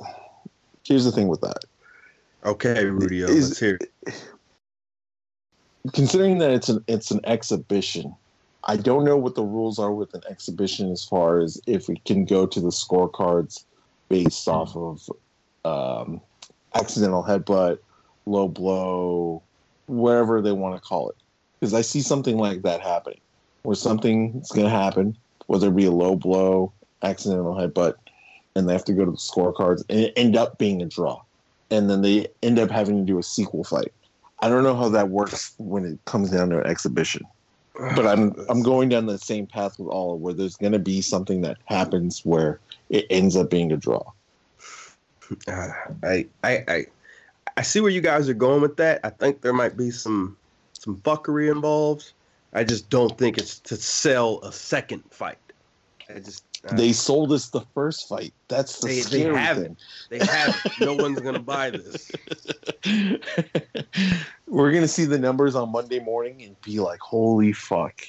here's 0.85 1.05
the 1.05 1.13
thing 1.13 1.29
with 1.29 1.41
that. 1.41 1.65
Okay, 2.45 2.87
Rudy, 2.87 3.23
Is- 3.23 3.49
let's 3.49 3.61
hear. 3.61 3.79
it. 3.81 4.15
Considering 5.93 6.39
that 6.39 6.51
it's 6.53 6.69
an 6.69 6.85
it's 6.87 7.11
an 7.11 7.21
exhibition, 7.25 8.15
I 8.65 8.77
don't 8.77 9.05
know 9.05 9.17
what 9.17 9.35
the 9.35 9.43
rules 9.43 9.79
are 9.81 9.93
with 9.93 10.15
an 10.15 10.23
exhibition 10.31 10.93
as 10.93 11.05
far 11.05 11.41
as 11.41 11.61
if 11.67 11.89
we 11.89 11.97
can 12.05 12.25
go 12.25 12.47
to 12.47 12.61
the 12.61 12.69
scorecards 12.69 13.65
based 14.09 14.47
off 14.49 14.77
of 14.77 15.11
um, 15.65 16.21
accidental 16.75 17.25
headbutt, 17.25 17.79
low 18.27 18.47
blow, 18.47 19.43
whatever 19.87 20.41
they 20.41 20.53
want 20.53 20.77
to 20.77 20.81
call 20.81 21.11
it. 21.11 21.17
Because 21.59 21.75
I 21.75 21.81
see 21.81 22.01
something 22.01 22.37
like 22.37 22.63
that 22.63 22.81
happening, 22.81 23.21
where 23.63 23.75
something 23.75 24.41
is 24.41 24.51
going 24.51 24.67
to 24.67 24.71
happen, 24.71 25.17
whether 25.47 25.69
it 25.69 25.77
be 25.77 25.87
a 25.87 25.93
low 25.93 26.15
blow, 26.15 26.73
accidental 27.03 27.55
headbutt, 27.55 27.95
and 28.55 28.69
they 28.69 28.73
have 28.73 28.85
to 28.85 28.93
go 28.93 29.05
to 29.05 29.11
the 29.11 29.17
scorecards, 29.17 29.83
and 29.89 30.01
it 30.01 30.13
end 30.17 30.37
up 30.37 30.59
being 30.59 30.83
a 30.83 30.87
draw, 30.87 31.21
and 31.73 31.89
then 31.89 32.03
they 32.03 32.29
end 32.43 32.59
up 32.59 32.71
having 32.71 32.99
to 32.99 33.05
do 33.05 33.19
a 33.19 33.23
sequel 33.23 33.65
fight. 33.65 33.93
I 34.41 34.49
don't 34.49 34.63
know 34.63 34.77
how 34.77 34.89
that 34.91 35.09
works 35.09 35.55
when 35.59 35.85
it 35.85 35.99
comes 36.05 36.31
down 36.31 36.51
to 36.51 36.61
an 36.61 36.67
exhibition, 36.67 37.25
but 37.97 38.07
I'm 38.07 38.35
I'm 38.49 38.63
going 38.63 38.89
down 38.89 39.07
the 39.07 39.19
same 39.19 39.47
path 39.47 39.79
with 39.79 39.89
all 39.89 40.19
where 40.19 40.35
there's 40.35 40.57
going 40.57 40.73
to 40.73 40.79
be 40.79 41.01
something 41.01 41.41
that 41.43 41.59
happens 41.65 42.25
where 42.25 42.61
it 42.91 43.07
ends 43.09 43.37
up 43.37 43.51
being 43.51 43.73
a 43.73 43.77
draw. 43.77 44.03
Uh, 45.49 45.71
I, 46.03 46.27
I, 46.45 46.65
I, 46.69 46.87
I 47.57 47.63
see 47.63 47.81
where 47.81 47.91
you 47.91 48.01
guys 48.03 48.29
are 48.29 48.35
going 48.35 48.61
with 48.61 48.77
that. 48.77 49.01
I 49.03 49.11
think 49.11 49.41
there 49.41 49.55
might 49.55 49.77
be 49.77 49.91
some, 49.91 50.37
some 50.75 50.99
fuckery 50.99 51.51
involved. 51.51 52.13
I 52.53 52.65
just 52.65 52.91
don't 52.91 53.17
think 53.17 53.39
it's 53.39 53.59
to 53.61 53.77
sell 53.77 54.41
a 54.43 54.53
second 54.53 55.03
fight. 55.11 55.39
I 56.15 56.19
just 56.19 56.45
uh, 56.69 56.75
They 56.77 56.93
sold 56.93 57.33
us 57.33 57.49
the 57.49 57.61
first 57.75 58.09
fight. 58.09 58.33
That's 58.49 58.79
the 58.81 58.87
They- 58.89 58.95
they 58.97 59.01
scary 59.03 59.37
haven't. 59.37 59.79
they 60.11 60.19
have 60.19 60.61
it. 60.65 60.73
no 60.81 60.95
one's 60.95 61.21
gonna 61.21 61.39
buy 61.41 61.71
this. 61.71 62.11
We're 64.47 64.73
gonna 64.73 64.89
see 64.89 65.05
the 65.05 65.19
numbers 65.19 65.55
on 65.55 65.71
Monday 65.73 65.99
morning 66.01 66.43
and 66.43 66.61
be 66.63 66.79
like, 66.81 67.01
"Holy 67.01 67.53
fuck, 67.53 68.03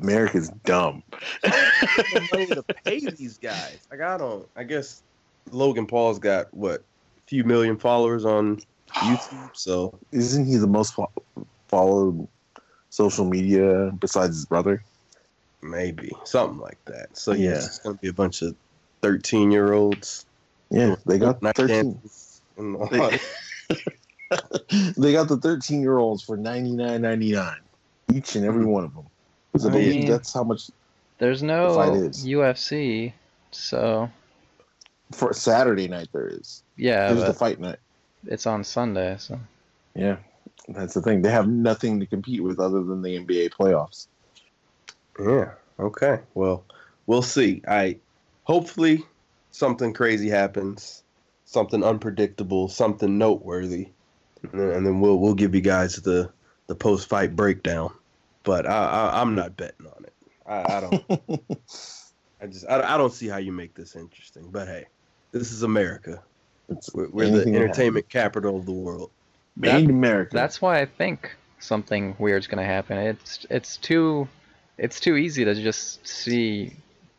America's 0.00 0.48
dumb." 0.64 1.02
the 1.42 2.28
money 2.32 2.46
to 2.46 2.62
pay 2.84 3.00
these 3.00 3.38
guys. 3.38 3.78
Like 3.90 4.00
I 4.00 4.16
don't. 4.16 4.48
I 4.56 4.64
guess 4.64 5.02
Logan 5.50 5.86
Paul's 5.86 6.18
got 6.18 6.52
what 6.54 6.80
a 6.80 7.22
few 7.26 7.44
million 7.44 7.76
followers 7.76 8.24
on 8.24 8.60
YouTube. 8.90 9.50
So 9.54 9.98
Isn't 10.12 10.46
he 10.46 10.56
the 10.56 10.66
most 10.66 10.94
fo- 10.94 11.12
followed 11.68 12.26
social 12.90 13.24
media 13.24 13.92
besides 14.00 14.36
his 14.36 14.46
brother? 14.46 14.82
Maybe 15.64 16.12
something 16.24 16.58
like 16.58 16.78
that. 16.84 17.16
So 17.16 17.32
yeah, 17.32 17.50
Yeah. 17.50 17.56
it's 17.56 17.78
gonna 17.80 17.96
be 17.96 18.08
a 18.08 18.12
bunch 18.12 18.42
of 18.42 18.54
thirteen 19.02 19.50
year 19.50 19.72
olds. 19.72 20.26
Yeah, 20.70 20.96
they 21.06 21.18
got 21.18 21.42
Night 21.42 21.56
thirteen. 21.56 21.94
dances 21.94 22.40
They, 22.56 23.18
they 24.96 25.12
got 25.12 25.28
the 25.28 25.38
thirteen 25.42 25.80
year 25.80 25.98
olds 25.98 26.22
for 26.22 26.36
ninety 26.36 26.72
nine 26.72 27.02
ninety 27.02 27.32
nine, 27.32 27.60
each 28.12 28.36
and 28.36 28.44
every 28.44 28.64
one 28.64 28.84
of 28.84 28.94
them. 28.94 29.06
'Cause 29.52 29.64
I 29.66 29.68
I 29.68 29.72
believe 29.72 29.94
mean- 29.96 30.10
that's 30.10 30.32
how 30.32 30.44
much 30.44 30.70
There's 31.18 31.42
no 31.42 31.74
fight 31.74 31.94
is. 31.94 32.24
UFC, 32.26 33.12
so 33.52 34.10
for 35.12 35.32
Saturday 35.32 35.86
night 35.88 36.08
there 36.12 36.26
is. 36.28 36.62
yeah, 36.76 37.12
There's 37.12 37.24
the 37.26 37.32
fight 37.34 37.60
night. 37.60 37.78
it's 38.26 38.46
on 38.46 38.64
Sunday, 38.64 39.16
so 39.18 39.38
Yeah, 39.94 40.16
that's 40.68 40.94
the 40.94 41.02
thing. 41.02 41.22
They 41.22 41.30
have 41.30 41.46
nothing 41.48 42.00
to 42.00 42.06
compete 42.06 42.42
with 42.42 42.58
other 42.58 42.82
than 42.82 43.00
the 43.02 43.16
NBA 43.16 43.50
playoffs. 43.50 44.08
Yeah. 45.18 45.52
Okay. 45.78 46.20
Well, 46.34 46.64
we'll 47.06 47.22
see. 47.22 47.62
I 47.66 47.98
hopefully 48.44 49.04
something 49.50 49.92
crazy 49.92 50.28
happens, 50.28 51.02
something 51.44 51.82
unpredictable, 51.82 52.68
something 52.68 53.18
noteworthy, 53.18 53.88
and 54.42 54.52
then, 54.52 54.70
and 54.70 54.86
then 54.86 55.00
we'll 55.00 55.18
we'll 55.18 55.34
give 55.34 55.54
you 55.54 55.60
guys 55.60 55.96
the 55.96 56.30
the 56.66 56.74
post 56.74 57.08
fight 57.08 57.36
breakdown. 57.36 57.92
But 58.42 58.66
I, 58.66 58.86
I 58.86 59.20
I'm 59.20 59.34
not 59.34 59.56
betting 59.56 59.86
on 59.86 60.04
it. 60.04 60.12
I, 60.46 60.76
I 60.76 60.80
don't. 60.80 61.04
I 62.40 62.46
just 62.46 62.66
I, 62.68 62.94
I 62.94 62.96
don't 62.96 63.12
see 63.12 63.28
how 63.28 63.38
you 63.38 63.52
make 63.52 63.74
this 63.74 63.96
interesting. 63.96 64.50
But 64.50 64.68
hey, 64.68 64.86
this 65.32 65.52
is 65.52 65.62
America. 65.62 66.22
It's 66.68 66.92
We're, 66.94 67.08
we're 67.08 67.30
the 67.30 67.54
entertainment 67.54 68.08
capital 68.08 68.56
of 68.56 68.66
the 68.66 68.72
world. 68.72 69.10
happen. 69.62 69.72
made 69.72 69.84
in 69.84 69.90
America. 69.90 70.36
that's 70.36 70.60
why 70.60 70.80
I 70.80 70.86
think 70.86 71.34
something 71.58 72.16
weird's 72.18 72.46
gonna 72.46 72.64
happen. 72.64 72.98
It's 72.98 73.46
it's 73.50 73.76
too 73.76 74.28
it's 74.78 75.00
too 75.00 75.16
easy 75.16 75.44
to 75.44 75.54
just 75.54 76.06
see 76.06 76.72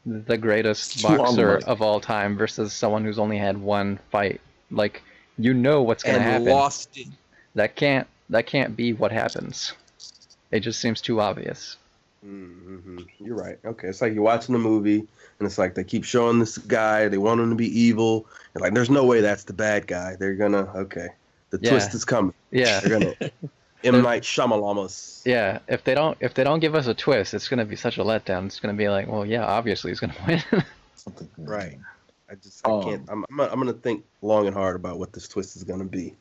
the 0.06 0.38
greatest 0.38 0.94
It's 0.94 1.02
too 1.02 1.14
on 1.14 1.18
the 1.18 1.20
boxer 1.28 1.58
of 1.66 1.82
all 1.82 2.00
time 2.00 2.38
versus 2.38 2.74
someone 2.74 3.04
who's 3.04 3.20
only 3.20 3.38
had 3.38 3.58
one 3.58 4.00
fight. 4.12 4.42
Like 4.72 5.02
you 5.38 5.54
know 5.54 5.82
what's 5.82 6.04
gonna 6.04 6.20
and 6.20 6.24
happen. 6.24 6.52
lost 6.52 6.98
it. 6.98 7.08
That 7.56 7.76
can't 7.76 8.08
that 8.30 8.46
can't 8.48 8.76
be 8.76 8.94
what 8.94 9.12
happens. 9.12 9.74
It 10.52 10.60
just 10.62 10.80
seems 10.80 11.02
too 11.02 11.20
obvious. 11.20 11.78
hmm 12.24 13.00
You're 13.20 13.36
right. 13.36 13.58
Okay, 13.66 13.88
it's 13.88 14.02
like 14.02 14.14
you're 14.14 14.24
watching 14.24 14.56
a 14.56 14.60
movie, 14.60 15.00
and 15.00 15.46
it's 15.46 15.58
like 15.58 15.76
they 15.76 15.84
keep 15.84 16.04
showing 16.04 16.40
this 16.40 16.58
guy. 16.58 17.08
They 17.08 17.18
want 17.18 17.42
him 17.42 17.50
to 17.50 17.56
be 17.56 17.80
evil. 17.80 18.26
And 18.54 18.62
like, 18.62 18.74
there's 18.74 18.90
no 18.90 19.06
way 19.06 19.22
that's 19.22 19.44
the 19.44 19.54
bad 19.54 19.88
guy. 19.88 20.16
They're 20.16 20.36
gonna 20.36 20.72
okay. 20.76 21.10
The 21.52 21.60
Yeah. 21.60 21.70
twist 21.70 21.94
is 21.94 22.06
coming. 22.06 22.34
Yeah. 22.52 22.80
They're 22.80 23.00
gonna 23.00 23.14
M 23.86 24.02
Night 24.02 24.24
Shyamalan. 24.24 25.22
Yeah, 25.26 25.60
if 25.68 25.84
they 25.84 25.96
don't 25.96 26.18
if 26.20 26.34
they 26.34 26.44
don't 26.44 26.60
give 26.60 26.76
us 26.76 26.88
a 26.88 26.94
twist, 26.94 27.34
it's 27.34 27.48
gonna 27.48 27.66
be 27.66 27.76
such 27.76 27.98
a 27.98 28.02
letdown. 28.04 28.46
It's 28.46 28.60
gonna 28.60 28.74
be 28.74 28.90
like, 28.90 29.08
well, 29.08 29.26
yeah, 29.26 29.46
obviously 29.46 29.92
he's 29.92 30.00
gonna 30.00 30.16
win. 30.28 30.42
Something 30.96 31.30
Right. 31.38 31.78
I 32.30 32.36
just 32.36 32.66
I 32.68 32.72
Um, 32.72 32.84
can't. 32.84 33.10
I'm 33.10 33.26
I'm, 33.32 33.40
I'm 33.40 33.60
gonna 33.60 33.74
think 33.74 34.04
long 34.22 34.48
and 34.48 34.56
hard 34.56 34.76
about 34.76 35.00
what 35.00 35.14
this 35.14 35.28
twist 35.28 35.56
is 35.56 35.64
gonna 35.64 35.86
be. 35.86 36.16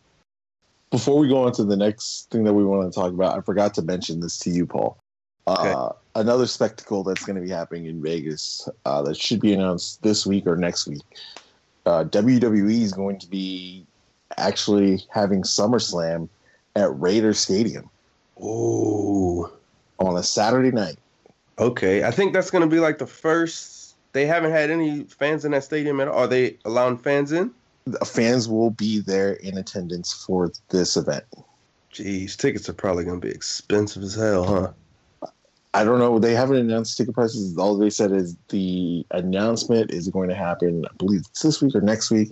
Before 0.91 1.19
we 1.19 1.29
go 1.29 1.45
on 1.47 1.53
to 1.55 1.65
the 1.65 1.77
next 1.77 2.31
thing 2.31 2.45
that 2.45 2.53
we 2.53 2.65
want 2.65 2.93
to 2.93 2.95
talk 2.95 3.13
about, 3.13 3.37
I 3.37 3.41
forgot 3.41 3.75
to 3.75 3.83
mention 3.83 4.21
this 4.21 4.39
to 4.41 4.51
you, 4.51 4.65
Paul. 4.67 4.97
Uh, 5.47 5.91
Another 6.15 6.47
spectacle 6.47 7.03
that's 7.03 7.25
going 7.25 7.35
to 7.35 7.43
be 7.43 7.51
happening 7.51 7.87
in 7.87 8.01
Vegas 8.01 8.69
uh, 8.85 9.03
that 9.03 9.17
should 9.17 9.41
be 9.41 9.53
announced 9.53 10.01
this 10.05 10.25
week 10.25 10.47
or 10.47 10.55
next 10.55 10.87
week. 10.87 11.03
Uh, 11.85 12.05
WWE 12.05 12.81
is 12.83 12.93
going 12.93 13.19
to 13.19 13.27
be 13.29 13.85
actually 14.39 15.05
having 15.11 15.43
SummerSlam 15.43 16.29
at 16.77 16.99
Raider 17.01 17.35
Stadium 17.35 17.89
Oh. 18.41 19.51
on 19.99 20.17
a 20.17 20.23
Saturday 20.23 20.71
night. 20.71 20.99
Okay. 21.59 22.03
I 22.05 22.11
think 22.11 22.33
that's 22.33 22.51
gonna 22.51 22.67
be 22.67 22.81
like 22.81 22.99
the 22.99 23.07
first. 23.07 23.95
They 24.13 24.27
haven't 24.27 24.51
had 24.53 24.71
any 24.71 25.05
fans 25.05 25.45
in 25.45 25.53
that 25.53 25.65
stadium 25.65 26.01
at 26.01 26.09
all. 26.09 26.25
Are 26.25 26.27
they 26.27 26.59
allowing 26.65 26.99
fans 26.99 27.33
in? 27.33 27.51
The 27.87 28.05
fans 28.05 28.49
will 28.49 28.71
be 28.71 29.01
there 29.01 29.35
in 29.35 29.59
attendance 29.59 30.13
for 30.13 30.53
this 30.71 30.97
event. 30.97 31.25
Jeez, 31.93 32.37
tickets 32.37 32.69
are 32.69 32.73
probably 32.75 33.05
gonna 33.05 33.21
be 33.21 33.29
expensive 33.31 34.03
as 34.03 34.15
hell, 34.15 34.45
huh? 34.45 35.29
I 35.75 35.83
don't 35.85 35.99
know. 35.99 36.21
They 36.21 36.35
haven't 36.35 36.57
announced 36.57 36.97
ticket 36.97 37.15
prices. 37.15 37.59
All 37.59 37.77
they 37.77 37.91
said 37.91 38.13
is 38.13 38.37
the 38.49 39.05
announcement 39.11 39.91
is 39.91 40.09
going 40.09 40.29
to 40.29 40.35
happen, 40.35 40.85
I 40.89 40.95
believe 40.99 41.23
it's 41.29 41.43
this 41.43 41.61
week 41.61 41.75
or 41.75 41.81
next 41.81 42.13
week. 42.13 42.31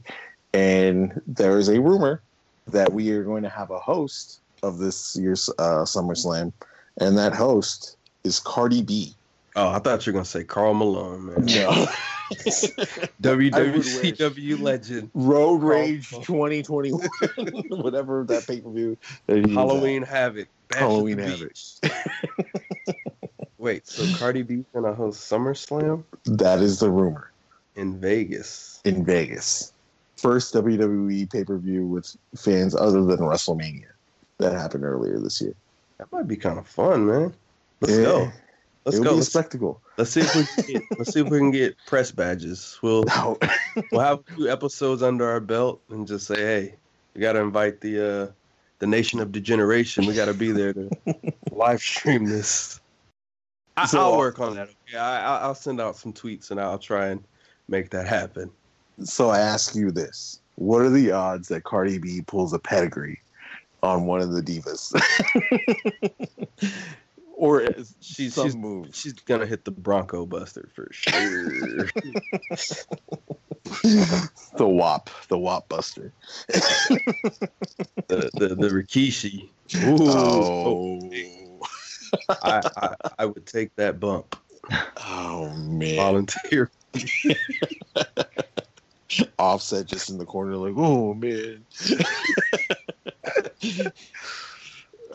And 0.55 1.21
there 1.27 1.59
is 1.59 1.69
a 1.69 1.81
rumor 1.81 2.23
that 2.69 2.93
we 2.93 3.11
are 3.11 3.25
going 3.25 3.43
to 3.43 3.49
have 3.49 3.71
a 3.71 3.79
host 3.79 4.41
of 4.63 4.79
this 4.79 5.17
year's 5.17 5.49
uh, 5.59 5.85
SummerSlam. 5.85 6.53
And 7.01 7.17
that 7.19 7.35
host 7.35 7.97
is 8.25 8.39
Cardi 8.39 8.83
B. 8.83 9.15
Oh, 9.55 9.69
I 9.69 9.79
thought 9.81 10.07
you 10.07 10.13
were 10.13 10.15
gonna 10.15 10.25
say 10.25 10.45
Karl 10.45 10.73
Malone, 10.73 11.27
man. 11.27 11.45
No. 11.45 11.87
WWCW 13.21 14.61
legend. 14.63 15.11
Road 15.13 15.63
Rage 15.63 16.09
2021, 16.11 17.01
whatever 17.69 18.25
that 18.25 18.47
pay 18.47 18.61
per 18.63 18.71
view. 18.71 18.97
that 19.27 19.45
he's 19.45 19.55
Halloween 19.55 20.03
Havoc. 20.03 20.49
Bash 20.69 20.79
Halloween 20.79 21.19
Havoc. 21.19 21.53
Wait, 23.59 23.87
so 23.87 24.19
Cardi 24.19 24.43
B's 24.43 24.65
gonna 24.73 24.95
host 24.95 25.31
SummerSlam. 25.31 26.05
That 26.25 26.61
is 26.61 26.81
the 26.81 26.91
rumor 26.91 27.31
in 27.77 28.01
Vegas? 28.01 28.81
in 28.85 29.05
Vegas. 29.05 29.72
First 30.23 30.55
WWE 30.55 31.31
pay 31.33 31.43
per 31.45 31.59
view 31.59 31.85
with 31.85 32.17
fans 32.37 32.77
other 32.77 33.03
than 33.05 33.19
WrestleMania 33.19 33.89
that 34.39 34.53
happened 34.53 34.85
earlier 34.85 35.19
this 35.19 35.41
year. 35.41 35.53
That 35.99 36.11
might 36.13 36.29
be 36.29 36.37
kind 36.37 36.61
of 36.61 36.67
fun, 36.69 37.07
man. 37.07 37.35
Let's 37.81 37.95
Yeah. 37.99 38.05
go. 38.05 38.33
Let's 38.85 38.97
It'll 38.99 39.05
go. 39.05 39.11
be 39.11 39.15
a 39.15 39.17
Let's, 39.17 39.29
spectacle. 39.29 39.81
let's 39.99 40.11
see 40.13 40.21
if 40.21 40.35
we 40.37 40.45
can 40.45 40.65
get, 40.73 40.83
let's 40.99 41.13
see 41.13 41.21
if 41.21 41.29
we 41.29 41.39
can 41.39 41.51
get 41.51 41.77
press 41.87 42.13
badges. 42.13 42.79
We'll 42.83 43.03
No. 43.09 43.37
we'll 43.91 44.01
have 44.01 44.21
a 44.29 44.35
few 44.35 44.49
episodes 44.51 45.03
under 45.03 45.29
our 45.29 45.41
belt 45.41 45.81
and 45.91 46.07
just 46.07 46.29
say, 46.29 46.37
hey, 46.37 46.75
we 47.15 47.21
got 47.21 47.33
to 47.33 47.41
invite 47.41 47.81
the 47.81 48.23
uh, 48.29 48.33
the 48.79 48.87
Nation 48.87 49.19
of 49.19 49.33
Degeneration. 49.33 50.07
We 50.07 50.15
got 50.15 50.27
to 50.27 50.35
be 50.35 50.53
there 50.53 50.73
to 50.73 50.91
live 51.51 51.81
stream 51.81 52.25
this. 52.27 52.81
I, 53.77 53.87
So- 53.87 54.01
I'll 54.01 54.19
work 54.19 54.39
on 54.39 54.55
that. 54.55 54.69
Okay, 54.89 54.99
I, 54.99 55.37
I- 55.37 55.41
I'll 55.43 55.55
send 55.57 55.81
out 55.81 55.97
some 55.97 56.13
tweets 56.13 56.53
and 56.53 56.61
I'll 56.61 56.79
try 56.79 57.09
and 57.09 57.23
make 57.69 57.91
that 57.91 58.07
happen. 58.07 58.51
So 59.05 59.31
I 59.31 59.39
ask 59.41 59.75
you 59.75 59.91
this: 59.91 60.41
What 60.57 60.83
are 60.83 60.91
the 60.91 61.11
odds 61.13 61.49
that 61.49 61.65
Cardi 61.65 61.99
B 61.99 62.23
pulls 62.27 62.53
a 62.53 62.59
pedigree 62.59 63.19
on 63.83 64.07
one 64.07 64.21
of 64.21 64.31
the 64.33 64.41
divas, 64.43 64.93
or 67.37 67.61
is 67.63 67.95
She's- 68.01 68.35
some 68.35 68.45
she's- 68.47 68.55
move? 68.55 68.87
She's 68.93 69.13
gonna 69.15 69.47
hit 69.47 69.65
the 69.65 69.71
Bronco 69.71 70.25
Buster 70.27 70.69
for 70.75 70.89
sure. 70.93 71.89
the 73.83 74.67
WAP, 74.69 75.11
the 75.29 75.39
WAP 75.39 75.69
Buster. 75.69 76.13
the, 76.49 78.31
the 78.35 78.49
the 78.55 78.69
Rikishi. 78.69 79.49
Ooh, 79.85 79.99
Oh, 80.11 81.61
I, 82.43 82.61
I 82.77 82.95
I 83.21 83.25
would 83.25 83.47
take 83.47 83.75
that 83.77 83.99
bump. 84.01 84.37
oh 84.99 85.51
man! 85.57 85.97
Volunteer. 85.97 86.71
Offset 89.39 89.87
just 89.87 90.11
in 90.11 90.19
the 90.19 90.27
corner, 90.27 90.57
like, 90.57 90.75
oh 90.77 91.15
man. 91.15 91.65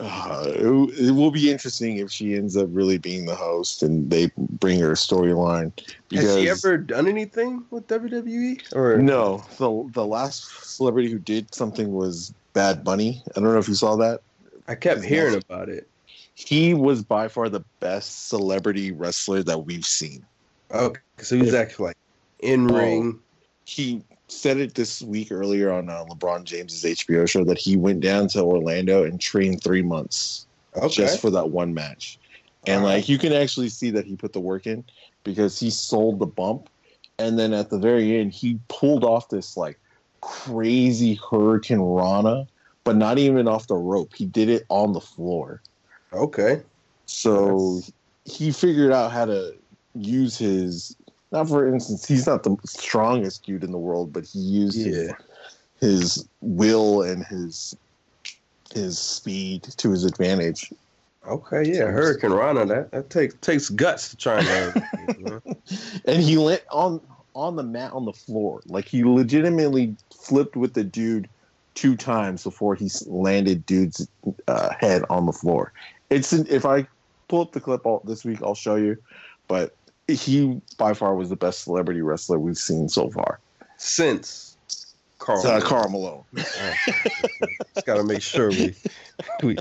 Uh, 0.00 0.44
it, 0.46 1.08
it 1.08 1.10
will 1.10 1.32
be 1.32 1.50
interesting 1.50 1.96
if 1.96 2.10
she 2.10 2.36
ends 2.36 2.56
up 2.56 2.68
really 2.70 2.98
being 2.98 3.26
the 3.26 3.34
host 3.34 3.82
and 3.82 4.08
they 4.10 4.30
bring 4.36 4.78
her 4.78 4.92
storyline. 4.92 5.72
Has 6.12 6.36
she 6.36 6.48
ever 6.48 6.78
done 6.78 7.08
anything 7.08 7.64
with 7.70 7.86
WWE? 7.88 8.74
Or 8.76 8.98
no, 8.98 9.44
the 9.58 9.90
the 9.92 10.06
last 10.06 10.64
celebrity 10.64 11.10
who 11.10 11.18
did 11.18 11.52
something 11.52 11.92
was 11.92 12.32
Bad 12.52 12.84
Bunny. 12.84 13.22
I 13.30 13.40
don't 13.40 13.52
know 13.52 13.58
if 13.58 13.66
you 13.66 13.74
saw 13.74 13.96
that. 13.96 14.20
I 14.68 14.76
kept 14.76 15.02
hearing 15.02 15.34
about 15.34 15.68
it. 15.68 15.88
He 16.34 16.74
was 16.74 17.02
by 17.02 17.26
far 17.26 17.48
the 17.48 17.64
best 17.80 18.28
celebrity 18.28 18.92
wrestler 18.92 19.42
that 19.42 19.64
we've 19.64 19.84
seen. 19.84 20.24
Okay, 20.70 21.00
so 21.18 21.34
he's 21.34 21.54
actually 21.54 21.86
like 21.86 21.96
in 22.38 22.68
ring. 22.68 23.18
He 23.68 24.02
said 24.28 24.56
it 24.56 24.74
this 24.74 25.02
week 25.02 25.30
earlier 25.30 25.70
on 25.70 25.90
uh, 25.90 26.06
LeBron 26.06 26.44
James's 26.44 26.84
HBO 26.84 27.28
show 27.28 27.44
that 27.44 27.58
he 27.58 27.76
went 27.76 28.00
down 28.00 28.26
to 28.28 28.40
Orlando 28.40 29.04
and 29.04 29.20
trained 29.20 29.62
three 29.62 29.82
months 29.82 30.46
okay. 30.74 30.88
just 30.88 31.20
for 31.20 31.28
that 31.28 31.50
one 31.50 31.74
match. 31.74 32.18
And 32.66 32.82
like 32.82 33.10
you 33.10 33.18
can 33.18 33.34
actually 33.34 33.68
see 33.68 33.90
that 33.90 34.06
he 34.06 34.16
put 34.16 34.32
the 34.32 34.40
work 34.40 34.66
in 34.66 34.84
because 35.22 35.60
he 35.60 35.68
sold 35.68 36.18
the 36.18 36.26
bump, 36.26 36.70
and 37.18 37.38
then 37.38 37.52
at 37.52 37.68
the 37.68 37.78
very 37.78 38.18
end 38.18 38.32
he 38.32 38.58
pulled 38.68 39.04
off 39.04 39.28
this 39.28 39.54
like 39.54 39.78
crazy 40.22 41.18
Hurricanrana, 41.18 42.48
but 42.84 42.96
not 42.96 43.18
even 43.18 43.48
off 43.48 43.66
the 43.66 43.76
rope. 43.76 44.14
He 44.14 44.24
did 44.24 44.48
it 44.48 44.64
on 44.70 44.94
the 44.94 45.00
floor. 45.00 45.60
Okay. 46.14 46.62
So 47.04 47.76
That's... 47.76 47.92
he 48.24 48.50
figured 48.50 48.92
out 48.92 49.12
how 49.12 49.26
to 49.26 49.54
use 49.94 50.38
his 50.38 50.96
not 51.30 51.48
for 51.48 51.72
instance, 51.72 52.06
he's 52.06 52.26
not 52.26 52.42
the 52.42 52.56
strongest 52.64 53.44
dude 53.44 53.64
in 53.64 53.70
the 53.70 53.78
world, 53.78 54.12
but 54.12 54.24
he 54.24 54.38
used 54.38 54.78
yeah. 54.78 55.12
his, 55.80 56.16
his 56.16 56.28
will 56.40 57.02
and 57.02 57.24
his 57.24 57.76
his 58.72 58.98
speed 58.98 59.62
to 59.62 59.90
his 59.90 60.04
advantage. 60.04 60.72
Okay, 61.26 61.70
yeah, 61.70 61.84
Hurricanrana. 61.84 62.68
That 62.68 62.90
that 62.92 63.10
takes 63.10 63.34
takes 63.40 63.68
guts 63.68 64.08
to 64.10 64.16
try 64.16 64.40
and. 64.40 64.82
and 66.06 66.22
he 66.22 66.38
went 66.38 66.62
on 66.70 67.00
on 67.34 67.56
the 67.56 67.62
mat 67.62 67.92
on 67.92 68.04
the 68.04 68.12
floor, 68.12 68.62
like 68.66 68.86
he 68.86 69.04
legitimately 69.04 69.94
flipped 70.14 70.56
with 70.56 70.74
the 70.74 70.84
dude 70.84 71.28
two 71.74 71.96
times 71.96 72.42
before 72.42 72.74
he 72.74 72.90
landed 73.06 73.64
dude's 73.66 74.08
uh, 74.48 74.70
head 74.80 75.04
on 75.10 75.26
the 75.26 75.32
floor. 75.32 75.72
It's 76.10 76.32
if 76.32 76.64
I 76.64 76.86
pull 77.28 77.42
up 77.42 77.52
the 77.52 77.60
clip 77.60 77.86
all, 77.86 78.02
this 78.04 78.24
week, 78.24 78.42
I'll 78.42 78.54
show 78.54 78.76
you. 78.76 78.96
But 79.46 79.76
he 80.08 80.60
by 80.78 80.94
far 80.94 81.14
was 81.14 81.28
the 81.28 81.36
best 81.36 81.62
celebrity 81.62 82.00
wrestler 82.00 82.38
we've 82.38 82.56
seen 82.56 82.88
so 82.88 83.10
far 83.10 83.38
since 83.76 84.56
Karl. 85.18 85.46
Uh, 85.46 85.60
Karl 85.60 85.88
Malone. 85.90 86.24
Oh, 86.36 86.74
just 87.74 87.86
got 87.86 87.96
to 87.96 88.04
make 88.04 88.22
sure 88.22 88.50
we 88.50 88.74
we 89.42 89.56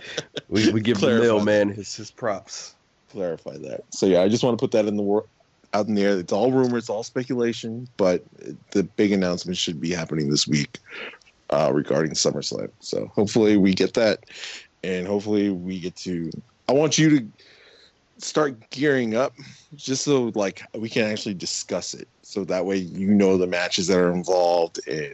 we, 0.50 0.72
we 0.72 0.82
give 0.82 0.98
Clarify 0.98 1.18
the 1.18 1.22
mailman 1.22 1.70
his 1.70 1.96
his 1.96 2.12
props. 2.12 2.76
Clarify 3.12 3.58
that. 3.58 3.82
So 3.90 4.06
yeah, 4.06 4.22
I 4.22 4.30
just 4.30 4.44
want 4.44 4.58
to 4.58 4.62
put 4.62 4.72
that 4.72 4.86
in 4.86 4.98
the 4.98 5.04
world 5.04 5.28
out 5.74 5.88
in 5.88 5.96
the 5.96 6.04
air. 6.04 6.20
It's 6.20 6.34
all 6.34 6.52
rumors, 6.52 6.84
it's 6.84 6.90
all 6.90 7.04
speculation, 7.04 7.88
but 7.98 8.24
the 8.72 8.84
big 8.84 9.12
announcement 9.12 9.58
should 9.58 9.82
be 9.82 9.92
happening 9.92 10.30
this 10.30 10.48
week 10.48 10.80
uh, 11.50 11.72
regarding 11.74 12.14
SummerSlam. 12.14 12.70
So 12.80 13.08
hopefully 13.08 13.58
we 13.58 13.74
get 13.74 13.94
that, 13.96 14.26
and 14.84 15.08
hopefully 15.08 15.50
we 15.50 15.80
get 15.80 15.96
to. 15.98 16.32
I 16.70 16.74
want 16.74 16.98
you 16.98 17.20
to 17.20 17.28
start 18.18 18.70
gearing 18.70 19.16
up 19.16 19.34
just 19.76 20.04
so 20.04 20.32
like 20.36 20.64
we 20.74 20.90
can 20.90 21.04
actually 21.04 21.34
discuss 21.34 21.94
it 21.94 22.08
so 22.22 22.44
that 22.44 22.66
way 22.66 22.76
you 22.78 23.08
know 23.08 23.38
the 23.38 23.48
matches 23.48 23.88
that 23.88 23.98
are 23.98 24.12
involved 24.12 24.80
and 24.88 25.14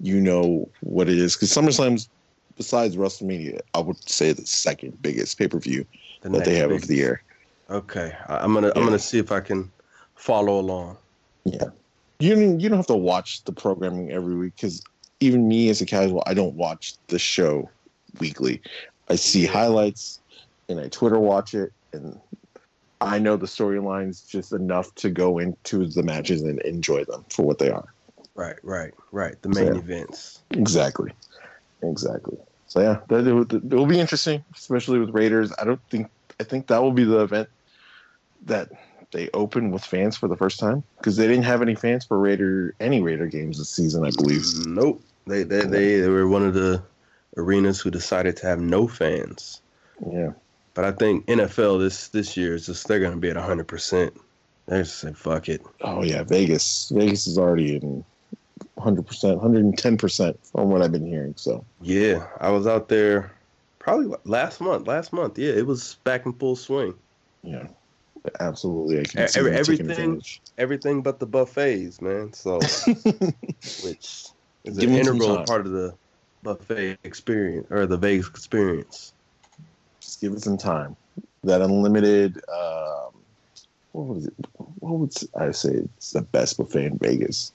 you 0.00 0.20
know 0.20 0.68
what 0.80 1.08
it 1.08 1.18
is 1.18 1.34
because 1.34 1.50
SummerSlam's 1.50 2.08
besides 2.56 2.96
WrestleMania 2.96 3.60
I 3.74 3.80
would 3.80 4.08
say 4.08 4.32
the 4.32 4.46
second 4.46 5.00
biggest 5.02 5.38
pay-per-view 5.38 5.86
the 6.22 6.30
that 6.30 6.44
they 6.44 6.56
have 6.56 6.70
of 6.70 6.86
the 6.86 6.96
year. 6.96 7.22
Okay. 7.70 8.14
I'm 8.28 8.54
to 8.54 8.72
yeah. 8.74 8.82
I'm 8.82 8.90
to 8.90 8.98
see 8.98 9.18
if 9.18 9.32
I 9.32 9.40
can 9.40 9.70
follow 10.14 10.58
along. 10.58 10.96
Yeah. 11.44 11.64
You 12.18 12.34
don't, 12.34 12.60
you 12.60 12.68
don't 12.68 12.78
have 12.78 12.86
to 12.86 12.96
watch 12.96 13.44
the 13.44 13.52
programming 13.52 14.10
every 14.10 14.34
week 14.34 14.56
cuz 14.58 14.82
even 15.20 15.48
me 15.48 15.68
as 15.68 15.80
a 15.80 15.86
casual 15.86 16.22
I 16.26 16.34
don't 16.34 16.54
watch 16.54 16.94
the 17.08 17.18
show 17.18 17.70
weekly. 18.18 18.60
I 19.08 19.16
see 19.16 19.46
highlights 19.46 20.20
and 20.68 20.80
I 20.80 20.88
Twitter 20.88 21.18
watch 21.18 21.54
it 21.54 21.72
and 21.96 22.20
I 23.00 23.18
know 23.18 23.36
the 23.36 23.46
storylines 23.46 24.28
just 24.28 24.52
enough 24.52 24.94
to 24.96 25.10
go 25.10 25.38
into 25.38 25.86
the 25.86 26.02
matches 26.02 26.42
and 26.42 26.60
enjoy 26.62 27.04
them 27.04 27.24
for 27.28 27.44
what 27.44 27.58
they 27.58 27.70
are. 27.70 27.92
Right, 28.34 28.56
right, 28.62 28.92
right. 29.12 29.40
The 29.42 29.48
main 29.48 29.66
so, 29.66 29.72
yeah. 29.72 29.78
events. 29.78 30.40
Exactly, 30.50 31.12
exactly. 31.82 32.38
So 32.68 32.80
yeah, 32.80 33.00
that, 33.08 33.26
it, 33.26 33.52
it 33.52 33.74
will 33.74 33.86
be 33.86 34.00
interesting, 34.00 34.44
especially 34.54 34.98
with 34.98 35.10
Raiders. 35.10 35.52
I 35.58 35.64
don't 35.64 35.80
think 35.90 36.08
I 36.40 36.44
think 36.44 36.66
that 36.66 36.82
will 36.82 36.92
be 36.92 37.04
the 37.04 37.20
event 37.20 37.48
that 38.46 38.70
they 39.12 39.30
open 39.32 39.70
with 39.70 39.84
fans 39.84 40.16
for 40.16 40.28
the 40.28 40.36
first 40.36 40.58
time 40.58 40.82
because 40.98 41.16
they 41.16 41.26
didn't 41.26 41.44
have 41.44 41.62
any 41.62 41.74
fans 41.74 42.04
for 42.04 42.18
Raider 42.18 42.74
any 42.80 43.00
Raider 43.00 43.26
games 43.26 43.58
this 43.58 43.70
season, 43.70 44.04
I 44.04 44.10
believe. 44.10 44.44
Nope. 44.66 45.02
They 45.26 45.42
they, 45.42 45.62
they, 45.62 46.00
they 46.00 46.08
were 46.08 46.28
one 46.28 46.44
of 46.44 46.54
the 46.54 46.82
arenas 47.36 47.80
who 47.80 47.90
decided 47.90 48.36
to 48.38 48.46
have 48.46 48.60
no 48.60 48.86
fans. 48.86 49.60
Yeah. 50.10 50.32
But 50.76 50.84
I 50.84 50.92
think 50.92 51.24
NFL 51.26 51.80
this 51.80 52.08
this 52.08 52.36
year 52.36 52.54
is 52.54 52.66
just 52.66 52.86
they're 52.86 53.00
going 53.00 53.12
to 53.12 53.18
be 53.18 53.30
at 53.30 53.36
hundred 53.36 53.66
percent. 53.66 54.12
They're 54.66 54.82
just 54.82 54.98
saying 54.98 55.14
fuck 55.14 55.48
it. 55.48 55.62
Oh 55.80 56.02
yeah, 56.02 56.22
Vegas. 56.22 56.92
Vegas 56.94 57.26
is 57.26 57.38
already 57.38 57.76
in 57.76 58.04
hundred 58.78 59.06
percent, 59.06 59.40
hundred 59.40 59.64
and 59.64 59.76
ten 59.76 59.96
percent 59.96 60.38
from 60.44 60.68
what 60.68 60.82
I've 60.82 60.92
been 60.92 61.06
hearing. 61.06 61.32
So 61.38 61.64
yeah, 61.80 62.26
I 62.40 62.50
was 62.50 62.66
out 62.66 62.90
there 62.90 63.32
probably 63.78 64.14
last 64.24 64.60
month. 64.60 64.86
Last 64.86 65.14
month, 65.14 65.38
yeah, 65.38 65.52
it 65.52 65.66
was 65.66 65.94
back 66.04 66.26
in 66.26 66.34
full 66.34 66.56
swing. 66.56 66.92
Yeah, 67.42 67.68
absolutely. 68.40 69.00
I 69.00 69.04
can 69.04 69.20
Every, 69.34 69.52
everything, 69.52 70.20
everything 70.58 71.00
but 71.00 71.20
the 71.20 71.26
buffets, 71.26 72.02
man. 72.02 72.34
So 72.34 72.58
which 73.82 74.26
is 74.64 74.76
Give 74.76 74.90
an 74.90 74.96
integral 74.96 75.42
part 75.44 75.64
of 75.64 75.72
the 75.72 75.94
buffet 76.42 76.98
experience 77.02 77.66
or 77.70 77.86
the 77.86 77.96
Vegas 77.96 78.28
experience. 78.28 79.14
Just 80.16 80.22
give 80.22 80.32
it 80.32 80.42
some 80.42 80.56
time. 80.56 80.96
That 81.44 81.60
unlimited. 81.60 82.38
Um, 82.48 83.20
what 83.92 84.06
was 84.06 84.26
it? 84.26 84.34
What 84.78 84.98
would 84.98 85.12
I 85.38 85.50
say? 85.50 85.82
It's 85.98 86.12
the 86.12 86.22
best 86.22 86.56
buffet 86.56 86.86
in 86.86 86.98
Vegas. 86.98 87.52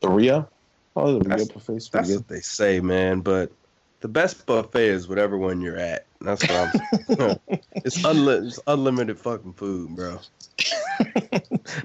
The 0.00 0.08
Rio. 0.08 0.48
Oh, 0.96 1.20
the 1.20 1.28
Rio 1.28 1.46
buffet. 1.46 1.88
That's 1.92 2.08
good. 2.08 2.16
what 2.16 2.28
they 2.28 2.40
say, 2.40 2.80
man. 2.80 3.20
But 3.20 3.52
the 4.00 4.08
best 4.08 4.44
buffet 4.44 4.88
is 4.88 5.06
whatever 5.06 5.38
one 5.38 5.60
you're 5.60 5.76
at. 5.76 6.06
That's 6.20 6.42
what 6.42 6.50
I'm. 6.50 6.72
it's, 7.76 7.98
unli- 7.98 8.44
it's 8.48 8.58
unlimited 8.66 9.16
fucking 9.16 9.52
food, 9.52 9.94
bro. 9.94 10.18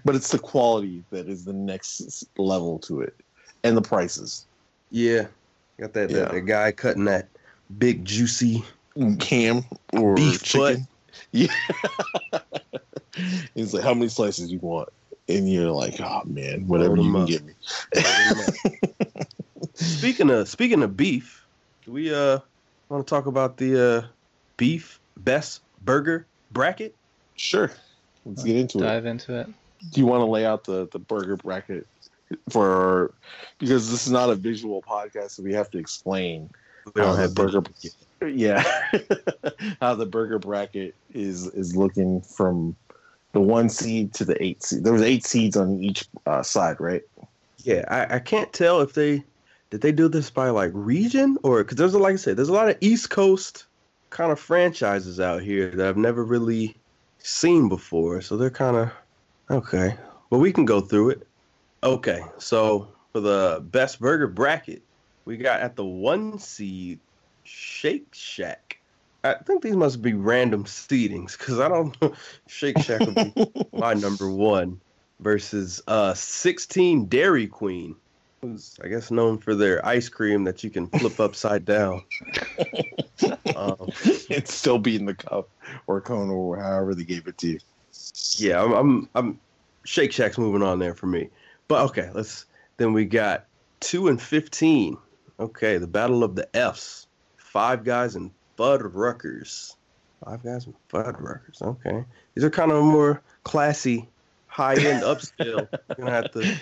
but 0.03 0.15
it's 0.15 0.31
the 0.31 0.39
quality 0.39 1.03
that 1.11 1.29
is 1.29 1.45
the 1.45 1.53
next 1.53 2.25
level 2.39 2.79
to 2.79 3.01
it, 3.01 3.15
and 3.63 3.77
the 3.77 3.81
prices. 3.83 4.47
Yeah, 4.89 5.27
got 5.79 5.93
that, 5.93 6.09
yeah. 6.09 6.17
that, 6.17 6.31
that 6.31 6.41
guy 6.41 6.71
cutting 6.71 7.05
that 7.05 7.27
big 7.77 8.05
juicy 8.05 8.65
ham 8.95 9.63
or 9.93 10.15
beef 10.15 10.43
chicken. 10.43 10.87
Yeah. 11.31 11.53
He's 13.55 13.73
like, 13.73 13.83
how 13.83 13.93
many 13.93 14.09
slices 14.09 14.51
you 14.51 14.59
want? 14.59 14.89
And 15.27 15.51
you're 15.51 15.71
like, 15.71 15.99
oh 15.99 16.21
man, 16.25 16.67
whatever 16.67 16.97
you 16.97 17.11
can 17.11 17.21
up. 17.21 17.27
give 17.27 17.43
me. 17.43 17.53
speaking 19.73 20.29
of 20.29 20.47
speaking 20.47 20.83
of 20.83 20.95
beef, 20.95 21.45
do 21.83 21.91
we 21.91 22.13
uh 22.13 22.39
want 22.89 23.05
to 23.05 23.09
talk 23.09 23.25
about 23.25 23.57
the 23.57 23.87
uh 23.87 24.07
beef 24.57 24.99
best 25.17 25.61
burger 25.83 26.27
bracket? 26.51 26.95
Sure. 27.35 27.71
Let's 28.25 28.43
get 28.43 28.55
into 28.55 28.79
dive 28.79 28.83
it. 28.83 28.89
Dive 28.89 29.05
into 29.05 29.39
it. 29.39 29.47
Do 29.91 30.01
you 30.01 30.07
want 30.07 30.21
to 30.21 30.25
lay 30.25 30.45
out 30.45 30.63
the 30.65 30.87
the 30.91 30.99
burger 30.99 31.37
bracket 31.37 31.87
for 32.49 33.13
because 33.59 33.91
this 33.91 34.05
is 34.05 34.11
not 34.11 34.29
a 34.29 34.35
visual 34.35 34.81
podcast, 34.81 35.31
so 35.31 35.43
we 35.43 35.53
have 35.53 35.69
to 35.71 35.77
explain 35.77 36.49
we 36.93 37.01
don't 37.01 37.17
have 37.17 37.33
burger. 37.33 37.63
Yeah, 38.21 38.63
how 39.81 39.95
the 39.95 40.05
burger 40.05 40.39
bracket 40.39 40.95
is 41.13 41.47
is 41.47 41.75
looking 41.75 42.21
from 42.21 42.75
the 43.33 43.41
one 43.41 43.69
seed 43.69 44.13
to 44.13 44.25
the 44.25 44.41
eight 44.41 44.63
seed. 44.63 44.83
There 44.83 44.93
was 44.93 45.01
eight 45.01 45.25
seeds 45.25 45.57
on 45.57 45.83
each 45.83 46.07
uh, 46.25 46.41
side, 46.41 46.79
right? 46.79 47.03
Yeah, 47.63 47.83
I, 47.89 48.15
I 48.15 48.19
can't 48.19 48.51
tell 48.53 48.81
if 48.81 48.93
they 48.93 49.23
did 49.69 49.81
they 49.81 49.91
do 49.91 50.07
this 50.07 50.29
by 50.29 50.49
like 50.49 50.71
region 50.73 51.37
or 51.43 51.63
because 51.63 51.77
there's 51.77 51.93
a, 51.93 51.99
like 51.99 52.13
I 52.13 52.17
said, 52.17 52.37
there's 52.37 52.49
a 52.49 52.53
lot 52.53 52.69
of 52.69 52.77
East 52.81 53.09
Coast 53.09 53.65
kind 54.09 54.31
of 54.31 54.39
franchises 54.39 55.19
out 55.19 55.41
here 55.41 55.71
that 55.71 55.87
I've 55.87 55.97
never 55.97 56.23
really 56.23 56.75
seen 57.19 57.67
before, 57.67 58.21
so 58.21 58.37
they're 58.37 58.49
kind 58.49 58.77
of 58.77 58.91
okay. 59.51 59.97
Well, 60.29 60.41
we 60.41 60.53
can 60.53 60.65
go 60.65 60.79
through 60.79 61.11
it. 61.11 61.27
Okay, 61.83 62.21
so 62.37 62.87
for 63.11 63.19
the 63.19 63.63
best 63.71 63.99
burger 63.99 64.27
bracket, 64.27 64.81
we 65.25 65.37
got 65.37 65.59
at 65.59 65.75
the 65.75 65.85
one 65.85 66.39
seed 66.39 66.99
Shake 67.45 68.13
Shack. 68.13 68.77
I 69.23 69.35
think 69.45 69.63
these 69.63 69.75
must 69.75 70.01
be 70.01 70.13
random 70.13 70.65
seedings 70.65 71.37
because 71.37 71.59
I 71.59 71.67
don't 71.67 71.99
know. 72.01 72.13
Shake 72.47 72.79
Shack 72.79 73.05
would 73.05 73.15
be 73.15 73.33
my 73.73 73.93
number 73.93 74.29
one 74.29 74.81
versus 75.19 75.81
uh 75.87 76.13
16 76.13 77.07
Dairy 77.07 77.47
Queen. 77.47 77.95
who's 78.41 78.75
I 78.83 78.87
guess 78.87 79.09
known 79.11 79.37
for 79.39 79.55
their 79.55 79.83
ice 79.85 80.09
cream 80.09 80.43
that 80.43 80.63
you 80.63 80.69
can 80.69 80.87
flip 80.87 81.19
upside 81.19 81.65
down. 81.65 82.03
Um, 83.55 83.87
It's 84.29 84.53
still 84.53 84.77
be 84.77 84.97
in 84.97 85.05
the 85.05 85.13
cup 85.15 85.49
or 85.87 86.01
cone 86.01 86.29
or 86.29 86.57
however 86.57 86.93
they 86.93 87.05
gave 87.05 87.25
it 87.27 87.37
to 87.37 87.47
you. 87.51 87.59
yeah, 88.37 88.61
I'm, 88.61 88.73
I'm 88.73 89.09
I'm 89.15 89.39
Shake 89.85 90.11
Shack's 90.11 90.37
moving 90.37 90.61
on 90.61 90.79
there 90.79 90.93
for 90.93 91.07
me. 91.07 91.29
But 91.69 91.85
okay, 91.85 92.09
let's 92.13 92.45
then 92.77 92.91
we 92.91 93.05
got 93.05 93.45
two 93.79 94.09
and 94.09 94.21
fifteen. 94.21 94.97
Okay, 95.39 95.77
the 95.77 95.87
battle 95.87 96.23
of 96.23 96.35
the 96.35 96.53
Fs. 96.53 97.04
Five 97.55 97.85
guys 97.85 98.17
and 98.17 98.31
Fuddruckers. 98.57 99.77
Five 100.25 100.43
guys 100.43 100.65
and 100.65 100.75
Fuddruckers. 100.89 101.61
Okay. 101.61 102.03
These 102.33 102.43
are 102.43 102.49
kind 102.49 102.69
of 102.69 102.83
more 102.83 103.21
classy, 103.45 104.09
high 104.47 104.73
end 104.73 105.03
upscale. 105.03 105.65
You're 105.71 105.95
gonna 105.97 106.11
have 106.11 106.31
to 106.31 106.53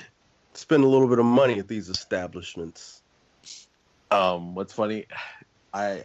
spend 0.54 0.84
a 0.84 0.88
little 0.88 1.08
bit 1.08 1.18
of 1.18 1.26
money 1.26 1.58
at 1.58 1.68
these 1.68 1.90
establishments. 1.90 3.02
Um, 4.12 4.54
what's 4.54 4.72
funny, 4.72 5.08
I 5.74 6.04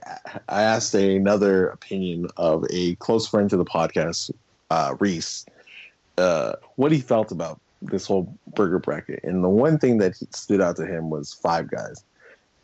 I 0.48 0.62
asked 0.62 0.94
another 0.94 1.68
opinion 1.68 2.28
of 2.38 2.64
a 2.70 2.94
close 2.94 3.28
friend 3.28 3.50
to 3.50 3.58
the 3.58 3.66
podcast, 3.66 4.30
uh, 4.70 4.94
Reese, 4.98 5.44
uh, 6.16 6.54
what 6.76 6.92
he 6.92 7.00
felt 7.00 7.30
about 7.30 7.60
this 7.82 8.06
whole 8.06 8.34
burger 8.54 8.78
bracket, 8.78 9.20
and 9.22 9.44
the 9.44 9.50
one 9.50 9.78
thing 9.78 9.98
that 9.98 10.16
stood 10.34 10.62
out 10.62 10.76
to 10.76 10.86
him 10.86 11.10
was 11.10 11.34
Five 11.34 11.70
Guys, 11.70 12.04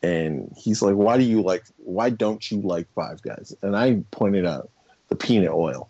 and 0.05 0.55
he's 0.57 0.83
like, 0.83 0.95
"Why 0.95 1.17
do 1.17 1.25
you 1.25 1.41
like? 1.41 1.65
Why 1.79 2.11
don't 2.11 2.51
you 2.51 2.61
like 2.61 2.87
Five 2.95 3.23
Guys?" 3.23 3.57
And 3.63 3.75
I 3.75 4.03
pointed 4.11 4.45
out 4.45 4.71
the 5.09 5.17
peanut 5.17 5.53
oil, 5.53 5.89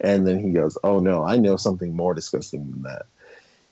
and 0.00 0.26
then 0.26 0.40
he 0.40 0.50
goes, 0.50 0.76
"Oh 0.82 0.98
no, 0.98 1.22
I 1.22 1.36
know 1.36 1.56
something 1.56 1.94
more 1.94 2.14
disgusting 2.14 2.68
than 2.70 2.82
that." 2.82 3.06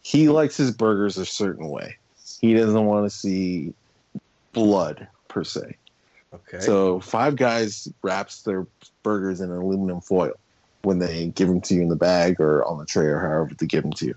He 0.00 0.28
likes 0.28 0.56
his 0.56 0.70
burgers 0.70 1.18
a 1.18 1.26
certain 1.26 1.68
way. 1.68 1.96
He 2.40 2.54
doesn't 2.54 2.86
want 2.86 3.10
to 3.10 3.16
see 3.16 3.74
blood 4.52 5.08
per 5.26 5.42
se. 5.42 5.76
Okay. 6.32 6.60
So 6.60 7.00
Five 7.00 7.34
Guys 7.34 7.88
wraps 8.02 8.42
their 8.42 8.66
burgers 9.02 9.40
in 9.40 9.50
aluminum 9.50 10.00
foil 10.00 10.34
when 10.82 11.00
they 11.00 11.28
give 11.28 11.48
them 11.48 11.60
to 11.62 11.74
you 11.74 11.82
in 11.82 11.88
the 11.88 11.96
bag 11.96 12.40
or 12.40 12.64
on 12.64 12.78
the 12.78 12.86
tray 12.86 13.06
or 13.06 13.18
however 13.18 13.50
they 13.58 13.66
give 13.66 13.82
them 13.82 13.92
to 13.92 14.06
you. 14.06 14.14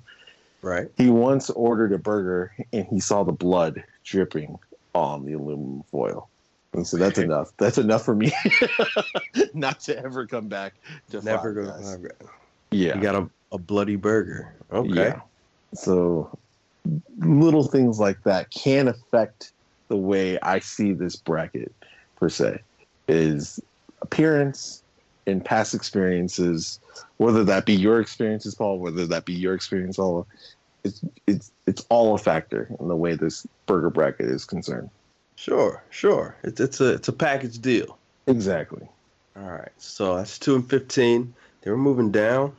right. 0.62 0.88
He 0.98 1.10
once 1.10 1.50
ordered 1.52 1.92
a 1.92 1.98
burger 1.98 2.54
and 2.72 2.86
he 2.86 3.00
saw 3.00 3.24
the 3.24 3.32
blood 3.32 3.84
dripping 4.04 4.58
on 4.96 5.26
the 5.26 5.34
aluminum 5.34 5.84
foil. 5.92 6.30
And 6.74 6.88
so 6.88 6.98
that's 6.98 7.20
enough. 7.26 7.52
That's 7.60 7.78
enough 7.78 8.04
for 8.06 8.16
me 8.16 8.32
not 9.54 9.82
to 9.82 9.98
ever 9.98 10.26
come 10.26 10.48
back 10.48 10.74
to 11.12 11.22
Never 11.22 11.54
go. 11.54 11.74
You 12.72 12.88
Yeah. 12.88 13.00
got 13.00 13.16
a, 13.16 13.30
a 13.52 13.58
bloody 13.58 13.96
burger. 13.98 14.60
Okay. 14.72 14.92
Yeah. 14.92 15.22
So 15.76 16.38
little 17.18 17.64
things 17.68 18.00
like 18.00 18.18
that 18.26 18.48
can 18.52 18.88
affect 18.88 19.54
the 19.90 19.98
way 19.98 20.40
I 20.42 20.60
see 20.60 20.94
this 20.94 21.16
bracket 21.16 21.74
per 22.18 22.30
se. 22.30 22.60
Is 23.08 23.60
appearance 24.02 24.84
and 25.28 25.44
past 25.44 25.74
experiences, 25.74 26.80
whether 27.18 27.44
that 27.44 27.66
be 27.66 27.76
your 27.76 28.00
experiences, 28.00 28.56
Paul, 28.56 28.80
whether 28.80 29.06
that 29.08 29.26
be 29.26 29.34
your 29.34 29.54
experience, 29.54 30.00
all 30.00 30.28
it's 30.86 31.02
it's 31.28 31.52
it's 31.66 31.86
all 31.90 32.16
a 32.16 32.18
factor 32.18 32.70
in 32.80 32.88
the 32.88 32.96
way 32.96 33.16
this 33.16 33.46
burger 33.66 33.90
bracket 33.90 34.28
is 34.28 34.46
concerned. 34.46 34.90
Sure. 35.36 35.84
Sure. 35.90 36.38
It's 36.44 36.62
it's 36.62 36.80
a 36.80 36.94
it's 36.94 37.10
a 37.10 37.14
package 37.14 37.60
deal. 37.60 37.98
Exactly. 38.28 38.88
All 39.38 39.52
right, 39.52 39.72
so 39.78 40.16
that's 40.16 40.40
two 40.40 40.56
and 40.56 40.70
fifteen. 40.70 41.34
They 41.62 41.70
were 41.70 41.78
moving 41.78 42.10
down. 42.10 42.56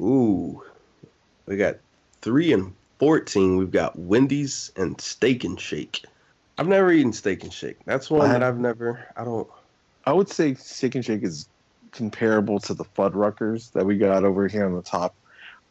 Ooh, 0.00 0.62
we 1.46 1.56
got 1.56 1.78
three 2.22 2.52
and 2.52 2.72
fourteen. 3.00 3.56
We've 3.56 3.72
got 3.72 3.98
Wendy's 3.98 4.70
and 4.76 5.00
Steak 5.00 5.42
and 5.42 5.58
Shake. 5.58 6.04
I've 6.56 6.68
never 6.68 6.92
eaten 6.92 7.12
Steak 7.12 7.42
and 7.42 7.52
Shake. 7.52 7.78
That's 7.84 8.10
one 8.10 8.30
I 8.30 8.34
that 8.34 8.42
I've 8.44 8.58
never. 8.58 9.04
I 9.16 9.24
don't. 9.24 9.48
I 10.06 10.12
would 10.12 10.28
say 10.28 10.54
Steak 10.54 10.94
and 10.94 11.04
Shake 11.04 11.24
is 11.24 11.48
comparable 11.90 12.60
to 12.60 12.74
the 12.74 12.84
Fuddruckers 12.84 13.72
that 13.72 13.84
we 13.84 13.98
got 13.98 14.24
over 14.24 14.46
here 14.46 14.66
on 14.66 14.76
the 14.76 14.82
top. 14.82 15.16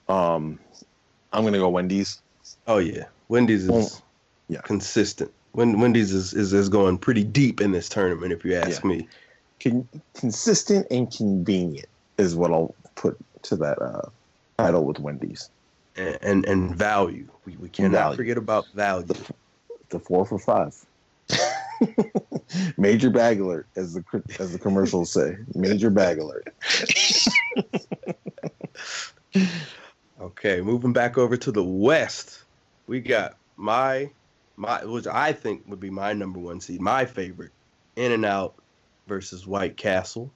Um, 0.10 0.60
I'm 1.34 1.44
gonna 1.44 1.58
go 1.60 1.70
Wendy's. 1.70 2.20
Oh 2.68 2.78
yeah, 2.78 3.06
Wendy's 3.28 3.70
is 3.70 4.02
yeah. 4.48 4.62
consistent. 4.62 5.32
Wen- 5.54 5.80
Wendy's 5.80 6.12
is, 6.14 6.34
is 6.34 6.54
is 6.54 6.70
going 6.70 6.98
pretty 6.98 7.24
deep 7.24 7.62
in 7.62 7.72
this 7.72 7.90
tournament, 7.90 8.32
if 8.34 8.44
you 8.46 8.56
ask 8.56 8.84
Yeah. 8.84 8.88
me. 8.90 9.08
Con- 9.62 9.88
consistent 10.14 10.88
and 10.90 11.12
convenient 11.12 11.90
is 12.18 12.36
what 12.36 12.52
I'll 12.52 12.74
put 12.96 13.18
to 13.44 13.56
that 13.58 13.82
uh, 13.82 14.10
title 14.58 14.86
with 14.86 15.00
Wendy's. 15.00 15.50
And 15.96 16.18
and, 16.22 16.46
and 16.46 16.76
value. 16.76 17.28
We, 17.46 17.58
we 17.58 17.70
cannot 17.70 17.92
Value. 17.92 18.18
forget 18.18 18.38
about 18.38 18.66
value. 18.74 19.08
The 19.90 20.00
four 20.00 20.26
for 20.26 20.40
five. 20.40 20.76
Major 22.78 23.10
bag 23.10 23.40
alert, 23.40 23.68
as 23.76 23.94
the 23.94 24.04
as 24.40 24.54
the 24.54 24.60
commercials 24.60 25.12
say. 25.12 25.36
Major 25.56 25.90
bag 25.90 26.20
alert. 26.20 26.48
Okay, 30.40 30.62
moving 30.62 30.94
back 30.94 31.18
over 31.18 31.36
to 31.36 31.52
the 31.52 31.64
West, 31.64 32.46
we 32.88 33.02
got 33.02 33.38
my 33.58 34.10
my 34.56 34.86
which 34.86 35.06
I 35.06 35.34
think 35.34 35.64
would 35.68 35.82
be 35.82 35.90
my 35.90 36.14
number 36.14 36.40
one 36.40 36.62
seed, 36.62 36.80
my 36.80 37.04
favorite, 37.06 37.52
In 37.98 38.14
and 38.14 38.24
Out 38.24 38.56
versus 39.06 39.46
White 39.46 39.76
Castle. 39.76 40.32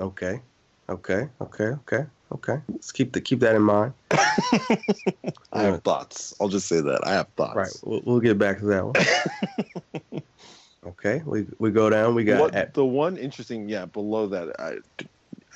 Okay, 0.00 0.42
okay, 0.88 1.28
okay, 1.40 1.64
okay, 1.66 2.06
okay. 2.32 2.56
Let's 2.68 2.90
keep 2.90 3.12
the 3.12 3.20
keep 3.20 3.38
that 3.40 3.54
in 3.54 3.62
mind. 3.62 3.92
I 4.10 5.62
Yeah. 5.62 5.62
have 5.62 5.82
thoughts. 5.84 6.34
I'll 6.40 6.48
just 6.48 6.66
say 6.66 6.80
that 6.80 7.06
I 7.06 7.12
have 7.12 7.28
thoughts. 7.36 7.54
Right, 7.56 7.72
we'll, 7.84 8.02
we'll 8.04 8.20
get 8.20 8.38
back 8.38 8.58
to 8.58 8.64
that 8.66 8.84
one. 8.84 10.22
okay, 10.88 11.22
we 11.24 11.46
we 11.60 11.70
go 11.70 11.90
down. 11.90 12.16
We 12.16 12.24
got 12.24 12.40
What, 12.40 12.56
at, 12.56 12.74
the 12.74 12.84
one 12.84 13.18
interesting, 13.18 13.68
yeah, 13.68 13.84
below 13.84 14.26
that, 14.26 14.58
I 14.58 14.78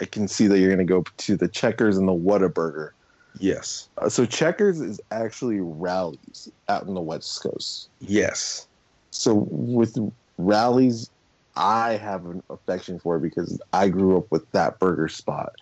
I 0.00 0.04
can 0.04 0.28
see 0.28 0.46
that 0.46 0.58
you're 0.58 0.68
going 0.74 0.86
to 0.86 0.92
go 0.92 1.04
to 1.18 1.36
the 1.36 1.48
Checkers 1.48 1.96
and 1.96 2.06
the 2.06 2.12
Whataburger. 2.12 2.90
yes, 3.38 3.88
Uh, 3.98 4.08
so 4.08 4.24
Checkers 4.26 4.80
is 4.80 5.00
actually 5.10 5.60
Rally's 5.60 6.50
out 6.68 6.84
in 6.86 6.94
the 6.94 7.00
West 7.00 7.42
Coast. 7.42 7.88
yes, 8.00 8.66
So 9.10 9.46
with 9.50 9.96
Rally's, 10.38 11.10
I 11.56 11.92
have 11.96 12.26
an 12.26 12.42
affection 12.50 12.98
for 12.98 13.18
because 13.18 13.58
I 13.72 13.88
grew 13.88 14.18
up 14.18 14.30
with 14.30 14.50
that 14.52 14.78
burger 14.78 15.08
spot. 15.08 15.54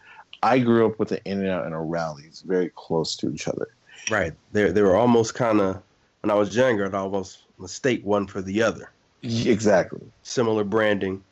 I 0.42 0.58
grew 0.58 0.86
up 0.86 0.98
with 0.98 1.12
an 1.12 1.20
In 1.24 1.38
and 1.40 1.48
Out 1.48 1.64
and 1.66 1.74
a 1.74 1.78
Rally's 1.78 2.42
very 2.46 2.70
close 2.74 3.14
to 3.16 3.32
each 3.32 3.46
other. 3.48 3.68
right. 4.10 4.32
They 4.52 4.70
they 4.70 4.82
were 4.82 4.96
almost 4.96 5.34
kind 5.34 5.60
of 5.60 5.80
when 6.22 6.30
I 6.30 6.34
was 6.34 6.54
younger. 6.56 6.84
I'd 6.86 6.94
almost 6.94 7.44
mistake 7.58 8.04
one 8.04 8.26
for 8.26 8.42
the 8.42 8.60
other. 8.62 8.90
Exactly. 9.22 10.02
Similar 10.24 10.64
branding, 10.64 11.22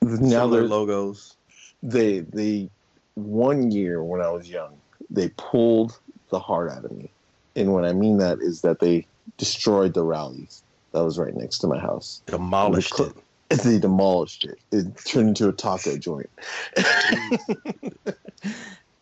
Now 0.00 0.16
similar 0.16 0.62
logos. 0.62 1.34
They 1.82 2.20
they 2.20 2.70
one 3.14 3.70
year 3.70 4.02
when 4.02 4.20
I 4.20 4.30
was 4.30 4.48
young, 4.48 4.76
they 5.08 5.30
pulled 5.30 5.98
the 6.30 6.38
heart 6.38 6.70
out 6.70 6.84
of 6.84 6.92
me. 6.92 7.10
And 7.56 7.72
what 7.72 7.84
I 7.84 7.92
mean 7.92 8.18
that 8.18 8.38
is 8.40 8.60
that 8.62 8.80
they 8.80 9.06
destroyed 9.36 9.94
the 9.94 10.04
Rally's 10.04 10.62
that 10.92 11.04
was 11.04 11.18
right 11.18 11.34
next 11.34 11.58
to 11.58 11.66
my 11.66 11.78
house. 11.78 12.22
demolished 12.26 12.96
The 12.96 13.06
it. 13.06 13.16
They 13.64 13.80
demolished 13.80 14.44
it. 14.44 14.60
It 14.70 14.96
turned 15.04 15.30
into 15.30 15.48
a 15.48 15.52
taco 15.52 15.96
joint. 15.98 16.30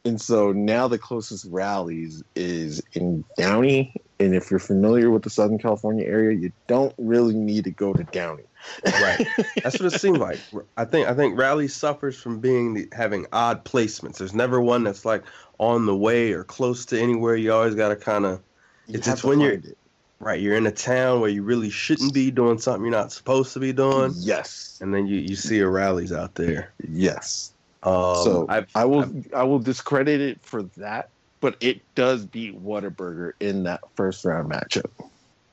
and 0.06 0.18
so 0.18 0.52
now 0.52 0.88
the 0.88 0.96
closest 0.98 1.46
Rally's 1.50 2.22
is 2.34 2.82
in 2.94 3.24
Downey. 3.36 3.94
And 4.20 4.34
if 4.34 4.50
you're 4.50 4.58
familiar 4.60 5.10
with 5.10 5.22
the 5.22 5.30
Southern 5.30 5.58
California 5.58 6.04
area, 6.06 6.36
you 6.36 6.50
don't 6.66 6.92
really 6.98 7.34
need 7.34 7.64
to 7.64 7.70
go 7.70 7.92
to 7.92 8.02
Downey. 8.04 8.42
Right. 8.84 9.26
That's 9.62 9.78
what 9.80 9.92
it 9.94 10.00
seemed 10.00 10.18
like. 10.18 10.40
I 10.76 10.84
think 10.84 11.06
I 11.08 11.14
think 11.14 11.38
Rally's 11.38 11.74
suffers 11.74 12.20
from 12.20 12.40
being 12.40 12.74
the, 12.74 12.88
having 12.92 13.26
odd 13.32 13.64
placements. 13.64 14.18
There's 14.18 14.34
never 14.34 14.60
one 14.60 14.82
that's 14.82 15.04
like 15.04 15.22
on 15.58 15.86
the 15.86 15.94
way 15.96 16.32
or 16.32 16.42
close 16.42 16.84
to 16.86 17.00
anywhere. 17.00 17.36
You 17.36 17.52
always 17.52 17.76
got 17.76 17.88
to 17.90 17.96
kind 17.96 18.26
of 18.26 18.40
It's- 18.88 19.06
it's 19.06 19.22
when 19.22 19.38
you're- 19.40 19.54
it. 19.56 19.78
right. 20.18 20.40
You're 20.40 20.56
in 20.56 20.66
a 20.66 20.72
town 20.72 21.20
where 21.20 21.30
you 21.30 21.44
really 21.44 21.70
shouldn't 21.70 22.12
be 22.12 22.32
doing 22.32 22.58
something 22.58 22.82
you're 22.82 22.90
not 22.90 23.12
supposed 23.12 23.52
to 23.52 23.60
be 23.60 23.72
doing, 23.72 24.12
Yes. 24.16 24.78
and 24.82 24.92
then 24.92 25.06
you 25.06 25.18
you 25.18 25.36
see 25.36 25.60
a 25.60 25.68
Rally's 25.68 26.12
out 26.12 26.34
there. 26.34 26.72
Yes. 26.90 27.52
Um, 27.84 28.16
so 28.24 28.46
I've, 28.48 28.66
I 28.74 28.84
will 28.84 29.02
I've- 29.02 29.30
I 29.32 29.44
will 29.44 29.60
discredit 29.60 30.20
it 30.20 30.38
for 30.42 30.64
that, 30.76 31.10
but 31.40 31.56
it 31.60 31.80
does 31.94 32.26
beat 32.26 32.60
Whataburger 32.62 33.32
in 33.40 33.64
that 33.64 33.80
first 33.94 34.24
round 34.24 34.50
matchup. 34.50 34.90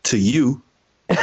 to 0.03 0.17
you, 0.17 0.61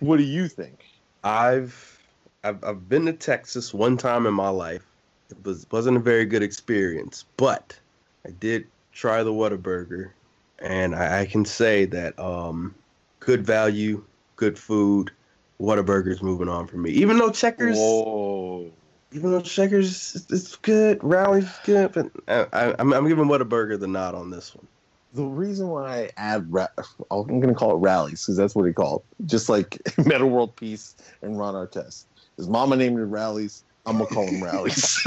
What 0.00 0.16
do 0.18 0.22
you 0.22 0.48
think? 0.48 0.84
I've 1.24 1.98
I've 2.44 2.62
I've 2.64 2.88
been 2.88 3.06
to 3.06 3.12
Texas 3.12 3.72
one 3.72 3.96
time 3.96 4.26
in 4.26 4.34
my 4.34 4.48
life. 4.48 4.84
It 5.30 5.44
was 5.44 5.66
wasn't 5.70 5.96
a 5.96 6.00
very 6.00 6.24
good 6.24 6.42
experience, 6.42 7.24
but 7.36 7.78
I 8.26 8.30
did 8.30 8.66
try 8.92 9.22
the 9.22 9.32
Whataburger, 9.32 10.10
and 10.58 10.94
I, 10.94 11.20
I 11.20 11.26
can 11.26 11.44
say 11.44 11.84
that 11.86 12.18
um, 12.18 12.74
good 13.20 13.44
value, 13.44 14.04
good 14.36 14.58
food. 14.58 15.10
Whataburger's 15.60 16.22
moving 16.22 16.48
on 16.50 16.66
for 16.66 16.76
me. 16.76 16.90
Even 16.90 17.16
though 17.18 17.30
Checkers, 17.30 17.78
Whoa. 17.78 18.70
Even 19.12 19.30
though 19.30 19.40
Checkers 19.40 20.14
is, 20.30 20.56
good, 20.62 20.98
Rally's 21.02 21.50
good, 21.64 21.92
but 21.92 22.10
I, 22.28 22.46
I, 22.52 22.74
I'm 22.78 22.92
I'm 22.92 23.08
giving 23.08 23.26
Whataburger 23.26 23.78
the 23.78 23.86
nod 23.86 24.14
on 24.14 24.30
this 24.30 24.54
one. 24.54 24.66
The 25.12 25.24
reason 25.24 25.68
why 25.68 25.86
I 25.86 26.10
add, 26.16 26.52
ra- 26.52 26.66
I'm 27.10 27.26
going 27.26 27.48
to 27.48 27.54
call 27.54 27.76
it 27.76 27.78
Rally's 27.78 28.22
because 28.22 28.36
that's 28.36 28.54
what 28.54 28.66
he 28.66 28.72
called, 28.72 29.02
just 29.24 29.48
like 29.48 29.80
Metta 30.04 30.26
World 30.26 30.56
Peace 30.56 30.96
and 31.22 31.38
Ron 31.38 31.54
Artest. 31.54 32.04
His 32.36 32.48
mama 32.48 32.76
named 32.76 32.98
it 32.98 33.04
Rally's. 33.04 33.64
I'm 33.86 33.98
gonna 33.98 34.06
call 34.06 34.26
them 34.26 34.42
Rally's. 34.42 35.00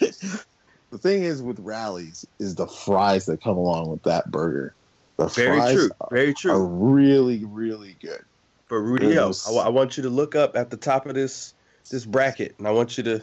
the 0.00 0.98
thing 0.98 1.22
is 1.22 1.40
with 1.40 1.60
Rally's 1.60 2.24
is 2.40 2.56
the 2.56 2.66
fries 2.66 3.26
that 3.26 3.42
come 3.42 3.56
along 3.56 3.88
with 3.88 4.02
that 4.02 4.30
burger. 4.30 4.74
The 5.16 5.28
Very 5.28 5.60
fries 5.60 5.74
true. 5.74 5.90
Very 6.10 6.34
true. 6.34 6.50
are 6.50 6.64
really, 6.64 7.44
really 7.44 7.96
good. 8.00 8.20
But 8.68 8.76
Rudy, 8.78 9.16
I, 9.16 9.30
I 9.50 9.68
want 9.68 9.96
you 9.96 10.02
to 10.02 10.10
look 10.10 10.34
up 10.34 10.56
at 10.56 10.70
the 10.70 10.76
top 10.76 11.06
of 11.06 11.14
this 11.14 11.54
this 11.90 12.04
bracket, 12.04 12.54
and 12.58 12.66
I 12.66 12.70
want 12.70 12.96
you 12.96 13.04
to 13.04 13.22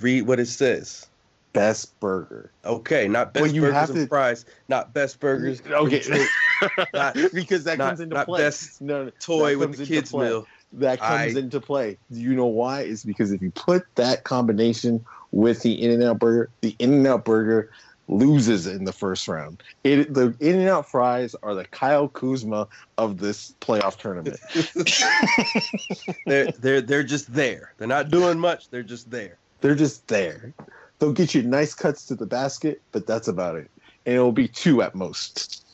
read 0.00 0.22
what 0.26 0.40
it 0.40 0.46
says. 0.46 1.06
Best 1.52 1.98
burger. 1.98 2.52
Okay, 2.64 3.08
not 3.08 3.34
best 3.34 3.42
Well, 3.42 3.52
you 3.52 3.60
burgers 3.62 3.74
have 3.74 3.90
and 3.90 3.98
to- 4.00 4.06
fries, 4.06 4.44
not 4.68 4.94
best 4.94 5.18
burgers. 5.18 5.60
Okay. 5.70 6.02
Not- 6.94 7.16
because 7.34 7.64
that 7.64 7.78
not- 7.78 7.88
comes 7.88 8.00
into 8.00 8.14
not 8.14 8.26
play. 8.26 8.40
best 8.42 8.80
no, 8.80 9.04
no, 9.06 9.10
Toy 9.18 9.56
with 9.58 9.76
the 9.76 9.86
kids 9.86 10.10
play. 10.10 10.26
meal. 10.28 10.46
That 10.74 11.00
comes 11.00 11.34
I- 11.36 11.38
into 11.40 11.60
play. 11.60 11.96
Do 12.12 12.20
you 12.20 12.34
know 12.36 12.46
why? 12.46 12.82
It's 12.82 13.02
because 13.04 13.32
if 13.32 13.42
you 13.42 13.50
put 13.50 13.82
that 13.96 14.22
combination 14.24 15.04
with 15.32 15.62
the 15.62 15.72
In 15.82 15.90
and 15.90 16.02
Out 16.04 16.18
burger, 16.20 16.50
the 16.60 16.76
In 16.78 16.92
and 16.92 17.06
Out 17.06 17.24
burger 17.24 17.70
loses 18.10 18.66
in 18.66 18.84
the 18.84 18.92
first 18.92 19.28
round. 19.28 19.62
It, 19.84 20.12
the 20.12 20.34
In 20.40 20.58
and 20.58 20.68
Out 20.68 20.90
fries 20.90 21.34
are 21.42 21.54
the 21.54 21.64
Kyle 21.66 22.08
Kuzma 22.08 22.66
of 22.98 23.18
this 23.18 23.54
playoff 23.60 23.96
tournament. 23.96 24.38
they're 26.26 26.52
they're 26.52 26.80
they're 26.80 27.02
just 27.02 27.32
there. 27.32 27.72
They're 27.78 27.88
not 27.88 28.10
doing 28.10 28.38
much. 28.38 28.68
They're 28.68 28.82
just 28.82 29.10
there. 29.10 29.38
They're 29.60 29.74
just 29.74 30.06
there. 30.08 30.52
They'll 30.98 31.12
get 31.12 31.34
you 31.34 31.42
nice 31.42 31.74
cuts 31.74 32.04
to 32.06 32.14
the 32.14 32.26
basket, 32.26 32.82
but 32.92 33.06
that's 33.06 33.28
about 33.28 33.56
it. 33.56 33.70
And 34.04 34.16
it'll 34.16 34.32
be 34.32 34.48
two 34.48 34.82
at 34.82 34.94
most. 34.94 35.64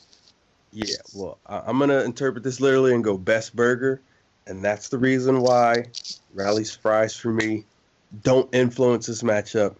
Yeah. 0.71 0.95
Well, 1.15 1.39
I, 1.47 1.63
I'm 1.65 1.79
gonna 1.79 2.01
interpret 2.01 2.43
this 2.43 2.61
literally 2.61 2.93
and 2.93 3.03
go 3.03 3.17
best 3.17 3.55
burger, 3.55 3.99
and 4.45 4.63
that's 4.63 4.89
the 4.89 4.97
reason 4.97 5.41
why 5.41 5.85
Rally's 6.33 6.75
fries 6.75 7.15
for 7.15 7.33
me 7.33 7.65
don't 8.23 8.53
influence 8.53 9.07
this 9.07 9.23
matchup. 9.23 9.75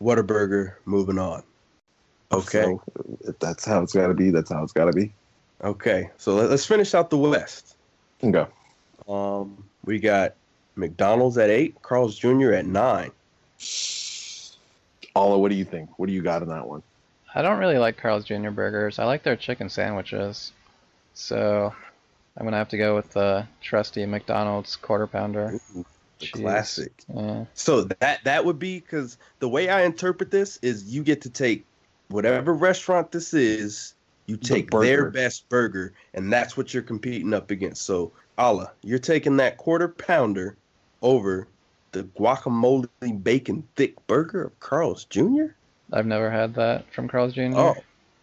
Whataburger 0.00 0.74
moving 0.84 1.18
on. 1.18 1.42
Okay. 2.32 2.62
So 2.62 2.82
if 3.22 3.38
that's 3.38 3.64
how 3.64 3.82
it's 3.82 3.94
got 3.94 4.08
to 4.08 4.14
be, 4.14 4.30
that's 4.30 4.50
how 4.50 4.62
it's 4.62 4.72
got 4.72 4.86
to 4.86 4.92
be. 4.92 5.12
Okay. 5.62 6.10
So 6.18 6.34
let, 6.34 6.50
let's 6.50 6.66
finish 6.66 6.94
out 6.94 7.10
the 7.10 7.18
West. 7.18 7.76
Go. 8.20 8.48
Um, 9.08 9.64
we 9.84 9.98
got 9.98 10.34
McDonald's 10.76 11.38
at 11.38 11.50
eight, 11.50 11.80
Carl's 11.82 12.18
Jr. 12.18 12.52
at 12.52 12.66
nine. 12.66 13.10
Ala, 15.16 15.38
what 15.38 15.50
do 15.50 15.56
you 15.56 15.64
think? 15.64 15.98
What 15.98 16.06
do 16.06 16.12
you 16.12 16.22
got 16.22 16.42
in 16.42 16.48
that 16.48 16.66
one? 16.66 16.82
I 17.34 17.42
don't 17.42 17.58
really 17.58 17.78
like 17.78 17.96
Carl's 17.96 18.24
Jr. 18.24 18.50
burgers. 18.50 18.98
I 18.98 19.04
like 19.04 19.22
their 19.22 19.36
chicken 19.36 19.68
sandwiches. 19.68 20.52
So 21.14 21.74
I'm 22.36 22.44
gonna 22.44 22.56
have 22.56 22.68
to 22.68 22.78
go 22.78 22.94
with 22.94 23.12
the 23.12 23.46
trusty 23.60 24.06
McDonald's 24.06 24.76
quarter 24.76 25.06
pounder. 25.06 25.58
Ooh, 25.76 25.84
the 26.20 26.26
classic. 26.28 26.92
Yeah. 27.12 27.46
So 27.54 27.84
that 27.84 28.22
that 28.24 28.44
would 28.44 28.58
be 28.58 28.78
because 28.78 29.18
the 29.40 29.48
way 29.48 29.68
I 29.68 29.82
interpret 29.82 30.30
this 30.30 30.58
is 30.62 30.84
you 30.84 31.02
get 31.02 31.22
to 31.22 31.30
take 31.30 31.64
whatever 32.08 32.54
restaurant 32.54 33.12
this 33.12 33.34
is, 33.34 33.94
you 34.26 34.36
take 34.36 34.70
burger. 34.70 34.86
their 34.86 35.10
best 35.10 35.48
burger, 35.48 35.94
and 36.14 36.32
that's 36.32 36.56
what 36.56 36.74
you're 36.74 36.82
competing 36.82 37.32
up 37.32 37.50
against. 37.50 37.82
So 37.82 38.12
Ala, 38.38 38.72
you're 38.82 38.98
taking 38.98 39.36
that 39.38 39.56
quarter 39.56 39.88
pounder 39.88 40.56
over 41.02 41.48
the 41.92 42.04
guacamole 42.04 42.88
bacon 43.22 43.66
thick 43.76 43.94
burger 44.06 44.44
of 44.44 44.60
Carl's 44.60 45.04
Jr. 45.06 45.46
I've 45.92 46.06
never 46.06 46.30
had 46.30 46.54
that 46.54 46.92
from 46.92 47.08
Carl's 47.08 47.32
Jr. 47.32 47.52
Oh, 47.54 47.76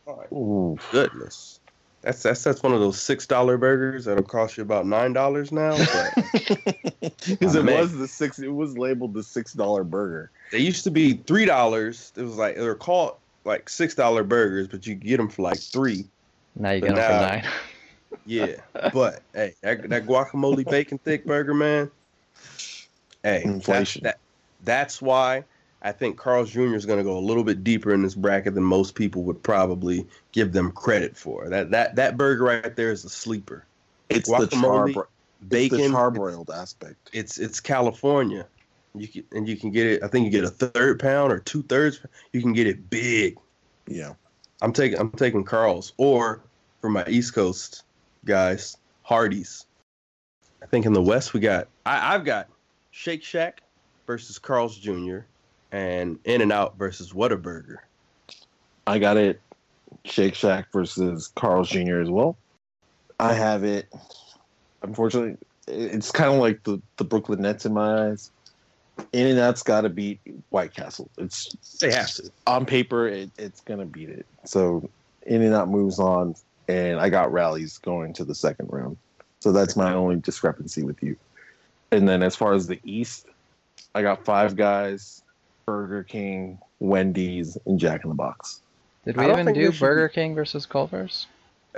my 0.06 0.38
Ooh. 0.38 0.78
goodness. 0.92 1.60
That's, 2.02 2.22
that's 2.22 2.44
that's 2.44 2.62
one 2.62 2.72
of 2.72 2.80
those 2.80 3.02
six 3.02 3.26
dollar 3.26 3.58
burgers 3.58 4.06
that'll 4.06 4.24
cost 4.24 4.58
you 4.58 4.64
about 4.64 4.86
nine 4.86 5.12
dollars 5.14 5.52
now. 5.52 5.76
But 5.76 6.14
Because 7.28 7.56
it 7.56 7.66
man. 7.66 7.80
was 7.80 7.98
the 7.98 8.08
six. 8.08 8.38
It 8.38 8.50
was 8.54 8.78
labeled 8.78 9.16
the 9.16 9.24
six 9.24 9.54
dollar 9.54 9.84
burger. 9.84 10.30
They 10.52 10.60
used 10.60 10.84
to 10.84 10.92
be 10.92 11.14
three 11.14 11.46
dollars. 11.46 12.14
It 12.16 12.22
was 12.22 12.36
like 12.36 12.58
they 12.58 12.64
were 12.64 12.76
called 12.76 13.16
like 13.46 13.70
six 13.70 13.96
dollar 13.96 14.24
burgers, 14.24 14.68
but 14.68 14.86
you 14.86 14.96
get 14.96 15.18
them 15.18 15.30
for 15.30 15.44
like 15.44 15.60
three. 15.60 16.06
Now 16.56 16.72
you 16.72 16.82
But 16.82 16.88
get 16.88 16.96
them 16.96 17.06
for 17.06 17.28
nine. 17.28 17.46
Yeah, 18.26 18.56
but 18.94 19.22
hey, 19.34 19.56
that, 19.62 19.90
that 19.90 20.06
guacamole 20.06 20.64
bacon 20.70 20.98
thick 21.00 21.26
burger, 21.26 21.54
man. 21.54 21.92
Hey, 23.24 23.42
that's, 23.44 23.46
Inflation. 23.46 24.04
that 24.04 24.20
that's 24.64 25.02
why 25.02 25.44
I 25.82 25.92
think 25.92 26.18
Carl's 26.18 26.50
Jr. 26.50 26.76
is 26.76 26.86
going 26.86 26.98
to 26.98 27.04
go 27.04 27.18
a 27.18 27.20
little 27.20 27.44
bit 27.44 27.64
deeper 27.64 27.94
in 27.94 28.02
this 28.02 28.16
bracket 28.16 28.56
than 28.56 28.64
most 28.64 28.96
people 28.96 29.24
would 29.24 29.44
probably 29.44 30.08
give 30.32 30.54
them 30.54 30.72
credit 30.72 31.18
for. 31.18 31.50
That 31.50 31.72
that 31.72 31.96
that 31.98 32.18
burger 32.18 32.46
right 32.46 32.76
there 32.76 32.92
is 32.92 33.04
a 33.04 33.10
sleeper. 33.10 33.66
It's 34.10 34.30
the 34.30 34.48
char. 34.48 34.88
Bacon, 35.50 35.78
the 35.78 35.98
charbroiled 35.98 36.50
aspect. 36.50 37.10
it's 37.14 37.38
it's 37.38 37.60
California. 37.60 38.48
You 39.00 39.08
can 39.08 39.24
and 39.32 39.48
you 39.48 39.58
can 39.58 39.72
get 39.72 39.88
it. 39.88 40.04
I 40.04 40.08
think 40.08 40.26
you 40.26 40.32
get 40.32 40.44
a 40.44 40.50
third 40.50 41.00
pound 41.00 41.32
or 41.32 41.40
two 41.40 41.64
thirds. 41.64 42.00
You 42.34 42.42
can 42.42 42.54
get 42.54 42.68
it 42.68 42.90
big. 42.90 43.38
Yeah. 43.88 44.14
I'm 44.62 44.74
taking 44.74 45.00
I'm 45.00 45.12
taking 45.12 45.44
Carl's 45.44 45.94
or 45.98 46.42
for 46.82 46.90
my 46.90 47.06
East 47.08 47.34
Coast 47.34 47.84
guys, 48.26 48.78
Hardee's. 49.04 49.66
I 50.62 50.66
think 50.66 50.86
in 50.86 50.94
the 50.94 51.02
West 51.02 51.34
we 51.34 51.40
got 51.40 51.68
I, 51.86 52.16
I've 52.16 52.26
got 52.26 52.48
Shake 52.92 53.24
Shack 53.24 53.62
versus 54.08 54.40
Carl's 54.40 54.78
Jr. 54.78 55.20
and 55.72 56.18
In 56.24 56.42
and 56.42 56.52
Out 56.52 56.78
versus 56.78 57.12
Whataburger. 57.12 57.78
I 58.88 59.00
got 59.00 59.18
it. 59.18 59.42
Shake 60.04 60.36
Shack 60.36 60.72
versus 60.72 61.32
Carl's 61.36 61.70
Jr. 61.70 62.00
as 62.00 62.10
well. 62.10 62.38
I 63.20 63.34
have 63.34 63.64
it. 63.64 63.88
Unfortunately, 64.82 65.38
it's 65.68 66.12
kind 66.12 66.34
of 66.34 66.40
like 66.40 66.64
the, 66.64 66.82
the 66.98 67.04
Brooklyn 67.04 67.42
Nets 67.42 67.66
in 67.66 67.74
my 67.74 68.10
eyes. 68.10 68.32
In 69.14 69.28
and 69.28 69.40
Out's 69.40 69.64
got 69.64 69.82
to 69.82 69.90
beat 69.90 70.20
White 70.50 70.74
Castle. 70.74 71.10
It's 71.18 71.54
They 71.82 71.92
have 71.92 72.08
to. 72.16 72.30
on 72.48 72.66
paper, 72.66 73.08
it, 73.08 73.30
it's 73.38 73.62
gonna 73.62 73.86
beat 73.86 74.10
it. 74.10 74.26
So 74.46 74.90
In 75.26 75.42
and 75.42 75.54
Out 75.54 75.70
moves 75.70 76.00
on, 76.00 76.36
and 76.68 77.00
I 77.00 77.10
got 77.10 77.32
Rally's 77.32 77.78
going 77.80 78.14
to 78.14 78.24
the 78.24 78.36
second 78.36 78.70
round. 78.72 78.98
So 79.42 79.52
that's 79.52 79.76
my 79.76 79.94
only 79.94 80.16
discrepancy 80.18 80.84
with 80.84 81.02
you. 81.04 81.16
And 81.92 82.08
then 82.08 82.24
as 82.24 82.36
far 82.36 82.54
as 82.54 82.68
the 82.68 82.80
East, 82.84 83.28
I 83.94 84.02
got 84.02 84.24
Five 84.26 84.56
Guys, 84.56 85.22
Burger 85.66 86.04
King, 86.04 86.58
Wendy's, 86.80 87.58
and 87.66 87.80
Jack 87.80 88.04
in 88.04 88.10
the 88.10 88.16
Box. 88.16 88.62
Did 89.06 89.18
we 89.18 89.26
even 89.26 89.46
do 89.48 89.54
there 89.54 89.64
should 89.66 89.72
be- 89.74 89.78
Burger 89.80 90.10
King 90.10 90.36
versus 90.36 90.66
Culver's? 90.66 91.28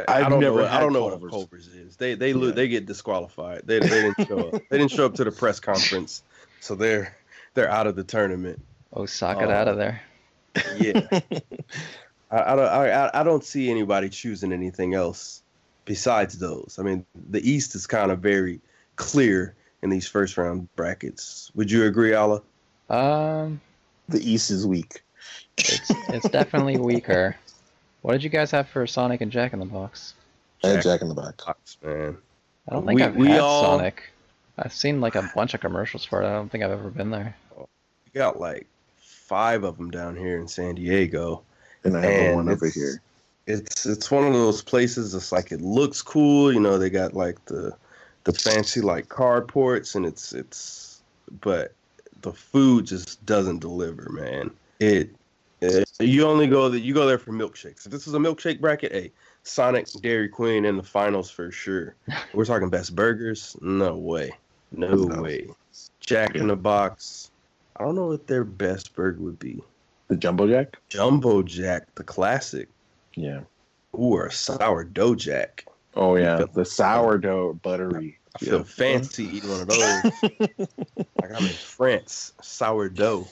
I 0.08 0.22
I've 0.22 0.30
don't 0.30 0.40
never 0.40 0.62
know. 0.62 0.68
I 0.68 0.80
don't 0.80 0.94
know 0.94 1.04
what 1.04 1.14
a 1.14 1.18
Culver's. 1.18 1.32
Culver's 1.32 1.68
is. 1.70 1.96
They 1.98 2.14
they 2.14 2.32
lo- 2.34 2.48
Yeah. 2.50 2.54
they 2.54 2.68
get 2.68 2.86
disqualified. 2.86 3.64
They, 3.66 3.80
they 3.80 3.88
didn't 3.90 4.28
show 4.28 4.40
up. 4.50 4.62
They 4.70 4.78
didn't 4.78 4.92
show 4.92 5.06
up 5.08 5.16
to 5.16 5.24
the 5.24 5.32
press 5.32 5.60
conference, 5.60 6.22
so 6.68 6.76
they're 6.76 7.16
they're 7.54 7.70
out 7.72 7.88
of 7.88 7.96
the 7.96 8.04
tournament. 8.04 8.62
Oh, 8.94 9.06
sock 9.06 9.42
it 9.42 9.48
Oh. 9.48 9.52
out 9.52 9.68
of 9.70 9.78
there. 9.78 10.02
Yeah. 10.78 11.02
I, 12.32 12.54
I 12.54 12.56
don't 12.56 12.68
I, 12.68 13.10
I 13.14 13.24
don't 13.24 13.44
see 13.44 13.70
anybody 13.72 14.10
choosing 14.10 14.52
anything 14.52 14.94
else 14.94 15.44
besides 15.86 16.38
those. 16.40 16.78
I 16.80 16.84
mean, 16.84 17.06
the 17.30 17.50
East 17.50 17.74
is 17.76 17.88
kind 17.88 18.12
of 18.12 18.20
very 18.20 18.60
clear 18.98 19.56
in 19.82 19.90
these 19.90 20.08
first 20.08 20.38
round 20.38 20.68
brackets. 20.76 21.52
Would 21.56 21.72
you 21.72 21.86
agree, 21.86 22.14
Ala? 22.14 22.42
Um, 22.90 23.62
the 24.10 24.20
East 24.30 24.52
is 24.52 24.68
weak. 24.68 25.02
it's 25.58 25.90
it's 26.10 26.30
definitely 26.30 26.78
weaker. 26.92 27.36
What 28.02 28.12
did 28.14 28.24
you 28.24 28.30
guys 28.30 28.52
have 28.52 28.68
for 28.68 28.86
Sonic 28.88 29.22
and 29.22 29.32
Jack 29.32 29.54
in 29.54 29.60
the 29.60 29.66
Box? 29.66 30.14
I 30.64 30.68
had 30.68 30.76
Jack- 30.78 30.84
Jack 30.84 31.02
in 31.02 31.10
the 31.10 31.16
Box. 31.16 31.46
Box, 31.46 31.78
man. 31.84 32.18
I 32.70 32.74
don't 32.74 32.86
think 32.86 32.98
We- 33.00 33.04
I've 33.04 33.16
we 33.16 33.28
had 33.30 33.40
all- 33.40 33.78
Sonic. 33.78 34.04
I've 34.58 34.74
seen 34.74 35.02
like 35.02 35.16
a 35.16 35.30
bunch 35.36 35.54
of 35.54 35.62
commercials 35.62 36.04
for 36.04 36.22
it. 36.22 36.28
I 36.28 36.34
don't 36.34 36.50
think 36.50 36.64
I've 36.64 36.72
ever 36.72 36.90
been 36.90 37.12
there. 37.12 37.36
We 37.58 38.20
got 38.20 38.40
like 38.40 38.68
five 38.98 39.64
of 39.64 39.78
them 39.78 39.92
down 39.92 40.16
here 40.16 40.40
in 40.40 40.48
San 40.48 40.76
Diego. 40.76 41.44
And 41.84 41.96
I 41.98 42.02
have 42.02 42.30
the 42.30 42.36
one 42.36 42.50
over 42.50 42.68
here. 42.68 43.02
It's 43.46 43.86
it's 43.86 44.12
one 44.12 44.26
of 44.26 44.34
those 44.34 44.62
places. 44.62 45.14
It's 45.14 45.32
like 45.32 45.52
it 45.52 45.62
looks 45.62 46.02
cool. 46.02 46.52
You 46.52 46.60
know, 46.60 46.78
they 46.78 46.90
got 46.90 47.14
like 47.14 47.44
the 47.46 47.76
the 48.26 48.34
fancy 48.34 48.82
like 48.82 49.08
carports, 49.08 49.96
and 49.96 50.06
it's 50.06 50.34
it's 50.34 51.02
but 51.42 51.74
the 52.22 52.34
food 52.34 52.86
just 52.86 53.26
doesn't 53.26 53.60
deliver, 53.60 54.10
man. 54.12 54.52
It, 54.80 55.12
it 55.62 55.90
you 56.00 56.26
only 56.26 56.48
go 56.48 56.68
that 56.70 56.82
you 56.82 56.94
go 56.94 57.08
there 57.08 57.18
for 57.18 57.32
milkshakes. 57.32 57.86
If 57.86 57.92
this 57.92 58.08
is 58.08 58.14
a 58.14 58.20
milkshake 58.20 58.60
bracket, 58.60 58.92
hey, 58.92 59.12
Sonic, 59.44 59.88
Dairy 60.02 60.28
Queen 60.28 60.66
in 60.66 60.76
the 60.76 60.84
finals 60.84 61.32
for 61.32 61.52
sure. 61.52 61.96
We're 62.34 62.46
talking 62.46 62.70
best 62.70 62.96
burgers. 62.96 63.56
No 63.62 63.96
way, 63.96 64.32
no, 64.72 64.94
No. 64.96 65.22
way. 65.22 65.48
Jack 66.00 66.36
in 66.36 66.48
the 66.48 66.56
Box. 66.56 67.32
I 67.76 67.84
don't 67.84 67.96
know 67.96 68.08
what 68.08 68.28
their 68.28 68.44
best 68.44 68.96
burger 68.96 69.22
would 69.22 69.38
be. 69.40 69.62
The 70.08 70.16
Jumbo 70.16 70.48
Jack? 70.48 70.78
Jumbo 70.90 71.44
Jack, 71.44 71.94
the 71.96 72.04
classic. 72.04 72.70
Yeah. 73.16 73.42
Ooh, 73.96 74.14
or 74.14 74.28
a 74.28 74.32
sourdough 74.32 75.16
jack. 75.16 75.66
Oh 75.96 76.16
yeah, 76.16 76.46
the 76.54 76.64
sourdough 76.66 77.54
buttery. 77.64 78.20
I 78.36 78.40
feel 78.40 78.58
Yeah. 78.60 78.64
fancy 78.64 79.26
eating 79.26 79.50
one 79.50 79.62
of 79.62 79.68
those. 79.68 80.04
like 81.22 81.32
I'm 81.34 81.44
in 81.46 81.54
France. 81.54 82.34
Sourdough. 82.42 83.28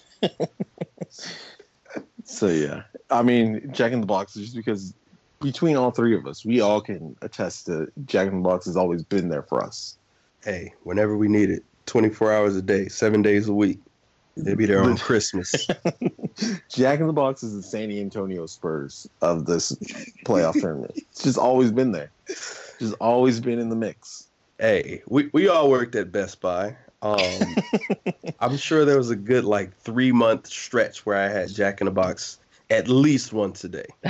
So 2.23 2.47
yeah, 2.47 2.83
I 3.11 3.21
mean 3.21 3.69
Jack 3.71 3.91
in 3.91 4.01
the 4.01 4.07
Box 4.07 4.35
is 4.35 4.43
just 4.45 4.55
because 4.55 4.93
between 5.41 5.75
all 5.75 5.91
three 5.91 6.15
of 6.15 6.25
us, 6.25 6.43
we 6.43 6.61
all 6.61 6.81
can 6.81 7.15
attest 7.21 7.67
to 7.67 7.87
Jack 8.05 8.27
in 8.27 8.37
the 8.41 8.47
Box 8.49 8.65
has 8.65 8.75
always 8.75 9.03
been 9.03 9.29
there 9.29 9.43
for 9.43 9.63
us. 9.63 9.97
Hey, 10.45 10.73
whenever 10.83 11.17
we 11.17 11.27
need 11.27 11.49
it, 11.49 11.63
24 11.87 12.31
hours 12.31 12.55
a 12.55 12.61
day, 12.61 12.87
seven 12.87 13.23
days 13.23 13.47
a 13.47 13.53
week. 13.53 13.79
They'll 14.37 14.55
be 14.55 14.67
there 14.67 14.83
on 14.83 14.95
Christmas. 14.99 15.51
Jack 16.69 16.99
in 16.99 17.07
the 17.07 17.13
Box 17.13 17.41
is 17.41 17.55
the 17.55 17.63
San 17.63 17.91
Antonio 17.91 18.45
Spurs 18.45 19.07
of 19.23 19.47
this 19.47 19.71
playoff 20.23 20.53
tournament. 20.61 20.91
It's 20.95 21.23
just 21.23 21.39
always 21.39 21.71
been 21.71 21.93
there. 21.93 22.11
Just 22.27 22.93
always 23.01 23.39
been 23.39 23.57
in 23.57 23.69
the 23.69 23.75
mix. 23.75 24.27
Hey, 24.59 25.01
we, 25.07 25.31
we 25.33 25.47
all 25.47 25.67
worked 25.67 25.95
at 25.95 26.11
Best 26.11 26.41
Buy. 26.41 26.77
Um, 27.01 27.55
I'm 28.39 28.57
sure 28.57 28.85
there 28.85 28.97
was 28.97 29.09
a 29.09 29.15
good 29.15 29.45
like 29.45 29.75
three 29.79 30.11
month 30.11 30.45
stretch 30.45 31.07
where 31.07 31.17
I 31.17 31.27
had 31.27 31.49
Jack 31.49 31.81
in 31.81 31.85
the 31.85 31.91
Box 31.91 32.37
at 32.69 32.87
least 32.87 33.33
once 33.33 33.63
a 33.63 33.69
day. 33.69 33.87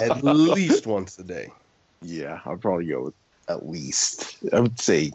At 0.00 0.22
least 0.22 0.86
once 0.86 1.18
a 1.18 1.24
day. 1.24 1.48
yeah, 2.00 2.40
I'll 2.44 2.56
probably 2.56 2.86
go 2.86 3.02
with 3.02 3.14
at 3.48 3.68
least. 3.68 4.36
I 4.52 4.60
would 4.60 4.80
say 4.80 5.12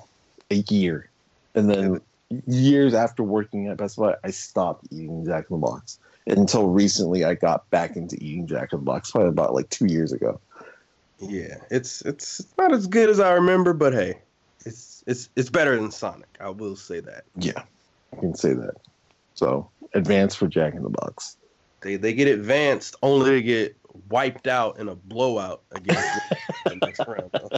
a 0.51 0.55
year. 0.55 1.09
And 1.55 1.69
then 1.69 2.01
years 2.47 2.93
after 2.93 3.23
working 3.23 3.67
at 3.67 3.77
Best 3.77 3.97
Buy, 3.97 4.15
I 4.23 4.31
stopped 4.31 4.85
eating 4.91 5.25
Jack 5.25 5.45
in 5.49 5.59
the 5.59 5.65
Box. 5.65 5.99
Until 6.27 6.67
recently, 6.67 7.25
I 7.25 7.33
got 7.33 7.69
back 7.71 7.95
into 7.95 8.15
eating 8.17 8.45
Jack 8.45 8.71
in 8.71 8.79
the 8.79 8.85
Box, 8.85 9.11
probably 9.11 9.29
about 9.29 9.53
like 9.53 9.69
two 9.69 9.87
years 9.87 10.11
ago. 10.11 10.39
Yeah, 11.19 11.55
it's 11.69 12.01
it's 12.01 12.45
not 12.57 12.71
as 12.71 12.87
good 12.87 13.09
as 13.09 13.19
I 13.19 13.33
remember, 13.33 13.73
but 13.73 13.93
hey, 13.93 14.19
it's 14.65 15.03
it's 15.07 15.29
it's 15.35 15.49
better 15.49 15.75
than 15.75 15.91
Sonic. 15.91 16.29
I 16.39 16.49
will 16.49 16.75
say 16.75 16.99
that. 16.99 17.23
Yeah, 17.35 17.63
I 18.13 18.15
can 18.17 18.35
say 18.35 18.53
that. 18.53 18.75
So, 19.33 19.69
advance 19.93 20.35
for 20.35 20.47
Jack 20.47 20.75
in 20.75 20.83
the 20.83 20.89
Box. 20.89 21.35
They 21.81 21.95
they 21.95 22.13
get 22.13 22.27
advanced 22.27 22.95
only 23.01 23.31
to 23.31 23.41
get 23.41 23.75
wiped 24.09 24.47
out 24.47 24.77
in 24.79 24.87
a 24.89 24.95
blowout 24.95 25.61
against 25.71 26.07
the 26.65 26.75
next 26.81 26.99
round. 27.07 27.29
though. 27.33 27.49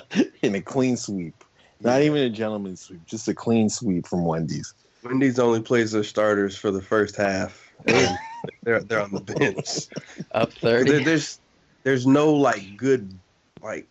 in 0.41 0.55
a 0.55 0.61
clean 0.61 0.97
sweep. 0.97 1.43
Not 1.79 2.01
even 2.01 2.19
a 2.21 2.29
gentleman's 2.29 2.81
sweep, 2.81 3.05
just 3.05 3.27
a 3.27 3.33
clean 3.33 3.69
sweep 3.69 4.05
from 4.05 4.23
Wendy's. 4.25 4.73
Wendy's 5.03 5.39
only 5.39 5.61
plays 5.61 5.91
their 5.91 6.03
starters 6.03 6.55
for 6.55 6.69
the 6.69 6.81
first 6.81 7.15
half. 7.15 7.71
they're 7.85 8.17
they're 8.81 9.01
on 9.01 9.11
the 9.11 9.21
bench. 9.21 9.87
Up 10.33 10.53
There- 10.61 10.85
30. 10.85 11.03
there's 11.03 11.39
there's 11.83 12.05
no 12.05 12.31
like 12.33 12.77
good 12.77 13.17
like 13.63 13.87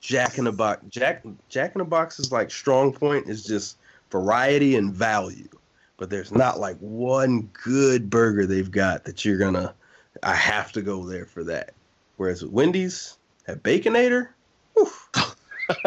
Jack 0.00 0.36
in 0.38 0.44
the 0.44 0.52
Box. 0.52 0.82
Jack 0.90 1.24
Jack 1.48 1.74
in 1.74 1.78
the 1.78 1.84
Box's 1.84 2.30
like 2.30 2.50
strong 2.50 2.92
point 2.92 3.28
is 3.28 3.44
just 3.44 3.78
variety 4.10 4.76
and 4.76 4.92
value. 4.92 5.48
But 5.96 6.08
there's 6.10 6.32
not 6.32 6.58
like 6.60 6.76
one 6.78 7.48
good 7.52 8.08
burger 8.10 8.46
they've 8.46 8.70
got 8.70 9.04
that 9.04 9.24
you're 9.24 9.38
gonna. 9.38 9.74
I 10.22 10.34
have 10.34 10.72
to 10.72 10.82
go 10.82 11.06
there 11.08 11.24
for 11.26 11.44
that. 11.44 11.72
Whereas 12.20 12.42
with 12.42 12.52
Wendy's 12.52 13.16
at 13.48 13.62
Baconator, 13.62 14.28
whew, 14.74 14.90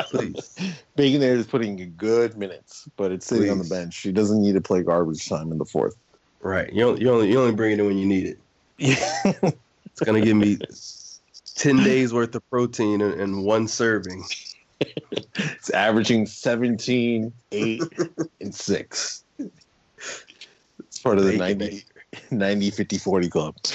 please. 0.09 0.55
Baconator 0.97 1.37
is 1.37 1.45
putting 1.45 1.77
in 1.77 1.91
good 1.91 2.35
minutes, 2.35 2.89
but 2.97 3.11
it's 3.11 3.27
sitting 3.27 3.51
on 3.51 3.59
the 3.59 3.65
bench. 3.65 3.99
He 3.99 4.11
doesn't 4.11 4.41
need 4.41 4.53
to 4.53 4.61
play 4.61 4.81
garbage 4.81 5.29
time 5.29 5.51
in 5.51 5.59
the 5.59 5.65
fourth. 5.65 5.95
Right. 6.41 6.73
You 6.73 6.87
only, 6.87 7.01
you 7.01 7.11
only 7.11 7.29
you 7.29 7.39
only 7.39 7.53
bring 7.53 7.73
it 7.73 7.79
in 7.79 7.85
when 7.85 7.99
you 7.99 8.07
need 8.07 8.25
it. 8.25 8.39
It's 8.79 9.99
gonna 10.03 10.21
give 10.21 10.35
me 10.35 10.57
ten 11.53 11.83
days 11.83 12.15
worth 12.15 12.33
of 12.33 12.49
protein 12.49 13.01
in, 13.01 13.19
in 13.19 13.43
one 13.43 13.67
serving. 13.67 14.25
it's 14.79 15.69
averaging 15.69 16.25
17, 16.25 17.31
8, 17.51 17.81
and 18.41 18.55
6. 18.55 19.23
It's 20.79 20.97
part 20.97 21.19
of 21.19 21.25
the 21.25 21.37
90, 21.37 21.85
90 22.31 22.71
50 22.71 22.97
40 22.97 23.29
club. 23.29 23.55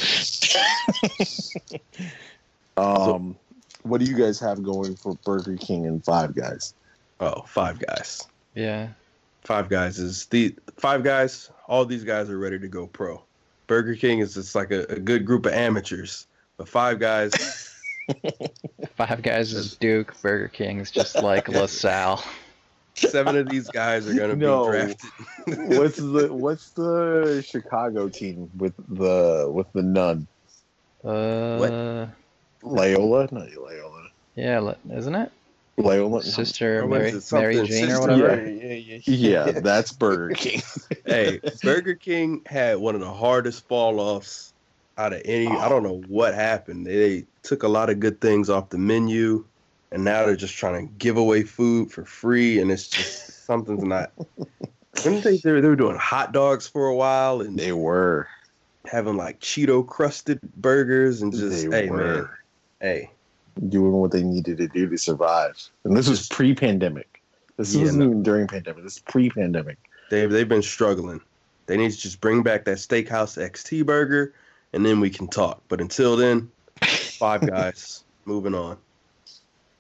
um, 2.79 3.37
what 3.83 4.01
do 4.01 4.07
you 4.07 4.17
guys 4.17 4.39
have 4.41 4.63
going 4.63 4.97
for 4.97 5.15
Burger 5.25 5.57
King 5.57 5.87
and 5.87 6.05
Five 6.05 6.35
Guys? 6.35 6.75
Oh, 7.21 7.43
five 7.43 7.79
guys. 7.81 8.27
Yeah. 8.55 8.89
Five 9.43 9.69
guys 9.69 9.99
is 9.99 10.27
the 10.27 10.55
five 10.77 11.03
guys. 11.03 11.51
All 11.67 11.85
these 11.85 12.05
guys 12.05 12.29
are 12.31 12.39
ready 12.39 12.59
to 12.59 12.69
go 12.69 12.87
pro. 12.87 13.23
Burger 13.67 13.95
King 13.97 14.21
is 14.21 14.35
just 14.35 14.55
like 14.55 14.71
a, 14.71 14.83
a 14.85 14.99
good 14.99 15.25
group 15.27 15.47
of 15.47 15.53
amateurs, 15.53 16.27
but 16.57 16.69
five 16.69 16.99
guys. 16.99 17.65
Five 18.97 19.21
guys 19.23 19.53
is 19.53 19.77
Duke. 19.77 20.15
Burger 20.23 20.49
King's 20.49 20.91
just 20.91 21.15
like 21.17 21.47
LaSalle. 21.51 22.25
seven 22.95 23.37
of 23.37 23.49
these 23.51 23.69
guys 23.69 24.09
are 24.09 24.15
gonna 24.15 24.35
No. 24.35 24.65
be 24.65 24.71
drafted. 24.79 25.11
What's 25.79 25.97
the 25.99 26.29
what's 26.33 26.71
the 26.71 27.45
Chicago 27.47 28.09
team 28.09 28.51
with 28.57 28.73
the 28.89 29.51
with 29.53 29.71
the 29.75 29.83
nun? 29.83 30.27
Uh, 31.05 32.07
Loyola? 32.63 33.29
Not 33.31 33.51
Loyola. 33.53 34.09
yeah, 34.35 34.75
isn't 34.93 35.15
it? 35.15 35.33
Loyola. 35.77 36.23
Sister 36.23 36.87
Mary, 36.87 37.11
is 37.11 37.33
Mary 37.33 37.67
Jane 37.67 37.91
or 37.91 38.01
whatever. 38.01 38.37
Mary. 38.37 38.81
Yeah, 38.83 38.99
yeah, 39.07 39.45
Yeah, 39.47 39.61
that's 39.61 39.93
Burger 39.93 40.35
King. 40.35 40.63
hey, 41.07 41.41
Burger 41.63 41.95
King 41.95 42.43
had 42.47 42.79
one 42.79 42.95
of 42.95 43.01
the 43.01 43.13
hardest 43.13 43.67
fall 43.69 44.01
offs 44.01 44.53
out 44.97 45.13
of 45.13 45.23
any. 45.25 45.47
I 45.47 45.69
don't 45.69 45.85
know 45.85 46.03
what 46.09 46.35
happened. 46.35 46.87
They, 46.87 46.97
they 47.21 47.27
took 47.45 47.63
a 47.63 47.69
lot 47.69 47.91
of 47.91 48.01
good 48.01 48.21
things 48.21 48.51
off 48.51 48.71
the 48.71 48.79
menu, 48.79 49.45
and 49.93 50.05
now 50.05 50.27
they're 50.27 50.35
just 50.35 50.57
trying 50.57 50.89
to 50.89 50.93
give 50.95 51.17
away 51.17 51.45
food 51.45 51.93
for 51.93 52.05
free, 52.05 52.59
and 52.61 52.73
it's 52.73 52.89
just 52.89 53.45
something's 53.47 53.85
not. 53.85 54.11
Didn't 54.95 55.23
they, 55.23 55.37
they 55.37 55.53
were, 55.53 55.61
they 55.61 55.69
were 55.69 55.77
doing 55.77 55.97
hot 55.97 56.33
dogs 56.33 56.67
for 56.67 56.89
a 56.89 56.95
while 56.97 57.41
and 57.41 57.57
They 57.57 57.71
were. 57.73 58.27
having 58.85 59.17
like 59.17 59.39
Cheeto 59.39 59.87
crusted 59.87 60.41
burgers 60.57 61.23
and 61.23 61.33
just 61.33 61.71
they 61.71 61.85
hey 61.85 61.89
man, 61.89 61.97
were 61.99 62.38
hey 62.81 63.11
doing 63.69 63.93
what 63.93 64.13
they 64.13 64.23
needed 64.23 64.57
to 64.59 64.69
do 64.69 64.89
to 64.89 64.97
survive. 64.97 65.57
And 65.83 65.97
this 65.97 66.09
was 66.09 66.29
pre-pandemic. 66.29 67.21
This 67.57 67.75
Yeah, 67.75 67.83
wasn't 67.83 67.99
no. 67.99 68.05
even 68.07 68.23
during 68.23 68.47
pandemic. 68.47 68.85
This 68.85 68.95
is 68.99 69.03
pre-pandemic. 69.03 69.79
they've 70.11 70.31
they've 70.31 70.49
been 70.49 70.63
struggling. 70.63 71.21
They 71.67 71.77
need 71.77 71.91
to 71.91 71.99
just 71.99 72.21
bring 72.21 72.43
back 72.43 72.65
that 72.67 72.79
Steakhouse 72.79 73.37
XT 73.37 73.85
burger, 73.85 74.33
and 74.73 74.87
then 74.87 75.01
we 75.01 75.11
can 75.11 75.27
talk. 75.29 75.61
But 75.69 75.81
until 75.81 76.17
then, 76.17 76.51
Five 77.19 77.41
Guys. 77.47 78.05
moving 78.27 78.55
on. 78.55 78.79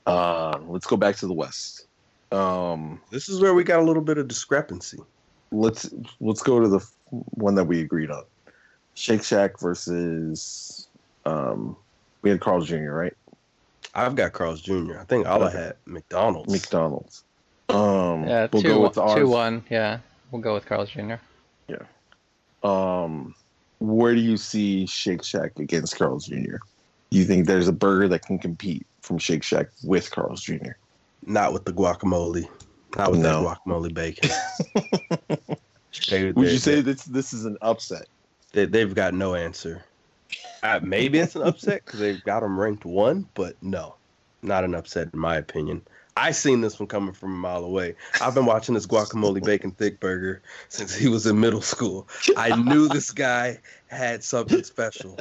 Uh, 0.06 0.58
let's 0.66 0.86
go 0.86 0.96
back 0.96 1.16
to 1.16 1.26
the 1.26 1.32
West. 1.32 1.86
Um, 2.32 3.00
This 3.10 3.28
is 3.28 3.40
where 3.40 3.54
we 3.54 3.62
got 3.64 3.78
a 3.80 3.84
little 3.84 4.02
bit 4.02 4.18
of 4.18 4.26
discrepancy. 4.28 4.98
let's 5.52 5.88
let's 6.20 6.42
go 6.42 6.58
to 6.60 6.68
the 6.68 6.80
one 7.10 7.54
that 7.54 7.64
we 7.64 7.80
agreed 7.80 8.10
on. 8.10 8.24
Shake 8.94 9.22
Shack 9.22 9.60
versus 9.60 10.88
um, 11.24 11.76
we 12.22 12.30
had 12.30 12.40
Carl's 12.40 12.68
Jr. 12.68 12.90
right? 12.90 13.16
I've 13.94 14.14
got 14.14 14.32
Carl's 14.32 14.60
Jr. 14.60 14.98
I 15.00 15.04
think 15.04 15.26
all 15.26 15.42
I 15.42 15.48
Okay. 15.48 15.58
had 15.58 15.76
McDonald's. 15.86 16.52
McDonald's. 16.52 17.24
Um, 17.68 18.26
Yeah, 18.26 18.46
we'll 18.52 18.62
two, 18.62 18.68
go 18.68 18.74
one, 18.80 18.88
with 18.88 18.98
ours. 18.98 19.14
two 19.14 19.28
one. 19.28 19.64
Yeah, 19.70 19.98
we'll 20.30 20.42
go 20.42 20.54
with 20.54 20.66
Carl's 20.66 20.90
Jr. 20.90 21.14
Yeah. 21.68 21.76
Um, 22.62 23.34
where 23.80 24.14
do 24.14 24.20
you 24.20 24.36
see 24.36 24.86
Shake 24.86 25.22
Shack 25.24 25.58
against 25.58 25.96
Carl's 25.96 26.26
Jr.? 26.26 26.56
Do 27.10 27.18
you 27.18 27.24
think 27.24 27.46
there's 27.46 27.68
a 27.68 27.72
burger 27.72 28.08
that 28.08 28.22
can 28.22 28.38
compete 28.38 28.86
from 29.00 29.18
Shake 29.18 29.42
Shack 29.42 29.68
with 29.84 30.10
Carl's 30.10 30.42
Jr.? 30.42 30.72
Not 31.26 31.52
with 31.52 31.64
the 31.64 31.72
guacamole. 31.72 32.48
Not 32.96 33.10
with 33.12 33.20
No. 33.20 33.42
that 33.44 33.58
guacamole 33.66 33.92
bacon. 33.94 34.30
they, 36.10 36.32
Would 36.32 36.46
they- 36.46 36.52
you 36.52 36.58
say 36.58 36.80
this 36.80 37.04
this 37.04 37.32
is 37.32 37.44
an 37.44 37.56
upset? 37.62 38.06
they, 38.52 38.64
they've 38.66 38.94
got 38.94 39.14
no 39.14 39.34
answer? 39.34 39.84
Uh, 40.62 40.80
maybe 40.82 41.18
it's 41.18 41.36
an 41.36 41.42
upset 41.42 41.84
because 41.84 42.00
they've 42.00 42.22
got 42.24 42.40
them 42.40 42.58
ranked 42.58 42.84
one, 42.84 43.28
but 43.34 43.56
no, 43.62 43.94
not 44.42 44.64
an 44.64 44.74
upset 44.74 45.08
in 45.12 45.18
my 45.18 45.36
opinion. 45.36 45.82
I 46.16 46.32
seen 46.32 46.62
this 46.62 46.80
one 46.80 46.88
coming 46.88 47.14
from 47.14 47.32
a 47.32 47.36
mile 47.36 47.64
away. 47.64 47.94
I've 48.20 48.34
been 48.34 48.46
watching 48.46 48.74
this 48.74 48.86
guacamole 48.86 49.44
bacon 49.44 49.70
thick 49.70 50.00
burger 50.00 50.42
since 50.68 50.92
he 50.92 51.08
was 51.08 51.26
in 51.26 51.38
middle 51.38 51.60
school. 51.60 52.08
I 52.36 52.56
knew 52.56 52.88
this 52.88 53.12
guy 53.12 53.60
had 53.86 54.24
something 54.24 54.64
special. 54.64 55.16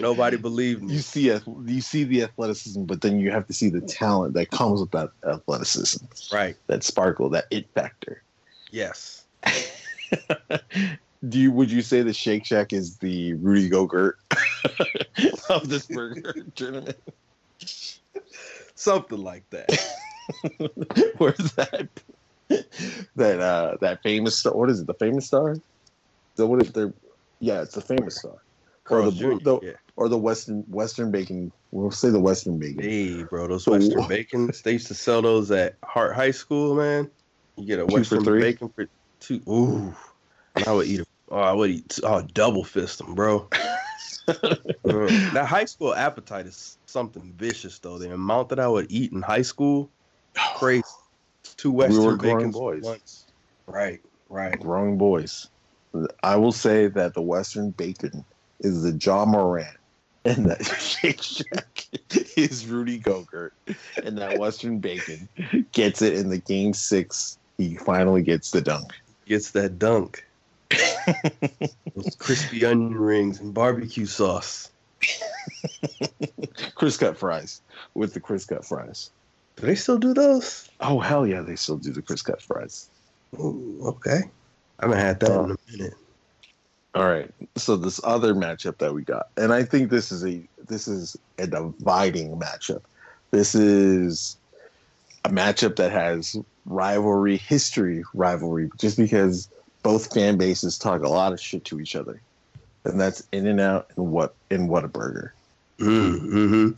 Nobody 0.00 0.38
believed 0.38 0.82
me. 0.82 0.94
You 0.94 1.00
see, 1.00 1.30
you 1.66 1.80
see 1.82 2.04
the 2.04 2.22
athleticism, 2.22 2.84
but 2.84 3.02
then 3.02 3.20
you 3.20 3.30
have 3.30 3.46
to 3.48 3.52
see 3.52 3.68
the 3.68 3.82
talent 3.82 4.32
that 4.34 4.50
comes 4.50 4.80
with 4.80 4.90
that 4.92 5.10
athleticism, 5.26 6.04
Right? 6.32 6.56
that 6.68 6.82
sparkle, 6.82 7.28
that 7.30 7.44
it 7.50 7.68
factor. 7.74 8.22
Yes. 8.70 9.26
Do 11.26 11.38
you 11.38 11.50
would 11.52 11.70
you 11.70 11.82
say 11.82 12.02
that 12.02 12.14
Shake 12.14 12.44
Shack 12.46 12.72
is 12.72 12.98
the 12.98 13.34
Rudy 13.34 13.68
Gobert 13.68 14.16
of 15.50 15.68
this 15.68 15.86
burger 15.86 16.34
tournament? 16.54 16.96
Something 18.76 19.18
like 19.18 19.44
that. 19.50 19.68
Where's 21.18 21.52
that 21.54 21.88
that 23.16 23.40
uh 23.40 23.76
that 23.80 24.02
famous 24.02 24.38
star? 24.38 24.54
What 24.54 24.70
is 24.70 24.80
it? 24.80 24.86
The 24.86 24.94
famous 24.94 25.26
star? 25.26 25.56
The 26.36 26.46
what 26.46 26.62
is 26.62 26.72
there? 26.72 26.94
Yeah, 27.40 27.62
it's 27.62 27.74
the 27.74 27.80
famous 27.80 28.16
star. 28.16 28.36
Or 28.90 29.10
the, 29.10 29.10
Jr. 29.10 29.42
the- 29.42 29.58
yeah. 29.62 29.72
or 29.96 30.08
the 30.08 30.18
Western 30.18 30.64
Western 30.68 31.10
bacon. 31.10 31.52
We'll 31.70 31.90
say 31.90 32.10
the 32.10 32.20
Western 32.20 32.58
bacon. 32.58 32.82
Hey, 32.82 33.22
bro, 33.24 33.46
those 33.48 33.66
Western 33.66 34.06
bacons, 34.08 34.62
they 34.62 34.72
used 34.72 34.86
to 34.86 34.94
sell 34.94 35.20
those 35.20 35.50
at 35.50 35.76
Hart 35.84 36.14
High 36.14 36.30
School, 36.30 36.76
man. 36.76 37.10
You 37.56 37.66
get 37.66 37.80
a 37.80 37.86
Western 37.86 38.24
bacon 38.24 38.70
for 38.74 38.86
two. 39.20 39.42
Ooh, 39.48 39.94
I 40.66 40.72
would 40.72 40.86
eat 40.86 41.00
a, 41.00 41.04
oh, 41.30 41.38
I 41.38 41.52
would 41.52 41.70
eat, 41.70 41.98
oh, 42.02 42.22
double 42.22 42.64
fist 42.64 42.98
them, 42.98 43.14
bro. 43.14 43.48
That 44.26 45.46
high 45.48 45.64
school 45.64 45.94
appetite 45.94 46.46
is 46.46 46.78
something 46.86 47.32
vicious, 47.36 47.78
though. 47.78 47.98
The 47.98 48.12
amount 48.12 48.50
that 48.50 48.60
I 48.60 48.68
would 48.68 48.90
eat 48.90 49.12
in 49.12 49.22
high 49.22 49.42
school, 49.42 49.90
crazy. 50.54 50.82
Two 51.56 51.72
Western 51.72 52.04
were 52.04 52.16
grown 52.16 52.36
bacon 52.36 52.50
boys. 52.50 52.82
once. 52.82 53.26
Right, 53.66 54.00
right. 54.28 54.58
Growing 54.60 54.98
boys. 54.98 55.48
I 56.22 56.36
will 56.36 56.52
say 56.52 56.88
that 56.88 57.14
the 57.14 57.22
Western 57.22 57.70
bacon 57.70 58.24
is 58.60 58.82
the 58.82 58.92
Ja 58.92 59.24
Morant, 59.24 59.76
and 60.24 60.46
that 60.46 60.64
Shake 60.80 61.22
Shack 61.22 61.86
is 62.36 62.66
Rudy 62.66 63.00
Gogurt, 63.00 63.50
and 64.04 64.18
that 64.18 64.38
Western 64.38 64.78
bacon 64.78 65.28
gets 65.72 66.02
it 66.02 66.14
in 66.14 66.28
the 66.28 66.38
game 66.38 66.74
six. 66.74 67.38
He 67.56 67.76
finally 67.76 68.22
gets 68.22 68.50
the 68.50 68.60
dunk. 68.60 68.92
Gets 69.26 69.50
that 69.52 69.78
dunk. 69.78 70.24
Those 70.70 72.16
crispy 72.18 72.64
onion 72.64 72.94
rings 72.94 73.40
and 73.40 73.54
barbecue 73.54 74.06
sauce. 74.06 74.70
Crisp 76.74 77.00
cut 77.00 77.16
fries 77.16 77.60
with 77.94 78.14
the 78.14 78.20
crisp 78.20 78.50
cut 78.50 78.64
fries. 78.64 79.10
Do 79.56 79.66
they 79.66 79.74
still 79.74 79.98
do 79.98 80.14
those? 80.14 80.68
Oh 80.80 81.00
hell 81.00 81.26
yeah, 81.26 81.40
they 81.40 81.56
still 81.56 81.76
do 81.76 81.92
the 81.92 82.02
crisp 82.02 82.26
cut 82.26 82.42
fries. 82.42 82.90
Ooh, 83.38 83.80
okay. 83.82 84.20
I 84.78 84.84
haven't 84.84 84.98
had 84.98 85.20
that 85.20 85.32
in 85.32 85.50
a 85.50 85.56
minute. 85.70 85.94
All 86.94 87.06
right. 87.08 87.30
So 87.56 87.76
this 87.76 88.00
other 88.04 88.34
matchup 88.34 88.78
that 88.78 88.94
we 88.94 89.02
got, 89.02 89.28
and 89.36 89.52
I 89.52 89.62
think 89.62 89.90
this 89.90 90.12
is 90.12 90.24
a 90.24 90.42
this 90.66 90.88
is 90.88 91.16
a 91.38 91.46
dividing 91.46 92.38
matchup. 92.38 92.82
This 93.30 93.54
is 93.54 94.36
a 95.24 95.30
matchup 95.30 95.76
that 95.76 95.92
has 95.92 96.36
rivalry, 96.64 97.36
history 97.36 98.02
rivalry, 98.14 98.70
just 98.78 98.96
because 98.96 99.48
both 99.88 100.12
fan 100.12 100.36
bases 100.36 100.76
talk 100.76 101.02
a 101.02 101.08
lot 101.08 101.32
of 101.32 101.40
shit 101.40 101.64
to 101.64 101.80
each 101.80 101.96
other, 101.96 102.20
and 102.84 103.00
that's 103.00 103.26
In 103.32 103.46
and 103.46 103.58
Out 103.58 103.88
and 103.96 104.12
what 104.12 104.34
in 104.50 104.68
Whataburger. 104.68 105.30
Mm-hmm. 105.78 106.72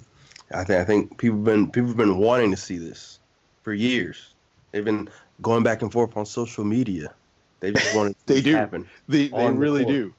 I 0.54 0.62
think 0.62 0.80
I 0.80 0.84
think 0.84 1.18
people 1.18 1.38
have 1.38 1.44
been 1.44 1.66
people 1.72 1.88
have 1.88 1.96
been 1.96 2.18
wanting 2.18 2.52
to 2.52 2.56
see 2.56 2.78
this 2.78 3.18
for 3.64 3.74
years. 3.74 4.32
They've 4.70 4.84
been 4.84 5.08
going 5.42 5.64
back 5.64 5.82
and 5.82 5.90
forth 5.90 6.16
on 6.16 6.24
social 6.24 6.62
media. 6.62 7.12
They 7.58 7.72
just 7.72 7.96
wanted 7.96 8.14
to 8.28 8.32
They 8.32 8.38
it 8.38 8.44
do. 8.44 8.54
happen. 8.54 8.88
They 9.08 9.26
they 9.26 9.36
On 9.36 9.54
the 9.54 9.60
really 9.60 9.84
do. 9.84 10.14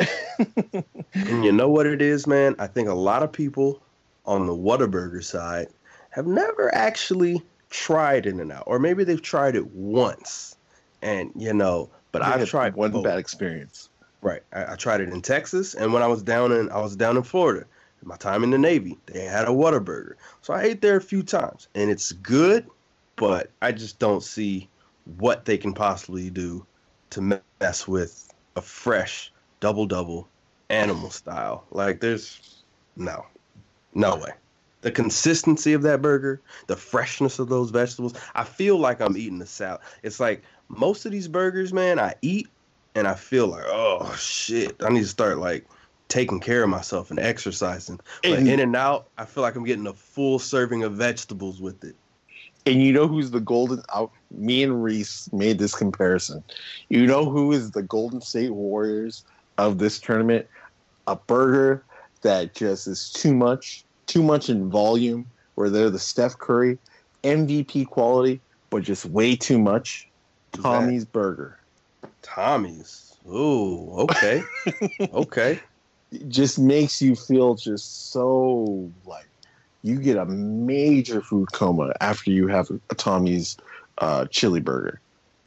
And 1.14 1.44
you 1.44 1.52
know 1.52 1.68
what 1.68 1.86
it 1.86 2.02
is, 2.02 2.26
man? 2.26 2.56
I 2.58 2.66
think 2.66 2.88
a 2.88 2.94
lot 2.94 3.22
of 3.22 3.30
people 3.30 3.80
on 4.26 4.48
the 4.48 4.52
Whataburger 4.52 5.22
side 5.22 5.68
have 6.10 6.26
never 6.26 6.74
actually 6.74 7.40
tried 7.70 8.26
In 8.26 8.40
and 8.40 8.50
Out, 8.50 8.64
or 8.66 8.80
maybe 8.80 9.04
they've 9.04 9.22
tried 9.22 9.54
it 9.54 9.66
once, 9.68 10.56
and 11.02 11.30
you 11.36 11.52
know. 11.52 11.90
But 12.12 12.22
I've 12.22 12.48
tried 12.48 12.74
one 12.74 12.90
both. 12.90 13.04
bad 13.04 13.18
experience. 13.18 13.88
Right. 14.20 14.42
I, 14.52 14.72
I 14.72 14.76
tried 14.76 15.00
it 15.00 15.08
in 15.08 15.22
Texas, 15.22 15.74
and 15.74 15.92
when 15.92 16.02
I 16.02 16.06
was 16.06 16.22
down 16.22 16.52
in 16.52 16.70
I 16.70 16.80
was 16.80 16.96
down 16.96 17.16
in 17.16 17.22
Florida, 17.22 17.66
my 18.04 18.16
time 18.16 18.42
in 18.44 18.50
the 18.50 18.58
Navy, 18.58 18.98
they 19.06 19.24
had 19.24 19.46
a 19.46 19.50
Whataburger. 19.50 20.14
So 20.40 20.54
I 20.54 20.62
ate 20.62 20.80
there 20.80 20.96
a 20.96 21.02
few 21.02 21.22
times, 21.22 21.68
and 21.74 21.90
it's 21.90 22.12
good, 22.12 22.66
but 23.16 23.50
I 23.60 23.72
just 23.72 23.98
don't 23.98 24.22
see 24.22 24.68
what 25.18 25.44
they 25.44 25.58
can 25.58 25.72
possibly 25.74 26.30
do 26.30 26.64
to 27.10 27.40
mess 27.60 27.88
with 27.88 28.32
a 28.56 28.60
fresh 28.60 29.32
double 29.60 29.86
double 29.86 30.28
animal 30.70 31.10
style. 31.10 31.64
Like 31.70 32.00
there's 32.00 32.62
no, 32.96 33.26
no 33.94 34.16
way. 34.16 34.30
The 34.80 34.90
consistency 34.90 35.74
of 35.74 35.82
that 35.82 36.02
burger, 36.02 36.40
the 36.66 36.76
freshness 36.76 37.38
of 37.38 37.48
those 37.48 37.70
vegetables. 37.70 38.14
I 38.34 38.42
feel 38.42 38.78
like 38.78 39.00
I'm 39.00 39.16
eating 39.16 39.40
a 39.40 39.46
salad. 39.46 39.80
It's 40.02 40.18
like 40.18 40.42
most 40.72 41.06
of 41.06 41.12
these 41.12 41.28
burgers, 41.28 41.72
man, 41.72 41.98
I 41.98 42.14
eat 42.22 42.48
and 42.94 43.06
I 43.06 43.14
feel 43.14 43.46
like, 43.46 43.64
oh 43.66 44.14
shit, 44.18 44.74
I 44.80 44.88
need 44.90 45.00
to 45.00 45.06
start 45.06 45.38
like 45.38 45.66
taking 46.08 46.40
care 46.40 46.62
of 46.62 46.68
myself 46.68 47.10
and 47.10 47.18
exercising. 47.18 48.00
But 48.22 48.32
And- 48.32 48.48
in 48.48 48.60
and 48.60 48.76
out, 48.76 49.06
I 49.18 49.24
feel 49.24 49.42
like 49.42 49.54
I'm 49.54 49.64
getting 49.64 49.86
a 49.86 49.92
full 49.94 50.38
serving 50.38 50.82
of 50.82 50.94
vegetables 50.94 51.60
with 51.60 51.84
it. 51.84 51.94
And 52.64 52.80
you 52.82 52.92
know 52.92 53.08
who's 53.08 53.30
the 53.30 53.40
golden 53.40 53.82
out? 53.94 54.12
Me 54.30 54.62
and 54.62 54.84
Reese 54.84 55.32
made 55.32 55.58
this 55.58 55.74
comparison. 55.74 56.44
You 56.90 57.06
know 57.06 57.28
who 57.28 57.50
is 57.50 57.72
the 57.72 57.82
Golden 57.82 58.20
State 58.20 58.50
Warriors 58.50 59.24
of 59.58 59.78
this 59.78 59.98
tournament? 59.98 60.46
A 61.08 61.16
burger 61.16 61.82
that 62.20 62.54
just 62.54 62.86
is 62.86 63.10
too 63.10 63.34
much, 63.34 63.84
too 64.06 64.22
much 64.22 64.48
in 64.48 64.70
volume, 64.70 65.26
where 65.56 65.70
they're 65.70 65.90
the 65.90 65.98
Steph 65.98 66.38
Curry 66.38 66.78
MVP 67.24 67.88
quality, 67.88 68.40
but 68.70 68.84
just 68.84 69.06
way 69.06 69.34
too 69.34 69.58
much. 69.58 70.08
Tommy's 70.52 71.04
Burger. 71.04 71.58
Tommy's. 72.22 73.14
Ooh, 73.26 73.90
okay. 73.92 74.42
okay. 75.12 75.60
It 76.10 76.28
just 76.28 76.58
makes 76.58 77.00
you 77.00 77.14
feel 77.14 77.54
just 77.54 78.12
so 78.12 78.90
like 79.04 79.28
you 79.82 79.98
get 79.98 80.16
a 80.16 80.26
major 80.26 81.20
food 81.20 81.52
coma 81.52 81.92
after 82.00 82.30
you 82.30 82.48
have 82.48 82.70
a 82.90 82.94
Tommy's 82.94 83.56
uh, 83.98 84.26
chili 84.26 84.60
burger. 84.60 85.00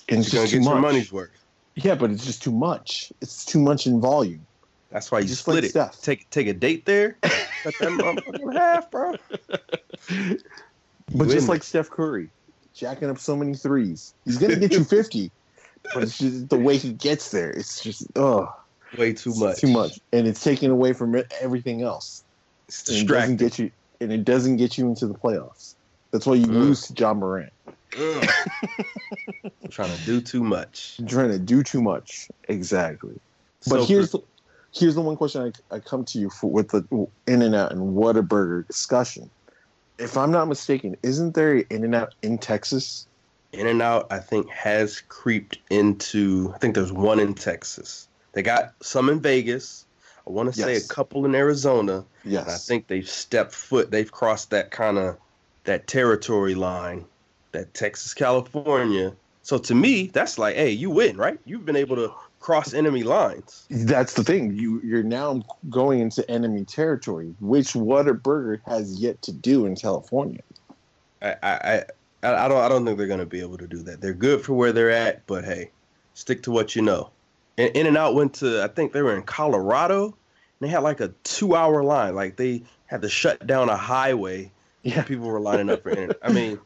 And 0.10 0.19
it's 0.19 0.32
just 0.32 0.52
too 0.52 0.61
much. 0.61 0.82
money's 0.82 1.11
worth. 1.11 1.32
Yeah, 1.76 1.95
but 1.95 2.11
it's 2.11 2.26
just 2.26 2.41
too 2.41 2.52
much. 2.52 3.11
It's 3.22 3.45
too 3.45 3.60
much 3.60 3.86
in 3.86 3.99
volume. 3.99 4.45
That's 4.91 5.11
why 5.11 5.19
you 5.19 5.27
Just 5.27 5.41
split 5.41 5.56
like 5.56 5.64
it. 5.65 5.69
Steph. 5.72 6.02
Take 6.02 6.30
take 6.30 6.48
a 6.48 6.53
date 6.53 6.86
there. 6.86 7.18
Cut 7.22 7.73
that 7.80 7.90
motherfucker 7.90 8.53
half, 8.53 8.90
bro. 8.91 9.15
But 11.14 11.27
You 11.27 11.34
just 11.34 11.49
like 11.49 11.64
Steph 11.64 11.90
Curry, 11.90 12.30
jacking 12.76 13.10
up 13.10 13.18
so 13.18 13.35
many 13.35 13.56
threes, 13.56 14.14
he's 14.26 14.38
gonna 14.38 14.57
get 14.57 14.72
you 14.72 14.84
fifty. 14.97 15.31
But 15.93 16.03
it's 16.03 16.18
just 16.18 16.49
the 16.49 16.57
way 16.57 16.77
he 16.77 16.93
gets 16.93 17.31
there. 17.31 17.49
It's 17.49 17.81
just 17.81 18.06
oh, 18.15 18.47
way 18.97 19.14
too 19.14 19.34
much. 19.35 19.60
too 19.60 19.68
much, 19.68 19.99
and 20.11 20.27
it's 20.27 20.43
taken 20.43 20.72
away 20.72 20.93
from 20.93 21.15
everything 21.41 21.81
else. 21.81 22.23
It's 22.68 22.89
And 22.89 22.97
it 22.97 23.07
doesn't 23.07 23.38
get 23.38 23.60
you, 23.60 23.72
and 24.02 24.11
it 24.11 24.26
doesn't 24.26 24.57
get 24.57 24.77
you 24.77 24.88
into 24.88 25.07
the 25.07 25.14
playoffs. 25.14 25.76
That's 26.11 26.26
why 26.26 26.35
you 26.35 26.47
Mm. 26.47 26.61
lose 26.61 26.81
to 26.88 26.93
Ja 26.97 27.14
Morant. 27.14 27.52
Trying 29.69 29.97
to 29.97 30.06
do 30.06 30.22
too 30.22 30.43
much. 30.43 30.99
Trying 31.07 31.31
to 31.31 31.39
do 31.39 31.64
too 31.64 31.81
much. 31.81 32.27
Exactly. 32.47 33.15
But 33.68 33.81
So 33.81 33.85
here's 33.85 34.11
the, 34.11 34.19
here's 34.73 34.95
the 34.95 35.02
one 35.02 35.15
question 35.15 35.52
I, 35.72 35.76
I 35.76 35.80
come 35.80 36.06
to 36.06 36.19
you 36.19 36.30
for 36.30 36.52
with 36.52 36.69
the 36.69 36.85
In 37.27 37.41
and 37.41 37.56
Out 37.56 37.72
and 37.72 37.95
Whataburger 37.95 38.65
discussion. 38.68 39.30
If 39.97 40.17
I'm 40.17 40.31
not 40.31 40.47
mistaken, 40.47 40.97
isn't 41.03 41.35
there 41.35 41.57
In 41.57 41.84
and 41.84 41.95
Out 41.95 42.15
in 42.22 42.38
Texas? 42.38 43.07
In 43.53 43.67
and 43.67 43.81
Out, 43.81 44.07
I 44.11 44.19
think, 44.19 44.49
has 44.49 45.01
creeped 45.07 45.59
into. 45.69 46.51
I 46.53 46.57
think 46.57 46.76
there's 46.76 46.91
one 46.91 47.19
in 47.19 47.34
Texas. 47.34 48.07
They 48.34 48.41
got 48.41 48.73
some 48.81 49.09
in 49.09 49.22
Vegas. 49.22 49.85
I 50.27 50.31
want 50.31 50.53
to 50.53 50.59
say 50.59 50.76
a 50.76 50.81
couple 50.81 51.26
in 51.26 51.35
Arizona. 51.35 52.03
Yes. 52.23 52.43
And 52.43 52.51
I 52.51 52.57
think 52.57 52.88
they've 52.88 53.07
stepped 53.07 53.53
foot. 53.53 53.91
They've 53.91 54.11
crossed 54.11 54.49
that 54.49 54.72
kind 54.72 54.97
of 54.97 55.17
that 55.63 55.88
territory 55.88 56.55
line, 56.55 57.05
that 57.51 57.73
Texas, 57.73 58.13
California. 58.13 59.13
So 59.43 59.57
to 59.59 59.76
me, 59.76 60.07
that's 60.07 60.38
like, 60.38 60.55
hey, 60.55 60.72
you 60.72 60.89
win, 60.89 61.17
right? 61.17 61.39
You've 61.45 61.65
been 61.65 61.76
able 61.76 61.95
to 61.95 62.11
cross 62.45 62.76
enemy 62.76 63.01
lines. 63.01 63.65
That's 63.72 64.13
the 64.13 64.23
thing. 64.23 64.53
You 64.53 64.80
you're 64.84 65.01
now 65.01 65.41
going 65.67 65.99
into 65.99 66.30
enemy 66.30 66.63
territory, 66.63 67.34
which 67.39 67.73
Whataburger 67.73 68.61
has 68.67 68.99
yet 68.99 69.19
to 69.23 69.31
do 69.31 69.65
in 69.65 69.76
California. 69.76 70.41
I, 71.23 71.35
I, 71.41 71.84
I, 72.22 72.45
I 72.45 72.47
don't, 72.47 72.59
I 72.59 72.69
don't 72.69 72.85
think 72.85 72.99
they're 72.99 73.07
gonna 73.07 73.26
be 73.26 73.39
able 73.41 73.57
to 73.57 73.65
do 73.67 73.80
that. 73.84 73.99
They're 73.99 74.13
good 74.13 74.41
for 74.41 74.53
where 74.53 74.72
they're 74.72 74.91
at, 74.91 75.26
but 75.26 75.43
hey, 75.43 75.72
stick 76.13 76.43
to 76.43 76.51
what 76.51 76.76
you 76.76 76.84
know. 76.84 77.09
And 77.57 77.76
In 77.76 77.88
and 77.88 77.97
Out 77.97 78.13
went 78.13 78.35
to, 78.35 78.61
I 78.63 78.67
think 78.67 78.93
they 78.93 79.01
were 79.01 79.15
in 79.15 79.23
Colorado. 79.23 80.05
And 80.05 80.13
they 80.61 80.67
had 80.67 80.84
like 80.84 80.99
a 80.99 81.09
two-hour 81.23 81.84
line. 81.84 82.13
Like 82.13 82.35
they 82.35 82.61
had 82.85 83.01
to 83.01 83.09
shut 83.09 83.47
down 83.47 83.69
a 83.69 83.77
highway 83.77 84.51
Yeah. 84.84 85.01
people 85.01 85.26
were 85.26 85.39
lining 85.39 85.72
up 85.72 85.81
for 85.81 85.89
internet. 85.89 86.17
I 86.22 86.31
mean, 86.31 86.59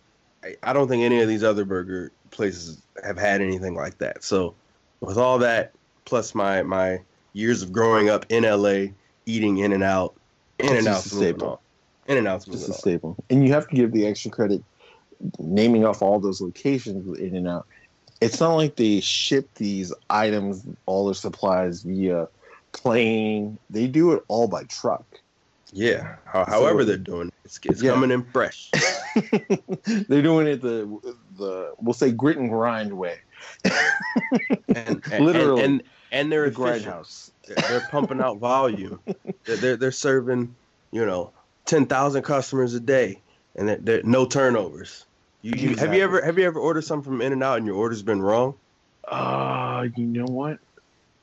I, 0.44 0.58
I 0.62 0.74
don't 0.74 0.90
think 0.90 1.04
any 1.04 1.22
of 1.22 1.30
these 1.30 1.44
other 1.44 1.64
burger 1.64 2.12
places 2.32 2.82
have 3.02 3.18
had 3.18 3.42
anything 3.42 3.76
like 3.76 4.00
that. 4.00 4.26
So, 4.26 4.56
with 5.02 5.18
all 5.18 5.40
that, 5.40 5.74
plus 6.06 6.34
my 6.36 6.64
my 6.64 7.00
years 7.34 7.62
of 7.62 7.72
growing 7.72 8.10
up 8.10 8.26
in 8.30 8.44
LA, 8.44 8.94
eating 9.26 9.58
In 9.60 9.72
and 9.72 9.84
Out, 9.84 10.16
In 10.60 10.70
and 10.76 10.86
just 10.86 10.88
Out's 10.88 11.12
a 11.12 11.16
moving 11.16 11.30
staple. 11.36 11.62
In 12.08 12.18
and 12.18 12.28
Out's 12.28 12.46
Just 12.46 12.70
a 12.70 12.74
staple. 12.74 13.16
And 13.30 13.46
you 13.46 13.54
have 13.54 13.68
to 13.68 13.76
give 13.76 13.92
the 13.92 14.08
extra 14.08 14.32
credit 14.32 14.64
naming 15.38 15.86
off 15.86 16.02
all 16.02 16.20
those 16.20 16.42
locations 16.42 17.06
with 17.06 17.20
In 17.20 17.36
and 17.36 17.48
Out. 17.48 17.68
It's 18.22 18.40
not 18.40 18.56
like 18.56 18.76
they 18.76 19.00
ship 19.00 19.50
these 19.56 19.94
items, 20.10 20.66
all 20.86 21.06
their 21.06 21.14
supplies 21.14 21.84
via 21.84 22.28
plane. 22.74 23.58
They 23.70 23.88
do 23.88 24.12
it 24.14 24.24
all 24.28 24.48
by 24.48 24.64
truck. 24.64 25.06
Yeah. 25.72 26.16
How, 26.26 26.46
however 26.46 26.84
they're 26.84 26.98
doing 26.98 27.28
it, 27.28 27.34
it's, 27.46 27.60
it's 27.64 27.82
Yeah. 27.82 27.92
coming 27.92 28.12
in 28.12 28.24
fresh. 28.24 28.72
They're 30.08 30.22
doing 30.22 30.48
it 30.48 30.62
the 30.62 30.86
the 31.38 31.74
we'll 31.80 31.94
say 31.94 32.12
grit 32.12 32.38
and 32.38 32.50
grind 32.50 32.92
way. 32.98 33.18
And, 34.76 35.04
and 35.12 35.26
Literally. 35.26 35.64
and, 35.64 35.82
and, 35.82 35.84
and 36.12 36.32
they're 36.32 36.50
The 36.50 36.56
grindhouse. 36.56 37.32
They're, 37.48 37.56
they're 37.68 37.88
pumping 37.90 38.22
out 38.22 38.38
volume. 38.38 39.00
They're, 39.46 39.58
they're 39.58 39.78
they're 39.78 39.92
serving, 39.92 40.56
you 40.92 41.06
know, 41.06 41.32
ten 41.66 41.86
thousand 41.88 42.22
customers 42.24 42.74
a 42.76 42.80
day, 42.80 43.20
and 43.56 43.68
they're, 43.68 43.78
they're 43.78 44.04
no 44.04 44.26
turnovers. 44.26 45.06
You, 45.42 45.54
you 45.56 45.76
have 45.78 45.94
you 45.94 46.04
ever 46.04 46.22
have 46.24 46.38
you 46.38 46.46
ever 46.46 46.60
ordered 46.60 46.84
something 46.84 47.12
from 47.12 47.22
In 47.22 47.34
and 47.34 47.44
Out 47.44 47.58
and 47.58 47.66
your 47.66 47.76
order's 47.76 48.04
been 48.04 48.22
wrong? 48.22 48.56
Uh, 49.08 49.88
you 49.96 50.06
know 50.06 50.26
what? 50.26 50.60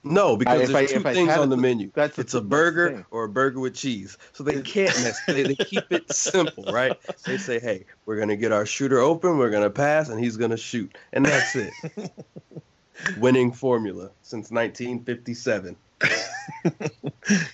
No, 0.06 0.36
because 0.36 0.62
if 0.62 0.68
there's 0.68 0.92
I- 0.92 0.94
two 0.94 1.02
things 1.02 1.36
on 1.36 1.50
the 1.50 1.56
menu. 1.56 1.90
That's 1.94 2.18
It's 2.18 2.34
a 2.34 2.38
thing, 2.38 2.48
that's 2.48 2.50
the 2.50 2.56
burger 2.56 2.90
thing. 2.90 3.04
or 3.10 3.24
a 3.24 3.28
burger 3.28 3.60
with 3.60 3.74
cheese. 3.74 4.16
So 4.32 4.44
they 4.44 4.62
can't 4.62 4.94
mess. 5.02 5.20
They, 5.26 5.42
they 5.42 5.54
keep 5.56 5.90
it 5.90 6.12
simple, 6.12 6.64
right? 6.72 6.96
They 7.24 7.36
say, 7.38 7.58
"Hey, 7.58 7.84
we're 8.06 8.18
gonna 8.18 8.36
get 8.36 8.52
our 8.52 8.64
shooter 8.66 9.00
open. 9.00 9.38
We're 9.38 9.50
gonna 9.50 9.70
pass, 9.70 10.08
and 10.08 10.22
he's 10.22 10.36
gonna 10.36 10.56
shoot, 10.56 10.96
and 11.12 11.26
that's 11.26 11.56
it." 11.56 11.72
Winning 13.18 13.52
formula 13.52 14.10
since 14.22 14.50
1957. 14.50 15.76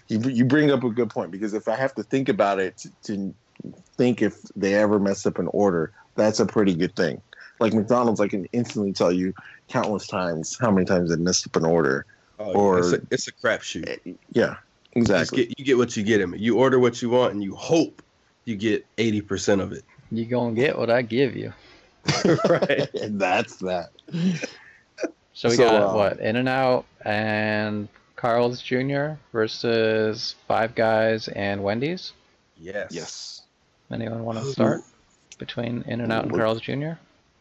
you, 0.08 0.20
you 0.20 0.44
bring 0.44 0.70
up 0.70 0.84
a 0.84 0.90
good 0.90 1.10
point 1.10 1.30
because 1.30 1.54
if 1.54 1.68
I 1.68 1.76
have 1.76 1.94
to 1.94 2.02
think 2.02 2.28
about 2.28 2.60
it 2.60 2.76
to, 2.78 2.90
to 3.04 3.34
think 3.96 4.22
if 4.22 4.40
they 4.54 4.74
ever 4.74 4.98
mess 4.98 5.26
up 5.26 5.38
an 5.38 5.48
order, 5.48 5.92
that's 6.14 6.38
a 6.38 6.46
pretty 6.46 6.74
good 6.74 6.94
thing. 6.94 7.20
Like 7.60 7.72
McDonald's, 7.72 8.20
I 8.20 8.28
can 8.28 8.46
instantly 8.52 8.92
tell 8.92 9.12
you 9.12 9.34
countless 9.68 10.06
times 10.06 10.58
how 10.60 10.70
many 10.70 10.84
times 10.84 11.10
they 11.10 11.16
messed 11.16 11.46
up 11.46 11.56
an 11.56 11.64
order. 11.64 12.06
Oh, 12.44 12.52
Or- 12.54 12.78
it's 12.78 12.92
a, 12.92 13.00
it's 13.10 13.28
a 13.28 13.32
crapshoot. 13.32 13.88
Eh, 13.88 14.12
Yeah, 14.32 14.56
You 14.94 15.02
just 15.04 15.10
exactly. 15.30 15.46
get 15.46 15.58
you 15.58 15.64
get 15.64 15.78
what 15.78 15.96
you 15.96 16.02
get 16.02 16.20
in 16.20 16.34
it. 16.34 16.40
You 16.40 16.58
order 16.58 16.78
what 16.78 17.00
you 17.02 17.10
want, 17.10 17.32
and 17.34 17.42
you 17.42 17.54
hope 17.54 18.02
you 18.44 18.56
get 18.56 18.84
80 18.98 19.20
percent 19.22 19.60
of 19.60 19.72
it. 19.72 19.84
You 20.10 20.24
gonna 20.26 20.54
get 20.54 20.76
what 20.78 20.90
I 20.90 21.02
give 21.02 21.36
you. 21.36 21.52
right. 22.48 22.88
and 22.94 23.20
that's 23.20 23.56
that. 23.56 23.90
So 25.34 25.48
we 25.48 25.54
So, 25.54 25.56
got 25.56 25.82
uh, 25.82 25.94
what 25.94 26.18
In 26.20 26.36
and 26.36 26.48
Out 26.48 26.84
and 27.04 27.88
Carl's 28.16 28.60
Jr. 28.60 29.12
versus 29.32 30.34
Five 30.48 30.74
Guys 30.74 31.28
and 31.28 31.62
Wendy's. 31.62 32.12
Yes. 32.58 32.88
Yes. 32.90 33.42
Anyone 33.90 34.24
want 34.24 34.38
to 34.38 34.44
start 34.52 34.80
between 35.38 35.82
In 35.86 36.00
and 36.00 36.12
Out 36.12 36.24
and 36.24 36.32
Ooh. 36.34 36.36
Carl's 36.38 36.60
Jr.? 36.60 36.92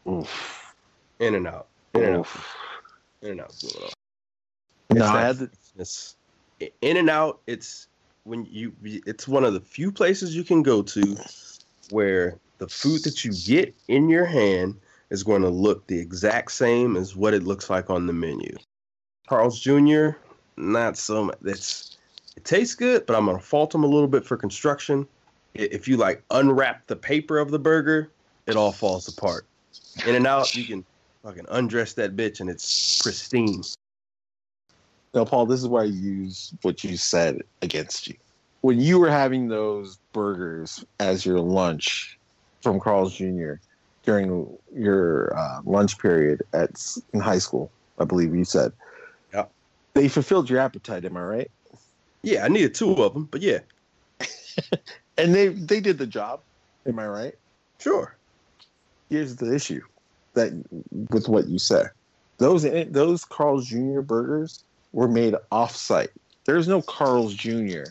Oof. 0.08 0.74
In 1.20 1.34
and 1.34 1.46
out. 1.46 1.66
In 1.94 2.02
and 2.04 2.16
out. 2.16 2.26
In 3.22 3.30
and 3.32 3.40
out. 3.42 3.54
No, 4.94 5.04
It's 5.04 5.14
I 5.14 5.20
had 5.22 5.50
It's 5.78 6.16
in 6.80 6.96
and 6.96 7.10
out. 7.10 7.40
It's 7.46 7.88
when 8.24 8.46
you. 8.50 8.72
It's 8.82 9.26
one 9.26 9.44
of 9.44 9.54
the 9.54 9.60
few 9.60 9.90
places 9.90 10.36
you 10.36 10.44
can 10.44 10.62
go 10.62 10.82
to 10.82 11.16
where 11.90 12.36
the 12.58 12.68
food 12.68 13.02
that 13.04 13.24
you 13.24 13.32
get 13.32 13.74
in 13.88 14.08
your 14.08 14.24
hand 14.24 14.76
is 15.10 15.22
going 15.22 15.42
to 15.42 15.48
look 15.48 15.86
the 15.86 15.98
exact 15.98 16.52
same 16.52 16.96
as 16.96 17.16
what 17.16 17.34
it 17.34 17.42
looks 17.42 17.68
like 17.68 17.90
on 17.90 18.06
the 18.06 18.12
menu. 18.12 18.56
Carl's 19.28 19.60
Jr. 19.60 20.10
Not 20.56 20.96
so 20.96 21.24
much. 21.24 21.38
It's 21.44 21.96
it 22.36 22.44
tastes 22.44 22.74
good, 22.74 23.06
but 23.06 23.16
I'm 23.16 23.26
gonna 23.26 23.40
fault 23.40 23.70
them 23.70 23.84
a 23.84 23.86
little 23.86 24.08
bit 24.08 24.24
for 24.24 24.36
construction. 24.36 25.06
If 25.54 25.86
you 25.86 25.96
like 25.96 26.22
unwrap 26.30 26.86
the 26.86 26.96
paper 26.96 27.38
of 27.38 27.50
the 27.50 27.58
burger, 27.58 28.10
it 28.46 28.56
all 28.56 28.72
falls 28.72 29.06
apart. 29.08 29.46
In 30.06 30.14
and 30.14 30.26
out, 30.26 30.54
you 30.54 30.64
can 30.64 30.84
fucking 31.22 31.46
undress 31.50 31.92
that 31.94 32.16
bitch 32.16 32.40
and 32.40 32.48
it's 32.48 33.00
pristine. 33.02 33.62
No, 35.14 35.24
Paul, 35.24 35.46
this 35.46 35.60
is 35.60 35.68
why 35.68 35.82
I 35.82 35.86
use 35.86 36.52
what 36.62 36.82
you 36.82 36.96
said 36.96 37.42
against 37.60 38.08
you. 38.08 38.14
When 38.62 38.80
you 38.80 38.98
were 38.98 39.10
having 39.10 39.48
those 39.48 39.98
burgers 40.12 40.84
as 41.00 41.26
your 41.26 41.40
lunch 41.40 42.18
from 42.62 42.80
Carl's 42.80 43.14
Jr. 43.14 43.54
during 44.04 44.56
your 44.74 45.36
uh, 45.36 45.60
lunch 45.64 45.98
period 45.98 46.42
at 46.52 46.70
in 47.12 47.20
high 47.20 47.38
school, 47.38 47.70
I 47.98 48.04
believe 48.04 48.34
you 48.34 48.44
said. 48.44 48.72
Yep. 49.34 49.50
They 49.94 50.08
fulfilled 50.08 50.48
your 50.48 50.60
appetite, 50.60 51.04
am 51.04 51.16
I 51.16 51.22
right? 51.22 51.50
Yeah, 52.22 52.44
I 52.44 52.48
needed 52.48 52.74
two 52.74 52.92
of 53.02 53.14
them, 53.14 53.28
but 53.30 53.42
yeah, 53.42 53.58
And 55.18 55.34
they 55.34 55.48
they 55.48 55.80
did 55.80 55.98
the 55.98 56.06
job, 56.06 56.40
am 56.86 56.98
I 56.98 57.06
right? 57.06 57.34
sure. 57.80 58.16
Here's 59.10 59.36
the 59.36 59.54
issue 59.54 59.82
that 60.34 60.52
with 61.10 61.28
what 61.28 61.48
you 61.48 61.58
said. 61.58 61.90
Those 62.38 62.62
those 62.90 63.24
Carl's 63.24 63.66
Jr. 63.66 64.00
burgers 64.00 64.64
were 64.92 65.08
made 65.08 65.34
off-site. 65.50 66.10
There's 66.44 66.68
no 66.68 66.82
Carl's 66.82 67.34
Jr. 67.34 67.84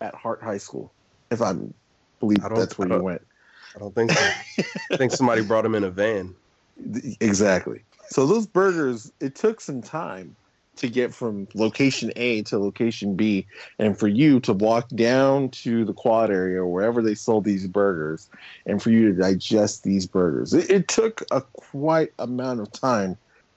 at 0.00 0.14
Hart 0.14 0.42
High 0.42 0.58
School. 0.58 0.92
If 1.30 1.40
I 1.40 1.54
believe 2.20 2.42
that's 2.54 2.78
where 2.78 2.88
you 2.88 3.02
went. 3.02 3.22
I 3.74 3.78
don't 3.78 3.94
think 3.94 4.12
so. 4.12 4.30
I 4.92 4.96
think 4.96 5.12
somebody 5.12 5.42
brought 5.42 5.62
them 5.62 5.74
in 5.74 5.84
a 5.84 5.90
van. 5.90 6.34
Exactly. 7.20 7.80
So 8.08 8.26
those 8.26 8.46
burgers, 8.46 9.12
it 9.20 9.34
took 9.34 9.60
some 9.60 9.82
time 9.82 10.34
to 10.76 10.88
get 10.88 11.14
from 11.14 11.46
location 11.54 12.10
A 12.16 12.42
to 12.44 12.58
location 12.58 13.14
B, 13.14 13.46
and 13.78 13.96
for 13.98 14.08
you 14.08 14.40
to 14.40 14.52
walk 14.52 14.88
down 14.88 15.50
to 15.50 15.84
the 15.84 15.92
quad 15.92 16.30
area 16.30 16.60
or 16.60 16.66
wherever 16.66 17.02
they 17.02 17.14
sold 17.14 17.44
these 17.44 17.66
burgers, 17.66 18.28
and 18.66 18.82
for 18.82 18.90
you 18.90 19.12
to 19.12 19.20
digest 19.20 19.84
these 19.84 20.06
burgers. 20.06 20.54
It, 20.54 20.70
it 20.70 20.88
took 20.88 21.22
a 21.30 21.42
quite 21.52 22.12
amount 22.18 22.60
of 22.60 22.72
time 22.72 23.16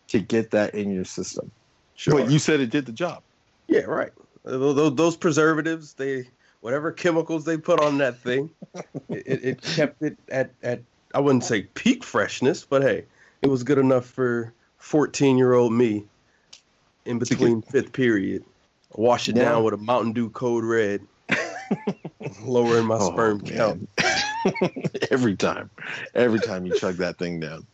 to 0.10 0.20
get 0.20 0.52
that 0.52 0.76
in 0.76 0.92
your 0.92 1.06
system. 1.06 1.52
Sure. 1.96 2.20
But 2.20 2.30
you 2.32 2.40
said 2.40 2.60
it 2.60 2.70
did 2.70 2.86
the 2.86 2.92
job. 2.92 3.22
yeah, 3.68 3.82
right. 3.82 4.12
Those, 4.44 4.94
those- 4.96 5.18
preservatives, 5.18 5.94
they 5.94 6.28
whatever 6.62 6.92
chemicals 6.92 7.46
they 7.46 7.58
put 7.58 7.80
on 7.80 7.98
that 8.00 8.18
thing, 8.18 8.50
it, 9.10 9.44
it, 9.44 9.62
kept 9.62 10.02
it 10.04 10.18
at 10.30 10.52
at 10.64 10.82
I 11.14 11.20
wouldn't 11.20 11.44
say 11.44 11.64
peak 11.74 12.04
freshness, 12.04 12.66
but 12.66 12.82
hey, 12.84 13.06
it 13.42 13.48
was 13.48 13.64
good 13.64 13.78
enough 13.78 14.06
for 14.06 14.54
14 14.78 15.38
year 15.38 15.54
old 15.54 15.72
me 15.74 16.04
in 17.06 17.18
between 17.20 17.62
fifth 17.64 17.92
period. 17.94 18.44
Wash 18.96 19.28
it 19.30 19.36
Now- 19.36 19.44
down 19.54 19.64
with 19.64 19.74
a 19.74 19.78
Mountain 19.78 20.14
Dew 20.14 20.30
Code 20.30 20.64
Red, 20.64 21.02
lowering 22.44 22.86
my 22.86 22.98
Oh, 23.00 23.12
sperm 23.12 23.42
count. 23.42 23.90
every 25.12 25.36
time, 25.36 25.70
every 26.14 26.40
time 26.40 26.66
you 26.66 26.78
chug 26.78 26.96
that 26.98 27.18
thing 27.18 27.40
down. 27.40 27.66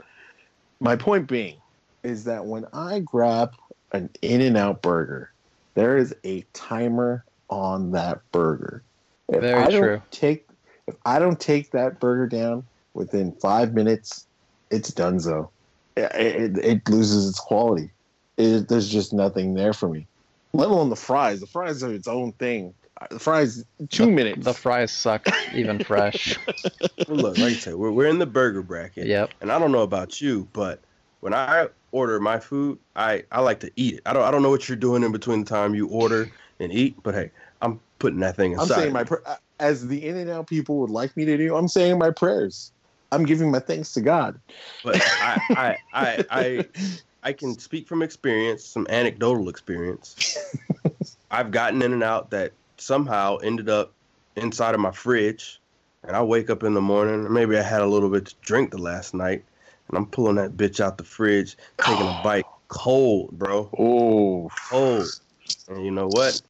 My 0.80 0.95
point 0.95 1.27
being 1.27 1.57
is 2.03 2.23
that 2.23 2.45
when 2.45 2.65
I 2.73 2.99
grab 2.99 3.53
an 3.93 4.09
In 4.22 4.41
and 4.41 4.57
Out 4.57 4.81
burger, 4.81 5.31
there 5.76 5.97
is 5.97 6.15
a 6.23 6.45
timer 6.53 7.26
on 7.49 7.91
that 7.91 8.22
burger. 8.31 8.84
If 9.30 9.41
Very 9.41 9.61
I 9.63 9.69
don't 9.69 9.81
true. 9.81 10.01
Take 10.11 10.47
if 10.88 10.95
I 11.05 11.19
don't 11.19 11.39
take 11.39 11.72
that 11.72 11.99
burger 11.99 12.27
down 12.27 12.63
within 12.93 13.31
five 13.34 13.73
minutes, 13.73 14.26
it's 14.69 14.91
donezo. 14.91 15.49
It, 15.95 16.11
it, 16.15 16.57
it 16.57 16.89
loses 16.89 17.30
its 17.30 17.39
quality. 17.39 17.91
It, 18.38 18.68
there's 18.68 18.89
just 18.89 19.13
nothing 19.13 19.53
there 19.53 19.73
for 19.73 19.89
me. 19.89 20.07
Let 20.53 20.69
alone 20.69 20.89
the 20.89 20.95
fries. 20.95 21.39
The 21.39 21.47
fries 21.47 21.84
are 21.84 21.93
its 21.93 22.07
own 22.07 22.34
thing. 22.34 22.73
The 23.09 23.19
fries, 23.19 23.63
two 23.89 24.05
The- 24.05 24.11
minutes. 24.11 24.45
The 24.45 24.53
fries 24.53 24.91
suck 24.91 25.27
even 25.53 25.80
fresh. 25.84 26.38
Look, 27.07 27.38
like 27.38 27.53
I 27.53 27.53
said, 27.53 27.76
we're, 27.76 27.91
we're 27.91 28.07
in 28.07 28.19
the 28.19 28.26
burger 28.26 28.61
bracket. 28.61 29.07
Yep. 29.07 29.31
And 29.41 29.51
I 29.51 29.59
don't 29.59 29.72
know 29.72 29.81
about 29.81 30.22
you, 30.22 30.47
but 30.53 30.81
when 31.22 31.34
I 31.34 31.68
order 31.91 32.19
my 32.19 32.39
food, 32.39 32.80
I, 32.95 33.23
I 33.31 33.41
like 33.41 33.59
to 33.61 33.72
eat 33.76 33.95
it. 33.95 34.01
I 34.05 34.13
don't 34.13 34.23
I 34.23 34.31
don't 34.31 34.41
know 34.41 34.49
what 34.49 34.68
you're 34.69 34.76
doing 34.76 35.03
in 35.03 35.11
between 35.11 35.43
the 35.43 35.49
time 35.49 35.76
you 35.76 35.88
order 35.88 36.31
and 36.59 36.72
eat, 36.72 36.95
but 37.03 37.13
hey, 37.13 37.31
I'm 37.61 37.80
putting 37.99 38.19
that 38.19 38.35
thing 38.35 38.57
I'm 38.59 38.68
saying 38.68 38.93
my 38.93 39.03
pr- 39.03 39.15
uh, 39.26 39.35
as 39.59 39.88
the 39.88 40.07
in 40.07 40.18
and 40.18 40.30
out 40.30 40.47
people 40.47 40.80
would 40.80 40.89
like 40.89 41.15
me 41.15 41.26
to 41.26 41.38
do. 41.38 41.55
I'm 41.55 41.68
saying 41.68 41.97
my 41.97 42.11
prayers. 42.11 42.72
I'm 43.11 43.26
giving 43.26 43.51
my 43.51 43.59
thanks 43.59 43.93
to 43.93 44.01
God. 44.01 44.39
but 44.84 44.95
I, 45.22 45.41
I 45.55 45.77
I 45.93 46.26
I 46.30 46.68
I 47.23 47.34
can 47.34 47.57
speak 47.59 47.88
from 47.88 48.01
experience, 48.01 48.63
some 48.65 48.88
anecdotal 48.89 49.49
experience. 49.49 50.15
I've 51.31 51.51
gotten 51.51 51.81
in 51.81 51.93
and 51.93 52.03
out 52.03 52.31
that 52.31 52.53
somehow 52.77 53.38
ended 53.38 53.69
up 53.69 53.93
inside 54.35 54.73
of 54.73 54.81
my 54.81 54.91
fridge, 54.91 55.59
and 56.03 56.15
I 56.15 56.23
wake 56.23 56.49
up 56.49 56.63
in 56.63 56.73
the 56.73 56.81
morning. 56.81 57.31
Maybe 57.31 57.57
I 57.57 57.61
had 57.61 57.81
a 57.81 57.85
little 57.85 58.09
bit 58.09 58.26
to 58.27 58.35
drink 58.41 58.72
the 58.72 58.77
last 58.77 59.13
night, 59.13 59.43
and 59.91 59.97
I'm 59.97 60.05
pulling 60.07 60.35
that 60.38 60.55
bitch 60.57 60.80
out 60.80 60.97
the 60.97 61.03
fridge, 61.03 61.57
taking 61.77 62.07
a 62.07 62.11
bite 62.23 62.45
cold, 62.69 63.31
bro. 63.38 63.69
Oh, 63.77 64.49
cold. 64.69 65.07
And 65.68 65.84
you 65.85 65.91
know 65.91 66.07
what? 66.07 66.41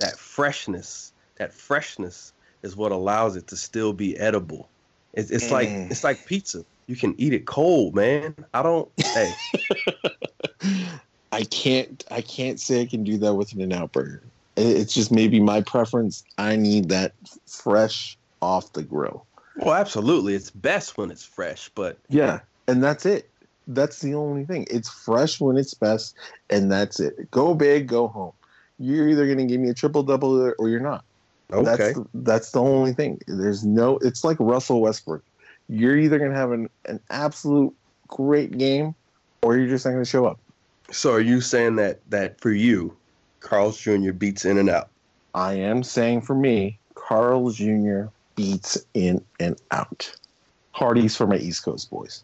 That 0.00 0.18
freshness, 0.18 1.12
that 1.38 1.52
freshness 1.52 2.32
is 2.62 2.76
what 2.76 2.92
allows 2.92 3.36
it 3.36 3.46
to 3.48 3.56
still 3.56 3.92
be 3.92 4.18
edible. 4.18 4.68
It's, 5.14 5.30
it's 5.30 5.50
like 5.50 5.68
Mm. 5.68 5.90
it's 5.90 6.04
like 6.04 6.24
pizza. 6.26 6.64
You 6.86 6.96
can 6.96 7.14
eat 7.18 7.32
it 7.32 7.46
cold, 7.46 7.94
man. 7.94 8.34
I 8.52 8.62
don't. 8.62 8.90
Hey, 9.14 9.32
I 11.32 11.44
can't. 11.44 12.04
I 12.10 12.20
can't 12.20 12.58
say 12.60 12.80
I 12.82 12.86
can 12.86 13.04
do 13.04 13.16
that 13.18 13.34
with 13.34 13.52
an 13.52 13.60
in 13.60 13.72
out 13.72 13.92
burger. 13.92 14.24
It's 14.56 14.92
just 14.92 15.12
maybe 15.12 15.38
my 15.40 15.60
preference. 15.60 16.24
I 16.36 16.56
need 16.56 16.88
that 16.88 17.12
fresh 17.46 18.18
off 18.42 18.72
the 18.72 18.82
grill. 18.82 19.26
well, 19.56 19.74
absolutely, 19.74 20.34
it's 20.34 20.50
best 20.50 20.98
when 20.98 21.10
it's 21.10 21.24
fresh. 21.24 21.70
But 21.74 21.98
Yeah, 22.08 22.40
and 22.68 22.84
that's 22.84 23.04
it. 23.06 23.28
That's 23.66 24.00
the 24.00 24.14
only 24.14 24.44
thing. 24.44 24.66
It's 24.70 24.88
fresh 24.88 25.40
when 25.40 25.56
it's 25.56 25.74
best, 25.74 26.14
and 26.48 26.70
that's 26.70 27.00
it. 27.00 27.30
Go 27.30 27.54
big, 27.54 27.88
go 27.88 28.06
home. 28.08 28.32
You're 28.78 29.08
either 29.08 29.26
gonna 29.26 29.46
give 29.46 29.60
me 29.60 29.68
a 29.70 29.74
triple 29.74 30.02
double 30.04 30.52
or 30.58 30.68
you're 30.68 30.78
not. 30.80 31.04
okay, 31.52 31.64
That's 31.64 31.98
that's 32.14 32.50
the 32.52 32.60
only 32.62 32.92
thing. 32.92 33.20
There's 33.26 33.64
no. 33.64 33.98
It's 33.98 34.22
like 34.22 34.36
Russell 34.38 34.80
Westbrook. 34.80 35.24
You're 35.68 35.98
either 35.98 36.18
gonna 36.18 36.34
have 36.34 36.52
an, 36.52 36.70
an 36.86 37.00
absolute 37.10 37.74
great 38.06 38.56
game, 38.56 38.94
or 39.42 39.56
you're 39.56 39.68
just 39.68 39.84
not 39.84 39.92
gonna 39.92 40.04
show 40.04 40.24
up. 40.26 40.38
so 40.90 41.12
are 41.12 41.20
you 41.20 41.40
saying 41.40 41.76
that 41.76 42.00
that 42.10 42.40
for 42.40 42.52
you, 42.52 42.96
Carl's 43.40 43.78
Jr. 43.78 44.12
beats 44.12 44.44
In 44.44 44.56
and 44.58 44.70
Out? 44.70 44.88
I 45.34 45.54
am 45.54 45.82
saying 45.82 46.22
for 46.22 46.34
me, 46.34 46.78
Carl 46.94 47.50
Jr. 47.50 48.04
beats 48.34 48.78
in 48.94 49.22
and 49.40 49.60
out. 49.72 50.10
Hardee's 50.72 51.16
for 51.16 51.26
my 51.26 51.36
East 51.36 51.64
Coast 51.64 51.90
boys. 51.90 52.22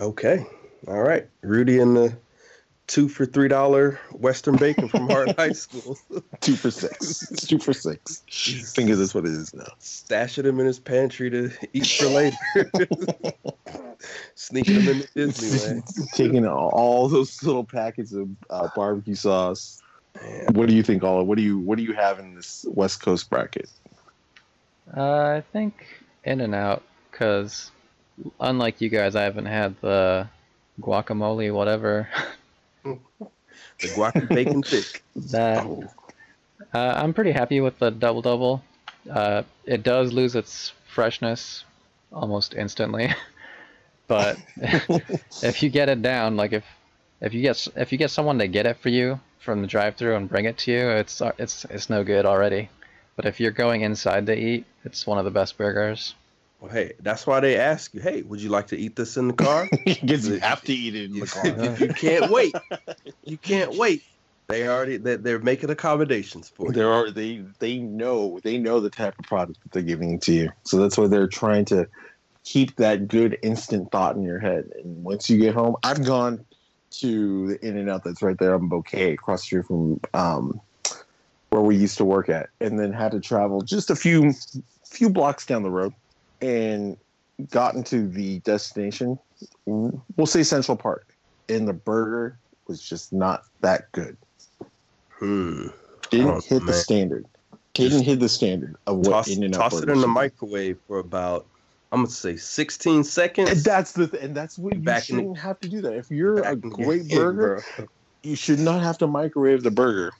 Okay, 0.00 0.44
all 0.86 1.00
right. 1.02 1.26
Rudy 1.42 1.78
in 1.78 1.94
the 1.94 2.16
two 2.86 3.08
for 3.08 3.26
three 3.26 3.48
dollar 3.48 3.98
Western 4.12 4.56
bacon 4.56 4.88
from 4.88 5.08
Hart 5.08 5.38
High 5.38 5.52
School. 5.52 5.98
Two 6.40 6.54
for 6.54 6.70
six. 6.70 7.46
two 7.46 7.58
for 7.58 7.72
six. 7.72 8.22
I 8.48 8.62
think 8.74 8.90
that's 8.90 9.14
what 9.14 9.24
it 9.24 9.32
is 9.32 9.54
now. 9.54 9.64
Stashing 9.80 10.44
them 10.44 10.60
in 10.60 10.66
his 10.66 10.78
pantry 10.78 11.30
to 11.30 11.50
eat 11.72 11.86
for 11.86 12.06
later. 12.06 12.36
Sneaking 14.34 14.84
them 14.84 15.02
into 15.16 15.40
Disneyland. 15.40 16.12
Taking 16.14 16.46
all, 16.46 16.70
all 16.70 17.08
those 17.08 17.42
little 17.42 17.64
packets 17.64 18.12
of 18.12 18.28
uh, 18.50 18.68
barbecue 18.74 19.14
sauce. 19.14 19.80
Man, 20.22 20.46
What 20.52 20.68
do 20.68 20.74
you 20.74 20.82
think, 20.82 21.02
Ala? 21.02 21.24
What 21.24 21.36
do 21.36 21.42
you 21.42 21.58
what 21.58 21.76
do 21.78 21.84
you 21.84 21.92
have 21.94 22.18
in 22.18 22.34
this 22.34 22.64
West 22.68 23.02
Coast 23.02 23.28
bracket? 23.28 23.68
Uh, 24.96 25.02
I 25.02 25.44
think 25.52 25.74
In 26.24 26.40
and 26.40 26.54
Out, 26.54 26.82
because 27.10 27.70
unlike 28.40 28.80
you 28.80 28.88
guys, 28.88 29.16
I 29.16 29.22
haven't 29.22 29.46
had 29.46 29.80
the 29.80 30.28
guacamole, 30.80 31.52
whatever. 31.52 32.08
the 32.84 32.98
guac 33.80 34.28
bacon 34.28 34.62
thick. 34.66 35.02
that 35.16 35.64
Oh, 35.64 35.84
uh, 36.74 36.94
I'm 36.96 37.14
pretty 37.14 37.32
happy 37.32 37.60
with 37.60 37.78
the 37.78 37.90
double 37.90 38.22
double. 38.22 38.62
Uh, 39.10 39.42
it 39.64 39.82
does 39.82 40.12
lose 40.12 40.34
its 40.34 40.72
freshness 40.86 41.64
almost 42.12 42.54
instantly, 42.54 43.10
but 44.06 44.36
if 45.42 45.62
you 45.62 45.70
get 45.70 45.88
it 45.88 46.02
down, 46.02 46.36
like 46.36 46.52
if 46.52 46.64
if 47.20 47.34
you 47.34 47.42
get 47.42 47.66
if 47.76 47.92
you 47.92 47.98
get 47.98 48.10
someone 48.10 48.38
to 48.38 48.48
get 48.48 48.66
it 48.66 48.78
for 48.78 48.88
you 48.90 49.20
from 49.38 49.62
the 49.62 49.66
drive-through 49.66 50.16
and 50.16 50.28
bring 50.28 50.44
it 50.44 50.58
to 50.58 50.72
you, 50.72 50.90
it's 50.90 51.20
uh, 51.20 51.32
it's 51.38 51.64
it's 51.66 51.88
no 51.88 52.04
good 52.04 52.26
already. 52.26 52.68
But 53.16 53.26
if 53.26 53.40
you're 53.40 53.50
going 53.50 53.80
inside 53.80 54.26
to 54.26 54.38
eat, 54.38 54.64
it's 54.84 55.06
one 55.06 55.18
of 55.18 55.24
the 55.24 55.30
best 55.30 55.58
burgers. 55.58 56.14
Well, 56.60 56.72
hey, 56.72 56.94
that's 57.00 57.26
why 57.26 57.40
they 57.40 57.56
ask 57.56 57.94
you, 57.94 58.00
hey, 58.00 58.22
would 58.22 58.40
you 58.40 58.48
like 58.48 58.66
to 58.68 58.76
eat 58.76 58.96
this 58.96 59.16
in 59.16 59.28
the 59.28 59.34
car? 59.34 59.68
Because 59.84 60.28
you 60.28 60.40
have 60.40 60.62
to 60.62 60.74
eat 60.74 60.94
it 60.94 61.04
in 61.04 61.20
the 61.20 61.26
car. 61.26 61.76
you 61.78 61.94
can't 61.94 62.30
wait, 62.30 62.54
you 63.24 63.38
can't 63.42 63.76
wait. 63.76 64.02
They 64.48 64.66
already 64.66 64.96
they, 64.96 65.16
they're 65.16 65.38
making 65.38 65.68
accommodations 65.68 66.48
for 66.48 66.68
you. 66.68 66.72
There 66.72 66.90
are 66.90 67.10
they 67.10 67.44
they 67.58 67.78
know 67.78 68.40
they 68.42 68.56
know 68.56 68.80
the 68.80 68.90
type 68.90 69.14
of 69.18 69.26
product 69.26 69.62
that 69.62 69.72
they're 69.72 69.82
giving 69.82 70.18
to 70.20 70.32
you, 70.32 70.50
so 70.64 70.78
that's 70.78 70.96
why 70.96 71.06
they're 71.06 71.28
trying 71.28 71.66
to 71.66 71.86
keep 72.44 72.76
that 72.76 73.08
good 73.08 73.38
instant 73.42 73.90
thought 73.92 74.16
in 74.16 74.22
your 74.22 74.38
head. 74.38 74.70
And 74.82 75.04
once 75.04 75.28
you 75.28 75.36
get 75.36 75.54
home, 75.54 75.76
I've 75.84 76.02
gone 76.02 76.46
to 76.92 77.48
the 77.48 77.66
In 77.66 77.76
and 77.76 77.90
Out 77.90 78.04
that's 78.04 78.22
right 78.22 78.38
there 78.38 78.54
on 78.54 78.68
Bouquet, 78.68 79.12
across 79.12 79.42
the 79.42 79.46
street 79.46 79.66
from 79.66 80.00
um, 80.14 80.60
where 81.50 81.60
we 81.60 81.76
used 81.76 81.98
to 81.98 82.06
work 82.06 82.30
at, 82.30 82.48
and 82.60 82.78
then 82.78 82.90
had 82.90 83.12
to 83.12 83.20
travel 83.20 83.60
just 83.60 83.90
a 83.90 83.96
few 83.96 84.32
few 84.86 85.10
blocks 85.10 85.44
down 85.44 85.62
the 85.62 85.70
road, 85.70 85.92
and 86.40 86.96
gotten 87.50 87.82
to 87.84 88.08
the 88.08 88.40
destination. 88.40 89.18
We'll 89.66 90.26
say 90.26 90.42
Central 90.42 90.76
Park, 90.76 91.14
and 91.48 91.68
the 91.68 91.72
burger 91.72 92.38
was 92.66 92.82
just 92.82 93.12
not 93.12 93.44
that 93.60 93.90
good 93.92 94.16
Hmm. 95.18 95.68
didn't 96.10 96.30
Oh, 96.30 96.40
hit 96.40 96.64
the 96.66 96.72
standard. 96.72 97.26
Didn't 97.74 98.02
hit 98.02 98.20
the 98.20 98.28
standard 98.28 98.76
of 98.86 98.98
what 98.98 99.10
Toss, 99.10 99.28
In 99.36 99.42
and 99.42 99.54
Out 99.54 99.70
toss 99.70 99.82
it 99.82 99.88
in 99.88 100.00
the 100.00 100.06
microwave 100.08 100.78
for 100.86 100.98
about 100.98 101.46
I'm 101.90 102.00
gonna 102.00 102.10
say 102.10 102.36
16 102.36 102.96
And 102.96 103.06
seconds. 103.06 103.62
that's 103.62 103.92
the 103.92 104.06
th- 104.08 104.22
and 104.22 104.34
that's 104.34 104.58
what 104.58 104.74
you 104.74 104.80
Back 104.80 105.08
in 105.10 105.16
shouldn't 105.16 105.38
have 105.38 105.58
to 105.60 105.68
do 105.68 105.80
that. 105.80 105.94
If 105.94 106.10
you're 106.10 106.40
a 106.40 106.54
the 106.54 106.68
great 106.68 107.08
burger, 107.08 107.64
you 108.22 108.36
should 108.36 108.58
not 108.58 108.82
have 108.82 108.98
to 108.98 109.06
microwave 109.06 109.62
the 109.62 109.70
burger. 109.70 110.12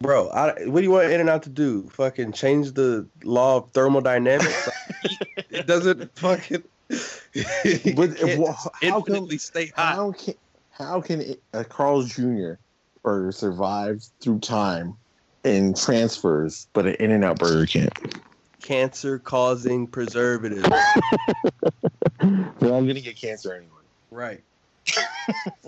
Bro, 0.00 0.28
I, 0.30 0.66
what 0.66 0.80
do 0.80 0.82
you 0.84 0.90
want 0.90 1.10
In 1.10 1.20
and 1.20 1.28
Out 1.30 1.42
to 1.44 1.50
do? 1.50 1.88
Fucking 1.90 2.32
change 2.32 2.72
the 2.72 3.06
law 3.24 3.58
of 3.58 3.70
thermodynamics? 3.72 4.68
it 5.56 5.66
doesn't 5.66 6.14
fucking. 6.18 6.62
it 7.34 7.96
But 7.96 8.18
how 8.18 8.70
infinitely 8.82 9.38
stay 9.38 9.72
hot. 9.74 9.94
How 9.94 10.12
can 10.12 10.34
how 10.70 11.00
can 11.00 11.20
it, 11.22 11.42
a 11.52 11.64
Carl's 11.64 12.10
Jr. 12.10 12.54
burger 13.02 13.32
survive 13.32 14.04
through 14.20 14.40
time 14.40 14.94
and 15.44 15.76
transfers, 15.76 16.68
but 16.72 16.86
an 16.86 16.94
In 16.96 17.10
and 17.10 17.24
Out 17.24 17.38
burger 17.38 17.66
can't? 17.66 17.92
Cancer 18.60 19.18
causing 19.18 19.86
preservatives. 19.86 20.64
All 22.22 22.48
gonna 22.60 23.00
get 23.00 23.16
cancer 23.16 23.54
anyway. 23.54 23.72
right. 24.10 24.42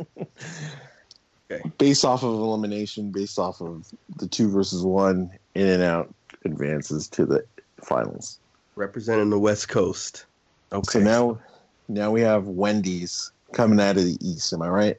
okay. 1.51 1.63
Based 1.79 2.05
off 2.05 2.23
of 2.23 2.35
elimination, 2.35 3.11
based 3.11 3.39
off 3.39 3.61
of 3.61 3.87
the 4.17 4.29
two 4.29 4.51
versus 4.51 4.83
one, 4.83 5.31
In 5.55 5.67
and 5.67 5.83
Out 5.83 6.15
advances 6.45 7.09
to 7.09 7.25
the 7.25 7.45
finals. 7.83 8.39
Representing 8.79 9.29
the 9.29 9.39
West 9.39 9.69
Coast. 9.69 10.25
Okay. 10.73 11.01
So 11.01 11.01
now, 11.01 11.39
now 11.89 12.11
we 12.13 12.21
have 12.21 12.47
Wendy's 12.47 13.33
coming 13.53 13.81
out 13.81 13.97
of 13.97 14.05
the 14.05 14.17
East. 14.21 14.53
Am 14.53 14.63
I 14.63 14.69
right? 14.69 14.97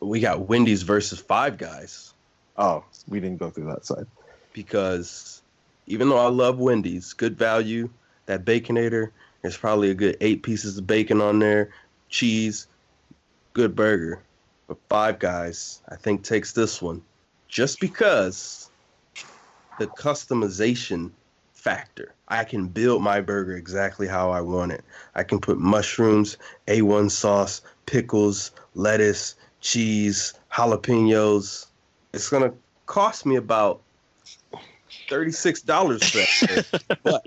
we 0.00 0.18
got 0.18 0.48
Wendy's 0.48 0.82
versus 0.82 1.20
Five 1.20 1.58
Guys 1.58 2.12
Oh, 2.56 2.84
we 3.08 3.20
didn't 3.20 3.38
go 3.38 3.50
through 3.50 3.66
that 3.66 3.86
side. 3.86 4.06
because 4.52 5.42
even 5.86 6.08
though 6.08 6.18
I 6.18 6.28
love 6.28 6.58
Wendy's, 6.58 7.12
good 7.12 7.36
value, 7.36 7.88
that 8.26 8.44
Baconator, 8.44 9.10
there's 9.40 9.56
probably 9.56 9.90
a 9.90 9.94
good 9.94 10.16
eight 10.20 10.42
pieces 10.42 10.76
of 10.78 10.86
bacon 10.86 11.20
on 11.20 11.38
there, 11.38 11.70
cheese, 12.08 12.66
good 13.52 13.74
burger. 13.74 14.22
But 14.68 14.78
Five 14.88 15.18
Guys, 15.18 15.82
I 15.88 15.96
think, 15.96 16.24
takes 16.24 16.52
this 16.52 16.80
one 16.82 17.02
just 17.48 17.80
because 17.80 18.70
the 19.78 19.86
customization 19.86 21.10
factor. 21.62 22.12
I 22.26 22.42
can 22.42 22.66
build 22.66 23.02
my 23.02 23.20
burger 23.20 23.56
exactly 23.56 24.08
how 24.08 24.32
I 24.32 24.40
want 24.40 24.72
it. 24.72 24.82
I 25.14 25.22
can 25.22 25.38
put 25.38 25.58
mushrooms, 25.58 26.36
A1 26.66 27.10
sauce, 27.10 27.60
pickles, 27.86 28.50
lettuce, 28.74 29.36
cheese, 29.60 30.34
jalapenos. 30.52 31.66
It's 32.12 32.28
going 32.28 32.50
to 32.50 32.56
cost 32.86 33.24
me 33.26 33.36
about 33.36 33.80
$36 35.08 35.60
for 36.02 36.46
that. 36.48 36.98
but 37.04 37.24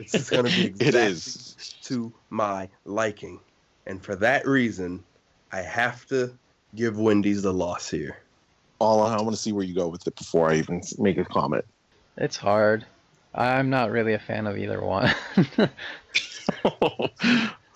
it's 0.00 0.28
going 0.28 0.46
to 0.46 0.50
be 0.50 0.66
exactly 0.66 1.54
to 1.82 2.12
my 2.30 2.68
liking. 2.84 3.38
And 3.86 4.02
for 4.02 4.16
that 4.16 4.44
reason, 4.44 5.04
I 5.52 5.60
have 5.60 6.04
to 6.06 6.36
give 6.74 6.98
Wendy's 6.98 7.42
the 7.42 7.52
loss 7.52 7.88
here. 7.88 8.16
All 8.80 9.02
I 9.02 9.22
want 9.22 9.36
to 9.36 9.40
see 9.40 9.52
where 9.52 9.64
you 9.64 9.74
go 9.74 9.86
with 9.86 10.04
it 10.08 10.16
before 10.16 10.50
I 10.50 10.56
even 10.56 10.82
make 10.98 11.16
a 11.16 11.24
comment. 11.24 11.64
It's 12.16 12.36
hard. 12.36 12.84
I'm 13.34 13.70
not 13.70 13.90
really 13.90 14.14
a 14.14 14.18
fan 14.18 14.46
of 14.46 14.56
either 14.56 14.80
one. 14.80 15.12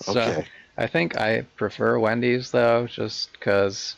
so. 0.01 0.45
I 0.79 0.87
think 0.87 1.19
I 1.19 1.43
prefer 1.57 1.99
Wendy's 1.99 2.53
though, 2.53 2.87
just 2.87 3.33
because 3.33 3.97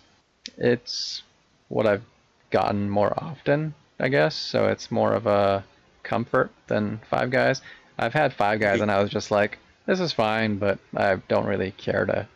it's 0.56 1.22
what 1.68 1.86
I've 1.86 2.02
gotten 2.50 2.88
more 2.88 3.12
often, 3.22 3.74
I 4.00 4.08
guess. 4.08 4.34
So 4.34 4.68
it's 4.68 4.90
more 4.90 5.12
of 5.12 5.26
a 5.26 5.62
comfort 6.02 6.50
than 6.68 6.98
Five 7.10 7.30
Guys. 7.30 7.60
I've 7.98 8.14
had 8.14 8.32
Five 8.32 8.60
Guys 8.60 8.80
and 8.80 8.90
I 8.90 9.02
was 9.02 9.10
just 9.10 9.30
like, 9.30 9.58
this 9.84 10.00
is 10.00 10.12
fine, 10.12 10.56
but 10.56 10.78
I 10.96 11.16
don't 11.28 11.44
really 11.44 11.72
care 11.72 12.06
to 12.06 12.26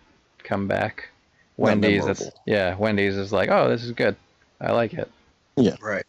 come 0.43 0.69
back. 0.69 1.09
Not 1.57 1.65
Wendy's, 1.65 2.05
it's 2.05 2.31
yeah. 2.45 2.77
Wendy's 2.77 3.17
is 3.17 3.33
like, 3.33 3.49
oh, 3.49 3.71
this 3.71 3.83
is 3.83 3.93
good. 3.93 4.15
I 4.61 4.73
like 4.73 4.93
it. 4.93 5.11
Yeah. 5.57 5.77
Right. 5.81 6.05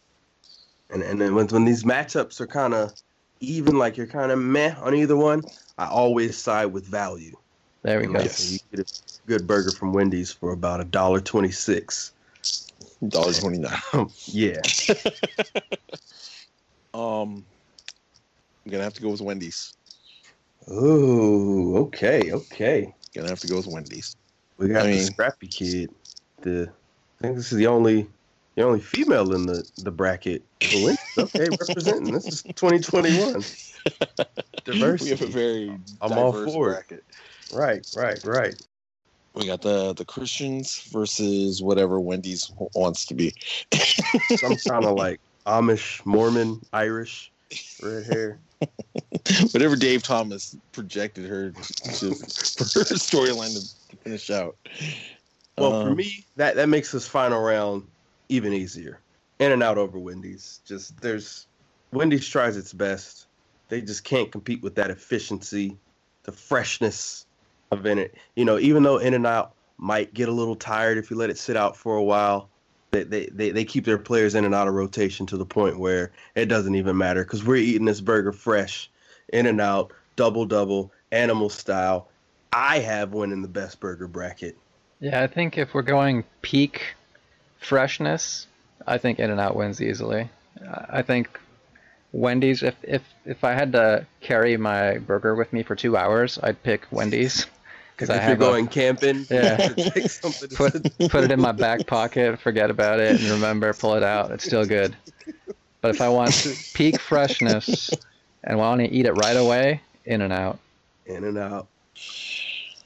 And 0.90 1.02
and 1.02 1.18
then 1.18 1.34
when 1.34 1.46
when 1.48 1.64
these 1.64 1.84
matchups 1.84 2.38
are 2.40 2.46
kind 2.46 2.74
of 2.74 2.92
even, 3.40 3.78
like 3.78 3.96
you're 3.96 4.06
kind 4.06 4.32
of 4.32 4.38
meh 4.38 4.74
on 4.80 4.94
either 4.94 5.16
one, 5.16 5.42
I 5.78 5.86
always 5.86 6.36
side 6.36 6.66
with 6.66 6.86
value. 6.86 7.36
There 7.82 7.98
we 7.98 8.06
And 8.06 8.14
go. 8.14 8.20
like, 8.20 8.32
you 8.38 8.58
get 8.72 8.80
a 8.80 8.92
good 9.26 9.46
burger 9.46 9.72
from 9.72 9.92
Wendy's 9.92 10.32
for 10.32 10.52
about 10.52 10.80
a 10.80 10.84
dollar 10.84 11.20
twenty 11.20 11.50
six. 11.50 12.12
Dollar 13.08 13.32
twenty 13.32 13.58
nine. 13.58 13.80
Yeah. 14.26 14.60
Um, 16.94 17.44
I'm 18.64 18.72
gonna 18.72 18.84
have 18.84 18.94
to 18.94 19.02
go 19.02 19.10
with 19.10 19.20
Wendy's. 19.20 19.74
Oh, 20.66 21.76
okay, 21.82 22.32
okay. 22.32 22.94
Gonna 23.14 23.28
have 23.28 23.40
to 23.40 23.46
go 23.46 23.58
with 23.58 23.66
Wendy's. 23.66 24.16
We 24.56 24.68
got 24.68 24.86
I 24.86 24.92
the 24.92 25.00
scrappy 25.00 25.46
kid. 25.46 25.90
The 26.40 26.72
I 27.18 27.22
think 27.22 27.36
this 27.36 27.52
is 27.52 27.58
the 27.58 27.66
only 27.66 28.08
the 28.56 28.62
only 28.62 28.80
female 28.80 29.32
in 29.34 29.46
the 29.46 29.64
the 29.78 29.90
bracket. 29.92 30.42
Well, 30.72 30.96
okay, 31.18 31.48
representing. 31.60 32.12
This 32.12 32.26
is 32.26 32.42
2021. 32.42 33.44
Diversity. 34.64 35.04
We 35.04 35.10
have 35.10 35.22
a 35.22 35.26
very 35.26 35.68
I'm 36.00 36.12
all 36.12 36.32
diverse 36.32 36.52
for 36.52 36.70
it. 36.70 36.88
bracket. 36.88 37.04
Right, 37.52 37.86
right, 37.96 38.24
right. 38.24 38.54
We 39.34 39.46
got 39.46 39.60
the 39.62 39.92
the 39.92 40.04
Christians 40.04 40.80
versus 40.90 41.62
whatever 41.62 42.00
Wendy's 42.00 42.50
wants 42.74 43.04
to 43.06 43.14
be. 43.14 43.34
Some 44.36 44.56
kind 44.56 44.84
of 44.86 44.96
like 44.96 45.20
Amish, 45.46 46.04
Mormon, 46.06 46.60
Irish, 46.72 47.30
red 47.82 48.04
hair. 48.06 48.40
whatever 49.52 49.76
Dave 49.76 50.02
Thomas 50.02 50.56
projected 50.72 51.26
her 51.26 51.50
to, 51.50 51.62
for 52.14 52.78
her 52.80 52.94
storyline 52.96 53.52
to, 53.54 53.90
to 53.90 53.96
finish 54.02 54.30
out. 54.30 54.56
Well, 55.58 55.82
for 55.82 55.90
Um, 55.90 55.96
me, 55.96 56.24
that 56.36 56.56
that 56.56 56.68
makes 56.68 56.90
this 56.92 57.06
final 57.06 57.40
round 57.40 57.86
even 58.28 58.52
easier. 58.52 59.00
In 59.38 59.52
and 59.52 59.62
out 59.62 59.78
over 59.78 59.98
Wendy's. 59.98 60.60
Just 60.64 61.00
there's 61.00 61.46
Wendy's 61.92 62.28
tries 62.28 62.56
its 62.56 62.72
best. 62.72 63.26
They 63.68 63.80
just 63.80 64.04
can't 64.04 64.30
compete 64.30 64.62
with 64.62 64.76
that 64.76 64.90
efficiency, 64.90 65.76
the 66.22 66.32
freshness 66.32 67.26
of 67.70 67.84
in 67.86 67.98
it. 67.98 68.14
You 68.34 68.44
know, 68.44 68.58
even 68.58 68.82
though 68.82 68.98
In 68.98 69.14
and 69.14 69.26
Out 69.26 69.52
might 69.78 70.14
get 70.14 70.28
a 70.28 70.32
little 70.32 70.56
tired 70.56 70.98
if 70.98 71.10
you 71.10 71.16
let 71.16 71.30
it 71.30 71.38
sit 71.38 71.56
out 71.56 71.76
for 71.76 71.96
a 71.96 72.02
while. 72.02 72.48
They, 72.92 73.26
they, 73.26 73.50
they, 73.50 73.64
keep 73.64 73.84
their 73.84 73.98
players 73.98 74.34
in 74.34 74.46
and 74.46 74.54
out 74.54 74.68
of 74.68 74.74
rotation 74.74 75.26
to 75.26 75.36
the 75.36 75.44
point 75.44 75.78
where 75.78 76.12
it 76.34 76.46
doesn't 76.46 76.76
even 76.76 76.96
matter 76.96 77.24
because 77.24 77.44
we're 77.44 77.56
eating 77.56 77.84
this 77.84 78.00
burger 78.00 78.32
fresh, 78.32 78.90
in 79.34 79.44
and 79.44 79.60
out, 79.60 79.92
double 80.14 80.46
double, 80.46 80.92
animal 81.12 81.50
style. 81.50 82.08
I 82.54 82.78
have 82.78 83.12
one 83.12 83.32
in 83.32 83.42
the 83.42 83.48
best 83.48 83.80
burger 83.80 84.08
bracket. 84.08 84.56
Yeah, 85.00 85.22
I 85.22 85.26
think 85.26 85.58
if 85.58 85.74
we're 85.74 85.82
going 85.82 86.24
peak 86.40 86.94
freshness, 87.58 88.46
I 88.86 88.98
think 88.98 89.18
In 89.18 89.30
and 89.30 89.40
Out 89.40 89.56
wins 89.56 89.80
easily. 89.80 90.28
I 90.88 91.02
think 91.02 91.38
Wendy's. 92.12 92.62
If 92.62 92.76
if 92.82 93.02
if 93.24 93.44
I 93.44 93.52
had 93.52 93.72
to 93.72 94.06
carry 94.20 94.56
my 94.56 94.98
burger 94.98 95.34
with 95.34 95.52
me 95.52 95.62
for 95.62 95.74
two 95.74 95.96
hours, 95.96 96.38
I'd 96.42 96.62
pick 96.62 96.86
Wendy's 96.90 97.46
because 97.96 98.10
I 98.10 98.18
have 98.18 98.28
you're 98.28 98.36
going 98.36 98.66
a, 98.66 98.70
camping. 98.70 99.26
Yeah, 99.30 99.68
put 100.54 100.98
put 101.10 101.24
it 101.24 101.30
in 101.30 101.40
my 101.40 101.52
back 101.52 101.86
pocket, 101.86 102.40
forget 102.40 102.70
about 102.70 103.00
it, 103.00 103.20
and 103.20 103.30
remember, 103.30 103.72
pull 103.74 103.94
it 103.94 104.02
out. 104.02 104.30
It's 104.30 104.44
still 104.44 104.64
good. 104.64 104.96
But 105.80 105.94
if 105.94 106.00
I 106.00 106.08
want 106.08 106.70
peak 106.74 107.00
freshness 107.00 107.90
and 108.44 108.58
want 108.58 108.80
to 108.80 108.88
eat 108.88 109.06
it 109.06 109.12
right 109.12 109.36
away, 109.36 109.82
In 110.04 110.22
and 110.22 110.32
Out. 110.32 110.58
In 111.04 111.24
and 111.24 111.38
Out. 111.38 111.68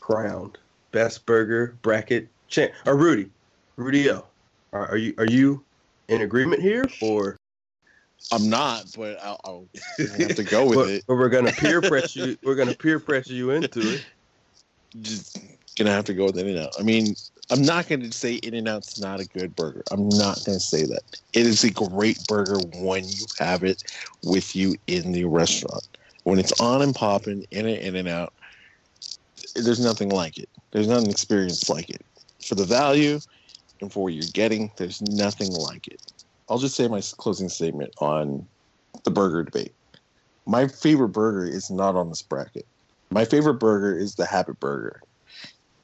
Crowned 0.01 0.59
best 0.92 1.26
burger 1.26 1.76
bracket 1.82 2.28
champ. 2.48 2.72
Or 2.86 2.94
uh, 2.94 2.97
Rudy, 2.97 3.30
Rudy 3.76 4.10
O. 4.10 4.24
Are, 4.72 4.88
are 4.90 4.97
you 4.97 5.14
are 5.18 5.26
you 5.26 5.64
in 6.09 6.22
agreement 6.22 6.62
here 6.62 6.88
or? 7.02 7.36
I'm 8.32 8.48
not, 8.48 8.84
but 8.97 9.18
I'll, 9.22 9.40
I'll 9.44 9.68
have 10.18 10.36
to 10.36 10.44
go 10.44 10.66
with 10.66 10.78
but, 10.78 10.88
it. 10.88 11.05
But 11.09 11.16
we're 11.16 11.28
gonna 11.28 11.52
peer 11.52 11.80
pressure 11.82 12.28
you. 12.28 12.36
We're 12.44 12.55
gonna 12.55 12.74
peer 12.74 13.01
pressure 13.01 13.32
you 13.32 13.51
into 13.51 13.80
it. 13.80 14.05
Just 15.01 15.38
gonna 15.76 15.90
have 15.90 16.05
to 16.05 16.14
go 16.14 16.26
with 16.26 16.38
In 16.38 16.47
and 16.48 16.59
Out. 16.59 16.74
I 16.78 16.82
mean, 16.82 17.14
I'm 17.51 17.62
not 17.62 17.88
gonna 17.88 18.12
say 18.12 18.34
In 18.34 18.55
and 18.55 18.68
Out's 18.68 19.01
not 19.01 19.18
a 19.18 19.24
good 19.24 19.56
burger. 19.56 19.82
I'm 19.90 20.09
not 20.10 20.44
gonna 20.44 20.60
say 20.60 20.84
that. 20.84 21.02
It 21.32 21.47
is 21.47 21.64
a 21.64 21.70
great 21.70 22.24
burger 22.28 22.59
when 22.76 23.05
you 23.09 23.26
have 23.38 23.64
it 23.64 23.82
with 24.22 24.55
you 24.55 24.76
in 24.86 25.12
the 25.12 25.24
restaurant. 25.24 25.88
When 26.24 26.38
it's 26.38 26.52
on 26.60 26.82
and 26.82 26.94
popping 26.94 27.47
in 27.51 27.66
an 27.66 27.76
In 27.76 27.97
and 27.97 28.09
Out, 28.09 28.32
there's 29.56 29.80
nothing 29.80 30.10
like 30.10 30.38
it. 30.38 30.48
There's 30.70 30.88
not 30.88 31.02
an 31.02 31.10
experience 31.10 31.68
like 31.68 31.90
it. 31.90 32.02
For 32.44 32.55
the 32.55 32.64
value 32.64 33.18
and 33.81 33.93
for 33.93 34.05
what 34.05 34.12
you're 34.12 34.24
getting, 34.32 34.70
there's 34.77 35.02
nothing 35.02 35.52
like 35.52 35.89
it. 35.89 36.12
I'll 36.48 36.59
just 36.59 36.74
say 36.74 36.89
my 36.89 37.01
closing 37.16 37.48
statement 37.48 37.94
on 37.98 38.47
the 39.05 39.11
burger 39.11 39.44
debate. 39.44 39.73
My 40.47 40.66
favorite 40.66 41.11
burger 41.11 41.47
is 41.47 41.70
not 41.70 41.94
on 41.94 42.09
this 42.09 42.23
bracket. 42.23 42.66
My 43.11 43.24
favorite 43.24 43.55
burger 43.55 43.97
is 43.97 44.15
the 44.15 44.27
Habit 44.27 44.59
Burger. 44.61 45.01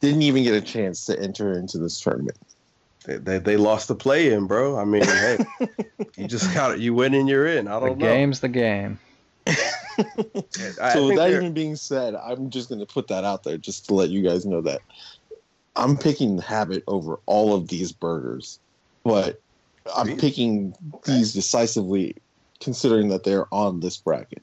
Didn't 0.00 0.22
even 0.22 0.42
get 0.42 0.54
a 0.54 0.60
chance 0.60 1.06
to 1.06 1.18
enter 1.18 1.56
into 1.56 1.78
this 1.78 2.00
tournament. 2.00 2.36
They, 3.04 3.16
they, 3.16 3.38
they 3.38 3.56
lost 3.56 3.88
the 3.88 3.94
play 3.94 4.32
in, 4.32 4.46
bro. 4.46 4.78
I 4.78 4.84
mean, 4.84 5.04
hey, 5.04 5.38
you 6.16 6.26
just 6.26 6.52
got 6.52 6.72
it. 6.72 6.80
You 6.80 6.94
win 6.94 7.14
and 7.14 7.28
you're 7.28 7.46
in. 7.46 7.68
I 7.68 7.78
don't 7.78 7.98
the 7.98 8.04
know. 8.04 8.12
Game's 8.12 8.40
the 8.40 8.48
game. 8.48 8.98
so 9.46 11.14
that 11.14 11.30
even 11.30 11.52
being 11.52 11.76
said, 11.76 12.16
I'm 12.16 12.50
just 12.50 12.68
going 12.68 12.80
to 12.80 12.86
put 12.86 13.08
that 13.08 13.24
out 13.24 13.44
there 13.44 13.56
just 13.56 13.86
to 13.86 13.94
let 13.94 14.10
you 14.10 14.22
guys 14.22 14.44
know 14.44 14.60
that 14.62 14.82
I'm 15.76 15.96
picking 15.96 16.36
the 16.36 16.42
Habit 16.42 16.84
over 16.86 17.20
all 17.26 17.54
of 17.54 17.68
these 17.68 17.92
burgers, 17.92 18.58
but 19.04 19.40
I'm 19.94 20.06
really? 20.06 20.20
picking 20.20 20.74
these 21.04 21.32
decisively, 21.32 22.16
considering 22.60 23.08
that 23.08 23.24
they're 23.24 23.52
on 23.52 23.80
this 23.80 23.96
bracket. 23.96 24.42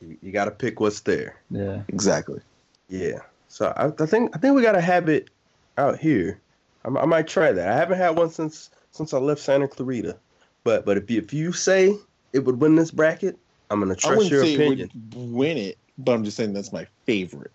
You, 0.00 0.16
you 0.22 0.32
got 0.32 0.44
to 0.46 0.50
pick 0.50 0.80
what's 0.80 1.00
there. 1.00 1.36
Yeah, 1.50 1.82
exactly. 1.88 2.40
Yeah. 2.88 3.20
So 3.48 3.72
I, 3.76 3.86
I 4.02 4.06
think 4.06 4.34
I 4.34 4.38
think 4.38 4.54
we 4.54 4.62
got 4.62 4.76
a 4.76 4.80
habit 4.80 5.30
out 5.78 5.98
here. 5.98 6.40
I, 6.84 6.88
I, 6.88 7.04
might 7.06 7.26
try 7.26 7.52
that. 7.52 7.68
I 7.68 7.76
haven't 7.76 7.98
had 7.98 8.16
one 8.16 8.30
since 8.30 8.70
since 8.92 9.12
I 9.12 9.18
left 9.18 9.40
Santa 9.40 9.68
Clarita, 9.68 10.16
but 10.64 10.84
but 10.84 10.96
if 10.96 11.10
you, 11.10 11.18
if 11.18 11.32
you 11.32 11.52
say 11.52 11.96
it 12.32 12.40
would 12.40 12.60
win 12.60 12.76
this 12.76 12.90
bracket, 12.90 13.38
I'm 13.70 13.80
gonna 13.80 13.96
trust 13.96 14.30
your 14.30 14.42
opinion. 14.42 14.90
win 15.14 15.56
it, 15.56 15.78
but 15.98 16.12
I'm 16.12 16.24
just 16.24 16.36
saying 16.36 16.52
that's 16.52 16.72
my 16.72 16.86
favorite 17.06 17.52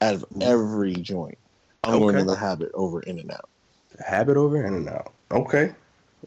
out 0.00 0.14
of 0.14 0.20
mm-hmm. 0.22 0.42
every 0.42 0.94
joint. 0.94 1.38
I'm 1.84 1.94
okay. 1.94 2.00
going 2.00 2.16
to 2.16 2.24
the 2.24 2.36
habit 2.36 2.70
over 2.74 3.00
In 3.02 3.18
and 3.18 3.30
Out. 3.30 3.48
Habit 4.04 4.36
over 4.36 4.64
In 4.64 4.74
and 4.74 4.88
Out. 4.88 5.12
Okay. 5.30 5.72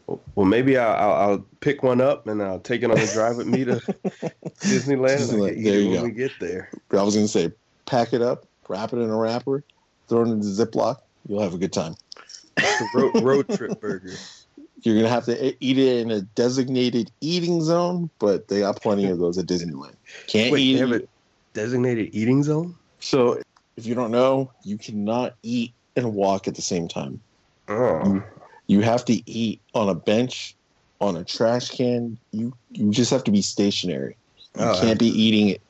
Well, 0.06 0.46
maybe 0.46 0.78
I'll, 0.78 0.94
I'll, 0.96 1.30
I'll, 1.30 1.44
pick 1.60 1.82
one 1.82 2.00
up 2.00 2.26
and 2.28 2.40
I'll 2.40 2.60
take 2.60 2.82
it 2.82 2.90
on 2.90 2.98
a 2.98 3.06
drive 3.12 3.36
with 3.36 3.48
me 3.48 3.64
to 3.64 3.72
Disneyland. 4.60 5.18
Disneyland. 5.18 5.64
There 5.64 5.80
you 5.80 5.94
go. 5.94 6.04
we 6.04 6.12
get 6.12 6.30
there. 6.38 6.70
I 6.92 7.02
was 7.02 7.14
going 7.14 7.26
to 7.26 7.32
say, 7.32 7.50
pack 7.84 8.12
it 8.12 8.22
up, 8.22 8.46
wrap 8.68 8.92
it 8.92 8.98
in 8.98 9.10
a 9.10 9.16
wrapper, 9.16 9.64
throw 10.08 10.22
it 10.22 10.28
in 10.28 10.40
the 10.40 10.46
Ziploc. 10.46 10.98
You'll 11.26 11.42
have 11.42 11.54
a 11.54 11.58
good 11.58 11.72
time. 11.72 11.94
road, 12.94 13.22
road 13.22 13.48
trip 13.48 13.80
burger. 13.80 14.12
You're 14.82 14.94
gonna 14.94 15.08
have 15.08 15.24
to 15.24 15.56
eat 15.64 15.76
it 15.76 15.98
in 15.98 16.10
a 16.12 16.20
designated 16.20 17.10
eating 17.20 17.60
zone, 17.62 18.10
but 18.20 18.46
they 18.46 18.60
got 18.60 18.80
plenty 18.80 19.06
of 19.06 19.18
those 19.18 19.36
at 19.36 19.46
Disneyland. 19.46 19.96
Can't 20.28 20.52
Wait, 20.52 20.60
eat 20.60 20.74
they 20.74 20.78
have 20.78 20.92
a 20.92 21.02
designated 21.52 22.10
eating 22.12 22.44
zone. 22.44 22.76
So 23.00 23.42
if 23.78 23.86
you 23.86 23.94
don't 23.94 24.10
know, 24.10 24.50
you 24.64 24.76
cannot 24.76 25.36
eat 25.44 25.72
and 25.94 26.12
walk 26.12 26.48
at 26.48 26.56
the 26.56 26.62
same 26.62 26.88
time. 26.88 27.20
Oh. 27.68 28.04
You, 28.04 28.24
you 28.66 28.80
have 28.80 29.04
to 29.04 29.30
eat 29.30 29.60
on 29.72 29.88
a 29.88 29.94
bench, 29.94 30.56
on 31.00 31.16
a 31.16 31.22
trash 31.22 31.70
can. 31.70 32.18
You 32.32 32.52
you 32.72 32.90
just 32.90 33.12
have 33.12 33.22
to 33.24 33.30
be 33.30 33.40
stationary. 33.40 34.16
You 34.58 34.64
oh, 34.64 34.80
can't 34.80 34.98
be 34.98 35.06
eating 35.06 35.48
it 35.50 35.62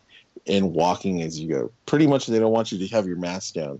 and 0.46 0.72
walking 0.72 1.20
as 1.20 1.38
you 1.38 1.50
go. 1.50 1.70
Pretty 1.84 2.06
much, 2.06 2.26
they 2.26 2.38
don't 2.38 2.50
want 2.50 2.72
you 2.72 2.78
to 2.78 2.86
have 2.88 3.06
your 3.06 3.18
mask 3.18 3.54
down 3.54 3.78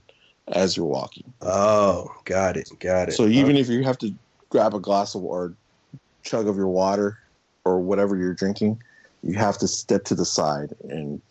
as 0.49 0.77
you're 0.77 0.85
walking. 0.85 1.33
Oh, 1.41 2.15
got 2.27 2.59
it, 2.59 2.71
got 2.81 3.09
it. 3.09 3.13
So 3.13 3.27
even 3.27 3.57
oh. 3.57 3.61
if 3.61 3.71
you 3.71 3.83
have 3.85 3.97
to 3.99 4.15
grab 4.51 4.75
a 4.75 4.81
glass 4.81 5.15
of 5.15 5.25
or 5.25 5.55
chug 6.23 6.47
of 6.49 6.57
your 6.57 6.69
water 6.69 7.19
or 7.65 7.81
whatever 7.81 8.15
you're 8.15 8.35
drinking, 8.35 8.83
you 9.23 9.39
have 9.39 9.57
to 9.59 9.69
step 9.69 10.05
to 10.05 10.15
the 10.15 10.27
side 10.27 10.75
and 10.91 11.23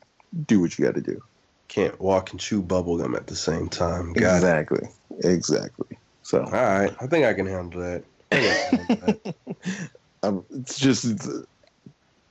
do 0.47 0.59
what 0.59 0.79
you 0.79 0.85
got 0.85 0.95
to 0.95 1.01
do. 1.01 1.21
Can't 1.67 1.99
walk 1.99 2.31
and 2.31 2.39
chew 2.39 2.61
bubblegum 2.61 3.15
at 3.15 3.27
the 3.27 3.35
same 3.35 3.67
time. 3.69 4.13
Got 4.13 4.35
exactly. 4.37 4.87
It. 5.19 5.25
Exactly. 5.25 5.97
So. 6.23 6.43
All 6.43 6.51
right. 6.51 6.95
I 7.01 7.07
think 7.07 7.25
I 7.25 7.33
can 7.33 7.45
handle 7.45 7.81
that. 7.81 8.03
Handle 8.31 8.95
that. 8.95 9.35
um, 10.23 10.45
it's 10.51 10.79
just, 10.79 11.05
it's, 11.05 11.27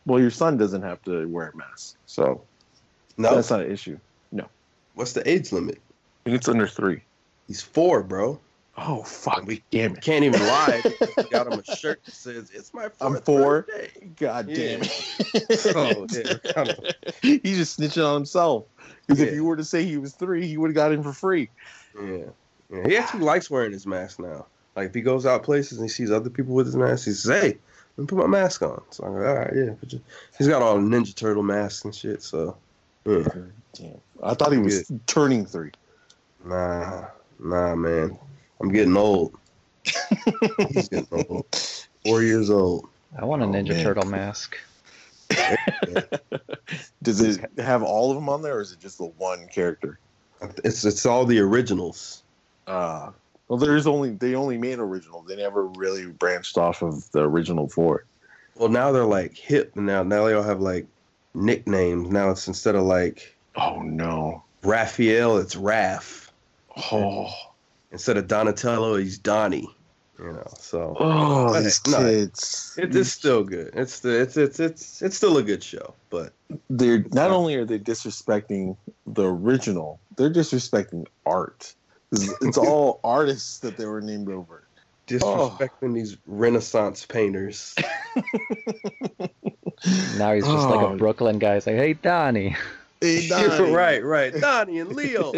well, 0.06 0.20
your 0.20 0.30
son 0.30 0.56
doesn't 0.56 0.82
have 0.82 1.02
to 1.02 1.26
wear 1.28 1.48
a 1.48 1.56
mask. 1.56 1.96
So 2.06 2.42
no, 3.18 3.34
that's 3.34 3.50
not 3.50 3.60
an 3.60 3.70
issue. 3.70 3.98
No. 4.32 4.46
What's 4.94 5.12
the 5.12 5.28
age 5.28 5.52
limit? 5.52 5.80
it's 6.24 6.48
under 6.48 6.66
three. 6.66 7.02
He's 7.46 7.62
four, 7.62 8.02
bro. 8.02 8.40
Oh 8.78 9.02
fuck! 9.02 9.46
We 9.46 9.62
damn 9.70 9.94
it. 9.94 10.02
Can't 10.02 10.24
even 10.24 10.40
lie. 10.40 10.82
got 11.30 11.46
him 11.46 11.60
a 11.66 11.76
shirt 11.76 12.04
that 12.04 12.14
says 12.14 12.50
"It's 12.52 12.74
my 12.74 12.88
4th 12.88 12.94
I'm 13.00 13.22
four. 13.22 13.62
Birthday. 13.62 14.12
God 14.16 14.46
damn 14.48 14.82
it! 14.82 15.66
oh, 15.76 16.06
yeah, 16.10 16.74
He's 17.22 17.56
just 17.56 17.80
snitching 17.80 18.06
on 18.06 18.14
himself. 18.14 18.66
Because 19.06 19.20
yeah. 19.20 19.28
if 19.28 19.34
you 19.34 19.44
were 19.44 19.56
to 19.56 19.64
say 19.64 19.84
he 19.84 19.96
was 19.96 20.12
three, 20.12 20.46
he 20.46 20.58
would 20.58 20.68
have 20.68 20.74
got 20.74 20.92
in 20.92 21.02
for 21.02 21.12
free. 21.12 21.48
Yeah. 21.98 22.24
yeah. 22.70 22.86
He 22.86 22.96
actually 22.96 23.22
likes 23.22 23.50
wearing 23.50 23.72
his 23.72 23.86
mask 23.86 24.18
now. 24.18 24.46
Like 24.74 24.88
if 24.88 24.94
he 24.94 25.00
goes 25.00 25.24
out 25.24 25.42
places 25.42 25.78
and 25.78 25.86
he 25.86 25.88
sees 25.88 26.10
other 26.10 26.28
people 26.28 26.54
with 26.54 26.66
his 26.66 26.76
mask, 26.76 27.06
he 27.06 27.12
says, 27.12 27.40
"Hey, 27.40 27.58
let 27.96 28.02
me 28.02 28.06
put 28.06 28.18
my 28.18 28.26
mask 28.26 28.60
on." 28.60 28.82
So 28.90 29.04
I'm 29.04 29.14
like, 29.14 29.26
"All 29.26 29.34
right, 29.36 29.52
yeah." 29.54 29.98
He's 30.36 30.48
got 30.48 30.60
all 30.60 30.76
Ninja 30.76 31.14
Turtle 31.14 31.42
masks 31.42 31.86
and 31.86 31.94
shit. 31.94 32.22
So, 32.22 32.58
yeah. 33.06 33.26
Damn. 33.72 34.00
I 34.22 34.34
thought 34.34 34.52
he 34.52 34.58
was 34.58 34.82
Good. 34.82 35.06
turning 35.06 35.46
three. 35.46 35.70
Nah, 36.44 37.06
nah, 37.38 37.74
man. 37.74 38.18
I'm 38.60 38.72
getting 38.72 38.96
old. 38.96 39.34
He's 40.70 40.88
getting 40.88 41.08
old. 41.12 41.46
Four 42.04 42.22
years 42.22 42.50
old. 42.50 42.88
I 43.18 43.24
want 43.24 43.42
a 43.42 43.46
oh, 43.46 43.48
Ninja 43.48 43.70
man. 43.70 43.84
Turtle 43.84 44.06
mask. 44.06 44.56
Does 47.02 47.20
it 47.20 47.50
have 47.58 47.82
all 47.82 48.10
of 48.10 48.16
them 48.16 48.28
on 48.28 48.42
there, 48.42 48.56
or 48.56 48.60
is 48.60 48.72
it 48.72 48.80
just 48.80 48.98
the 48.98 49.04
one 49.04 49.48
character? 49.48 49.98
It's 50.64 50.84
it's 50.84 51.06
all 51.06 51.24
the 51.24 51.38
originals. 51.40 52.22
Uh, 52.66 53.10
well, 53.48 53.58
there's 53.58 53.86
only 53.86 54.10
they 54.10 54.34
only 54.34 54.58
made 54.58 54.78
original. 54.78 55.22
They 55.22 55.36
never 55.36 55.66
really 55.66 56.06
branched 56.06 56.58
off 56.58 56.82
of 56.82 57.10
the 57.12 57.22
original 57.22 57.68
four. 57.68 58.04
Well, 58.56 58.68
now 58.68 58.92
they're 58.92 59.04
like 59.04 59.36
hip 59.36 59.74
now. 59.76 60.02
Now 60.02 60.24
they 60.24 60.34
all 60.34 60.42
have 60.42 60.60
like 60.60 60.86
nicknames. 61.34 62.10
Now 62.10 62.30
it's 62.30 62.48
instead 62.48 62.74
of 62.74 62.84
like 62.84 63.34
oh 63.56 63.80
no, 63.82 64.42
Raphael, 64.62 65.38
it's 65.38 65.54
Raph. 65.54 66.28
Oh, 66.92 67.32
instead 67.96 68.18
of 68.18 68.28
Donatello, 68.28 68.96
he's 68.96 69.16
Donnie. 69.16 69.70
You 70.18 70.32
know, 70.32 70.46
so 70.58 70.94
oh, 71.00 71.62
these 71.62 71.80
no, 71.86 71.98
kids. 71.98 72.74
It, 72.78 72.94
it's 72.94 73.10
still 73.10 73.42
good. 73.42 73.70
It's 73.72 74.00
the 74.00 74.20
it's 74.20 74.36
it's 74.36 74.60
it's 74.60 75.02
it's 75.02 75.16
still 75.16 75.38
a 75.38 75.42
good 75.42 75.62
show, 75.62 75.94
but 76.10 76.32
they're 76.70 77.04
not 77.12 77.30
only 77.30 77.54
are 77.56 77.64
they 77.64 77.78
disrespecting 77.78 78.76
the 79.06 79.24
original, 79.24 79.98
they're 80.16 80.30
disrespecting 80.30 81.06
art. 81.24 81.74
It's, 82.12 82.32
it's 82.42 82.58
all 82.68 83.00
artists 83.02 83.58
that 83.60 83.78
they 83.78 83.86
were 83.86 84.00
named 84.02 84.30
over. 84.30 84.62
Disrespecting 85.06 85.90
oh. 85.90 85.92
these 85.92 86.16
Renaissance 86.26 87.04
painters. 87.06 87.74
now 90.16 90.32
he's 90.34 90.44
just 90.44 90.66
oh. 90.66 90.70
like 90.70 90.80
a 90.80 90.92
oh. 90.92 90.96
Brooklyn 90.96 91.38
guy. 91.38 91.54
He's 91.54 91.66
like, 91.66 91.76
"Hey, 91.76 91.92
Donnie." 91.94 92.56
Hey, 93.00 93.28
Donnie. 93.30 93.70
right, 93.70 94.04
right, 94.04 94.34
Donnie 94.34 94.80
and 94.80 94.94
Leo. 94.94 95.32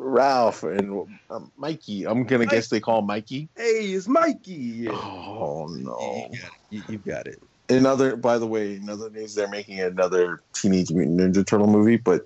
Ralph 0.00 0.62
and 0.62 1.06
um, 1.28 1.52
Mikey. 1.56 2.06
I'm 2.06 2.24
gonna 2.24 2.44
Mike. 2.44 2.54
guess 2.54 2.68
they 2.68 2.80
call 2.80 3.02
Mikey. 3.02 3.48
Hey, 3.54 3.92
it's 3.92 4.08
Mikey. 4.08 4.88
Oh 4.88 5.66
no! 5.70 6.28
You, 6.32 6.38
got 6.38 6.48
it. 6.48 6.52
You, 6.70 6.82
you 6.88 6.98
got 6.98 7.26
it. 7.26 7.38
Another, 7.68 8.16
by 8.16 8.38
the 8.38 8.46
way, 8.46 8.76
another 8.76 9.10
news. 9.10 9.34
They're 9.34 9.48
making 9.48 9.78
another 9.80 10.40
Teenage 10.54 10.90
Mutant 10.90 11.20
Ninja 11.20 11.46
Turtle 11.46 11.66
movie, 11.66 11.98
but 11.98 12.22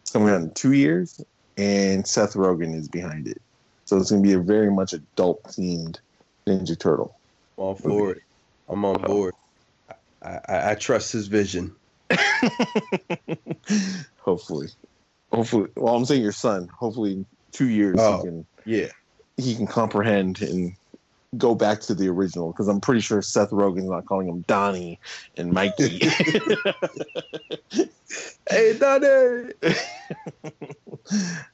it's 0.00 0.12
coming 0.12 0.28
out 0.28 0.40
in 0.40 0.54
two 0.54 0.72
years, 0.72 1.20
and 1.56 2.06
Seth 2.06 2.34
Rogen 2.34 2.74
is 2.74 2.88
behind 2.88 3.26
it. 3.26 3.42
So 3.84 3.96
it's 3.96 4.10
gonna 4.10 4.22
be 4.22 4.34
a 4.34 4.38
very 4.38 4.70
much 4.70 4.92
adult 4.92 5.42
themed 5.44 5.98
Ninja 6.48 6.78
Turtle. 6.78 7.18
I'm 7.58 7.64
all 7.64 7.74
for 7.74 8.12
it. 8.12 8.22
I'm 8.68 8.84
on 8.84 9.02
board. 9.02 9.34
I, 10.22 10.38
I, 10.48 10.70
I 10.70 10.74
trust 10.76 11.12
his 11.12 11.26
vision. 11.26 11.74
hopefully, 14.18 14.68
hopefully. 15.32 15.70
Well, 15.76 15.94
I'm 15.96 16.04
saying 16.04 16.22
your 16.22 16.32
son. 16.32 16.68
Hopefully, 16.68 17.12
in 17.12 17.26
two 17.52 17.68
years 17.68 17.96
Oh. 17.98 18.18
he 18.18 18.22
can 18.24 18.46
Yeah. 18.64 18.86
he 19.36 19.54
can 19.54 19.66
comprehend 19.66 20.42
and 20.42 20.72
go 21.36 21.54
back 21.54 21.80
to 21.82 21.94
the 21.94 22.08
original 22.08 22.52
because 22.52 22.68
I'm 22.68 22.80
pretty 22.80 23.00
sure 23.02 23.20
Seth 23.20 23.50
Rogen's 23.50 23.88
not 23.90 24.06
calling 24.06 24.28
him 24.28 24.44
Donnie 24.46 24.98
and 25.36 25.52
Mikey. 25.52 26.00
Hey, 28.50 28.78
Daddy. 28.78 29.52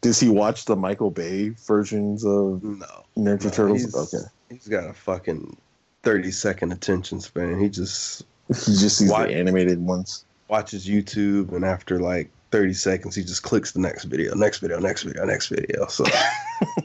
Does 0.01 0.21
he 0.21 0.29
watch 0.29 0.65
the 0.67 0.77
Michael 0.77 1.11
Bay 1.11 1.49
versions 1.67 2.25
of 2.25 2.63
No. 2.63 2.87
Ninja 3.17 3.45
No, 3.45 3.51
Turtles? 3.51 3.81
he's- 3.83 3.95
Okay, 4.15 4.25
He's 4.51 4.69
got 4.69 4.89
a 4.89 4.93
fucking 4.93 5.57
30 6.05 6.31
second 6.31 6.73
attention 6.73 7.21
span. 7.21 7.59
He 7.59 7.69
just 7.69 8.23
he 8.49 8.77
just 8.77 8.99
sees 8.99 9.11
Why- 9.11 9.27
the 9.27 9.35
animated 9.35 9.81
ones. 9.85 10.25
watches 10.49 10.87
YouTube 10.87 11.53
and 11.53 11.65
after 11.65 11.99
like 11.99 12.31
30 12.55 12.73
seconds, 12.73 13.17
he 13.17 13.25
just 13.25 13.43
clicks 13.43 13.73
the 13.73 13.81
next 13.81 14.05
video, 14.05 14.33
next 14.37 14.61
video, 14.61 14.79
next 14.79 15.03
video, 15.03 15.25
next 15.25 15.49
video. 15.49 15.89
So, 15.89 16.05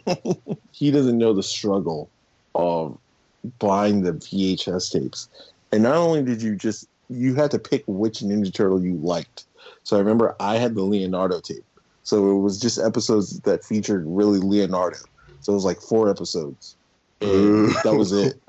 He 0.71 0.89
doesn't 0.89 1.19
know 1.19 1.31
the 1.31 1.43
struggle 1.43 2.09
of 2.55 2.97
buying 3.59 4.01
the 4.01 4.13
VHS 4.13 4.91
tapes. 4.91 5.29
And 5.71 5.83
not 5.83 5.95
only 5.95 6.23
did 6.23 6.41
you 6.41 6.55
just 6.55 6.87
you 7.07 7.35
had 7.35 7.51
to 7.51 7.59
pick 7.59 7.83
which 7.85 8.21
Ninja 8.21 8.51
Turtle 8.51 8.83
you 8.83 8.95
liked. 8.95 9.45
So 9.83 9.95
I 9.95 9.99
remember 9.99 10.35
I 10.39 10.57
had 10.57 10.73
the 10.73 10.81
Leonardo 10.81 11.39
tape. 11.39 11.65
So 12.01 12.31
it 12.31 12.39
was 12.39 12.59
just 12.59 12.79
episodes 12.79 13.39
that 13.41 13.63
featured 13.63 14.05
really 14.07 14.39
Leonardo. 14.39 14.97
So 15.41 15.51
it 15.51 15.55
was 15.55 15.65
like 15.65 15.81
four 15.81 16.09
episodes. 16.09 16.77
And 17.21 17.69
that 17.83 17.93
was 17.93 18.11
it. 18.11 18.41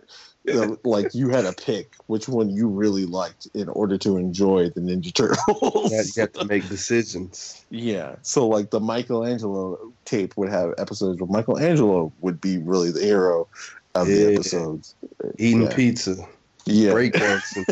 So, 0.49 0.79
like 0.85 1.15
you 1.15 1.29
had 1.29 1.43
to 1.45 1.53
pick 1.53 1.95
which 2.07 2.27
one 2.29 2.49
you 2.49 2.67
really 2.67 3.05
liked 3.05 3.47
in 3.55 3.69
order 3.69 3.99
to 3.99 4.17
enjoy 4.17 4.71
the 4.71 4.81
Ninja 4.81 5.13
Turtles. 5.13 5.91
you 5.93 5.97
have- 5.97 6.07
you 6.17 6.21
have 6.23 6.33
to 6.33 6.45
make 6.47 6.67
decisions. 6.69 7.63
Yeah. 7.71 8.17
So 8.23 8.49
like 8.49 8.71
the 8.71 8.81
Michelangelo 8.81 9.79
tape 10.07 10.37
would 10.37 10.49
have 10.49 10.73
episodes 10.79 11.21
where 11.21 11.29
Michelangelo 11.31 12.11
would 12.21 12.41
be 12.41 12.59
really 12.59 12.91
the 12.91 13.01
hero 13.05 13.47
of 13.95 14.07
the 14.07 14.33
episodes. 14.35 14.95
Eating 15.39 15.63
Yeah. 15.63 15.75
pizza, 15.75 16.17
Yeah. 16.65 16.93
breakdancing. 16.93 17.67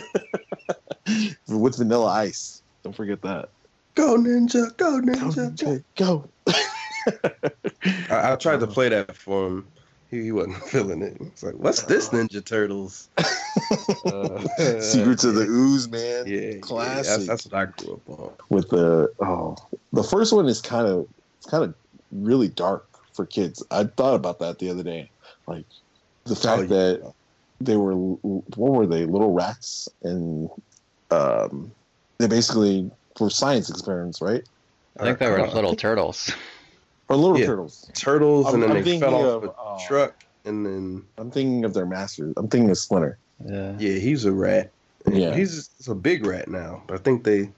With 1.48 1.76
vanilla 1.78 2.06
ice. 2.06 2.62
Don't 2.82 2.94
forget 2.94 3.22
that. 3.22 3.48
go, 3.94 4.16
ninja, 4.18 4.76
go, 4.76 5.00
Go, 5.00 5.06
ninja. 5.12 5.34
Go. 5.34 5.50
Jay, 5.50 5.82
go. 5.96 6.28
I, 8.10 8.32
I 8.32 8.36
tried 8.36 8.60
to 8.60 8.66
play 8.66 8.88
that 8.90 9.16
for 9.16 9.46
him. 9.46 9.66
He, 10.10 10.22
he 10.24 10.32
wasn't 10.32 10.56
feeling 10.68 11.02
it. 11.02 11.16
It's 11.20 11.42
like, 11.42 11.54
what's 11.54 11.82
this 11.82 12.08
Ninja 12.10 12.44
Turtles? 12.44 13.08
Uh, 14.04 14.80
Secrets 14.80 15.24
of 15.24 15.34
the 15.34 15.42
Ooze, 15.42 15.88
man. 15.88 16.26
Yeah, 16.26 16.40
yeah, 16.40 16.58
Classic. 16.60 17.04
that's, 17.06 17.26
that's 17.26 17.46
what 17.46 17.54
I 17.54 17.64
grew 17.66 17.94
up 17.94 18.08
on. 18.20 18.32
With 18.48 18.68
the 18.70 19.12
oh 19.20 19.56
the 19.92 20.02
first 20.02 20.32
one 20.32 20.46
is 20.46 20.60
kind 20.60 20.86
of 20.86 21.06
it's 21.38 21.46
kind 21.50 21.64
of 21.64 21.74
really 22.12 22.48
dark 22.48 22.86
for 23.12 23.26
kids. 23.26 23.62
I 23.70 23.84
thought 23.84 24.14
about 24.14 24.38
that 24.38 24.58
the 24.58 24.70
other 24.70 24.82
day. 24.82 25.10
Like 25.46 25.64
the 26.24 26.36
fact 26.36 26.58
Oh, 26.60 26.62
yeah. 26.62 26.68
that 26.68 27.12
they 27.60 27.76
were 27.76 27.94
what 27.94 28.72
were 28.72 28.86
they 28.86 29.04
little 29.04 29.32
rats 29.32 29.88
and 30.02 30.48
um 31.10 31.70
they 32.18 32.26
basically 32.28 32.90
were 33.20 33.30
science 33.30 33.68
experiments 33.68 34.20
right 34.22 34.44
I 35.00 35.04
think 35.04 35.18
they 35.18 35.28
were 35.30 35.40
Uh, 35.40 35.52
little 35.52 35.74
turtles. 35.76 36.30
or 37.08 37.16
little 37.16 37.38
Yeah. 37.38 37.46
turtles 37.46 37.90
turtles, 37.94 38.46
I'm- 38.46 38.54
and 38.54 38.62
then 38.62 38.70
I'm 38.76 38.84
they 38.84 38.98
fell 39.00 39.14
off 39.14 39.42
of, 39.44 39.44
a 39.44 39.52
uh, 39.52 39.78
truck, 39.86 40.24
and 40.44 40.64
then 40.64 41.02
i'm 41.18 41.30
thinking 41.30 41.64
of 41.64 41.74
their 41.74 41.86
masters 41.86 42.34
i'm 42.36 42.48
thinking 42.48 42.70
of 42.70 42.78
splinter 42.78 43.18
Yeah. 43.44 43.74
yeah, 43.78 43.98
he's 43.98 44.24
a 44.24 44.32
rat. 44.32 44.70
Yeah. 45.06 45.34
he's 45.34 45.70
he's 45.78 45.88
a 45.88 45.94
big 45.94 46.26
rat 46.26 46.48
now. 46.48 46.82
But 46.86 46.94
I 46.94 46.98
think 46.98 47.24
they 47.24 47.48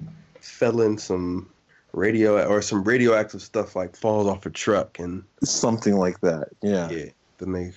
fell 0.40 0.81
in 0.82 0.98
some 0.98 1.48
radio 1.93 2.47
or 2.47 2.62
some 2.62 2.85
radioactive 2.85 3.43
stuff 3.43 3.74
like 3.74 3.97
falls 3.97 4.27
off 4.28 4.47
a 4.47 4.51
truck, 4.51 4.98
and 4.98 5.24
something 5.43 5.97
like 5.97 6.20
that 6.20 6.48
yeah 6.62 6.89
yeah, 6.90 7.06
then 7.39 7.52
they 7.52 7.72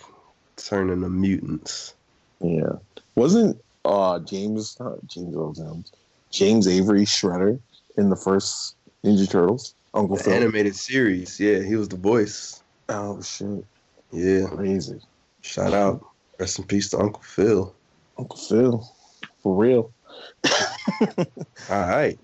turn 0.58 0.90
into 0.92 1.10
mutants. 1.10 1.94
yeah 2.42 2.74
wasn't 3.16 3.60
uh 3.86 4.20
james 4.20 4.78
not 4.80 5.06
james 5.08 5.36
Earl 5.36 5.54
Jones, 5.54 5.92
james 6.30 6.68
avery 6.68 7.06
shredder 7.06 7.58
in 7.98 8.10
the 8.10 8.16
first 8.16 8.76
ninja 9.04 9.28
turtles 9.30 9.74
uncle 9.94 10.16
The 10.18 10.24
phil 10.24 10.34
animated 10.34 10.76
series, 10.76 11.40
yeah, 11.40 11.60
he 11.62 11.76
was 11.76 11.90
the 11.90 11.98
voice. 11.98 12.64
oh 12.90 13.22
shit 13.22 13.64
Yeah, 14.12 14.46
crazy 14.48 15.00
shout 15.42 15.74
out, 15.74 16.02
rest 16.40 16.60
in 16.60 16.66
peace 16.66 16.90
to 16.92 17.00
Uncle 17.00 17.22
Phil. 17.24 17.76
uncle 18.18 18.38
phil 18.38 18.88
for 19.42 19.56
real 19.56 19.94
All 21.70 21.88
right. 21.88 22.20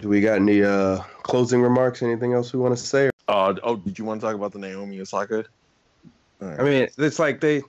Do 0.00 0.08
we 0.08 0.20
got 0.20 0.36
any 0.36 0.62
uh 0.62 0.98
closing 1.22 1.62
remarks? 1.62 2.02
Anything 2.02 2.32
else 2.32 2.52
we 2.52 2.58
want 2.58 2.76
to 2.76 2.82
say? 2.82 3.10
uh 3.28 3.54
oh 3.62 3.76
did 3.76 3.98
you 3.98 4.04
want 4.04 4.20
to 4.20 4.26
talk 4.26 4.34
about 4.34 4.52
the 4.52 4.58
naomi 4.58 5.00
osaka 5.00 5.44
All 6.42 6.48
right. 6.48 6.60
I 6.60 6.62
mean, 6.64 6.88
it's 6.98 7.18
like 7.18 7.40
they. 7.40 7.62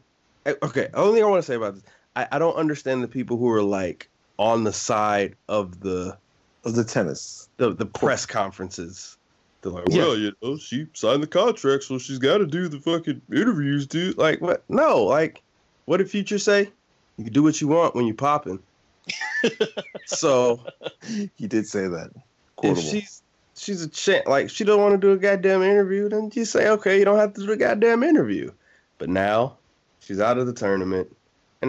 Okay, 0.47 0.89
only 0.93 1.15
thing 1.15 1.23
I 1.23 1.29
want 1.29 1.41
to 1.43 1.47
say 1.47 1.55
about 1.55 1.75
this, 1.75 1.83
I, 2.15 2.27
I 2.33 2.39
don't 2.39 2.55
understand 2.55 3.03
the 3.03 3.07
people 3.07 3.37
who 3.37 3.49
are 3.49 3.63
like 3.63 4.09
on 4.37 4.63
the 4.63 4.73
side 4.73 5.35
of 5.47 5.79
the 5.79 6.17
of 6.63 6.75
the 6.75 6.83
tennis 6.83 7.47
the, 7.57 7.73
the 7.73 7.85
press 7.85 8.25
conferences. 8.25 9.17
They're 9.65 9.73
like, 9.73 9.85
Yeah. 9.89 10.03
well, 10.03 10.17
you 10.17 10.31
know, 10.43 10.57
she 10.57 10.85
signed 10.93 11.23
the 11.23 11.27
contract, 11.27 11.85
so 11.85 11.97
she's 11.97 12.19
got 12.19 12.37
to 12.37 12.45
do 12.45 12.67
the 12.67 12.79
fucking 12.79 13.19
interviews, 13.31 13.87
dude. 13.87 14.15
Like, 14.15 14.39
what? 14.39 14.63
No, 14.69 15.03
like, 15.03 15.41
what 15.85 15.97
did 15.97 16.09
Future 16.09 16.37
say? 16.37 16.69
You 17.17 17.23
can 17.23 17.33
do 17.33 17.41
what 17.41 17.59
you 17.59 17.67
want 17.67 17.95
when 17.95 18.05
you're 18.05 18.15
popping. 18.15 18.59
so 20.05 20.59
he 21.35 21.47
did 21.47 21.67
say 21.67 21.87
that 21.87 22.11
if 22.61 22.79
she's 22.79 23.23
she's 23.55 23.81
a 23.81 23.89
champ, 23.89 24.27
like 24.27 24.49
she 24.49 24.63
don't 24.63 24.81
want 24.81 24.93
to 24.93 24.97
do 24.99 25.13
a 25.13 25.17
goddamn 25.17 25.63
interview, 25.63 26.09
then 26.09 26.29
you 26.33 26.45
say, 26.45 26.69
okay, 26.69 26.99
you 26.99 27.05
don't 27.05 27.17
have 27.17 27.33
to 27.33 27.45
do 27.45 27.51
a 27.51 27.57
goddamn 27.57 28.03
interview. 28.03 28.51
But 28.99 29.09
now 29.09 29.57
she's 29.99 30.19
out 30.19 30.37
of 30.37 30.45
the 30.45 30.53
tournament, 30.53 31.15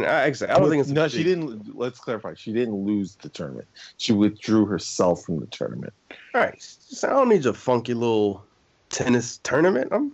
and 0.03 0.07
I, 0.07 0.25
I 0.25 0.59
don't 0.59 0.71
think 0.71 0.81
it's 0.81 0.91
no. 0.91 1.09
She 1.09 1.25
didn't. 1.25 1.77
Let's 1.77 1.99
clarify. 1.99 2.35
She 2.35 2.53
didn't 2.53 2.75
lose 2.75 3.17
the 3.17 3.29
tournament. 3.29 3.67
She 3.97 4.13
withdrew 4.13 4.67
herself 4.67 5.23
from 5.25 5.41
the 5.41 5.47
tournament. 5.47 5.93
All 6.35 6.41
right, 6.41 6.55
just, 6.55 7.05
I 7.05 7.11
don't 7.11 7.29
need 7.29 7.45
your 7.45 7.55
funky 7.55 7.95
little 7.95 8.45
tennis 8.91 9.39
tournament. 9.43 9.89
I'm 9.93 10.13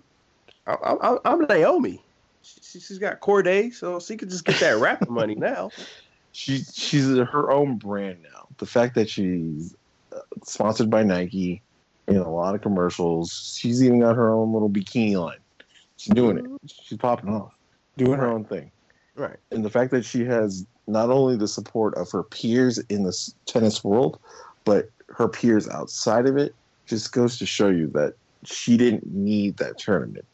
I, 0.67 0.75
I, 0.75 1.17
I'm 1.25 1.43
Naomi. 1.43 2.03
She, 2.43 2.81
she's 2.81 2.99
got 2.99 3.21
Cordae, 3.21 3.73
so 3.73 4.01
she 4.01 4.17
could 4.17 4.31
just 4.31 4.45
get 4.45 4.59
that 4.61 4.77
rapper 4.81 5.11
money 5.11 5.35
now. 5.35 5.71
She 6.33 6.59
she's 6.59 7.07
her 7.07 7.51
own 7.51 7.77
brand 7.77 8.23
now. 8.23 8.47
The 8.59 8.67
fact 8.67 8.95
that 8.95 9.09
she's 9.09 9.75
uh, 10.13 10.21
sponsored 10.45 10.91
by 10.91 11.03
Nike 11.03 11.63
in 12.09 12.17
a 12.17 12.31
lot 12.31 12.55
of 12.55 12.63
commercials. 12.63 13.57
She's 13.59 13.83
even 13.83 14.01
got 14.01 14.17
her 14.17 14.33
own 14.33 14.53
little 14.53 14.71
bikini 14.71 15.21
line. 15.21 15.39
She's 15.97 16.15
doing 16.15 16.39
it. 16.39 16.45
She's 16.67 16.99
popping 16.99 17.31
off, 17.31 17.53
doing 17.97 18.19
her 18.19 18.27
own 18.27 18.45
thing. 18.45 18.72
Right. 19.15 19.37
and 19.51 19.65
the 19.65 19.71
fact 19.71 19.91
that 19.91 20.05
she 20.05 20.25
has 20.25 20.67
not 20.87 21.11
only 21.11 21.37
the 21.37 21.49
support 21.49 21.95
of 21.97 22.11
her 22.13 22.23
peers 22.23 22.79
in 22.89 23.03
the 23.03 23.17
tennis 23.47 23.85
world, 23.85 24.19
but 24.65 24.91
her 25.09 25.29
peers 25.29 25.69
outside 25.69 26.27
of 26.27 26.37
it, 26.37 26.55
just 26.87 27.13
goes 27.13 27.39
to 27.39 27.47
show 27.47 27.69
you 27.69 27.87
that 27.89 28.15
she 28.45 28.77
didn't 28.77 29.07
need 29.07 29.57
that 29.59 29.79
tournament. 29.79 30.25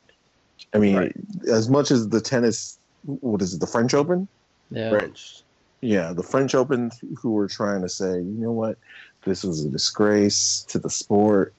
I 0.73 0.79
mean, 0.79 0.97
Right. 0.97 1.17
as 1.51 1.69
much 1.69 1.91
as 1.91 2.09
the 2.09 2.21
tennis, 2.21 2.79
what 3.05 3.43
is 3.43 3.55
it, 3.55 3.61
the 3.61 3.67
French 3.67 3.95
Open? 3.95 4.29
Yeah. 4.71 4.91
French. 4.91 5.43
Yeah, 5.81 6.13
the 6.13 6.23
French 6.23 6.55
Open, 6.55 6.91
who 7.17 7.33
were 7.33 7.49
trying 7.49 7.83
to 7.83 7.89
say, 7.89 8.15
you 8.17 8.37
know 8.39 8.53
what, 8.53 8.79
this 9.25 9.45
was 9.45 9.65
a 9.65 9.69
disgrace 9.69 10.65
to 10.69 10.79
the 10.79 10.91
sport, 10.91 11.55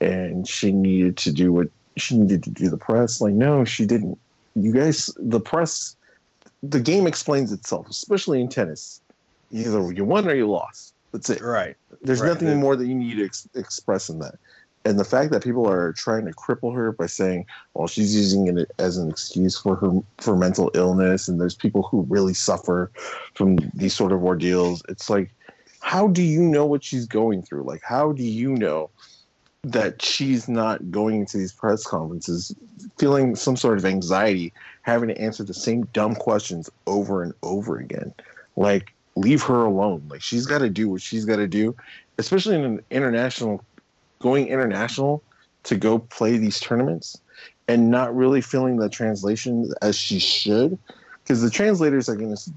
and 0.00 0.46
she 0.46 0.72
needed 0.72 1.16
to 1.18 1.32
do 1.32 1.52
what 1.52 1.68
she 1.96 2.16
needed 2.16 2.42
to 2.44 2.50
do 2.50 2.68
the 2.68 2.76
press. 2.76 3.20
Like, 3.20 3.34
no, 3.34 3.64
she 3.64 3.86
didn't. 3.86 4.18
You 4.54 4.72
guys, 4.72 5.10
the 5.16 5.40
press, 5.40 5.95
the 6.70 6.80
game 6.80 7.06
explains 7.06 7.52
itself, 7.52 7.88
especially 7.88 8.40
in 8.40 8.48
tennis. 8.48 9.00
Either 9.50 9.92
you 9.92 10.04
won 10.04 10.28
or 10.28 10.34
you 10.34 10.48
lost. 10.48 10.94
That's 11.12 11.30
it. 11.30 11.40
Right. 11.40 11.76
There's 12.02 12.20
Right. 12.20 12.28
nothing 12.28 12.58
more 12.58 12.76
that 12.76 12.86
you 12.86 12.94
need 12.94 13.16
to 13.16 13.24
ex- 13.24 13.48
express 13.54 14.08
in 14.08 14.18
that. 14.18 14.34
And 14.84 14.98
the 15.00 15.04
fact 15.04 15.32
that 15.32 15.42
people 15.42 15.68
are 15.68 15.92
trying 15.92 16.26
to 16.26 16.32
cripple 16.32 16.74
her 16.74 16.92
by 16.92 17.06
saying, 17.06 17.46
"Well, 17.74 17.88
she's 17.88 18.14
using 18.14 18.46
it 18.46 18.70
as 18.78 18.98
an 18.98 19.10
excuse 19.10 19.58
for 19.58 19.76
her 19.76 20.00
for 20.18 20.36
mental 20.36 20.70
illness," 20.74 21.26
and 21.26 21.40
there's 21.40 21.56
people 21.56 21.82
who 21.82 22.06
really 22.08 22.34
suffer 22.34 22.92
from 23.34 23.56
these 23.74 23.94
sort 23.94 24.12
of 24.12 24.22
ordeals. 24.22 24.82
It's 24.88 25.10
like, 25.10 25.34
how 25.80 26.08
do 26.08 26.22
you 26.22 26.42
know 26.42 26.66
what 26.66 26.84
she's 26.84 27.06
going 27.06 27.42
through? 27.42 27.64
Like, 27.64 27.82
how 27.82 28.12
do 28.12 28.22
you 28.22 28.54
know 28.54 28.90
that 29.66 30.00
she's 30.00 30.48
not 30.48 30.92
going 30.92 31.20
into 31.20 31.38
these 31.38 31.52
press 31.52 31.82
conferences 31.82 32.54
feeling 32.98 33.34
some 33.34 33.56
sort 33.56 33.76
of 33.76 33.84
anxiety, 33.84 34.52
having 34.82 35.08
to 35.08 35.20
answer 35.20 35.42
the 35.42 35.52
same 35.52 35.82
dumb 35.92 36.14
questions 36.14 36.70
over 36.86 37.20
and 37.20 37.32
over 37.42 37.76
again. 37.76 38.14
Like, 38.54 38.94
leave 39.16 39.42
her 39.42 39.64
alone. 39.64 40.04
Like, 40.08 40.22
she's 40.22 40.46
got 40.46 40.58
to 40.58 40.70
do 40.70 40.88
what 40.88 41.02
she's 41.02 41.24
got 41.24 41.36
to 41.36 41.48
do, 41.48 41.74
especially 42.18 42.54
in 42.54 42.64
an 42.64 42.80
international, 42.92 43.64
going 44.20 44.46
international 44.46 45.20
to 45.64 45.76
go 45.76 45.98
play 45.98 46.36
these 46.36 46.60
tournaments 46.60 47.18
and 47.66 47.90
not 47.90 48.14
really 48.14 48.40
feeling 48.40 48.76
the 48.76 48.88
translation 48.88 49.72
as 49.82 49.98
she 49.98 50.20
should. 50.20 50.78
Because 51.24 51.42
the 51.42 51.50
translators 51.50 52.08
are 52.08 52.14
going 52.14 52.36
to 52.36 52.50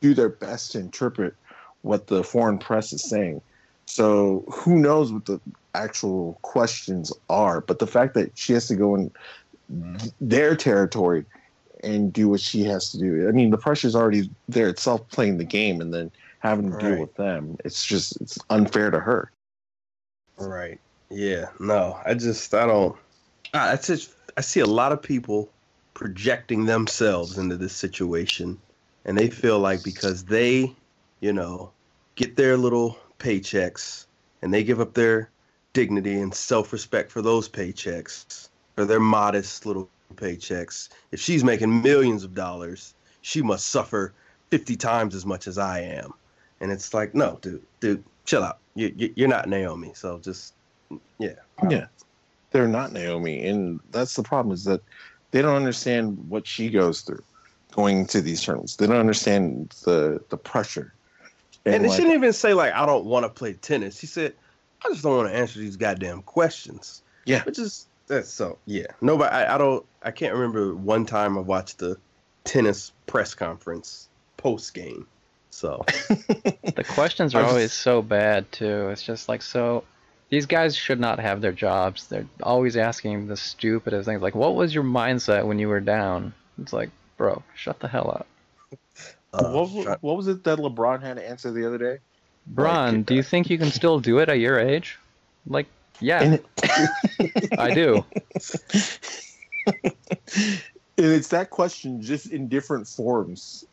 do 0.00 0.14
their 0.14 0.28
best 0.28 0.70
to 0.72 0.78
interpret 0.78 1.34
what 1.80 2.06
the 2.06 2.22
foreign 2.22 2.58
press 2.58 2.92
is 2.92 3.02
saying. 3.02 3.40
So 3.86 4.44
who 4.48 4.78
knows 4.78 5.12
what 5.12 5.26
the 5.26 5.40
actual 5.74 6.38
questions 6.42 7.12
are? 7.28 7.60
But 7.60 7.78
the 7.78 7.86
fact 7.86 8.14
that 8.14 8.36
she 8.36 8.52
has 8.52 8.66
to 8.68 8.76
go 8.76 8.94
in 8.94 9.10
their 10.20 10.54
territory 10.56 11.24
and 11.82 12.12
do 12.12 12.28
what 12.28 12.40
she 12.40 12.62
has 12.64 12.90
to 12.92 12.98
do. 12.98 13.28
I 13.28 13.32
mean, 13.32 13.50
the 13.50 13.58
pressure's 13.58 13.96
already 13.96 14.30
there 14.48 14.68
itself 14.68 15.08
playing 15.08 15.38
the 15.38 15.44
game 15.44 15.80
and 15.80 15.92
then 15.92 16.10
having 16.38 16.70
to 16.70 16.76
Right. 16.76 16.90
deal 16.92 17.00
with 17.00 17.14
them. 17.14 17.56
It's 17.64 17.84
just 17.84 18.20
it's 18.20 18.38
unfair 18.50 18.90
to 18.90 19.00
her. 19.00 19.30
Right. 20.38 20.80
Yeah. 21.10 21.46
No, 21.58 21.98
I 22.04 22.14
just 22.14 22.54
I 22.54 22.66
don't. 22.66 22.96
I 23.54 23.72
I 23.72 23.76
just 23.76 24.12
I 24.36 24.40
see 24.40 24.60
a 24.60 24.66
lot 24.66 24.92
of 24.92 25.02
people 25.02 25.50
projecting 25.94 26.64
themselves 26.66 27.36
into 27.38 27.56
this 27.56 27.74
situation, 27.74 28.58
and 29.04 29.18
they 29.18 29.28
feel 29.28 29.58
like 29.58 29.84
because 29.84 30.24
they, 30.24 30.74
you 31.20 31.32
know, 31.32 31.70
get 32.14 32.36
their 32.36 32.56
little 32.56 32.96
paychecks 33.18 34.06
and 34.40 34.52
they 34.52 34.64
give 34.64 34.80
up 34.80 34.94
their 34.94 35.30
dignity 35.72 36.20
and 36.20 36.34
self-respect 36.34 37.10
for 37.10 37.22
those 37.22 37.48
paychecks, 37.48 38.48
for 38.74 38.84
their 38.84 39.00
modest 39.00 39.66
little 39.66 39.88
paychecks. 40.14 40.88
If 41.10 41.20
she's 41.20 41.44
making 41.44 41.82
millions 41.82 42.24
of 42.24 42.34
dollars, 42.34 42.94
she 43.22 43.42
must 43.42 43.68
suffer 43.68 44.12
50 44.50 44.76
times 44.76 45.14
as 45.14 45.24
much 45.24 45.46
as 45.46 45.58
I 45.58 45.80
am. 45.80 46.12
And 46.60 46.70
it's 46.70 46.92
like, 46.94 47.14
no, 47.14 47.38
dude, 47.40 47.62
dude, 47.80 48.04
chill 48.24 48.42
out. 48.42 48.58
You, 48.74 48.92
you, 48.96 49.12
you're 49.16 49.28
not 49.28 49.48
Naomi, 49.48 49.92
so 49.94 50.18
just 50.18 50.54
yeah. 51.18 51.34
Yeah. 51.68 51.86
They're 52.50 52.68
not 52.68 52.92
Naomi. 52.92 53.46
And 53.46 53.80
that's 53.90 54.14
the 54.14 54.22
problem 54.22 54.52
is 54.52 54.64
that 54.64 54.82
they 55.30 55.42
don't 55.42 55.56
understand 55.56 56.18
what 56.28 56.46
she 56.46 56.68
goes 56.70 57.00
through 57.00 57.22
going 57.72 58.06
to 58.06 58.20
these 58.20 58.42
tournaments. 58.42 58.76
They 58.76 58.86
don't 58.86 58.96
understand 58.96 59.74
the 59.84 60.22
the 60.28 60.36
pressure. 60.36 60.92
And, 61.64 61.86
like, 61.86 61.92
she 61.92 62.02
didn't 62.02 62.14
even 62.14 62.32
say 62.32 62.54
like 62.54 62.72
I 62.74 62.86
don't 62.86 63.06
want 63.06 63.24
to 63.24 63.28
play 63.28 63.54
tennis. 63.54 63.98
She 63.98 64.06
said 64.06 64.34
I 64.84 64.88
just 64.88 65.02
don't 65.02 65.16
want 65.16 65.28
to 65.28 65.34
answer 65.34 65.58
these 65.58 65.76
goddamn 65.76 66.22
questions. 66.22 67.02
Yeah. 67.24 67.42
Which 67.44 67.58
is 67.58 67.86
that's 68.06 68.28
so 68.28 68.58
yeah. 68.66 68.86
Nobody. 69.00 69.30
I, 69.30 69.54
I 69.54 69.58
don't. 69.58 69.84
I 70.02 70.10
can't 70.10 70.34
remember 70.34 70.74
one 70.74 71.06
time 71.06 71.38
I 71.38 71.40
watched 71.40 71.78
the 71.78 71.96
tennis 72.44 72.92
press 73.06 73.34
conference 73.34 74.08
post 74.36 74.74
game. 74.74 75.06
So 75.50 75.84
The 75.88 76.84
questions 76.88 77.34
are 77.34 77.44
always 77.44 77.72
so 77.72 78.02
bad 78.02 78.50
too. 78.52 78.88
It's 78.88 79.02
just 79.02 79.28
like 79.28 79.42
so. 79.42 79.84
These 80.30 80.46
guys 80.46 80.74
should 80.74 80.98
not 80.98 81.20
have 81.20 81.42
their 81.42 81.52
jobs. 81.52 82.08
They're 82.08 82.26
always 82.42 82.76
asking 82.76 83.26
the 83.26 83.36
stupidest 83.36 84.06
things, 84.06 84.22
like, 84.22 84.34
"What 84.34 84.54
was 84.54 84.74
your 84.74 84.84
mindset 84.84 85.46
when 85.46 85.58
you 85.58 85.68
were 85.68 85.80
down?" 85.80 86.32
It's 86.58 86.72
like, 86.72 86.90
bro, 87.18 87.42
shut 87.54 87.80
the 87.80 87.88
hell 87.88 88.10
up. 88.10 88.26
uh, 89.34 89.64
what, 89.64 90.02
what 90.02 90.16
was 90.16 90.28
it 90.28 90.42
that 90.44 90.58
LeBron 90.58 91.02
had 91.02 91.16
to 91.16 91.28
answer 91.28 91.50
the 91.50 91.66
other 91.66 91.78
day? 91.78 91.98
Bron, 92.46 92.96
Like, 92.96 93.06
do 93.06 93.14
you 93.14 93.22
think 93.22 93.50
you 93.50 93.58
can 93.58 93.70
still 93.70 94.00
do 94.00 94.18
it 94.18 94.28
at 94.28 94.38
your 94.38 94.58
age? 94.58 94.98
Like, 95.46 95.66
yeah, 96.00 96.36
I 97.58 97.72
do. 97.74 98.04
and 99.66 99.92
it's 100.96 101.28
that 101.28 101.50
question 101.50 102.02
just 102.02 102.26
in 102.26 102.48
different 102.48 102.88
forms 102.88 103.64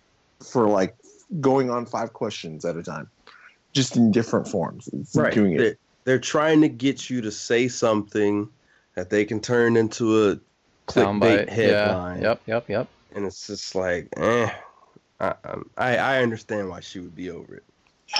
for 0.44 0.68
like 0.68 0.96
going 1.40 1.70
on 1.70 1.86
five 1.86 2.14
questions 2.14 2.66
at 2.66 2.76
a 2.76 2.84
time 2.84 3.10
just 3.74 3.96
in 3.96 4.12
different 4.12 4.48
forms 4.48 4.90
right. 5.16 5.34
doing 5.34 5.58
They're, 5.58 5.76
they're 6.04 6.20
trying 6.20 6.62
to 6.62 6.70
get 6.70 7.10
you 7.10 7.22
to 7.22 7.32
say 7.32 7.68
something 7.68 8.50
that 8.96 9.10
they 9.10 9.26
can 9.26 9.40
turn 9.40 9.78
into 9.78 10.30
a 10.30 10.36
Soundbite. 10.88 11.48
clickbait 11.48 11.50
headline. 11.50 12.22
Yeah. 12.22 12.28
Yep. 12.30 12.41
Yep. 12.48 12.70
Yep. 12.70 12.88
and 13.16 13.26
it's 13.26 13.48
just 13.48 13.76
like, 13.76 14.10
eh. 14.18 14.50
I, 15.20 15.34
I 15.78 15.98
I 15.98 16.24
understand 16.24 16.70
why 16.70 16.80
she 16.80 17.00
would 17.00 17.16
be 17.16 17.30
over 17.30 17.56
it, 17.56 17.64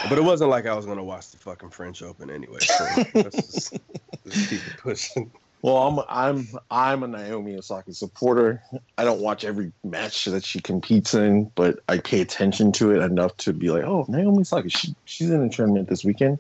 but 0.08 0.18
it 0.18 0.24
wasn't 0.24 0.50
like 0.50 0.66
I 0.66 0.76
was 0.76 0.86
gonna 0.86 1.04
watch 1.04 1.32
the 1.32 1.38
fucking 1.38 1.70
French 1.70 2.02
Open 2.02 2.30
anyway. 2.30 2.60
So 2.60 2.86
let's 3.16 3.36
just, 3.36 3.80
just 4.26 4.50
keep 4.50 4.60
it 4.60 4.78
pushing. 4.78 5.32
well 5.62 5.78
i'm 5.78 6.00
i'm 6.08 6.48
i'm 6.72 7.04
a 7.04 7.08
naomi 7.08 7.58
osaka 7.58 7.94
supporter 7.94 8.62
i 8.98 9.04
don't 9.04 9.20
watch 9.20 9.44
every 9.44 9.74
match 9.84 10.24
that 10.24 10.46
she 10.46 10.60
competes 10.62 11.14
in 11.14 11.52
but 11.56 11.80
i 11.90 11.98
pay 11.98 12.22
attention 12.22 12.72
to 12.72 12.92
it 12.92 13.04
enough 13.04 13.36
to 13.36 13.52
be 13.52 13.70
like 13.70 13.84
oh 13.84 14.06
naomi 14.08 14.40
osaka 14.40 14.70
she, 14.70 14.96
she's 15.04 15.30
in 15.30 15.42
a 15.42 15.50
tournament 15.50 15.90
this 15.90 16.06
weekend 16.06 16.38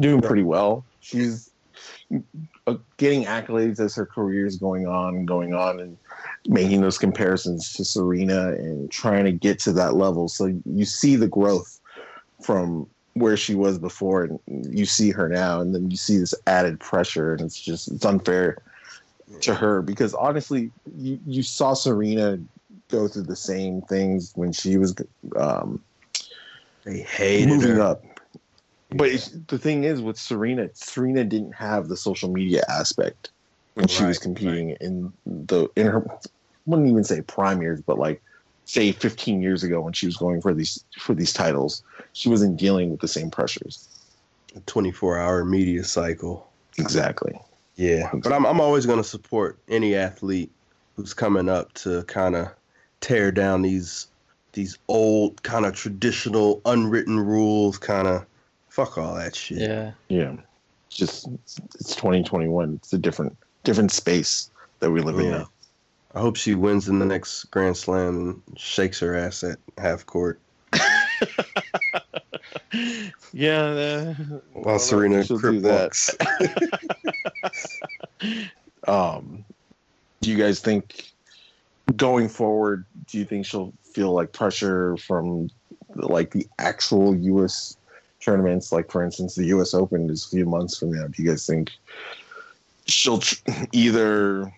doing 0.00 0.22
pretty 0.22 0.42
well 0.42 0.86
she's 1.00 1.52
uh, 2.66 2.76
getting 2.96 3.24
accolades 3.24 3.80
as 3.80 3.94
her 3.94 4.06
career 4.06 4.46
is 4.46 4.56
going 4.56 4.86
on 4.86 5.16
and 5.16 5.28
going 5.28 5.54
on 5.54 5.80
and 5.80 5.96
making 6.46 6.80
those 6.80 6.98
comparisons 6.98 7.72
to 7.72 7.84
Serena 7.84 8.52
and 8.52 8.90
trying 8.90 9.24
to 9.24 9.32
get 9.32 9.58
to 9.60 9.72
that 9.72 9.94
level. 9.94 10.28
So 10.28 10.52
you 10.64 10.84
see 10.84 11.16
the 11.16 11.28
growth 11.28 11.80
from 12.42 12.86
where 13.14 13.36
she 13.36 13.54
was 13.54 13.78
before 13.78 14.24
and 14.24 14.40
you 14.46 14.86
see 14.86 15.10
her 15.10 15.28
now 15.28 15.60
and 15.60 15.74
then 15.74 15.90
you 15.90 15.96
see 15.96 16.16
this 16.18 16.34
added 16.46 16.80
pressure 16.80 17.32
and 17.32 17.42
it's 17.42 17.60
just 17.60 17.90
it's 17.92 18.04
unfair 18.04 18.56
to 19.40 19.54
her 19.54 19.82
because 19.82 20.14
honestly 20.14 20.70
you, 20.96 21.18
you 21.26 21.42
saw 21.42 21.74
Serena 21.74 22.38
go 22.90 23.08
through 23.08 23.24
the 23.24 23.36
same 23.36 23.82
things 23.82 24.32
when 24.34 24.52
she 24.52 24.78
was 24.78 24.94
um, 25.36 25.82
They 26.84 27.00
hated 27.00 27.48
moving 27.48 27.76
her. 27.76 27.82
up. 27.82 28.02
But 28.90 29.08
it's, 29.08 29.30
the 29.48 29.58
thing 29.58 29.84
is, 29.84 30.02
with 30.02 30.18
Serena, 30.18 30.68
Serena 30.74 31.24
didn't 31.24 31.54
have 31.54 31.88
the 31.88 31.96
social 31.96 32.30
media 32.30 32.62
aspect 32.68 33.30
when 33.74 33.88
she 33.88 34.04
was 34.04 34.18
Right, 34.18 34.22
competing 34.22 34.76
in 34.80 35.12
the 35.24 35.68
in 35.76 35.86
her. 35.86 36.06
Wouldn't 36.66 36.88
even 36.88 37.04
say 37.04 37.22
prime 37.22 37.62
years, 37.62 37.80
but 37.80 37.98
like 37.98 38.22
say 38.64 38.92
15 38.92 39.42
years 39.42 39.62
ago 39.62 39.80
when 39.80 39.92
she 39.92 40.06
was 40.06 40.16
going 40.16 40.40
for 40.40 40.54
these 40.54 40.82
for 40.98 41.14
these 41.14 41.32
titles, 41.32 41.82
she 42.12 42.28
wasn't 42.28 42.56
dealing 42.56 42.90
with 42.90 43.00
the 43.00 43.08
same 43.08 43.30
pressures. 43.30 43.88
A 44.56 44.60
24 44.60 45.18
hour 45.18 45.44
media 45.44 45.84
cycle. 45.84 46.48
Exactly. 46.78 47.38
Yeah, 47.76 48.10
but 48.12 48.32
I'm 48.32 48.44
I'm 48.46 48.60
always 48.60 48.86
gonna 48.86 49.04
support 49.04 49.58
any 49.68 49.94
athlete 49.94 50.50
who's 50.96 51.14
coming 51.14 51.48
up 51.48 51.72
to 51.74 52.02
kind 52.04 52.36
of 52.36 52.48
tear 53.00 53.32
down 53.32 53.62
these 53.62 54.06
these 54.52 54.76
old 54.88 55.42
kind 55.42 55.64
of 55.64 55.74
traditional 55.74 56.60
unwritten 56.66 57.18
rules. 57.18 57.78
Kind 57.78 58.06
of 58.08 58.26
fuck 58.68 58.98
all 58.98 59.14
that 59.14 59.34
shit. 59.34 59.58
Yeah. 59.58 59.92
Yeah. 60.08 60.36
Just 60.90 61.28
it's 61.74 61.94
2021. 61.96 62.74
It's 62.74 62.92
a 62.92 62.98
different 62.98 63.36
different 63.64 63.90
space 63.90 64.50
that 64.80 64.90
we 64.90 65.00
live 65.00 65.18
in 65.18 65.24
Yeah. 65.26 65.30
now. 65.38 65.50
I 66.14 66.20
hope 66.20 66.36
she 66.36 66.54
wins 66.54 66.88
in 66.88 66.98
the 66.98 67.06
next 67.06 67.44
Grand 67.44 67.76
Slam 67.76 68.42
and 68.48 68.58
shakes 68.58 69.00
her 69.00 69.14
ass 69.16 69.42
at 69.44 69.58
half 69.78 70.06
court. 70.06 70.40
Yeah. 73.32 73.62
Uh, 73.62 74.14
While 74.52 74.78
Serena 74.78 75.24
she'll 75.24 75.38
crip 75.38 75.62
do 75.62 75.68
walks. 75.68 76.10
um 78.88 79.44
do 80.20 80.30
you 80.30 80.36
guys 80.36 80.60
think 80.60 81.12
going 81.96 82.28
forward 82.28 82.84
do 83.06 83.18
you 83.18 83.24
think 83.24 83.46
she'll 83.46 83.72
feel 83.84 84.12
like 84.12 84.32
pressure 84.32 84.96
from 84.96 85.50
like 85.94 86.30
the 86.32 86.46
actual 86.58 87.14
us 87.42 87.76
tournaments 88.20 88.72
like 88.72 88.90
for 88.90 89.04
instance 89.04 89.34
the 89.34 89.44
us 89.46 89.74
open 89.74 90.10
is 90.10 90.26
a 90.26 90.28
few 90.28 90.46
months 90.46 90.78
from 90.78 90.92
now 90.92 91.06
do 91.06 91.22
you 91.22 91.28
guys 91.28 91.46
think 91.46 91.70
she'll 92.86 93.18
tr- 93.18 93.42
either 93.72 94.52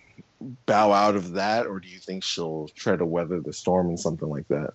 bow 0.65 0.91
out 0.91 1.15
of 1.15 1.33
that 1.33 1.65
or 1.65 1.79
do 1.79 1.87
you 1.87 1.99
think 1.99 2.23
she'll 2.23 2.67
try 2.75 2.95
to 2.95 3.05
weather 3.05 3.39
the 3.39 3.53
storm 3.53 3.87
and 3.87 3.99
something 3.99 4.29
like 4.29 4.47
that 4.47 4.73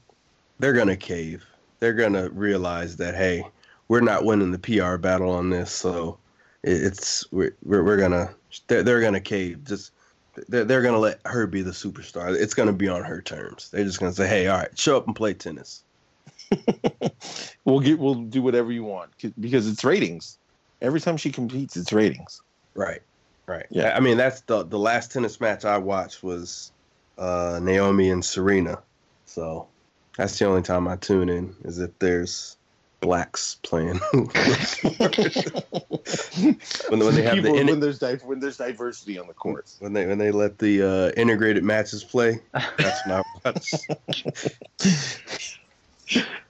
They're 0.58 0.72
gonna 0.72 0.96
cave. 0.96 1.44
They're 1.78 1.94
gonna 1.94 2.28
realize 2.30 2.96
that 2.96 3.14
hey, 3.14 3.44
we're 3.88 4.00
not 4.00 4.24
winning 4.24 4.52
the 4.52 4.58
PR 4.58 4.96
battle 4.96 5.30
on 5.30 5.50
this, 5.50 5.72
so 5.72 6.18
it's 6.62 7.30
we're 7.32 7.56
we're, 7.64 7.82
we're 7.82 7.96
gonna 7.96 8.34
they're, 8.68 8.82
they're 8.82 9.00
gonna 9.00 9.20
cave. 9.20 9.64
Just 9.64 9.92
they're, 10.48 10.64
they're 10.64 10.82
gonna 10.82 10.98
let 10.98 11.20
her 11.24 11.46
be 11.46 11.62
the 11.62 11.70
superstar. 11.70 12.38
It's 12.38 12.54
gonna 12.54 12.72
be 12.72 12.88
on 12.88 13.02
her 13.04 13.22
terms. 13.22 13.70
They're 13.70 13.84
just 13.84 13.98
gonna 14.00 14.12
say, 14.12 14.28
hey, 14.28 14.46
all 14.48 14.58
right, 14.58 14.78
show 14.78 14.96
up 14.96 15.06
and 15.06 15.16
play 15.16 15.34
tennis. 15.34 15.82
we'll 17.64 17.80
get 17.80 17.98
we'll 17.98 18.14
do 18.14 18.42
whatever 18.42 18.72
you 18.72 18.84
want 18.84 19.10
because 19.38 19.68
it's 19.68 19.84
ratings 19.84 20.36
every 20.82 21.00
time 21.00 21.16
she 21.16 21.30
competes 21.30 21.76
it's 21.76 21.92
ratings 21.92 22.42
Right, 22.74 23.02
right. 23.50 23.66
Yeah. 23.70 23.88
I 23.90 23.96
I 23.96 24.00
mean, 24.00 24.16
that's 24.16 24.40
the 24.42 24.64
the 24.64 24.78
last 24.78 25.12
tennis 25.12 25.40
match 25.40 25.64
I 25.64 25.78
watched 25.78 26.22
was 26.22 26.72
uh, 27.18 27.58
Naomi 27.62 28.10
and 28.10 28.24
Serena. 28.24 28.78
So 29.26 29.68
that's 30.16 30.38
the 30.38 30.46
only 30.46 30.62
time 30.62 30.88
I 30.88 30.96
tune 30.96 31.28
in 31.28 31.54
is 31.64 31.78
if 31.78 31.96
there's 31.98 32.56
blacks 33.00 33.58
playing. 33.62 33.96
when, 34.12 34.26
when 36.88 37.14
they 37.14 37.22
have 37.22 37.34
People, 37.36 37.54
the 37.54 37.60
in- 37.60 37.66
when 37.66 37.80
there's 37.80 37.98
di- 37.98 38.16
when 38.16 38.40
there's 38.40 38.56
diversity 38.56 39.18
on 39.18 39.26
the 39.26 39.34
court. 39.34 39.70
when 39.78 39.92
they 39.92 40.06
when 40.06 40.18
they 40.18 40.30
let 40.30 40.58
the 40.58 40.82
uh, 40.82 41.10
integrated 41.20 41.64
matches 41.64 42.04
play. 42.04 42.40
That's 42.78 43.06
not 43.06 43.26
that's 43.42 43.86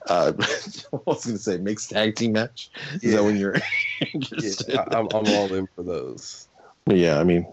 Uh, 0.07 0.33
I 0.39 0.97
was 1.05 1.25
gonna 1.25 1.37
say 1.37 1.57
mixed 1.57 1.91
tag 1.91 2.15
team 2.15 2.33
match. 2.33 2.71
Is 2.95 3.03
Yeah. 3.03 3.17
that 3.17 3.23
when 3.23 3.37
you're 3.37 3.55
yeah, 4.01 4.07
interested? 4.13 4.75
I, 4.75 4.83
I'm 4.97 5.07
I'm 5.13 5.27
all 5.27 5.53
in 5.53 5.67
for 5.75 5.83
those. 5.83 6.47
But 6.85 6.97
yeah, 6.97 7.19
I 7.19 7.23
mean, 7.23 7.45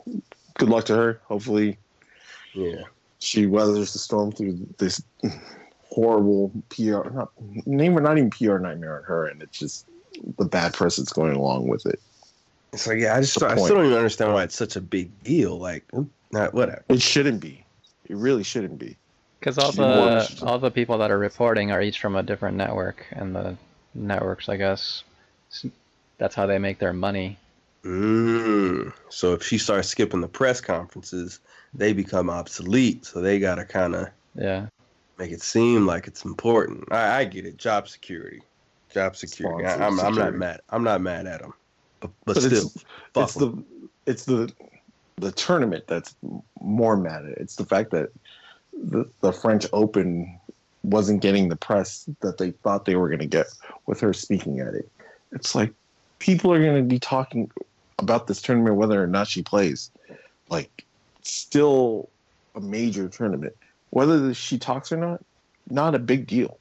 good 0.55 0.69
luck 0.69 0.87
to 0.87 0.95
her. 0.95 1.21
Hopefully, 1.25 1.79
Yeah. 2.55 2.83
she 3.19 3.47
weathers 3.47 3.93
the 3.93 3.99
storm 3.99 4.33
through 4.33 4.59
this 4.79 5.03
horrible 5.89 6.53
PR. 6.71 7.11
Not 7.11 7.31
name 7.67 7.97
or 7.97 8.01
not 8.01 8.19
even 8.19 8.31
PR 8.31 8.59
nightmare 8.59 8.99
on 8.99 9.05
her, 9.05 9.27
and 9.27 9.43
it's 9.43 9.59
just 9.59 9.87
the 10.39 10.45
bad 10.45 10.75
press 10.75 10.97
that's 10.97 11.13
going 11.13 11.37
along 11.37 11.69
with 11.69 11.87
it. 11.87 12.01
So 12.75 12.93
yeah, 12.93 13.17
I 13.17 13.21
just 13.21 13.43
I 13.43 13.57
still 13.57 13.77
don't 13.77 13.87
even 13.87 13.97
understand 13.97 14.33
why 14.33 14.45
it's 14.45 14.57
such 14.57 14.77
a 14.77 14.81
big 14.81 15.11
deal. 15.25 15.59
Like, 15.59 15.85
not 16.33 16.55
whatever. 16.55 16.85
It 16.89 17.01
shouldn't 17.01 17.41
be. 17.41 17.65
It 18.09 18.17
really 18.17 18.43
shouldn't 18.43 18.79
be. 18.79 18.97
Because 19.39 19.59
all 19.59 19.71
Should 19.71 19.79
be 19.79 19.87
more 19.87 20.07
the 20.07 20.43
all 20.45 20.59
the 20.59 20.71
people 20.71 20.99
that 20.99 21.11
are 21.11 21.19
reporting 21.19 21.71
are 21.71 21.81
each 21.81 22.01
from 22.01 22.17
a 22.17 22.23
different 22.23 22.57
network, 22.57 23.07
and 23.13 23.35
the 23.35 23.57
networks, 23.95 24.49
I 24.49 24.57
guess, 24.57 25.05
that's 26.19 26.35
how 26.35 26.47
they 26.47 26.59
make 26.59 26.79
their 26.79 26.93
money. 26.93 27.39
Mm. 27.89 28.93
So 29.09 29.33
if 29.33 29.43
she 29.43 29.57
starts 29.57 29.89
skipping 29.89 30.21
the 30.21 30.29
press 30.29 30.61
conferences, 30.61 31.41
they 31.73 31.93
become 31.95 32.29
obsolete. 32.29 33.07
So 33.07 33.21
they 33.21 33.39
gotta 33.39 33.65
kind 33.65 33.95
of 33.95 34.09
Yeah, 34.35 34.67
make 35.19 35.33
it 35.33 35.43
seem 35.43 35.87
like 35.87 36.07
it's 36.07 36.25
important. 36.25 36.85
I, 36.93 37.21
I 37.21 37.25
get 37.25 37.47
it. 37.47 37.57
Job 37.57 37.89
security, 37.89 38.43
job 38.93 39.17
security. 39.17 39.65
I, 39.65 39.87
I'm, 39.87 39.99
I'm 40.01 40.15
not 40.15 40.35
mad. 40.35 40.61
I'm 40.69 40.85
not 40.85 41.01
mad 41.01 41.27
at 41.27 41.41
them. 41.41 41.55
But, 42.01 42.11
but, 42.27 42.35
But 42.35 42.43
still, 42.43 42.59
it's, 42.59 42.85
fuck 43.15 43.31
it's 43.31 43.37
'em. 43.37 43.65
the 44.07 44.11
it's 44.13 44.25
the 44.27 44.53
the 45.17 45.33
tournament 45.33 45.85
that's 45.89 46.15
more 46.61 46.97
mad 46.97 47.25
at. 47.25 47.33
it. 47.33 47.39
It's 47.41 47.57
the 47.57 47.65
fact 47.65 47.91
that 47.93 48.11
the 48.73 49.11
the 49.23 49.33
French 49.33 49.67
Open 49.73 50.39
wasn't 50.83 51.23
getting 51.23 51.49
the 51.49 51.57
press 51.57 52.09
that 52.21 52.39
they 52.39 52.51
thought 52.51 52.85
they 52.85 52.97
were 52.97 53.09
going 53.09 53.19
to 53.19 53.27
get 53.27 53.47
with 53.87 54.01
her 54.01 54.13
speaking 54.13 54.61
at 54.61 54.75
it. 54.75 54.91
It's 55.33 55.55
like 55.55 55.73
people 56.19 56.53
are 56.53 56.63
going 56.63 56.77
to 56.77 56.89
be 56.89 56.99
talking 56.99 57.51
about 57.99 58.27
this 58.27 58.41
tournament 58.41 58.77
whether 58.77 59.03
or 59.03 59.07
not 59.07 59.29
she 59.29 59.43
plays. 59.43 59.91
Like 60.49 60.85
still 61.23 62.09
a 62.55 62.61
major 62.61 63.09
tournament. 63.09 63.55
Whether 63.91 64.35
she 64.35 64.59
talks 64.59 64.93
or 64.93 64.97
not, 64.97 65.25
not 65.71 65.95
a 65.95 65.99
big 65.99 66.27
deal. 66.27 66.59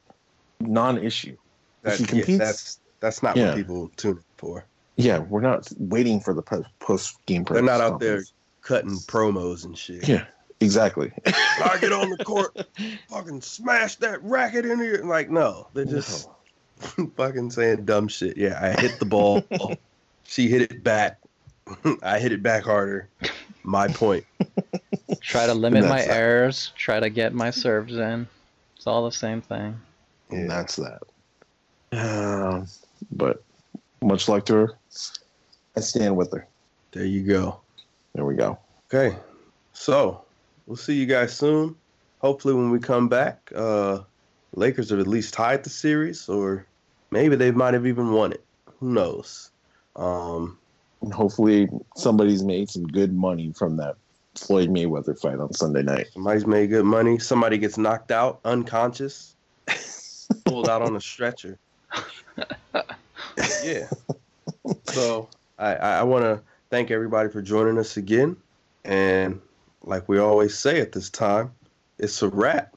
Non-issue. 0.60 1.38
That- 1.84 1.98
she 1.98 2.04
yeah, 2.04 2.10
competes- 2.10 2.38
that's 2.38 2.80
that's 3.00 3.22
not 3.24 3.38
Yeah. 3.38 3.48
what 3.50 3.56
people 3.58 3.92
tune 3.96 4.20
for. 4.38 4.66
Yeah, 4.96 5.20
we're 5.20 5.42
not 5.42 5.72
waiting 5.78 6.20
for 6.20 6.34
the 6.34 6.42
post 6.80 7.24
game. 7.28 7.44
They're 7.44 7.62
not 7.62 7.82
out 7.82 8.00
there 8.00 8.24
cutting 8.62 8.98
promos 8.98 9.64
and 9.64 9.78
shit. 9.78 10.08
Yeah, 10.08 10.26
exactly. 10.60 11.12
I 11.28 11.78
get 11.80 11.94
on 11.94 12.10
the 12.10 12.24
court, 12.26 12.58
fucking 13.10 13.42
smash 13.42 13.98
that 13.98 14.24
racket 14.24 14.66
in 14.66 14.80
here. 14.80 15.02
Like, 15.04 15.30
no, 15.30 15.68
they're 15.76 15.86
just 15.86 16.28
fucking 17.16 17.52
saying 17.52 17.86
dumb 17.86 18.08
shit. 18.08 18.38
Yeah, 18.38 18.58
I 18.60 18.82
hit 18.82 18.98
the 19.00 19.06
ball. 19.06 19.44
she 20.24 20.48
hit 20.48 20.64
it 20.64 20.84
back. 20.84 21.20
I 22.04 22.20
hit 22.20 22.32
it 22.32 22.42
back 22.44 22.64
harder. 22.64 23.10
My 23.64 23.88
point. 23.88 24.26
try 25.22 25.46
to 25.46 25.54
limit 25.54 25.84
my 25.84 26.02
that. 26.02 26.10
errors, 26.10 26.72
try 26.78 27.00
to 27.00 27.10
get 27.10 27.34
my 27.34 27.50
serves 27.52 27.96
in. 27.96 28.28
It's 28.76 28.88
all 28.88 29.04
the 29.06 29.12
same 29.12 29.42
thing. 29.42 29.80
and 30.30 30.50
that's 30.50 30.78
that. 30.78 31.02
Um, 31.92 32.68
but 33.12 33.44
much 34.02 34.28
luck 34.30 34.46
to 34.46 34.54
her. 34.54 34.78
I 35.76 35.80
stand 35.82 36.16
with 36.16 36.32
her. 36.34 36.48
There 36.92 37.06
you 37.06 37.24
go. 37.24 37.60
There 38.14 38.26
we 38.26 38.36
go. 38.36 38.58
Okay. 38.92 39.16
So 39.74 40.24
we'll 40.66 40.76
see 40.78 40.96
you 40.96 41.06
guys 41.06 41.36
soon. 41.36 41.76
Hopefully 42.20 42.54
when 42.54 42.72
we 42.72 42.80
come 42.80 43.08
back, 43.08 43.52
uh 43.56 44.00
Lakers 44.56 44.90
have 44.90 45.00
at 45.00 45.08
least 45.08 45.34
tied 45.34 45.64
the 45.64 45.70
series 45.70 46.28
or 46.30 46.66
maybe 47.12 47.36
they 47.36 47.52
might 47.52 47.74
have 47.74 47.86
even 47.86 48.12
won 48.12 48.32
it. 48.32 48.44
Who 48.80 48.92
knows? 48.94 49.52
Um 49.96 50.44
And 50.44 50.58
hopefully, 51.12 51.70
somebody's 51.96 52.44
made 52.44 52.70
some 52.70 52.88
good 52.88 53.14
money 53.14 53.54
from 53.58 53.78
that 53.78 53.96
Floyd 54.36 54.70
Mayweather 54.70 55.20
fight 55.20 55.40
on 55.40 55.54
Sunday 55.54 55.82
night. 55.82 56.08
somebody's 56.14 56.46
made 56.46 56.70
good 56.70 56.86
money. 56.86 57.18
Somebody 57.20 57.58
gets 57.58 57.78
knocked 57.78 58.12
out 58.12 58.40
unconscious, 58.46 59.36
pulled 60.46 60.70
out 60.70 60.82
on 60.82 60.96
a 60.96 61.02
stretcher. 61.02 61.58
yeah. 63.64 63.88
So 64.86 65.30
I, 65.58 65.76
I, 65.76 66.00
I 66.00 66.04
want 66.04 66.24
to 66.24 66.42
thank 66.70 66.92
everybody 66.92 67.30
for 67.30 67.42
joining 67.42 67.78
us 67.78 67.98
again. 67.98 68.38
And 68.86 69.42
like 69.84 70.08
we 70.08 70.20
always 70.20 70.58
say 70.58 70.80
at 70.82 70.92
this 70.92 71.10
time, 71.10 71.52
it's 71.98 72.22
a 72.22 72.30
wrap. 72.30 72.76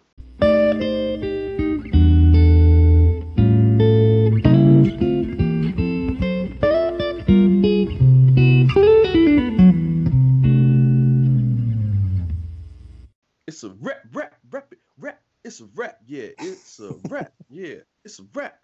It's 15.60 15.68
a 15.68 15.80
rap, 15.80 15.98
yeah. 16.06 16.28
It's 16.38 16.80
a 16.80 16.94
rap, 17.10 17.32
yeah. 17.50 17.74
It's 18.02 18.18
a 18.18 18.22
rap. 18.32 18.58